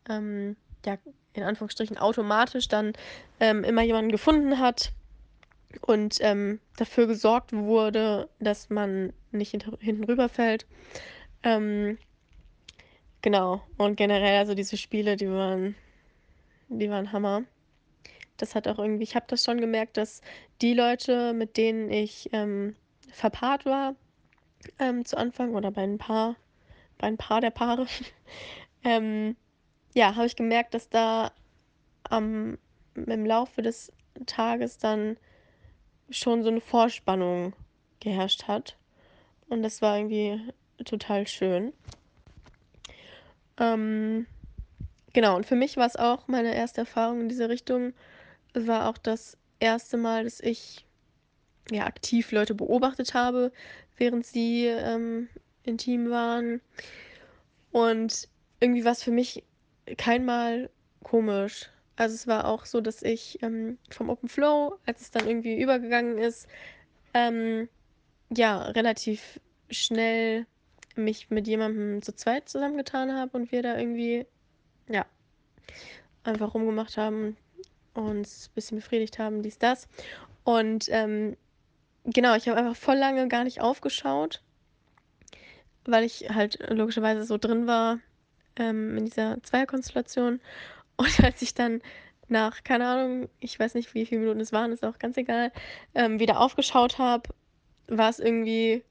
ähm, 0.08 0.56
ja, 0.84 0.98
in 1.32 1.42
Anführungsstrichen 1.42 1.98
automatisch 1.98 2.68
dann 2.68 2.92
ähm, 3.40 3.64
immer 3.64 3.82
jemanden 3.82 4.12
gefunden 4.12 4.58
hat, 4.58 4.92
und 5.80 6.18
ähm, 6.20 6.60
dafür 6.76 7.06
gesorgt 7.06 7.52
wurde, 7.52 8.28
dass 8.40 8.70
man 8.70 9.12
nicht 9.30 9.50
hinter, 9.50 9.72
hinten 9.80 10.04
rüberfällt. 10.04 10.66
Ähm, 11.42 11.98
genau. 13.22 13.62
Und 13.78 13.96
generell, 13.96 14.38
also 14.38 14.54
diese 14.54 14.76
Spiele, 14.76 15.16
die 15.16 15.28
waren, 15.28 15.74
die 16.68 16.90
waren 16.90 17.12
Hammer. 17.12 17.44
Das 18.42 18.56
hat 18.56 18.66
auch 18.66 18.80
irgendwie, 18.80 19.04
ich 19.04 19.14
habe 19.14 19.26
das 19.28 19.44
schon 19.44 19.60
gemerkt, 19.60 19.96
dass 19.96 20.20
die 20.62 20.74
Leute, 20.74 21.32
mit 21.32 21.56
denen 21.56 21.92
ich 21.92 22.28
ähm, 22.32 22.74
verpaart 23.12 23.64
war 23.66 23.94
ähm, 24.80 25.04
zu 25.04 25.16
Anfang 25.16 25.54
oder 25.54 25.70
bei 25.70 25.84
ein 25.84 25.98
paar, 25.98 26.34
bei 26.98 27.06
ein 27.06 27.18
paar 27.18 27.40
der 27.40 27.50
Paare, 27.50 27.86
ähm, 28.84 29.36
ja, 29.94 30.16
habe 30.16 30.26
ich 30.26 30.34
gemerkt, 30.34 30.74
dass 30.74 30.88
da 30.88 31.30
am, 32.02 32.58
im 32.96 33.26
Laufe 33.26 33.62
des 33.62 33.92
Tages 34.26 34.76
dann 34.76 35.18
schon 36.10 36.42
so 36.42 36.48
eine 36.48 36.60
Vorspannung 36.60 37.52
geherrscht 38.00 38.48
hat. 38.48 38.76
Und 39.48 39.62
das 39.62 39.82
war 39.82 39.98
irgendwie 39.98 40.52
total 40.84 41.28
schön. 41.28 41.72
Ähm, 43.56 44.26
genau, 45.12 45.36
und 45.36 45.46
für 45.46 45.54
mich 45.54 45.76
war 45.76 45.86
es 45.86 45.94
auch 45.94 46.26
meine 46.26 46.52
erste 46.56 46.80
Erfahrung 46.80 47.20
in 47.20 47.28
diese 47.28 47.48
Richtung. 47.48 47.94
War 48.54 48.88
auch 48.88 48.98
das 48.98 49.36
erste 49.60 49.96
Mal, 49.96 50.24
dass 50.24 50.40
ich 50.40 50.84
ja, 51.70 51.86
aktiv 51.86 52.32
Leute 52.32 52.54
beobachtet 52.54 53.14
habe, 53.14 53.52
während 53.96 54.26
sie 54.26 54.66
ähm, 54.66 55.28
intim 55.62 56.10
waren. 56.10 56.60
Und 57.70 58.28
irgendwie 58.60 58.84
war 58.84 58.92
es 58.92 59.02
für 59.02 59.10
mich 59.10 59.44
kein 59.96 60.24
Mal 60.24 60.70
komisch. 61.02 61.70
Also 61.96 62.14
es 62.14 62.26
war 62.26 62.46
auch 62.46 62.64
so, 62.64 62.80
dass 62.80 63.02
ich 63.02 63.42
ähm, 63.42 63.78
vom 63.90 64.08
Open 64.08 64.28
Flow, 64.28 64.78
als 64.86 65.02
es 65.02 65.10
dann 65.10 65.26
irgendwie 65.26 65.60
übergegangen 65.60 66.18
ist, 66.18 66.48
ähm, 67.14 67.68
ja, 68.34 68.62
relativ 68.62 69.40
schnell 69.70 70.46
mich 70.96 71.30
mit 71.30 71.46
jemandem 71.46 72.02
zu 72.02 72.14
zweit 72.14 72.48
zusammengetan 72.48 73.12
habe 73.12 73.36
und 73.36 73.52
wir 73.52 73.62
da 73.62 73.78
irgendwie, 73.78 74.26
ja, 74.88 75.06
einfach 76.24 76.54
rumgemacht 76.54 76.96
haben, 76.96 77.36
uns 77.94 78.48
ein 78.48 78.54
bisschen 78.54 78.78
befriedigt 78.78 79.18
haben, 79.18 79.42
dies, 79.42 79.58
das. 79.58 79.88
Und 80.44 80.86
ähm, 80.88 81.36
genau, 82.04 82.34
ich 82.34 82.48
habe 82.48 82.58
einfach 82.58 82.76
voll 82.76 82.96
lange 82.96 83.28
gar 83.28 83.44
nicht 83.44 83.60
aufgeschaut, 83.60 84.42
weil 85.84 86.04
ich 86.04 86.30
halt 86.30 86.58
logischerweise 86.70 87.24
so 87.24 87.38
drin 87.38 87.66
war 87.66 87.98
ähm, 88.56 88.96
in 88.96 89.04
dieser 89.04 89.42
Zweierkonstellation. 89.42 90.40
Und 90.96 91.24
als 91.24 91.42
ich 91.42 91.54
dann 91.54 91.80
nach, 92.28 92.64
keine 92.64 92.86
Ahnung, 92.86 93.28
ich 93.40 93.58
weiß 93.58 93.74
nicht, 93.74 93.94
wie 93.94 94.06
viele 94.06 94.20
Minuten 94.22 94.40
es 94.40 94.52
waren, 94.52 94.72
ist 94.72 94.84
auch 94.84 94.98
ganz 94.98 95.16
egal, 95.16 95.52
ähm, 95.94 96.18
wieder 96.20 96.40
aufgeschaut 96.40 96.98
habe, 96.98 97.30
war 97.88 98.08
es 98.08 98.18
irgendwie 98.18 98.82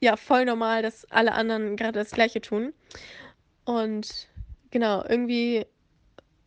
ja 0.00 0.16
voll 0.16 0.44
normal, 0.44 0.82
dass 0.82 1.10
alle 1.10 1.32
anderen 1.32 1.76
gerade 1.76 1.98
das 1.98 2.10
Gleiche 2.10 2.40
tun. 2.40 2.72
Und 3.64 4.28
genau, 4.70 5.04
irgendwie, 5.04 5.66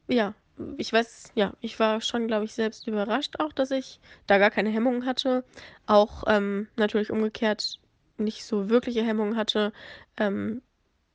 ja, 0.08 0.34
ich 0.78 0.94
weiß, 0.94 1.32
ja, 1.36 1.54
ich 1.62 1.80
war 1.80 2.02
schon, 2.02 2.28
glaube 2.28 2.46
ich, 2.46 2.54
selbst 2.54 2.88
überrascht 2.88 3.40
auch, 3.40 3.54
dass 3.54 3.72
ich 3.72 4.00
da 4.28 4.38
gar 4.38 4.52
keine 4.52 4.70
Hemmungen 4.70 5.06
hatte. 5.06 5.44
Auch 5.86 6.24
ähm, 6.28 6.68
natürlich 6.76 7.12
umgekehrt 7.12 7.80
nicht 8.18 8.46
so 8.46 8.70
wirkliche 8.70 9.04
Hemmungen 9.04 9.36
hatte, 9.36 9.74
ähm, 10.18 10.62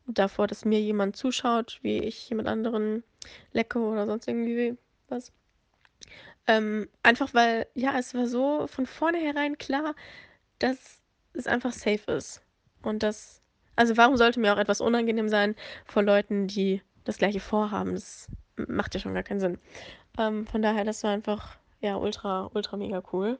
davor, 0.07 0.47
dass 0.47 0.65
mir 0.65 0.81
jemand 0.81 1.17
zuschaut, 1.17 1.79
wie 1.83 1.99
ich 1.99 2.29
jemand 2.31 2.49
anderen 2.49 3.05
lecke 3.53 3.79
oder 3.79 4.07
sonst 4.07 4.27
irgendwie 4.27 4.77
was. 5.09 5.33
Ähm, 6.47 6.89
einfach 7.03 7.35
weil, 7.35 7.67
ja, 7.75 7.99
es 7.99 8.15
war 8.15 8.27
so 8.27 8.67
von 8.67 8.87
vornherein 8.87 9.59
klar, 9.59 9.95
dass 10.59 11.03
es 11.35 11.47
einfach 11.47 11.73
safe 11.73 12.11
ist. 12.13 12.43
Und 12.83 13.03
das, 13.03 13.43
also 13.77 13.97
warum 13.97 14.17
sollte 14.17 14.41
mir 14.41 14.55
auch 14.55 14.59
etwas 14.59 14.81
unangenehm 14.81 15.29
sein 15.29 15.55
vor 15.85 16.03
Leuten, 16.03 16.49
die 16.49 16.83
das 17.05 17.19
gleiche 17.19 17.41
vorhaben? 17.41 17.95
Das 17.95 18.29
macht 18.67 18.95
ja 18.95 19.01
schon 19.01 19.15
gar 19.15 19.23
keinen 19.23 19.41
Sinn. 19.41 19.59
Ähm, 20.19 20.47
von 20.47 20.63
daher, 20.63 20.85
das 20.85 21.05
war 21.05 21.13
einfach, 21.13 21.57
ja, 21.81 21.97
ultra, 21.97 22.51
ultra 22.55 22.77
mega 22.77 23.03
cool. 23.13 23.39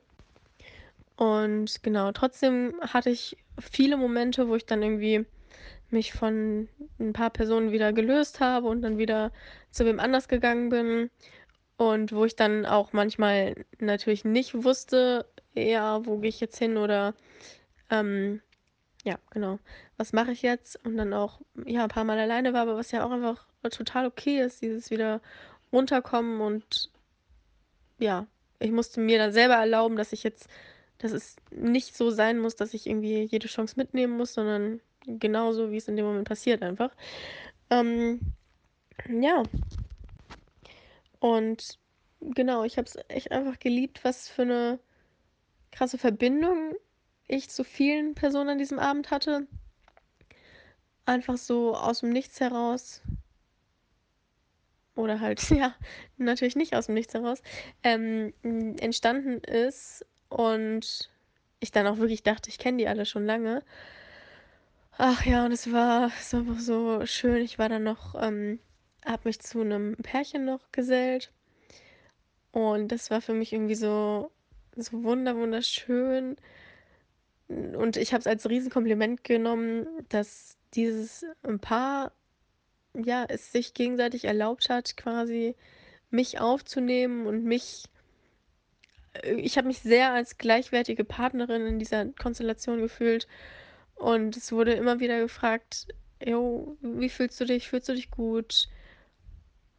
Und 1.17 1.83
genau, 1.83 2.13
trotzdem 2.13 2.75
hatte 2.81 3.11
ich 3.11 3.37
viele 3.59 3.97
Momente, 3.97 4.49
wo 4.49 4.55
ich 4.55 4.67
dann 4.67 4.83
irgendwie 4.83 5.27
mich 5.91 6.13
von 6.13 6.69
ein 7.01 7.13
paar 7.13 7.31
Personen 7.31 7.73
wieder 7.73 7.93
gelöst 7.93 8.41
habe 8.41 8.69
und 8.69 8.83
dann 8.83 8.99
wieder 8.99 9.33
zu 9.71 9.85
wem 9.85 10.01
anders 10.01 10.29
gegangen 10.29 10.69
bin. 10.69 11.11
Und 11.77 12.13
wo 12.13 12.25
ich 12.25 12.37
dann 12.37 12.67
auch 12.67 12.93
manchmal 12.93 13.55
natürlich 13.79 14.25
nicht 14.25 14.65
wusste, 14.65 15.27
ja, 15.55 16.05
wo 16.07 16.19
gehe 16.19 16.29
ich 16.29 16.41
jetzt 16.41 16.59
hin 16.59 16.77
oder 16.77 17.15
ähm, 17.91 18.41
ja, 19.09 19.19
genau, 19.31 19.59
was 19.97 20.13
mache 20.13 20.33
ich 20.33 20.43
jetzt? 20.43 20.85
Und 20.85 20.99
dann 20.99 21.15
auch, 21.15 21.41
ja, 21.65 21.85
ein 21.85 21.89
paar 21.89 22.05
Mal 22.05 22.19
alleine 22.19 22.53
war, 22.53 22.61
aber 22.63 22.77
was 22.77 22.91
ja 22.91 23.07
auch 23.07 23.11
einfach 23.11 23.47
total 23.71 24.07
okay 24.07 24.41
ist, 24.43 24.61
dieses 24.61 24.91
wieder 24.91 25.23
runterkommen 25.73 26.43
und 26.43 26.91
ja, 27.99 28.27
ich 28.59 28.71
musste 28.71 29.01
mir 29.01 29.17
dann 29.17 29.33
selber 29.33 29.55
erlauben, 29.55 29.97
dass 29.97 30.13
ich 30.13 30.25
jetzt, 30.25 30.47
dass 30.99 31.13
es 31.13 31.37
nicht 31.51 31.97
so 31.97 32.11
sein 32.11 32.39
muss, 32.39 32.55
dass 32.55 32.75
ich 32.75 32.87
irgendwie 32.87 33.23
jede 33.23 33.49
Chance 33.49 33.77
mitnehmen 33.79 34.15
muss, 34.15 34.35
sondern 34.35 34.81
genauso, 35.07 35.71
wie 35.71 35.79
es 35.79 35.89
in 35.89 35.97
dem 35.97 36.05
Moment 36.05 36.29
passiert 36.29 36.63
einfach. 36.63 36.91
Ähm, 37.71 38.21
ja. 39.09 39.43
Und 41.19 41.79
genau, 42.21 42.65
ich 42.65 42.77
habe 42.77 42.87
es 42.87 42.99
echt 43.09 43.33
einfach 43.33 43.59
geliebt, 43.59 44.05
was 44.05 44.29
für 44.29 44.43
eine 44.43 44.79
krasse 45.73 45.97
Verbindung 45.97 46.75
ich 47.29 47.51
zu 47.51 47.63
vielen 47.63 48.15
Personen 48.15 48.51
an 48.51 48.59
diesem 48.59 48.79
Abend 48.79 49.11
hatte. 49.11 49.47
Einfach 51.07 51.37
so 51.37 51.75
aus 51.75 52.01
dem 52.01 52.11
Nichts 52.11 52.41
heraus. 52.41 53.03
Oder 54.97 55.21
halt, 55.21 55.49
ja, 55.51 55.75
natürlich 56.17 56.57
nicht 56.57 56.75
aus 56.75 56.87
dem 56.87 56.95
Nichts 56.95 57.15
heraus. 57.15 57.43
Ähm, 57.83 58.33
entstanden 58.81 59.39
ist 59.39 60.05
und 60.29 61.11
ich 61.61 61.71
dann 61.71 61.87
auch 61.87 61.99
wirklich 61.99 62.23
dachte, 62.23 62.51
ich 62.51 62.59
kenne 62.59 62.79
die 62.79 62.89
alle 62.89 63.07
schon 63.07 63.27
lange. 63.27 63.63
Ach 64.97 65.25
ja, 65.25 65.45
und 65.45 65.53
es 65.53 65.73
war, 65.73 66.11
es 66.19 66.33
war 66.33 66.41
einfach 66.41 66.59
so 66.59 67.07
schön. 67.07 67.43
Ich 67.43 67.59
war 67.59 67.69
dann 67.69 67.85
noch, 67.85 68.15
ähm, 68.21 68.59
habe 69.05 69.23
mich 69.29 69.41
zu 69.41 69.61
einem 69.61 69.97
Pärchen 69.97 70.45
noch 70.45 70.73
gesellt. 70.73 71.33
Und 72.51 72.89
das 72.91 73.11
war 73.11 73.21
für 73.21 73.35
mich 73.35 73.53
irgendwie 73.53 73.75
so, 73.77 74.33
so 74.77 75.05
wunder, 75.05 75.37
wunderschön. 75.37 76.37
Und 77.49 77.97
ich 77.97 78.13
habe 78.13 78.21
es 78.21 78.27
als 78.27 78.49
Riesenkompliment 78.49 79.25
genommen, 79.25 79.87
dass 80.11 80.59
dieses 80.75 81.25
Paar, 81.61 82.13
ja, 82.95 83.25
es 83.27 83.53
sich 83.53 83.73
gegenseitig 83.75 84.27
erlaubt 84.27 84.69
hat, 84.69 84.97
quasi 84.97 85.55
mich 86.11 86.41
aufzunehmen 86.41 87.27
und 87.27 87.45
mich. 87.45 87.85
Ich 89.25 89.57
habe 89.57 89.69
mich 89.69 89.81
sehr 89.81 90.13
als 90.13 90.37
gleichwertige 90.37 91.05
Partnerin 91.05 91.67
in 91.67 91.79
dieser 91.79 92.07
Konstellation 92.07 92.81
gefühlt. 92.81 93.27
Und 93.95 94.37
es 94.37 94.53
wurde 94.53 94.75
immer 94.75 95.01
wieder 95.01 95.19
gefragt, 95.19 95.89
jo, 96.25 96.77
wie 96.83 97.09
fühlst 97.09 97.41
du 97.41 97.47
dich? 97.47 97.69
Fühlst 97.69 97.89
du 97.89 97.95
dich 97.95 98.11
gut? 98.11 98.69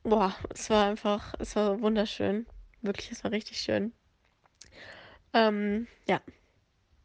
Boah, 0.04 0.36
es 0.50 0.70
war 0.70 0.88
einfach, 0.88 1.36
es 1.40 1.56
war 1.56 1.82
wunderschön. 1.82 2.48
Wirklich, 2.82 3.12
es 3.12 3.24
war 3.24 3.32
richtig 3.32 3.60
schön. 3.60 3.94
Ähm, 5.34 5.88
ja, 6.08 6.22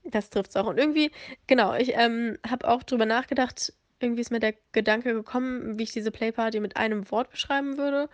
das 0.05 0.31
trifft 0.31 0.51
es 0.51 0.56
auch. 0.56 0.66
Und 0.66 0.78
irgendwie, 0.78 1.10
genau, 1.47 1.74
ich 1.74 1.93
ähm, 1.94 2.39
habe 2.48 2.68
auch 2.68 2.82
drüber 2.82 3.06
nachgedacht, 3.06 3.72
irgendwie 4.01 4.20
ist 4.20 4.31
mir 4.31 4.40
der 4.40 4.55
Gedanke 4.72 5.14
gekommen, 5.14 5.78
wie 5.78 5.85
ich 5.85 5.93
diese 5.93 6.10
Playparty 6.10 6.60
mit 6.60 6.76
einem 6.76 7.10
Wort 7.10 7.31
beschreiben 7.31 7.78
würde. 7.78 8.09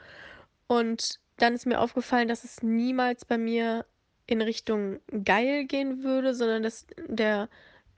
Und 0.66 1.18
dann 1.38 1.54
ist 1.54 1.66
mir 1.66 1.80
aufgefallen, 1.80 2.28
dass 2.28 2.44
es 2.44 2.62
niemals 2.62 3.24
bei 3.24 3.38
mir 3.38 3.86
in 4.26 4.40
Richtung 4.40 5.00
geil 5.24 5.64
gehen 5.64 6.04
würde, 6.04 6.34
sondern 6.34 6.62
dass 6.62 6.86
der 7.08 7.48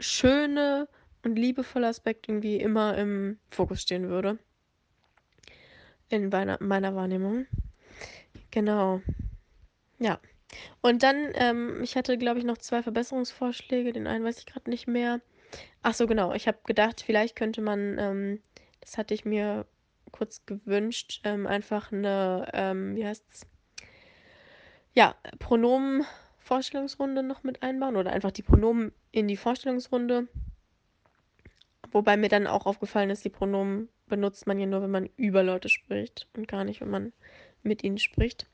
schöne 0.01 0.89
und 1.23 1.37
liebevolle 1.37 1.89
Aspekt 1.89 2.29
irgendwie 2.29 2.57
immer 2.57 2.97
im 2.97 3.39
Fokus 3.51 3.83
stehen 3.83 4.09
würde. 4.09 4.39
In 6.09 6.31
meiner, 6.31 6.57
meiner 6.61 6.95
Wahrnehmung. 6.95 7.47
Genau. 8.51 9.01
Ja. 9.99 10.19
Und 10.81 11.03
dann, 11.03 11.33
ähm, 11.35 11.83
ich 11.83 11.97
hatte, 11.97 12.19
glaube 12.19 12.39
ich, 12.39 12.45
noch 12.45 12.59
zwei 12.59 12.83
Verbesserungsvorschläge. 12.83 13.93
Den 13.93 14.07
einen 14.07 14.25
weiß 14.25 14.39
ich 14.39 14.47
gerade 14.47 14.71
nicht 14.71 14.87
mehr. 14.87 15.21
Ach 15.83 15.95
so, 15.95 16.07
genau. 16.07 16.33
Ich 16.33 16.47
habe 16.47 16.59
gedacht, 16.67 17.03
vielleicht 17.03 17.37
könnte 17.37 17.61
man, 17.61 17.99
ähm, 17.99 18.43
das 18.81 18.99
hatte 18.99 19.15
ich 19.15 19.25
mir 19.25 19.67
kurz 20.11 20.45
gewünscht, 20.47 21.21
ähm, 21.25 21.47
einfach 21.47 21.91
eine, 21.91 22.51
ähm, 22.53 22.97
wie 22.97 23.07
heißt's? 23.07 23.47
Ja, 24.95 25.15
Pronomen-Vorstellungsrunde 25.39 27.23
noch 27.23 27.43
mit 27.43 27.63
einbauen 27.63 27.97
oder 27.97 28.13
einfach 28.13 28.31
die 28.31 28.43
Pronomen 28.43 28.93
in 29.11 29.27
die 29.27 29.39
Vorstellungsrunde. 29.39 30.29
Wobei 31.91 32.17
mir 32.17 32.29
dann 32.29 32.47
auch 32.47 32.67
aufgefallen 32.67 33.11
ist, 33.11 33.25
die 33.25 33.31
Pronomen 33.31 33.89
benutzt 34.07 34.47
man 34.47 34.59
ja 34.59 34.67
nur, 34.67 34.83
wenn 34.83 34.91
man 34.91 35.09
über 35.17 35.43
Leute 35.43 35.69
spricht 35.69 36.29
und 36.37 36.47
gar 36.47 36.65
nicht, 36.65 36.81
wenn 36.83 36.91
man 36.91 37.13
mit 37.63 37.83
ihnen 37.83 37.99
spricht. 37.99 38.47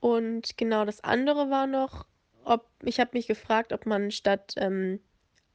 Und 0.00 0.56
genau 0.56 0.84
das 0.84 1.02
andere 1.02 1.50
war 1.50 1.66
noch, 1.66 2.06
ob 2.44 2.66
ich 2.82 3.00
habe 3.00 3.10
mich 3.14 3.26
gefragt, 3.26 3.72
ob 3.72 3.86
man 3.86 4.10
statt, 4.10 4.54
ähm, 4.56 5.00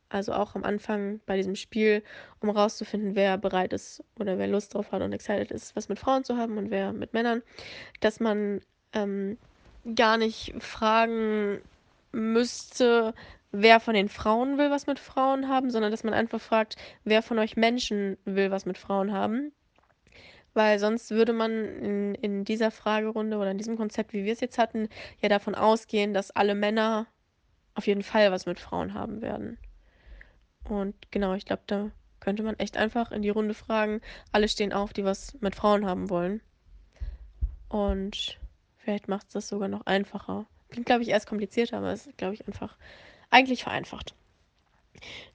also 0.10 0.34
auch 0.34 0.56
am 0.56 0.64
Anfang 0.64 1.22
bei 1.26 1.38
diesem 1.38 1.56
Spiel, 1.56 2.04
um 2.42 2.50
rauszufinden, 2.50 3.16
wer 3.16 3.38
bereit 3.38 3.72
ist 3.72 4.04
oder 4.20 4.38
wer 4.38 4.48
Lust 4.48 4.74
drauf 4.74 4.92
hat 4.92 5.02
und 5.02 5.14
excited 5.14 5.52
ist, 5.52 5.76
was 5.76 5.88
mit 5.88 6.00
Frauen 6.00 6.24
zu 6.24 6.38
haben 6.38 6.58
und 6.58 6.70
wer 6.70 6.92
mit 6.92 7.14
Männern, 7.14 7.42
dass 8.02 8.20
man 8.20 8.62
ähm, 8.94 9.38
gar 9.96 10.18
nicht 10.18 10.54
fragen 10.60 11.62
müsste, 12.12 13.14
wer 13.52 13.80
von 13.80 13.94
den 13.94 14.10
Frauen 14.10 14.58
will 14.58 14.70
was 14.70 14.88
mit 14.88 15.00
Frauen 15.00 15.48
haben, 15.48 15.72
sondern 15.72 15.92
dass 15.92 16.04
man 16.04 16.14
einfach 16.14 16.42
fragt, 16.42 16.76
wer 17.04 17.22
von 17.22 17.40
euch 17.40 17.56
Menschen 17.56 18.18
will 18.26 18.52
was 18.52 18.66
mit 18.66 18.78
Frauen 18.78 19.12
haben. 19.12 19.52
Weil 20.53 20.80
sonst 20.80 21.11
würde 21.11 21.34
man 21.34 21.52
in, 21.52 22.15
in 22.15 22.44
dieser 22.44 22.72
Fragerunde 22.72 23.38
oder 23.38 23.52
in 23.52 23.57
diesem 23.57 23.78
Konzept, 23.78 24.14
wie 24.14 24.26
wir 24.26 24.34
es 24.34 24.41
jetzt 24.41 24.57
hatten, 24.57 24.90
ja 25.22 25.30
davon 25.30 25.56
ausgehen, 25.56 26.14
dass 26.14 26.32
alle 26.32 26.56
Männer 26.56 27.07
auf 27.73 27.88
jeden 27.88 28.03
Fall 28.03 28.32
was 28.32 28.45
mit 28.45 28.60
Frauen 28.60 28.94
haben 28.94 29.22
werden. 29.22 29.57
Und 30.64 30.95
genau, 31.11 31.34
ich 31.34 31.45
glaube, 31.45 31.64
da 31.68 31.91
könnte 32.19 32.44
man 32.44 32.60
echt 32.60 32.78
einfach 32.78 33.11
in 33.11 33.22
die 33.22 33.30
Runde 33.30 33.53
fragen, 33.53 34.02
alle 34.32 34.48
stehen 34.48 34.73
auf, 34.73 34.94
die 34.94 35.06
was 35.06 35.38
mit 35.41 35.56
Frauen 35.56 35.86
haben 35.86 36.10
wollen. 36.10 36.41
Und 37.69 38.40
vielleicht 38.78 39.07
macht 39.07 39.28
es 39.28 39.34
das 39.34 39.48
sogar 39.48 39.69
noch 39.69 39.86
einfacher. 39.86 40.45
Klingt, 40.69 40.86
glaube 40.86 41.03
ich, 41.03 41.10
erst 41.10 41.28
komplizierter, 41.28 41.78
aber 41.78 41.91
es 41.91 42.07
ist, 42.07 42.18
glaube 42.18 42.34
ich, 42.34 42.45
einfach 42.48 42.78
eigentlich 43.30 43.64
vereinfacht. 43.64 44.14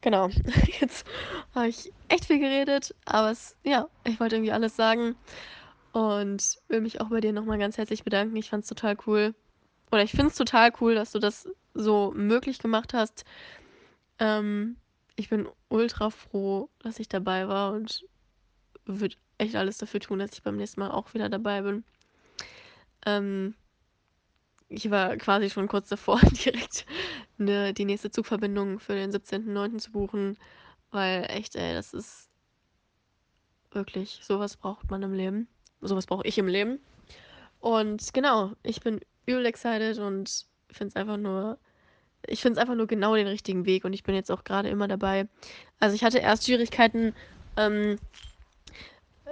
Genau, 0.01 0.28
jetzt 0.80 1.06
habe 1.55 1.68
ich 1.68 1.93
echt 2.09 2.26
viel 2.26 2.38
geredet, 2.38 2.94
aber 3.05 3.30
es, 3.30 3.56
ja, 3.64 3.88
ich 4.05 4.20
wollte 4.20 4.36
irgendwie 4.36 4.52
alles 4.52 4.76
sagen 4.76 5.16
und 5.93 6.59
will 6.68 6.80
mich 6.80 7.01
auch 7.01 7.09
bei 7.09 7.20
dir 7.20 7.32
nochmal 7.32 7.59
ganz 7.59 7.78
herzlich 7.78 8.05
bedanken. 8.05 8.36
Ich 8.36 8.51
fand 8.51 8.64
es 8.64 8.68
total 8.68 8.97
cool. 9.06 9.34
Oder 9.90 10.02
ich 10.02 10.10
finde 10.10 10.26
es 10.26 10.34
total 10.34 10.72
cool, 10.80 10.94
dass 10.94 11.12
du 11.12 11.18
das 11.18 11.48
so 11.74 12.12
möglich 12.14 12.59
gemacht 12.59 12.93
hast. 12.93 13.24
Ähm, 14.18 14.76
ich 15.16 15.30
bin 15.30 15.48
ultra 15.68 16.10
froh, 16.10 16.68
dass 16.80 16.98
ich 16.98 17.09
dabei 17.09 17.48
war 17.48 17.72
und 17.72 18.05
würde 18.84 19.16
echt 19.38 19.56
alles 19.56 19.78
dafür 19.78 20.01
tun, 20.01 20.18
dass 20.18 20.32
ich 20.32 20.43
beim 20.43 20.56
nächsten 20.56 20.80
Mal 20.80 20.90
auch 20.90 21.14
wieder 21.14 21.28
dabei 21.28 21.62
bin. 21.62 21.84
Ähm, 23.05 23.55
ich 24.68 24.90
war 24.90 25.16
quasi 25.16 25.51
schon 25.51 25.68
kurz 25.68 25.88
davor, 25.88 26.20
direkt 26.44 26.86
ne, 27.38 27.72
die 27.72 27.84
nächste 27.84 28.10
Zugverbindung 28.10 28.78
für 28.78 28.94
den 28.94 29.12
17.09. 29.12 29.78
zu 29.78 29.93
buchen, 29.93 30.38
weil 30.90 31.24
echt, 31.28 31.56
ey, 31.56 31.74
das 31.74 31.93
ist 31.93 32.28
wirklich, 33.70 34.20
sowas 34.22 34.56
braucht 34.56 34.90
man 34.90 35.02
im 35.02 35.12
Leben. 35.12 35.48
Sowas 35.80 36.06
brauche 36.06 36.26
ich 36.26 36.38
im 36.38 36.48
Leben. 36.48 36.80
Und 37.60 38.12
genau, 38.14 38.52
ich 38.62 38.80
bin 38.80 39.01
übel 39.26 39.47
excited 39.47 39.98
und 39.98 40.47
finde 40.70 40.88
es 40.88 40.97
einfach 40.97 41.16
nur, 41.16 41.59
ich 42.26 42.40
finde 42.40 42.59
es 42.59 42.60
einfach 42.60 42.74
nur 42.74 42.86
genau 42.86 43.14
den 43.14 43.26
richtigen 43.26 43.66
Weg 43.66 43.84
und 43.84 43.93
ich 43.93 44.02
bin 44.02 44.14
jetzt 44.14 44.30
auch 44.30 44.44
gerade 44.44 44.68
immer 44.68 44.88
dabei. 44.88 45.28
Also 45.78 45.94
ich 45.94 46.02
hatte 46.05 46.18
erst 46.18 46.47
Schwierigkeiten, 46.47 47.14
ähm, 47.56 47.98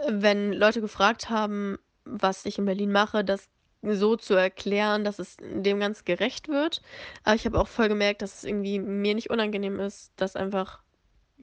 wenn 0.09 0.53
Leute 0.53 0.81
gefragt 0.81 1.31
haben, 1.31 1.79
was 2.05 2.45
ich 2.45 2.59
in 2.59 2.67
Berlin 2.67 2.93
mache, 2.93 3.25
das 3.25 3.49
so 3.93 4.17
zu 4.17 4.35
erklären, 4.35 5.05
dass 5.05 5.19
es 5.19 5.37
dem 5.39 5.81
ganz 5.81 6.05
gerecht 6.05 6.49
wird. 6.49 6.83
Aber 7.23 7.35
ich 7.35 7.45
habe 7.45 7.59
auch 7.61 7.69
voll 7.69 7.89
gemerkt, 7.89 8.23
dass 8.23 8.39
es 8.39 8.45
irgendwie 8.45 8.79
mir 8.79 9.15
nicht 9.15 9.31
unangenehm 9.31 9.81
ist, 9.81 10.13
das 10.17 10.37
einfach 10.37 10.81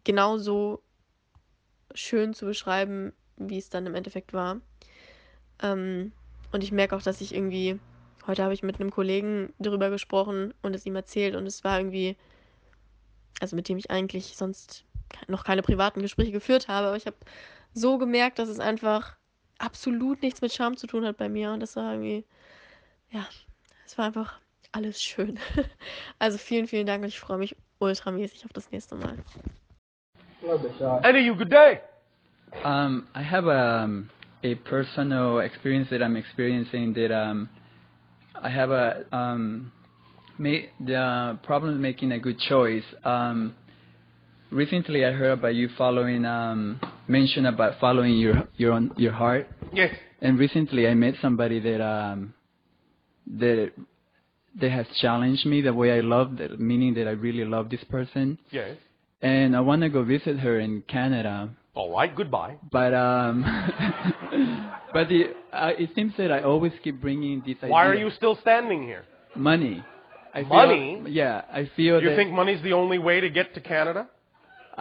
genauso 0.03 0.81
schön 1.93 2.34
zu 2.34 2.45
beschreiben, 2.45 3.13
wie 3.38 3.57
es 3.57 3.69
dann 3.69 3.85
im 3.85 3.95
Endeffekt 3.95 4.34
war. 4.34 4.61
Ähm, 5.61 6.11
und 6.51 6.63
ich 6.63 6.72
merke 6.72 6.95
auch, 6.95 7.01
dass 7.01 7.22
ich 7.22 7.34
irgendwie, 7.34 7.80
heute 8.27 8.43
habe 8.43 8.53
ich 8.53 8.63
mit 8.63 8.80
einem 8.80 8.91
Kollegen 8.91 9.53
darüber 9.59 9.89
gesprochen 9.89 10.53
und 10.61 10.76
es 10.76 10.85
ihm 10.85 10.95
erzählt 10.95 11.35
und 11.35 11.45
es 11.45 11.63
war 11.63 11.80
irgendwie, 11.80 12.18
also 13.39 13.55
mit 13.55 13.69
dem 13.69 13.77
ich 13.77 13.91
eigentlich 13.91 14.35
sonst 14.38 14.85
noch 15.27 15.43
keine 15.43 15.61
privaten 15.61 16.01
Gespräche 16.01 16.31
geführt 16.31 16.68
habe, 16.68 16.88
aber 16.88 16.97
ich 16.97 17.05
habe 17.05 17.18
so 17.73 17.97
gemerkt, 17.97 18.39
dass 18.39 18.49
es 18.49 18.59
einfach 18.59 19.18
absolut 19.61 20.21
nichts 20.21 20.41
mit 20.41 20.51
Charme 20.51 20.77
zu 20.77 20.88
tun 20.88 21.05
hat 21.05 21.17
bei 21.17 21.29
mir. 21.29 21.51
Und 21.51 21.61
das 21.61 21.75
war 21.75 21.93
irgendwie, 21.93 22.25
ja, 23.11 23.27
es 23.85 23.97
war 23.97 24.05
einfach 24.05 24.39
alles 24.71 25.01
schön. 25.01 25.39
Also 26.19 26.38
vielen, 26.38 26.67
vielen 26.67 26.85
Dank 26.85 27.01
und 27.03 27.09
ich 27.09 27.19
freue 27.19 27.38
mich 27.38 27.55
ultramäßig 27.79 28.45
auf 28.45 28.53
das 28.53 28.71
nächste 28.71 28.95
Mal. 28.95 29.17
Eddie, 31.03 31.19
you 31.25 31.35
good 31.35 31.51
day. 31.51 31.79
Um, 32.63 33.07
I 33.15 33.23
have 33.23 33.47
a, 33.47 33.83
um, 33.83 34.09
a 34.43 34.55
personal 34.55 35.39
experience 35.39 35.89
that 35.89 36.01
I'm 36.01 36.15
experiencing 36.15 36.93
that 36.93 37.11
um, 37.11 37.49
I 38.41 38.49
have 38.49 38.71
a 38.71 39.05
um, 39.11 39.71
ma- 40.38 40.67
the 40.79 41.38
problem 41.43 41.81
making 41.81 42.11
a 42.11 42.19
good 42.19 42.39
choice. 42.39 42.83
Um, 43.03 43.55
recently, 44.51 45.05
I 45.05 45.11
heard 45.11 45.31
about 45.39 45.55
you 45.55 45.69
following 45.77 46.25
um, 46.25 46.79
mention 47.11 47.45
about 47.45 47.79
following 47.79 48.15
your 48.17 48.47
your 48.57 48.71
own, 48.73 48.91
your 48.97 49.11
heart. 49.23 49.47
Yes. 49.73 49.93
And 50.21 50.38
recently, 50.39 50.88
I 50.88 50.93
met 50.93 51.15
somebody 51.21 51.59
that 51.59 51.81
um, 51.83 52.33
that 53.41 53.71
that 54.61 54.71
has 54.71 54.85
challenged 55.01 55.45
me 55.45 55.61
the 55.61 55.73
way 55.73 55.89
I 55.97 56.01
love, 56.01 56.38
that, 56.38 56.59
meaning 56.59 56.93
that 56.95 57.07
I 57.07 57.11
really 57.11 57.45
love 57.45 57.69
this 57.69 57.83
person. 57.89 58.38
Yes. 58.51 58.75
And 59.21 59.55
I 59.55 59.61
want 59.61 59.81
to 59.83 59.89
go 59.89 60.03
visit 60.03 60.39
her 60.39 60.59
in 60.59 60.81
Canada, 60.88 61.49
All 61.75 61.91
right. 61.97 62.13
Goodbye. 62.21 62.55
but 62.71 62.91
um, 62.93 63.35
but 64.93 65.07
the, 65.09 65.19
uh, 65.53 65.71
it 65.77 65.89
seems 65.95 66.13
that 66.17 66.31
I 66.31 66.41
always 66.41 66.73
keep 66.83 66.99
bringing 66.99 67.39
this 67.45 67.57
idea. 67.57 67.69
Why 67.69 67.85
are 67.85 67.95
you 67.95 68.09
still 68.11 68.38
standing 68.41 68.83
here? 68.83 69.03
money? 69.35 69.83
I 70.33 70.39
feel- 70.41 70.49
Money? 70.49 71.03
yeah, 71.09 71.41
I 71.51 71.69
feel 71.75 72.01
You 72.01 72.15
think 72.15 72.31
money's 72.31 72.61
the 72.63 72.73
only 72.73 72.97
way 72.99 73.19
to 73.19 73.29
get 73.29 73.53
to 73.55 73.61
Canada? 73.61 74.07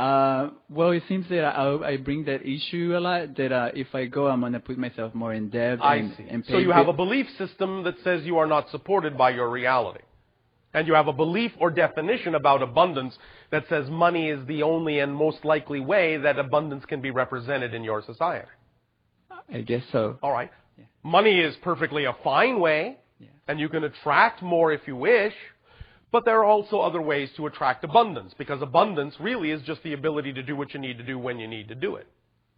Uh, 0.01 0.51
well, 0.71 0.91
it 0.99 1.03
seems 1.11 1.29
that 1.29 1.45
I, 1.45 1.65
I 1.93 1.97
bring 2.09 2.25
that 2.25 2.41
issue 2.57 2.95
a 2.97 3.01
lot. 3.09 3.37
That 3.37 3.53
uh, 3.53 3.71
if 3.75 3.91
I 4.01 4.03
go, 4.07 4.23
I'm 4.33 4.41
gonna 4.41 4.59
put 4.71 4.79
myself 4.79 5.15
more 5.15 5.33
in 5.41 5.45
debt. 5.51 5.79
I 5.83 5.97
and, 5.97 6.15
see. 6.17 6.27
And 6.33 6.45
So 6.49 6.57
you 6.59 6.73
have 6.81 6.89
a 6.89 6.93
belief 7.05 7.27
system 7.43 7.85
that 7.87 7.97
says 8.05 8.17
you 8.25 8.39
are 8.39 8.47
not 8.57 8.65
supported 8.71 9.13
by 9.25 9.31
your 9.39 9.51
reality. 9.51 10.05
and 10.73 10.87
you 10.89 10.95
have 10.95 11.09
a 11.09 11.13
belief 11.25 11.53
or 11.63 11.69
definition 11.85 12.33
about 12.43 12.63
abundance 12.63 13.15
that 13.51 13.65
says 13.69 13.85
money 13.91 14.25
is 14.35 14.41
the 14.47 14.61
only 14.63 14.95
and 15.01 15.11
most 15.27 15.41
likely 15.53 15.81
way 15.81 16.07
that 16.27 16.39
abundance 16.39 16.85
can 16.93 17.01
be 17.07 17.11
represented 17.11 17.71
in 17.75 17.83
your 17.91 18.01
society. 18.13 18.49
I 19.53 19.61
guess 19.71 19.83
so. 19.91 20.03
All 20.23 20.33
right. 20.33 20.51
Money 21.03 21.37
is 21.49 21.55
perfectly 21.71 22.05
a 22.05 22.15
fine 22.31 22.57
way, 22.67 22.83
Yeah. 23.19 23.29
and 23.49 23.55
you 23.63 23.69
can 23.75 23.83
attract 23.91 24.39
more 24.55 24.69
if 24.79 24.83
you 24.87 24.97
wish, 24.97 25.35
but 26.13 26.25
there 26.25 26.39
are 26.41 26.45
also 26.45 26.81
other 26.81 27.01
ways 27.01 27.31
to 27.37 27.47
attract 27.47 27.85
abundance 27.85 28.35
because 28.37 28.61
abundance 28.63 29.15
really 29.21 29.51
is 29.51 29.63
just 29.63 29.83
the 29.83 29.93
ability 29.93 30.33
to 30.33 30.43
do 30.43 30.57
what 30.57 30.75
you 30.75 30.81
need 30.81 30.99
to 30.99 31.05
do 31.05 31.19
when 31.19 31.39
you 31.39 31.47
need 31.47 31.69
to 31.69 31.75
do 31.75 31.97
it. 31.97 32.07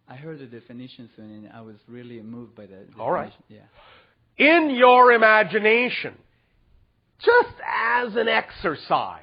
I 0.07 0.15
heard 0.15 0.39
the 0.39 0.45
definition 0.45 1.09
soon, 1.15 1.31
and 1.31 1.49
I 1.53 1.61
was 1.61 1.75
really 1.87 2.19
moved 2.21 2.55
by 2.55 2.65
that. 2.65 2.87
All 2.99 3.11
right. 3.11 3.31
Yeah. 3.47 3.59
in 4.37 4.71
your 4.71 5.11
imagination, 5.13 6.15
just 7.19 7.55
as 7.65 8.15
an 8.15 8.27
exercise, 8.27 9.21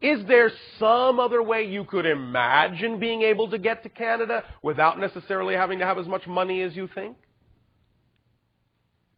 is 0.00 0.24
there 0.26 0.50
some 0.78 1.18
other 1.20 1.42
way 1.42 1.66
you 1.66 1.84
could 1.84 2.06
imagine 2.06 2.98
being 3.00 3.22
able 3.22 3.50
to 3.50 3.58
get 3.58 3.82
to 3.82 3.88
Canada 3.88 4.42
without 4.62 4.98
necessarily 4.98 5.54
having 5.54 5.80
to 5.80 5.84
have 5.84 5.98
as 5.98 6.06
much 6.06 6.26
money 6.26 6.62
as 6.62 6.74
you 6.74 6.88
think? 6.94 7.16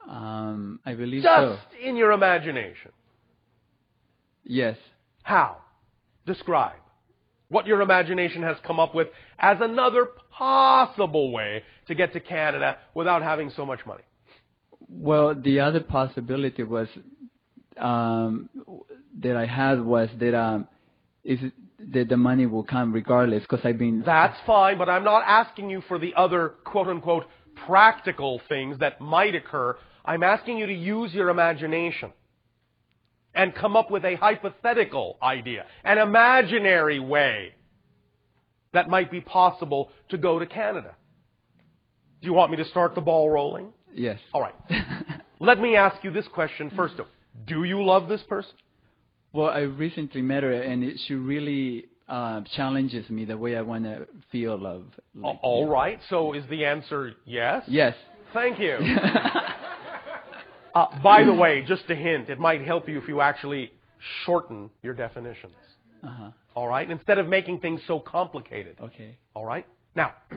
Um, 0.08 0.80
I 0.84 0.94
believe 0.94 1.22
so 1.22 1.56
Just 1.56 1.72
so. 1.82 1.88
in 1.88 1.96
your 1.96 2.12
imagination. 2.12 2.90
Yes. 4.50 4.76
How? 5.22 5.58
Describe 6.26 6.80
what 7.50 7.68
your 7.68 7.82
imagination 7.82 8.42
has 8.42 8.56
come 8.66 8.80
up 8.80 8.96
with 8.96 9.06
as 9.38 9.58
another 9.60 10.08
possible 10.32 11.30
way 11.30 11.62
to 11.86 11.94
get 11.94 12.12
to 12.14 12.20
Canada 12.20 12.76
without 12.92 13.22
having 13.22 13.50
so 13.54 13.64
much 13.64 13.86
money. 13.86 14.02
Well, 14.88 15.36
the 15.40 15.60
other 15.60 15.80
possibility 15.80 16.64
was 16.64 16.88
um, 17.76 18.50
that 19.20 19.36
I 19.36 19.46
had 19.46 19.80
was 19.80 20.08
that 20.18 20.36
um, 20.36 20.66
is 21.22 21.38
that 21.92 22.08
the 22.08 22.16
money 22.16 22.46
will 22.46 22.64
come 22.64 22.92
regardless 22.92 23.42
because 23.42 23.60
I've 23.62 23.78
been 23.78 24.02
That's 24.04 24.36
fine, 24.46 24.78
but 24.78 24.88
I'm 24.88 25.04
not 25.04 25.22
asking 25.26 25.70
you 25.70 25.80
for 25.86 26.00
the 26.00 26.12
other 26.16 26.54
quote 26.64 26.88
unquote 26.88 27.26
practical 27.66 28.40
things 28.48 28.80
that 28.80 29.00
might 29.00 29.36
occur. 29.36 29.76
I'm 30.04 30.24
asking 30.24 30.58
you 30.58 30.66
to 30.66 30.74
use 30.74 31.14
your 31.14 31.28
imagination 31.28 32.12
and 33.34 33.54
come 33.54 33.76
up 33.76 33.90
with 33.90 34.04
a 34.04 34.16
hypothetical 34.16 35.16
idea, 35.22 35.66
an 35.84 35.98
imaginary 35.98 36.98
way 36.98 37.54
that 38.72 38.88
might 38.88 39.10
be 39.10 39.20
possible 39.20 39.90
to 40.08 40.18
go 40.18 40.38
to 40.38 40.46
Canada. 40.46 40.94
Do 42.20 42.26
you 42.26 42.34
want 42.34 42.50
me 42.50 42.56
to 42.58 42.64
start 42.66 42.94
the 42.94 43.00
ball 43.00 43.30
rolling? 43.30 43.72
yes. 43.94 44.18
All 44.32 44.40
right. 44.40 44.54
Let 45.40 45.58
me 45.58 45.74
ask 45.74 46.04
you 46.04 46.10
this 46.10 46.28
question 46.28 46.70
first. 46.76 46.96
Though. 46.96 47.06
Do 47.46 47.64
you 47.64 47.82
love 47.82 48.08
this 48.08 48.22
person? 48.28 48.52
Well, 49.32 49.48
I 49.48 49.60
recently 49.60 50.22
met 50.22 50.42
her, 50.42 50.52
and 50.52 50.84
it, 50.84 51.00
she 51.06 51.14
really 51.14 51.86
uh, 52.08 52.42
challenges 52.56 53.08
me 53.08 53.24
the 53.24 53.38
way 53.38 53.56
I 53.56 53.62
want 53.62 53.84
to 53.84 54.06
feel 54.30 54.58
love. 54.58 54.84
Like, 55.14 55.38
All 55.42 55.68
right. 55.68 55.98
So 56.10 56.32
is 56.34 56.44
the 56.50 56.64
answer 56.64 57.12
yes? 57.24 57.62
Yes. 57.66 57.94
Thank 58.34 58.58
you. 58.58 58.76
Uh, 60.74 60.86
by 61.02 61.24
the 61.24 61.32
way, 61.32 61.64
just 61.66 61.82
a 61.88 61.94
hint, 61.94 62.28
it 62.28 62.38
might 62.38 62.64
help 62.64 62.88
you 62.88 62.98
if 62.98 63.08
you 63.08 63.20
actually 63.20 63.72
shorten 64.24 64.70
your 64.82 64.94
definitions. 64.94 65.54
Uh-huh. 66.02 66.30
All 66.54 66.68
right? 66.68 66.90
Instead 66.90 67.18
of 67.18 67.28
making 67.28 67.60
things 67.60 67.80
so 67.86 68.00
complicated. 68.00 68.76
Okay. 68.80 69.16
All 69.34 69.44
right? 69.44 69.66
Now, 69.94 70.14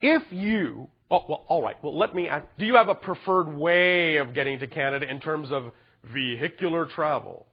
if 0.00 0.22
you. 0.30 0.88
Oh, 1.10 1.24
well, 1.28 1.44
all 1.48 1.62
right. 1.62 1.76
Well, 1.82 1.96
let 1.96 2.14
me 2.14 2.28
ask. 2.28 2.46
Do 2.58 2.64
you 2.64 2.76
have 2.76 2.88
a 2.88 2.94
preferred 2.94 3.54
way 3.54 4.16
of 4.16 4.34
getting 4.34 4.58
to 4.60 4.66
Canada 4.66 5.08
in 5.08 5.20
terms 5.20 5.48
of 5.50 5.72
vehicular 6.12 6.86
travel? 6.86 7.46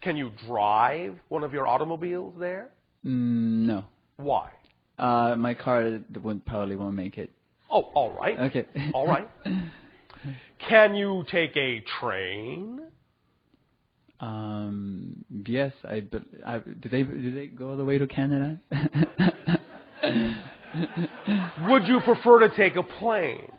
Can 0.00 0.16
you 0.16 0.32
drive 0.46 1.18
one 1.28 1.44
of 1.44 1.52
your 1.52 1.66
automobiles 1.66 2.34
there? 2.38 2.70
Mm, 3.04 3.66
no. 3.66 3.84
Why? 4.16 4.50
Uh, 4.98 5.34
my 5.36 5.54
car 5.54 6.00
would 6.22 6.44
probably 6.46 6.76
won't 6.76 6.94
make 6.94 7.18
it. 7.18 7.30
Oh, 7.70 7.90
all 7.94 8.12
right. 8.12 8.38
Okay. 8.38 8.66
All 8.92 9.06
right. 9.06 9.28
Can 10.68 10.94
you 10.94 11.24
take 11.30 11.56
a 11.56 11.82
train? 12.00 12.80
Um, 14.20 15.24
yes, 15.46 15.72
I, 15.84 16.02
I 16.46 16.58
did 16.58 16.90
they 16.90 17.02
did 17.02 17.36
they 17.36 17.46
go 17.46 17.70
all 17.70 17.76
the 17.76 17.84
way 17.84 17.96
to 17.96 18.06
Canada? 18.06 18.60
Would 21.68 21.86
you 21.88 22.00
prefer 22.00 22.40
to 22.40 22.54
take 22.54 22.76
a 22.76 22.82
plane? 22.82 23.50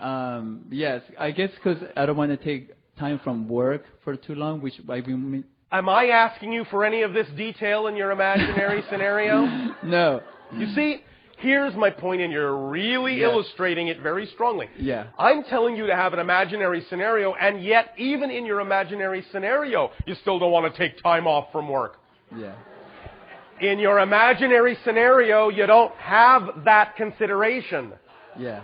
um, 0.00 0.64
yes, 0.70 1.02
I 1.18 1.30
guess 1.30 1.50
because 1.54 1.82
I 1.96 2.06
don't 2.06 2.16
want 2.16 2.30
to 2.30 2.36
take 2.36 2.70
time 2.98 3.20
from 3.22 3.48
work 3.48 3.84
for 4.02 4.16
too 4.16 4.34
long, 4.34 4.60
which 4.60 4.74
I 4.88 5.00
mean, 5.00 5.44
Am 5.72 5.88
I 5.88 6.06
asking 6.06 6.52
you 6.52 6.64
for 6.64 6.84
any 6.84 7.02
of 7.02 7.12
this 7.12 7.28
detail 7.36 7.86
in 7.86 7.96
your 7.96 8.10
imaginary 8.10 8.82
scenario? 8.90 9.46
no. 9.84 10.20
You 10.56 10.66
see, 10.74 11.02
here's 11.40 11.74
my 11.74 11.90
point, 11.90 12.20
and 12.20 12.32
you're 12.32 12.56
really 12.68 13.22
illustrating 13.22 13.88
it 13.88 14.00
very 14.00 14.26
strongly. 14.34 14.68
Yeah. 14.78 15.06
I'm 15.18 15.42
telling 15.44 15.76
you 15.76 15.86
to 15.86 15.96
have 15.96 16.12
an 16.12 16.18
imaginary 16.18 16.84
scenario, 16.88 17.34
and 17.34 17.62
yet, 17.62 17.92
even 17.98 18.30
in 18.30 18.46
your 18.46 18.60
imaginary 18.60 19.24
scenario, 19.32 19.90
you 20.06 20.14
still 20.22 20.38
don't 20.38 20.52
want 20.52 20.72
to 20.72 20.78
take 20.78 21.02
time 21.02 21.26
off 21.26 21.50
from 21.52 21.68
work. 21.68 21.98
Yeah. 22.36 22.54
In 23.60 23.78
your 23.78 23.98
imaginary 23.98 24.76
scenario, 24.84 25.48
you 25.50 25.66
don't 25.66 25.94
have 25.96 26.64
that 26.64 26.96
consideration. 26.96 27.92
Yeah. 28.38 28.62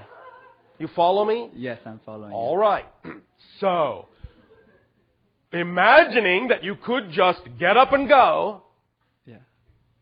You 0.79 0.89
follow 0.95 1.25
me? 1.25 1.51
Yes, 1.55 1.79
I'm 1.85 2.01
following. 2.07 2.31
you. 2.31 2.37
All 2.37 2.57
right. 2.57 2.85
So, 3.61 4.09
imagining 5.53 6.49
that 6.49 6.65
you 6.65 6.75
could 6.77 7.11
just 7.11 7.41
get 7.59 7.77
up 7.77 7.93
and 7.93 8.09
go 8.09 8.63
Yeah. 9.27 9.37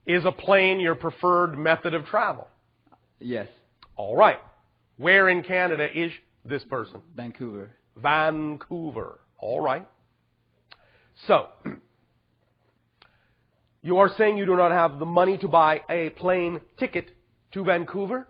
is 0.07 0.25
a 0.25 0.33
plane 0.33 0.81
your 0.81 0.95
preferred 0.95 1.57
method 1.59 1.95
of 1.95 2.07
travel. 2.07 2.49
Yes. 3.21 3.49
All 3.97 4.17
right. 4.17 4.39
Where 4.97 5.29
in 5.29 5.43
Canada 5.43 5.89
is 5.93 6.13
this 6.45 6.65
person? 6.65 7.01
Vancouver. 7.17 7.71
Vancouver. 7.97 9.21
All 9.39 9.61
right. 9.61 9.87
So, 11.27 11.49
you 13.83 13.99
are 13.99 14.11
saying 14.17 14.37
you 14.37 14.47
do 14.47 14.57
not 14.57 14.73
have 14.73 14.99
the 14.99 15.07
money 15.07 15.39
to 15.39 15.49
buy 15.49 15.83
a 15.89 16.11
plane 16.11 16.61
ticket 16.79 17.11
to 17.53 17.65
Vancouver? 17.65 18.27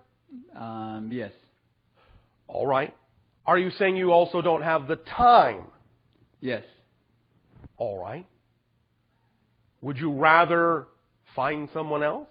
Um, 0.56 1.10
yes. 1.12 1.32
All 2.46 2.66
right. 2.66 2.94
Are 3.46 3.58
you 3.58 3.70
saying 3.78 3.96
you 3.96 4.12
also 4.12 4.40
don't 4.40 4.62
have 4.62 4.88
the 4.88 4.96
time? 4.96 5.64
Yes. 6.40 6.62
All 7.76 7.98
right. 7.98 8.26
Would 9.82 9.98
you 9.98 10.12
rather 10.12 10.86
find 11.36 11.68
someone 11.74 12.02
else 12.02 12.28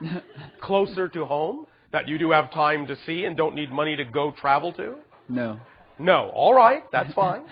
closer 0.60 1.08
to 1.08 1.24
home 1.24 1.66
that 1.92 2.08
you 2.08 2.18
do 2.18 2.30
have 2.30 2.52
time 2.52 2.86
to 2.86 2.96
see 3.06 3.24
and 3.24 3.36
don't 3.36 3.54
need 3.54 3.70
money 3.70 3.96
to 3.96 4.04
go 4.04 4.32
travel 4.40 4.72
to? 4.74 4.96
No. 5.28 5.60
No. 5.98 6.30
All 6.34 6.54
right. 6.54 6.82
That's 6.92 7.12
fine. 7.14 7.42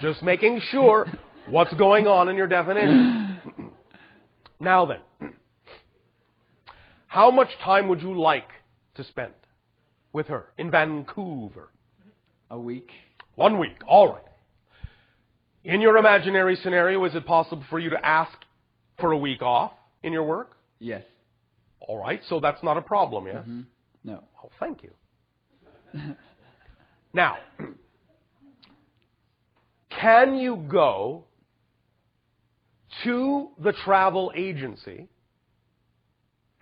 Just 0.00 0.22
making 0.22 0.60
sure 0.70 1.06
what's 1.48 1.72
going 1.74 2.06
on 2.06 2.28
in 2.28 2.36
your 2.36 2.46
definition. 2.46 3.38
now 4.60 4.86
then, 4.86 5.32
how 7.06 7.30
much 7.30 7.48
time 7.62 7.88
would 7.88 8.00
you 8.00 8.18
like 8.18 8.48
to 8.94 9.04
spend 9.04 9.32
with 10.12 10.28
her 10.28 10.46
in 10.58 10.70
Vancouver? 10.70 11.68
A 12.50 12.58
week. 12.58 12.90
One 13.34 13.58
week. 13.58 13.76
All 13.86 14.08
right. 14.08 14.22
In 15.64 15.80
your 15.80 15.96
imaginary 15.96 16.56
scenario, 16.56 17.04
is 17.04 17.14
it 17.14 17.24
possible 17.24 17.64
for 17.70 17.78
you 17.78 17.90
to 17.90 18.04
ask 18.04 18.32
for 18.98 19.12
a 19.12 19.18
week 19.18 19.42
off 19.42 19.72
in 20.02 20.12
your 20.12 20.24
work? 20.24 20.56
Yes. 20.80 21.04
All 21.88 21.98
right. 21.98 22.20
So 22.28 22.40
that's 22.40 22.62
not 22.62 22.76
a 22.76 22.82
problem, 22.82 23.26
yes? 23.26 23.44
hmm 23.44 23.60
No. 24.04 24.22
Oh, 24.42 24.50
thank 24.58 24.82
you. 24.82 24.90
now, 27.12 27.36
can 29.90 30.36
you 30.36 30.56
go 30.56 31.24
to 33.04 33.48
the 33.58 33.72
travel 33.72 34.32
agency 34.34 35.08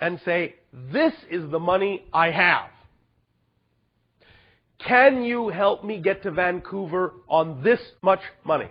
and 0.01 0.21
say, 0.25 0.57
This 0.73 1.13
is 1.31 1.51
the 1.51 1.59
money 1.59 2.05
I 2.13 2.31
have? 2.31 2.71
Can 4.87 5.23
you 5.23 5.51
help 5.51 5.85
me 5.85 6.01
get 6.01 6.23
to 6.23 6.31
Vancouver 6.31 7.13
on 7.29 7.63
this 7.63 7.81
much 8.03 8.21
money? 8.45 8.71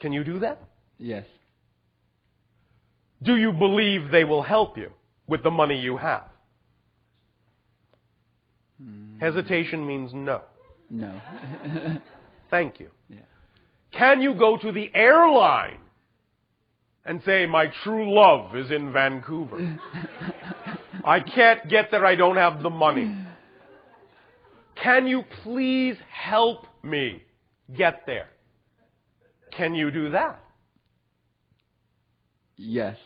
Can 0.00 0.12
you 0.12 0.24
do 0.24 0.40
that? 0.40 0.60
Yes. 0.98 1.24
Do 3.22 3.36
you 3.36 3.52
believe 3.52 4.10
they 4.10 4.24
will 4.24 4.42
help 4.42 4.78
you 4.78 4.90
with 5.26 5.42
the 5.42 5.50
money 5.50 5.78
you 5.80 5.96
have? 5.96 6.24
Hmm. 8.80 9.18
Hesitation 9.18 9.86
means 9.86 10.12
no. 10.14 10.42
No. 10.90 11.20
Thank 12.50 12.80
you. 12.80 12.90
Yeah. 13.08 13.18
Can 13.92 14.20
you 14.22 14.34
go 14.34 14.56
to 14.56 14.72
the 14.72 14.90
airline 14.94 15.78
and 17.04 17.20
say, 17.24 17.46
My 17.46 17.72
true 17.82 18.14
love 18.14 18.56
is 18.56 18.70
in 18.70 18.92
Vancouver? 18.92 19.78
I 21.04 21.20
can't 21.20 21.68
get 21.68 21.90
there, 21.90 22.04
I 22.06 22.14
don't 22.14 22.36
have 22.36 22.62
the 22.62 22.70
money. 22.70 23.14
Can 24.82 25.06
you 25.06 25.24
please 25.42 25.96
help 26.10 26.66
me 26.82 27.22
get 27.76 28.02
there? 28.06 28.28
Can 29.56 29.74
you 29.74 29.90
do 29.90 30.10
that? 30.10 30.40
Yes. 32.56 32.96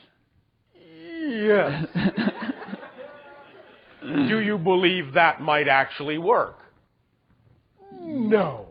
Yes. 1.33 1.87
do 4.03 4.41
you 4.41 4.59
believe 4.59 5.15
that 5.15 5.41
might 5.41 5.67
actually 5.67 6.19
work? 6.19 6.59
No. 8.03 8.67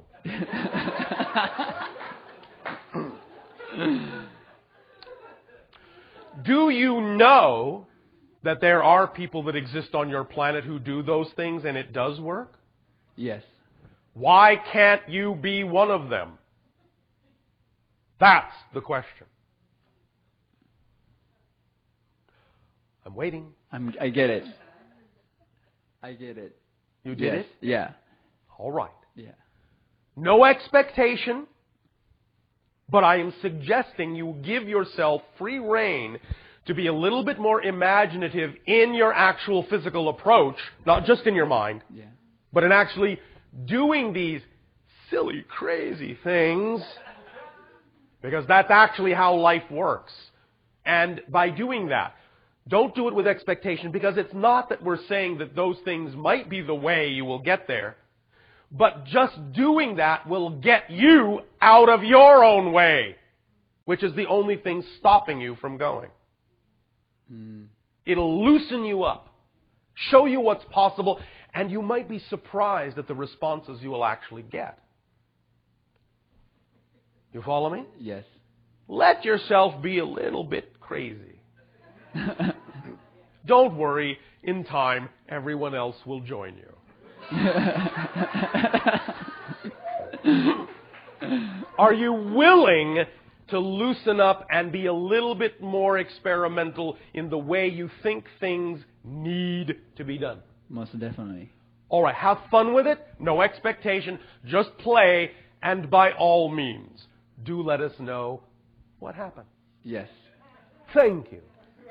do 6.44 6.70
you 6.70 7.02
know 7.02 7.88
that 8.44 8.62
there 8.62 8.84
are 8.84 9.08
people 9.08 9.42
that 9.44 9.56
exist 9.56 9.96
on 9.96 10.10
your 10.10 10.24
planet 10.24 10.64
who 10.64 10.78
do 10.78 11.02
those 11.02 11.30
things 11.36 11.64
and 11.66 11.76
it 11.76 11.94
does 11.94 12.20
work? 12.20 12.60
Yes. 13.16 13.42
Why 14.14 14.62
can't 14.72 15.02
you 15.10 15.34
be 15.42 15.64
one 15.64 15.90
of 15.90 16.10
them? 16.10 16.38
That's 18.20 18.54
the 18.74 18.82
question. 18.82 19.26
I'm 23.12 23.18
waiting. 23.18 23.48
I'm, 23.74 23.94
I 24.00 24.08
get 24.08 24.30
it. 24.30 24.46
I 26.02 26.14
get 26.14 26.38
it. 26.38 26.56
You 27.04 27.14
did 27.14 27.34
yes. 27.34 27.46
it? 27.46 27.68
Yeah. 27.68 27.92
All 28.58 28.72
right. 28.72 28.90
Yeah. 29.16 29.32
No 30.16 30.46
expectation, 30.46 31.46
but 32.90 33.04
I 33.04 33.18
am 33.18 33.34
suggesting 33.42 34.16
you 34.16 34.38
give 34.46 34.64
yourself 34.64 35.24
free 35.38 35.60
reign 35.60 36.20
to 36.68 36.74
be 36.74 36.88
a 36.88 36.94
little 36.94 37.26
bit 37.26 37.38
more 37.38 37.62
imaginative 37.62 38.54
in 38.66 38.94
your 38.94 39.12
actual 39.14 39.64
physical 39.64 40.08
approach, 40.08 40.56
not 40.86 41.04
just 41.04 41.24
in 41.26 41.36
your 41.36 41.48
mind, 41.48 41.82
Yeah. 41.94 42.06
but 42.54 42.64
in 42.64 42.72
actually 42.72 43.20
doing 43.66 44.14
these 44.14 44.42
silly, 45.10 45.44
crazy 45.50 46.18
things, 46.24 46.82
because 48.22 48.46
that's 48.48 48.72
actually 48.72 49.12
how 49.12 49.36
life 49.36 49.70
works. 49.70 50.14
And 50.86 51.22
by 51.28 51.50
doing 51.50 51.90
that, 51.90 52.16
don't 52.72 52.96
do 52.96 53.10
it 53.10 53.14
with 53.14 53.28
expectation, 53.28 53.92
because 53.92 54.18
it's 54.18 54.34
not 54.34 54.70
that 54.70 54.82
we're 54.82 55.06
saying 55.10 55.40
that 55.40 55.56
those 55.56 55.76
things 55.84 56.16
might 56.16 56.50
be 56.50 56.62
the 56.62 56.74
way 56.74 57.10
you 57.10 57.26
will 57.26 57.40
get 57.40 57.68
there, 57.68 57.98
but 58.72 59.06
just 59.06 59.34
doing 59.52 59.98
that 59.98 60.28
will 60.28 60.52
get 60.62 60.90
you 60.90 61.42
out 61.62 61.90
of 61.90 62.04
your 62.04 62.46
own 62.46 62.72
way, 62.72 63.18
which 63.84 64.02
is 64.04 64.16
the 64.16 64.26
only 64.26 64.56
thing 64.56 64.84
stopping 65.00 65.42
you 65.42 65.58
from 65.58 65.78
going. 65.78 66.10
Hmm. 67.30 67.64
It'll 68.06 68.46
loosen 68.46 68.86
you 68.86 69.04
up, 69.04 69.28
show 70.10 70.26
you 70.26 70.40
what's 70.40 70.64
possible, 70.72 71.20
and 71.54 71.70
you 71.70 71.82
might 71.82 72.08
be 72.08 72.20
surprised 72.30 72.98
at 72.98 73.08
the 73.08 73.14
responses 73.14 73.82
you 73.82 73.90
will 73.90 74.06
actually 74.06 74.44
get. 74.44 74.80
You 77.34 77.42
follow 77.42 77.70
me? 77.70 77.86
Yes. 78.00 78.24
Let 78.88 79.26
yourself 79.26 79.82
be 79.82 80.00
a 80.00 80.06
little 80.06 80.46
bit 80.46 80.80
crazy. 80.80 81.42
Don't 83.46 83.76
worry, 83.76 84.18
in 84.44 84.64
time, 84.64 85.10
everyone 85.30 85.76
else 85.76 85.96
will 86.06 86.22
join 86.22 86.56
you. 86.58 87.32
Are 91.78 91.94
you 91.94 92.14
willing 92.14 93.04
to 93.50 93.60
loosen 93.60 94.20
up 94.20 94.48
and 94.52 94.72
be 94.72 94.88
a 94.88 94.94
little 94.94 95.36
bit 95.36 95.62
more 95.62 95.98
experimental 95.98 96.98
in 97.14 97.30
the 97.30 97.38
way 97.38 97.68
you 97.68 97.90
think 98.02 98.26
things 98.40 98.82
need 99.04 99.76
to 99.98 100.04
be 100.04 100.18
done? 100.18 100.40
Most 100.70 100.98
definitely. 101.00 101.52
All 101.90 102.04
right, 102.04 102.16
have 102.16 102.40
fun 102.50 102.74
with 102.74 102.88
it. 102.88 103.00
No 103.20 103.42
expectation. 103.42 104.20
Just 104.46 104.78
play. 104.78 105.32
And 105.62 105.90
by 105.90 106.14
all 106.14 106.50
means, 106.50 107.06
do 107.44 107.62
let 107.62 107.82
us 107.82 107.92
know 108.00 108.42
what 109.00 109.16
happened. 109.16 109.48
Yes. 109.84 110.08
Thank 110.94 111.32
you. 111.32 111.42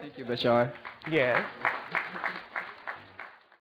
Thank 0.00 0.18
you, 0.18 0.24
Bashar. 0.24 0.72
Yes. 1.08 1.44